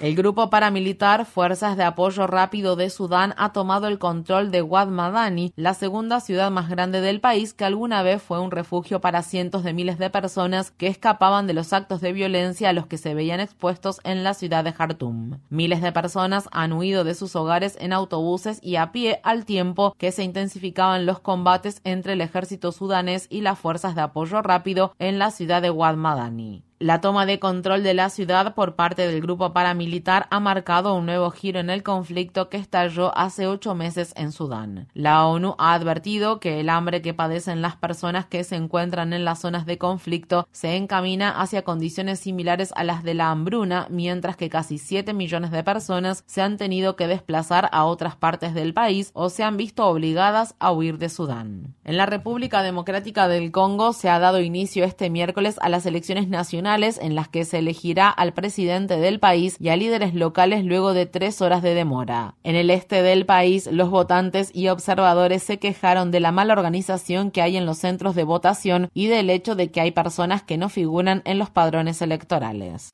El 0.01 0.15
grupo 0.15 0.49
paramilitar 0.49 1.27
Fuerzas 1.27 1.77
de 1.77 1.83
Apoyo 1.83 2.29
Rápido 2.29 2.77
de 2.77 2.89
Sudán 2.89 3.35
ha 3.37 3.53
tomado 3.53 3.89
el 3.89 3.99
control 3.99 4.53
de 4.53 4.63
Wad 4.63 4.89
Madani, 4.89 5.53
la 5.57 5.75
segunda 5.75 6.21
ciudad 6.21 6.53
más 6.53 6.69
grande 6.69 7.01
del 7.01 7.21
país 7.21 7.53
que 7.53 7.65
alguna 7.65 8.05
vez 8.05 8.23
fue 8.23 8.39
un 8.39 8.53
refugio 8.53 9.01
para 9.01 9.23
cientos 9.23 9.65
de 9.65 9.73
miles 9.73 9.99
de 9.99 10.09
personas 10.09 10.71
que 10.71 10.87
escapaban 10.87 11.49
de 11.49 11.55
los 11.55 11.73
actos 11.73 12.01
de 12.01 12.13
violencia 12.13 12.69
a 12.69 12.73
los 12.73 12.87
que 12.87 12.97
se 12.97 13.13
veían 13.13 13.41
expuestos 13.41 14.01
en 14.05 14.23
la 14.23 14.35
ciudad 14.35 14.63
de 14.63 14.73
Khartoum. 14.73 15.41
Miles 15.51 15.83
de 15.83 15.91
personas 15.91 16.49
han 16.53 16.73
huido 16.75 17.03
de 17.03 17.15
sus 17.15 17.35
hogares 17.35 17.77
en 17.81 17.93
autobuses 17.93 18.61
y 18.63 18.77
a 18.77 18.93
pie 18.93 19.21
al 19.25 19.45
tiempo 19.45 19.97
que 19.99 20.13
se 20.13 20.23
intensificaban 20.23 21.07
los 21.07 21.19
combates 21.19 21.81
entre 21.83 22.13
el 22.13 22.21
ejército 22.21 22.71
sudanés 22.71 23.27
y 23.31 23.41
las 23.41 23.59
fuerzas 23.59 23.97
de 23.97 24.03
apoyo 24.03 24.43
rápido 24.43 24.95
en 25.01 25.19
la 25.19 25.33
ciudad 25.33 25.61
de 25.61 25.71
Wad 25.71 25.97
Madani. 25.97 26.63
La 26.81 27.01
toma 27.01 27.25
de 27.25 27.39
control 27.39 27.85
de 27.85 27.95
la 27.95 28.11
ciudad 28.11 28.53
por 28.55 28.75
parte 28.75 29.07
del 29.07 29.21
grupo 29.21 29.53
paramilitar 29.53 30.27
ha 30.31 30.41
marcado 30.41 30.95
un 30.97 31.07
nuevo 31.07 31.31
giro 31.31 31.61
en 31.61 31.71
el 31.71 31.85
conflicto 31.85 32.49
que 32.49 32.57
estalló 32.57 33.17
hace 33.17 33.47
ocho 33.47 33.77
meses 33.77 34.13
en 34.17 34.33
Sudán. 34.33 34.89
La 34.93 35.25
ONU 35.25 35.55
ha 35.59 35.73
advertido 35.73 36.41
que 36.41 36.59
el 36.59 36.69
hambre 36.69 37.01
que 37.01 37.15
padecen 37.15 37.63
las 37.63 37.77
personas 37.77 38.27
que 38.27 38.43
se 38.43 38.57
encuentran 38.57 39.13
en 39.13 39.25
las 39.25 39.41
zonas 39.41 39.67
de 39.67 39.79
conflicto 39.79 40.49
se 40.51 40.75
encamina 40.75 41.41
hacia 41.41 41.63
condiciones 41.63 42.19
similares 42.19 42.73
a 42.75 42.83
las 42.83 43.05
de 43.05 43.15
la 43.15 43.31
hambruna, 43.31 43.87
mientras 43.89 44.37
que 44.37 44.51
casi 44.51 44.79
7 44.79 45.15
millones 45.15 45.53
de 45.53 45.63
personas 45.63 46.25
se 46.27 46.43
han 46.43 46.57
tenido 46.57 46.97
que 46.97 47.07
desplazar 47.07 47.69
a 47.71 47.85
otras 47.85 48.17
partes 48.17 48.53
del 48.53 48.75
país 48.75 49.13
o 49.15 49.31
se 49.31 49.45
han 49.45 49.57
visto 49.57 49.87
obligadas 49.87 50.57
a 50.59 50.73
huir 50.73 50.99
de 50.99 51.09
Sudán. 51.09 51.77
En 51.85 51.97
la 51.97 52.07
República 52.07 52.65
Democrática 52.65 53.29
del 53.29 53.53
Congo 53.53 53.93
se 53.93 54.09
ha 54.09 54.19
dado 54.19 54.41
inicio 54.41 54.85
este 54.85 55.09
miércoles 55.09 55.57
a 55.61 55.69
las 55.69 55.87
elecciones 55.87 56.27
nacionales 56.29 56.64
en 56.65 57.15
las 57.15 57.29
que 57.29 57.45
se 57.45 57.59
elegirá 57.59 58.09
al 58.09 58.33
presidente 58.33 58.97
del 58.97 59.21
país 59.21 59.57
y 59.61 59.69
a 59.69 59.77
líderes 59.77 60.15
locales 60.15 60.65
luego 60.65 60.95
de 60.95 61.05
tres 61.05 61.43
horas 61.43 61.63
de 61.63 61.75
demora. 61.75 62.37
En 62.43 62.57
el 62.57 62.71
este 62.71 63.03
del 63.03 63.27
país, 63.27 63.69
los 63.71 63.91
votantes 63.91 64.51
y 64.55 64.69
observadores 64.69 65.43
se 65.43 65.59
quejaron 65.59 66.11
de 66.11 66.21
la 66.21 66.33
mala 66.33 66.55
organización 66.55 67.31
que 67.31 67.43
hay 67.43 67.59
en 67.59 67.67
los 67.67 67.79
centros 67.79 68.15
de 68.15 68.25
votación 68.25 68.89
y 68.95 69.09
del 69.09 69.29
hecho 69.29 69.57
de 69.57 69.71
que 69.71 69.83
hay 69.83 69.91
personas 69.91 70.43
que 70.43 70.57
no 70.57 70.71
figuran 70.71 71.21
en 71.27 71.39
los 71.39 71.51
padrones 71.51 72.01
electorales. 72.01 72.93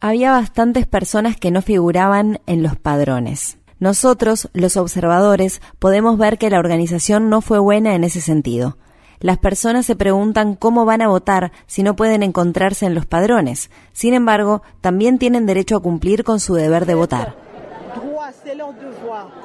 Había 0.00 0.32
bastantes 0.32 0.86
personas 0.86 1.36
que 1.38 1.50
no 1.50 1.62
figuraban 1.62 2.40
en 2.46 2.62
los 2.62 2.76
padrones. 2.76 3.56
Nosotros, 3.78 4.50
los 4.52 4.76
observadores, 4.76 5.62
podemos 5.78 6.18
ver 6.18 6.36
que 6.36 6.50
la 6.50 6.58
organización 6.58 7.30
no 7.30 7.40
fue 7.40 7.58
buena 7.58 7.94
en 7.94 8.04
ese 8.04 8.20
sentido. 8.20 8.76
Las 9.20 9.38
personas 9.38 9.86
se 9.86 9.96
preguntan 9.96 10.54
cómo 10.54 10.84
van 10.84 11.02
a 11.02 11.08
votar 11.08 11.52
si 11.66 11.82
no 11.82 11.96
pueden 11.96 12.22
encontrarse 12.22 12.86
en 12.86 12.94
los 12.94 13.06
padrones. 13.06 13.70
Sin 13.92 14.14
embargo, 14.14 14.62
también 14.80 15.18
tienen 15.18 15.46
derecho 15.46 15.76
a 15.76 15.82
cumplir 15.82 16.24
con 16.24 16.40
su 16.40 16.54
deber 16.54 16.86
de 16.86 16.94
votar. 16.94 17.43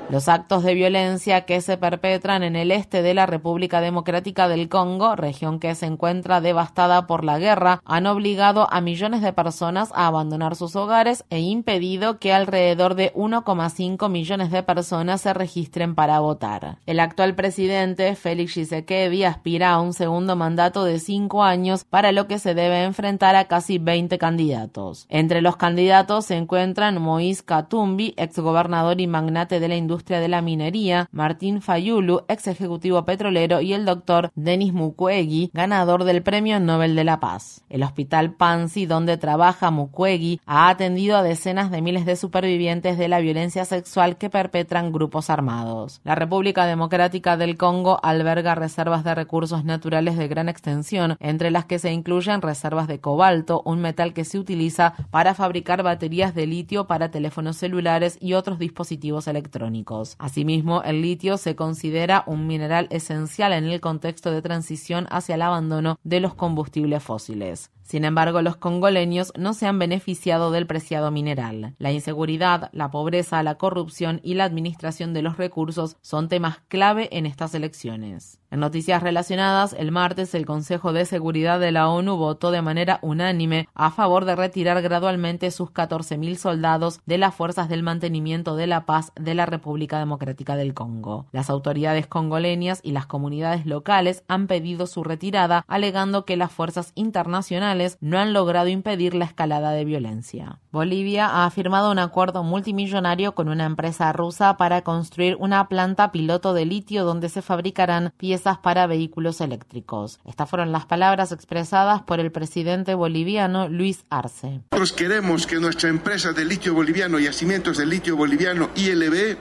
Los 0.09 0.27
actos 0.27 0.63
de 0.63 0.73
violencia 0.73 1.41
que 1.41 1.61
se 1.61 1.77
perpetran 1.77 2.43
en 2.43 2.55
el 2.55 2.71
este 2.71 3.01
de 3.01 3.13
la 3.13 3.25
República 3.25 3.81
Democrática 3.81 4.47
del 4.47 4.69
Congo, 4.69 5.15
región 5.15 5.59
que 5.59 5.75
se 5.75 5.85
encuentra 5.85 6.41
devastada 6.41 7.07
por 7.07 7.23
la 7.23 7.39
guerra, 7.39 7.81
han 7.85 8.07
obligado 8.07 8.67
a 8.71 8.81
millones 8.81 9.21
de 9.21 9.33
personas 9.33 9.91
a 9.93 10.07
abandonar 10.07 10.55
sus 10.55 10.75
hogares 10.75 11.23
e 11.29 11.39
impedido 11.39 12.19
que 12.19 12.33
alrededor 12.33 12.95
de 12.95 13.13
1,5 13.13 14.09
millones 14.09 14.51
de 14.51 14.63
personas 14.63 15.21
se 15.21 15.33
registren 15.33 15.95
para 15.95 16.19
votar. 16.19 16.77
El 16.85 16.99
actual 16.99 17.35
presidente, 17.35 18.15
Félix 18.15 18.53
Tshisekedi, 18.53 19.23
aspira 19.23 19.71
a 19.71 19.81
un 19.81 19.93
segundo 19.93 20.35
mandato 20.35 20.83
de 20.83 20.99
cinco 20.99 21.43
años 21.43 21.85
para 21.85 22.11
lo 22.11 22.27
que 22.27 22.39
se 22.39 22.53
debe 22.53 22.83
enfrentar 22.83 23.35
a 23.35 23.45
casi 23.45 23.77
20 23.77 24.17
candidatos. 24.17 25.05
Entre 25.09 25.41
los 25.41 25.55
candidatos 25.55 26.25
se 26.25 26.35
encuentran 26.35 26.97
Moïse 26.97 27.43
Katumbi, 27.43 28.13
exgobernador 28.17 28.88
y 28.97 29.07
magnate 29.07 29.59
de 29.59 29.67
la 29.67 29.75
industria 29.75 30.19
de 30.19 30.27
la 30.27 30.41
minería, 30.41 31.07
Martín 31.11 31.61
Fayulu, 31.61 32.21
ex 32.27 32.47
ejecutivo 32.47 33.05
petrolero, 33.05 33.61
y 33.61 33.73
el 33.73 33.85
doctor 33.85 34.31
Denis 34.35 34.73
Mukwege, 34.73 35.51
ganador 35.53 36.05
del 36.05 36.23
Premio 36.23 36.59
Nobel 36.59 36.95
de 36.95 37.03
la 37.03 37.19
Paz. 37.19 37.63
El 37.69 37.83
hospital 37.83 38.33
Pansi, 38.33 38.85
donde 38.85 39.17
trabaja 39.17 39.69
Mukwege, 39.69 40.39
ha 40.45 40.69
atendido 40.69 41.17
a 41.17 41.23
decenas 41.23 41.69
de 41.69 41.81
miles 41.81 42.05
de 42.05 42.15
supervivientes 42.15 42.97
de 42.97 43.07
la 43.07 43.19
violencia 43.19 43.65
sexual 43.65 44.17
que 44.17 44.29
perpetran 44.29 44.91
grupos 44.91 45.29
armados. 45.29 46.01
La 46.03 46.15
República 46.15 46.65
Democrática 46.65 47.37
del 47.37 47.57
Congo 47.57 47.99
alberga 48.01 48.55
reservas 48.55 49.03
de 49.03 49.13
recursos 49.13 49.63
naturales 49.65 50.17
de 50.17 50.27
gran 50.27 50.49
extensión, 50.49 51.17
entre 51.19 51.51
las 51.51 51.65
que 51.65 51.79
se 51.79 51.91
incluyen 51.91 52.41
reservas 52.41 52.87
de 52.87 52.99
cobalto, 52.99 53.61
un 53.65 53.81
metal 53.81 54.13
que 54.13 54.25
se 54.25 54.39
utiliza 54.39 54.93
para 55.11 55.35
fabricar 55.35 55.83
baterías 55.83 56.33
de 56.33 56.47
litio 56.47 56.87
para 56.87 57.11
teléfonos 57.11 57.57
celulares 57.57 58.17
y 58.21 58.33
otros 58.33 58.57
dispositivos 58.57 58.78
electrónicos. 59.27 60.15
Asimismo, 60.19 60.81
el 60.83 61.01
litio 61.01 61.37
se 61.37 61.55
considera 61.55 62.23
un 62.27 62.47
mineral 62.47 62.87
esencial 62.89 63.53
en 63.53 63.65
el 63.65 63.79
contexto 63.81 64.31
de 64.31 64.41
transición 64.41 65.07
hacia 65.09 65.35
el 65.35 65.41
abandono 65.41 65.99
de 66.03 66.19
los 66.19 66.33
combustibles 66.33 67.03
fósiles. 67.03 67.71
Sin 67.89 68.05
embargo, 68.05 68.43
los 68.43 68.55
congoleños 68.55 69.33
no 69.35 69.55
se 69.55 69.65
han 69.65 69.79
beneficiado 69.79 70.51
del 70.51 70.67
preciado 70.67 71.09
mineral. 71.09 71.73
La 71.79 71.91
inseguridad, 71.91 72.69
la 72.71 72.91
pobreza, 72.91 73.41
la 73.41 73.55
corrupción 73.55 74.21
y 74.23 74.35
la 74.35 74.43
administración 74.43 75.11
de 75.11 75.23
los 75.23 75.37
recursos 75.37 75.97
son 76.01 76.29
temas 76.29 76.59
clave 76.67 77.09
en 77.11 77.25
estas 77.25 77.55
elecciones. 77.55 78.39
En 78.51 78.61
noticias 78.61 79.03
relacionadas, 79.03 79.73
el 79.77 79.91
martes 79.91 80.33
el 80.33 80.47
Consejo 80.47 80.91
de 80.91 81.05
Seguridad 81.05 81.59
de 81.59 81.71
la 81.71 81.87
ONU 81.87 82.17
votó 82.17 82.49
de 82.49 82.63
manera 82.63 82.97
unánime 83.03 83.67
a 83.75 83.91
favor 83.91 84.25
de 84.25 84.35
retirar 84.35 84.81
gradualmente 84.81 85.51
sus 85.51 85.69
14.000 85.69 86.35
soldados 86.35 86.99
de 87.05 87.19
las 87.19 87.35
fuerzas 87.35 87.69
del 87.69 87.83
mantenimiento 87.83 88.55
de 88.55 88.65
la 88.65 88.87
paz 88.87 89.11
de 89.15 89.35
la 89.35 89.45
República 89.45 89.99
Democrática 89.99 90.55
del 90.55 90.73
Congo. 90.73 91.27
Las 91.31 91.51
autoridades 91.51 92.07
congoleñas 92.07 92.79
y 92.81 92.91
las 92.91 93.05
comunidades 93.05 93.67
locales 93.67 94.23
han 94.27 94.47
pedido 94.47 94.87
su 94.87 95.03
retirada, 95.03 95.63
alegando 95.67 96.25
que 96.25 96.35
las 96.35 96.51
fuerzas 96.51 96.91
internacionales 96.95 97.99
no 98.01 98.17
han 98.17 98.33
logrado 98.33 98.67
impedir 98.67 99.13
la 99.13 99.25
escalada 99.25 99.73
de 99.73 99.85
violencia. 99.85 100.57
Bolivia 100.71 101.45
ha 101.45 101.49
firmado 101.51 101.91
un 101.91 101.99
acuerdo 101.99 102.43
multimillonario 102.43 103.35
con 103.35 103.47
una 103.47 103.65
empresa 103.65 104.11
rusa 104.11 104.57
para 104.57 104.81
construir 104.81 105.35
una 105.39 105.67
planta 105.67 106.11
piloto 106.11 106.55
de 106.55 106.65
litio 106.65 107.05
donde 107.05 107.29
se 107.29 107.43
fabricarán 107.43 108.11
piezas 108.17 108.38
para 108.41 108.87
vehículos 108.87 109.41
eléctricos. 109.41 110.19
Estas 110.25 110.49
fueron 110.49 110.71
las 110.71 110.85
palabras 110.85 111.31
expresadas 111.31 112.01
por 112.01 112.19
el 112.19 112.31
presidente 112.31 112.95
boliviano 112.95 113.67
Luis 113.69 114.05
Arce. 114.09 114.61
Nosotros 114.71 114.93
queremos 114.93 115.45
que 115.45 115.59
nuestra 115.59 115.89
empresa 115.89 116.33
de 116.33 116.45
litio 116.45 116.73
boliviano, 116.73 117.19
Yacimientos 117.19 117.77
de 117.77 117.85
Litio 117.85 118.15
Boliviano, 118.15 118.69
ILB, 118.75 119.37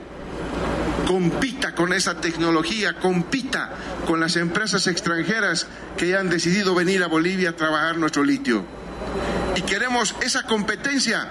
compita 1.06 1.74
con 1.74 1.92
esa 1.92 2.20
tecnología, 2.20 2.98
compita 2.98 3.70
con 4.06 4.20
las 4.20 4.36
empresas 4.36 4.86
extranjeras 4.86 5.66
que 5.96 6.16
han 6.16 6.28
decidido 6.28 6.74
venir 6.74 7.02
a 7.02 7.08
Bolivia 7.08 7.50
a 7.50 7.56
trabajar 7.56 7.96
nuestro 7.96 8.24
litio. 8.24 8.64
Y 9.56 9.62
queremos 9.62 10.14
esa 10.22 10.42
competencia 10.42 11.28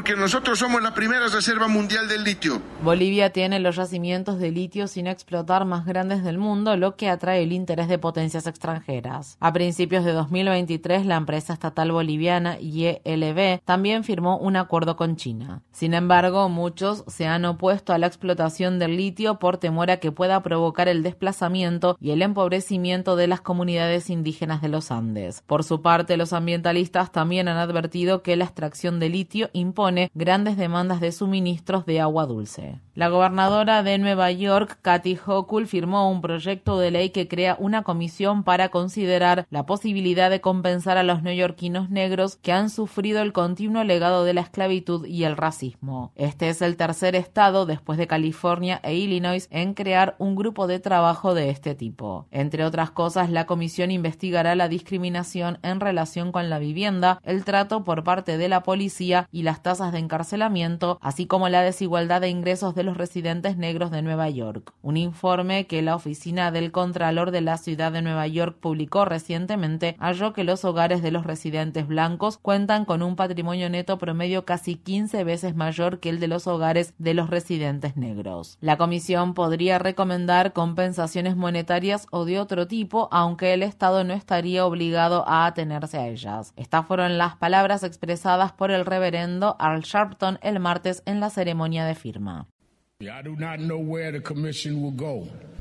porque 0.00 0.16
nosotros 0.16 0.58
somos 0.58 0.82
la 0.82 0.94
primera 0.94 1.28
reserva 1.28 1.68
mundial 1.68 2.08
del 2.08 2.24
litio. 2.24 2.62
Bolivia 2.82 3.34
tiene 3.34 3.60
los 3.60 3.76
yacimientos 3.76 4.38
de 4.38 4.50
litio 4.50 4.88
sin 4.88 5.06
explotar 5.06 5.66
más 5.66 5.84
grandes 5.84 6.24
del 6.24 6.38
mundo, 6.38 6.74
lo 6.78 6.96
que 6.96 7.10
atrae 7.10 7.42
el 7.42 7.52
interés 7.52 7.86
de 7.86 7.98
potencias 7.98 8.46
extranjeras. 8.46 9.36
A 9.40 9.52
principios 9.52 10.02
de 10.06 10.12
2023, 10.12 11.04
la 11.04 11.16
empresa 11.16 11.52
estatal 11.52 11.92
boliviana 11.92 12.58
YLB 12.58 13.60
también 13.66 14.02
firmó 14.02 14.38
un 14.38 14.56
acuerdo 14.56 14.96
con 14.96 15.16
China. 15.16 15.60
Sin 15.70 15.92
embargo, 15.92 16.48
muchos 16.48 17.04
se 17.06 17.26
han 17.26 17.44
opuesto 17.44 17.92
a 17.92 17.98
la 17.98 18.06
explotación 18.06 18.78
del 18.78 18.96
litio 18.96 19.38
por 19.38 19.58
temor 19.58 19.90
a 19.90 19.98
que 19.98 20.12
pueda 20.12 20.42
provocar 20.42 20.88
el 20.88 21.02
desplazamiento 21.02 21.98
y 22.00 22.12
el 22.12 22.22
empobrecimiento 22.22 23.16
de 23.16 23.26
las 23.26 23.42
comunidades 23.42 24.08
indígenas 24.08 24.62
de 24.62 24.70
los 24.70 24.92
Andes. 24.92 25.44
Por 25.46 25.62
su 25.62 25.82
parte, 25.82 26.16
los 26.16 26.32
ambientalistas 26.32 27.12
también 27.12 27.48
han 27.48 27.58
advertido 27.58 28.22
que 28.22 28.36
la 28.36 28.46
extracción 28.46 28.98
de 28.98 29.10
litio 29.10 29.50
impone 29.52 29.89
grandes 30.14 30.56
demandas 30.56 31.00
de 31.00 31.12
suministros 31.12 31.86
de 31.86 32.00
agua 32.00 32.26
dulce. 32.26 32.78
La 32.94 33.08
gobernadora 33.08 33.82
de 33.82 33.96
Nueva 33.96 34.30
York, 34.30 34.78
Kathy 34.82 35.18
Hochul, 35.24 35.66
firmó 35.66 36.10
un 36.10 36.20
proyecto 36.20 36.78
de 36.78 36.90
ley 36.90 37.10
que 37.10 37.28
crea 37.28 37.56
una 37.58 37.82
comisión 37.82 38.42
para 38.44 38.68
considerar 38.68 39.46
la 39.48 39.64
posibilidad 39.64 40.28
de 40.28 40.42
compensar 40.42 40.98
a 40.98 41.02
los 41.02 41.22
neoyorquinos 41.22 41.88
negros 41.88 42.36
que 42.36 42.52
han 42.52 42.68
sufrido 42.68 43.22
el 43.22 43.32
continuo 43.32 43.84
legado 43.84 44.24
de 44.24 44.34
la 44.34 44.42
esclavitud 44.42 45.06
y 45.06 45.24
el 45.24 45.38
racismo. 45.38 46.12
Este 46.14 46.50
es 46.50 46.60
el 46.60 46.76
tercer 46.76 47.16
estado, 47.16 47.64
después 47.64 47.98
de 47.98 48.06
California 48.06 48.80
e 48.82 48.94
Illinois, 48.96 49.48
en 49.50 49.72
crear 49.72 50.16
un 50.18 50.36
grupo 50.36 50.66
de 50.66 50.78
trabajo 50.78 51.32
de 51.32 51.48
este 51.48 51.74
tipo. 51.74 52.26
Entre 52.30 52.66
otras 52.66 52.90
cosas, 52.90 53.30
la 53.30 53.46
comisión 53.46 53.90
investigará 53.90 54.54
la 54.54 54.68
discriminación 54.68 55.58
en 55.62 55.80
relación 55.80 56.32
con 56.32 56.50
la 56.50 56.58
vivienda, 56.58 57.18
el 57.24 57.44
trato 57.46 57.82
por 57.82 58.04
parte 58.04 58.36
de 58.36 58.48
la 58.50 58.62
policía 58.62 59.26
y 59.32 59.42
las 59.42 59.62
tasas 59.62 59.79
de 59.88 59.98
encarcelamiento, 59.98 60.98
así 61.00 61.26
como 61.26 61.48
la 61.48 61.62
desigualdad 61.62 62.20
de 62.20 62.28
ingresos 62.28 62.74
de 62.74 62.82
los 62.82 62.98
residentes 62.98 63.56
negros 63.56 63.90
de 63.90 64.02
Nueva 64.02 64.28
York. 64.28 64.74
Un 64.82 64.98
informe 64.98 65.66
que 65.66 65.80
la 65.80 65.94
oficina 65.94 66.50
del 66.50 66.70
Contralor 66.70 67.30
de 67.30 67.40
la 67.40 67.56
Ciudad 67.56 67.90
de 67.90 68.02
Nueva 68.02 68.26
York 68.26 68.58
publicó 68.60 69.06
recientemente 69.06 69.96
halló 69.98 70.34
que 70.34 70.44
los 70.44 70.64
hogares 70.66 71.02
de 71.02 71.10
los 71.10 71.24
residentes 71.24 71.86
blancos 71.86 72.36
cuentan 72.36 72.84
con 72.84 73.02
un 73.02 73.16
patrimonio 73.16 73.70
neto 73.70 73.96
promedio 73.96 74.44
casi 74.44 74.74
15 74.76 75.24
veces 75.24 75.56
mayor 75.56 76.00
que 76.00 76.10
el 76.10 76.20
de 76.20 76.28
los 76.28 76.46
hogares 76.46 76.92
de 76.98 77.14
los 77.14 77.30
residentes 77.30 77.96
negros. 77.96 78.58
La 78.60 78.76
comisión 78.76 79.32
podría 79.34 79.78
recomendar 79.78 80.52
compensaciones 80.52 81.36
monetarias 81.36 82.06
o 82.10 82.24
de 82.24 82.38
otro 82.38 82.66
tipo, 82.66 83.08
aunque 83.10 83.54
el 83.54 83.62
Estado 83.62 84.04
no 84.04 84.12
estaría 84.12 84.66
obligado 84.66 85.26
a 85.28 85.46
atenerse 85.46 85.98
a 85.98 86.08
ellas. 86.08 86.52
Estas 86.56 86.86
fueron 86.86 87.18
las 87.18 87.36
palabras 87.36 87.82
expresadas 87.84 88.52
por 88.52 88.70
el 88.70 88.84
reverendo 88.84 89.56
Al 89.70 89.82
Sharpton 89.82 90.38
el 90.42 90.58
martes 90.58 91.02
en 91.06 91.20
la 91.20 91.30
ceremonia 91.30 91.84
de 91.84 91.94
firma. 91.94 92.48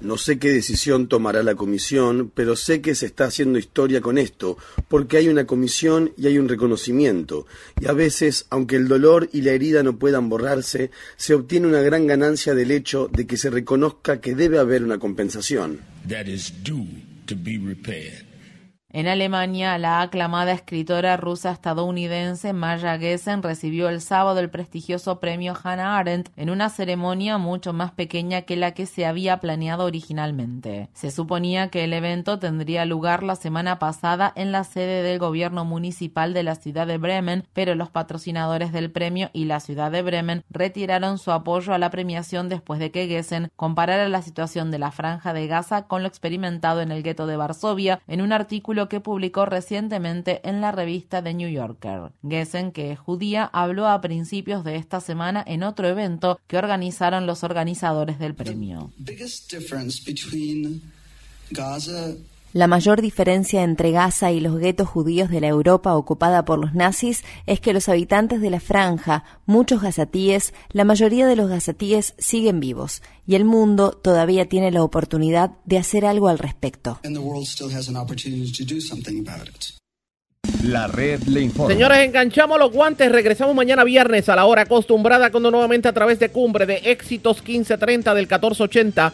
No 0.02 0.18
sé 0.18 0.40
qué 0.40 0.50
decisión 0.50 1.08
tomará 1.08 1.44
la 1.44 1.54
comisión, 1.54 2.32
pero 2.34 2.56
sé 2.56 2.82
que 2.82 2.96
se 2.96 3.06
está 3.06 3.26
haciendo 3.26 3.60
historia 3.60 4.02
con 4.02 4.18
esto, 4.18 4.58
porque 4.88 5.18
hay 5.18 5.28
una 5.28 5.46
comisión 5.46 6.12
y 6.18 6.26
hay 6.26 6.40
un 6.40 6.50
reconocimiento, 6.50 7.46
y 7.80 7.88
a 7.88 7.94
veces, 7.94 8.48
aunque 8.50 8.78
el 8.78 8.88
dolor 8.88 9.30
y 9.32 9.42
la 9.42 9.52
herida 9.52 9.84
no 9.84 9.98
puedan 9.98 10.28
borrarse, 10.28 10.90
se 11.16 11.36
obtiene 11.36 11.68
una 11.68 11.82
gran 11.82 12.08
ganancia 12.08 12.56
del 12.56 12.72
hecho 12.72 13.10
de 13.14 13.28
que 13.28 13.38
se 13.38 13.52
reconozca 13.52 14.20
que 14.20 14.34
debe 14.36 14.58
haber 14.58 14.84
una 14.84 14.98
compensación. 14.98 15.82
En 18.92 19.08
Alemania, 19.08 19.78
la 19.78 20.02
aclamada 20.02 20.52
escritora 20.52 21.16
rusa 21.16 21.52
estadounidense 21.52 22.54
Maya 22.54 22.98
Gessen 22.98 23.44
recibió 23.44 23.88
el 23.88 24.02
sábado 24.02 24.40
el 24.40 24.50
prestigioso 24.50 25.20
premio 25.20 25.54
Hannah 25.64 26.00
Arendt 26.00 26.32
en 26.36 26.50
una 26.50 26.70
ceremonia 26.70 27.38
mucho 27.38 27.72
más 27.72 27.92
pequeña 27.92 28.42
que 28.42 28.56
la 28.56 28.74
que 28.74 28.88
se 28.88 29.06
había 29.06 29.40
planeado 29.40 29.86
originalmente. 29.86 30.90
Se 30.94 31.12
suponía 31.12 31.70
que 31.70 31.84
el 31.84 31.94
evento 31.94 32.40
tendría 32.40 32.84
lugar 32.86 33.22
la 33.22 33.36
semana 33.36 33.78
pasada 33.78 34.34
en 34.36 34.52
la 34.52 34.64
sede 34.64 35.04
del 35.04 35.20
gobierno 35.20 35.66
municipal 35.66 36.34
de 36.34 36.42
la 36.42 36.56
ciudad 36.56 36.88
de 36.88 36.98
Bremen, 36.98 37.44
pero 37.54 37.76
los 37.76 37.92
patrocinadores 37.92 38.72
del 38.72 38.90
premio 38.90 39.30
y 39.34 39.46
la 39.46 39.60
ciudad 39.60 39.92
de 39.92 40.02
Bremen 40.02 40.44
retiraron 40.50 41.20
su 41.20 41.32
apoyo 41.32 41.74
a 41.74 41.78
la 41.78 41.92
premiación 41.92 42.50
después 42.50 42.80
de 42.80 42.90
que 42.90 43.08
Gessen 43.08 43.52
comparara 43.56 44.10
la 44.10 44.24
situación 44.24 44.72
de 44.72 44.80
la 44.80 44.90
franja 44.90 45.32
de 45.32 45.46
Gaza 45.46 45.86
con 45.86 46.02
lo 46.02 46.08
experimentado 46.08 46.82
en 46.82 46.92
el 46.92 47.04
gueto 47.04 47.28
de 47.28 47.38
Varsovia 47.38 48.02
en 48.08 48.22
un 48.22 48.34
artículo 48.34 48.79
que 48.88 49.02
publicó 49.02 49.46
recientemente 49.46 50.48
en 50.48 50.62
la 50.62 50.72
revista 50.72 51.22
The 51.22 51.34
New 51.34 51.50
Yorker. 51.50 52.12
Gessen, 52.28 52.72
que 52.72 52.92
es 52.92 53.00
judía, 53.00 53.46
habló 53.52 53.88
a 53.88 54.00
principios 54.00 54.64
de 54.64 54.78
esta 54.78 55.02
semana 55.02 55.44
en 55.46 55.64
otro 55.64 55.88
evento 55.88 56.40
que 56.48 56.58
organizaron 56.58 57.26
los 57.26 57.44
organizadores 57.44 58.20
del 58.20 58.36
premio. 58.36 58.94
La 62.52 62.66
mayor 62.66 63.04
diferencia 63.04 63.62
entre 63.62 63.92
Gaza 63.92 64.32
y 64.32 64.40
los 64.40 64.58
guetos 64.58 64.88
judíos 64.88 65.30
de 65.30 65.40
la 65.40 65.48
Europa 65.48 65.96
ocupada 65.96 66.46
por 66.46 66.58
los 66.58 66.74
nazis 66.74 67.24
es 67.46 67.60
que 67.60 67.74
los 67.74 67.88
habitantes 67.90 68.42
de 68.42 68.50
la 68.50 68.60
franja, 68.60 69.24
muchos 69.46 69.84
gazatíes, 69.84 70.56
la 70.72 70.84
mayoría 70.84 71.28
de 71.28 71.36
los 71.36 71.48
gazatíes 71.48 72.16
siguen 72.18 72.60
vivos 72.60 73.04
y 73.28 73.36
el 73.36 73.46
mundo 73.46 73.92
todavía 73.92 74.50
tiene 74.50 74.72
la 74.72 74.82
oportunidad 74.82 75.52
de 75.66 75.78
hacer 75.78 76.06
algo 76.06 76.28
al 76.28 76.40
respecto. 76.40 77.00
La 80.64 80.88
red 80.88 81.22
le 81.24 81.42
informa. 81.42 81.72
Señores, 81.72 82.00
enganchamos 82.00 82.58
los 82.58 82.72
guantes. 82.72 83.12
Regresamos 83.12 83.56
mañana 83.56 83.84
viernes 83.84 84.28
a 84.28 84.36
la 84.36 84.46
hora 84.46 84.64
acostumbrada 84.64 85.30
cuando 85.30 85.52
nuevamente 85.52 85.88
a 85.88 85.94
través 85.94 86.18
de 86.18 86.30
Cumbre 86.30 86.66
de 86.66 86.78
Éxitos 86.86 87.38
1530 87.38 88.16
del 88.16 88.26
1480 88.26 89.14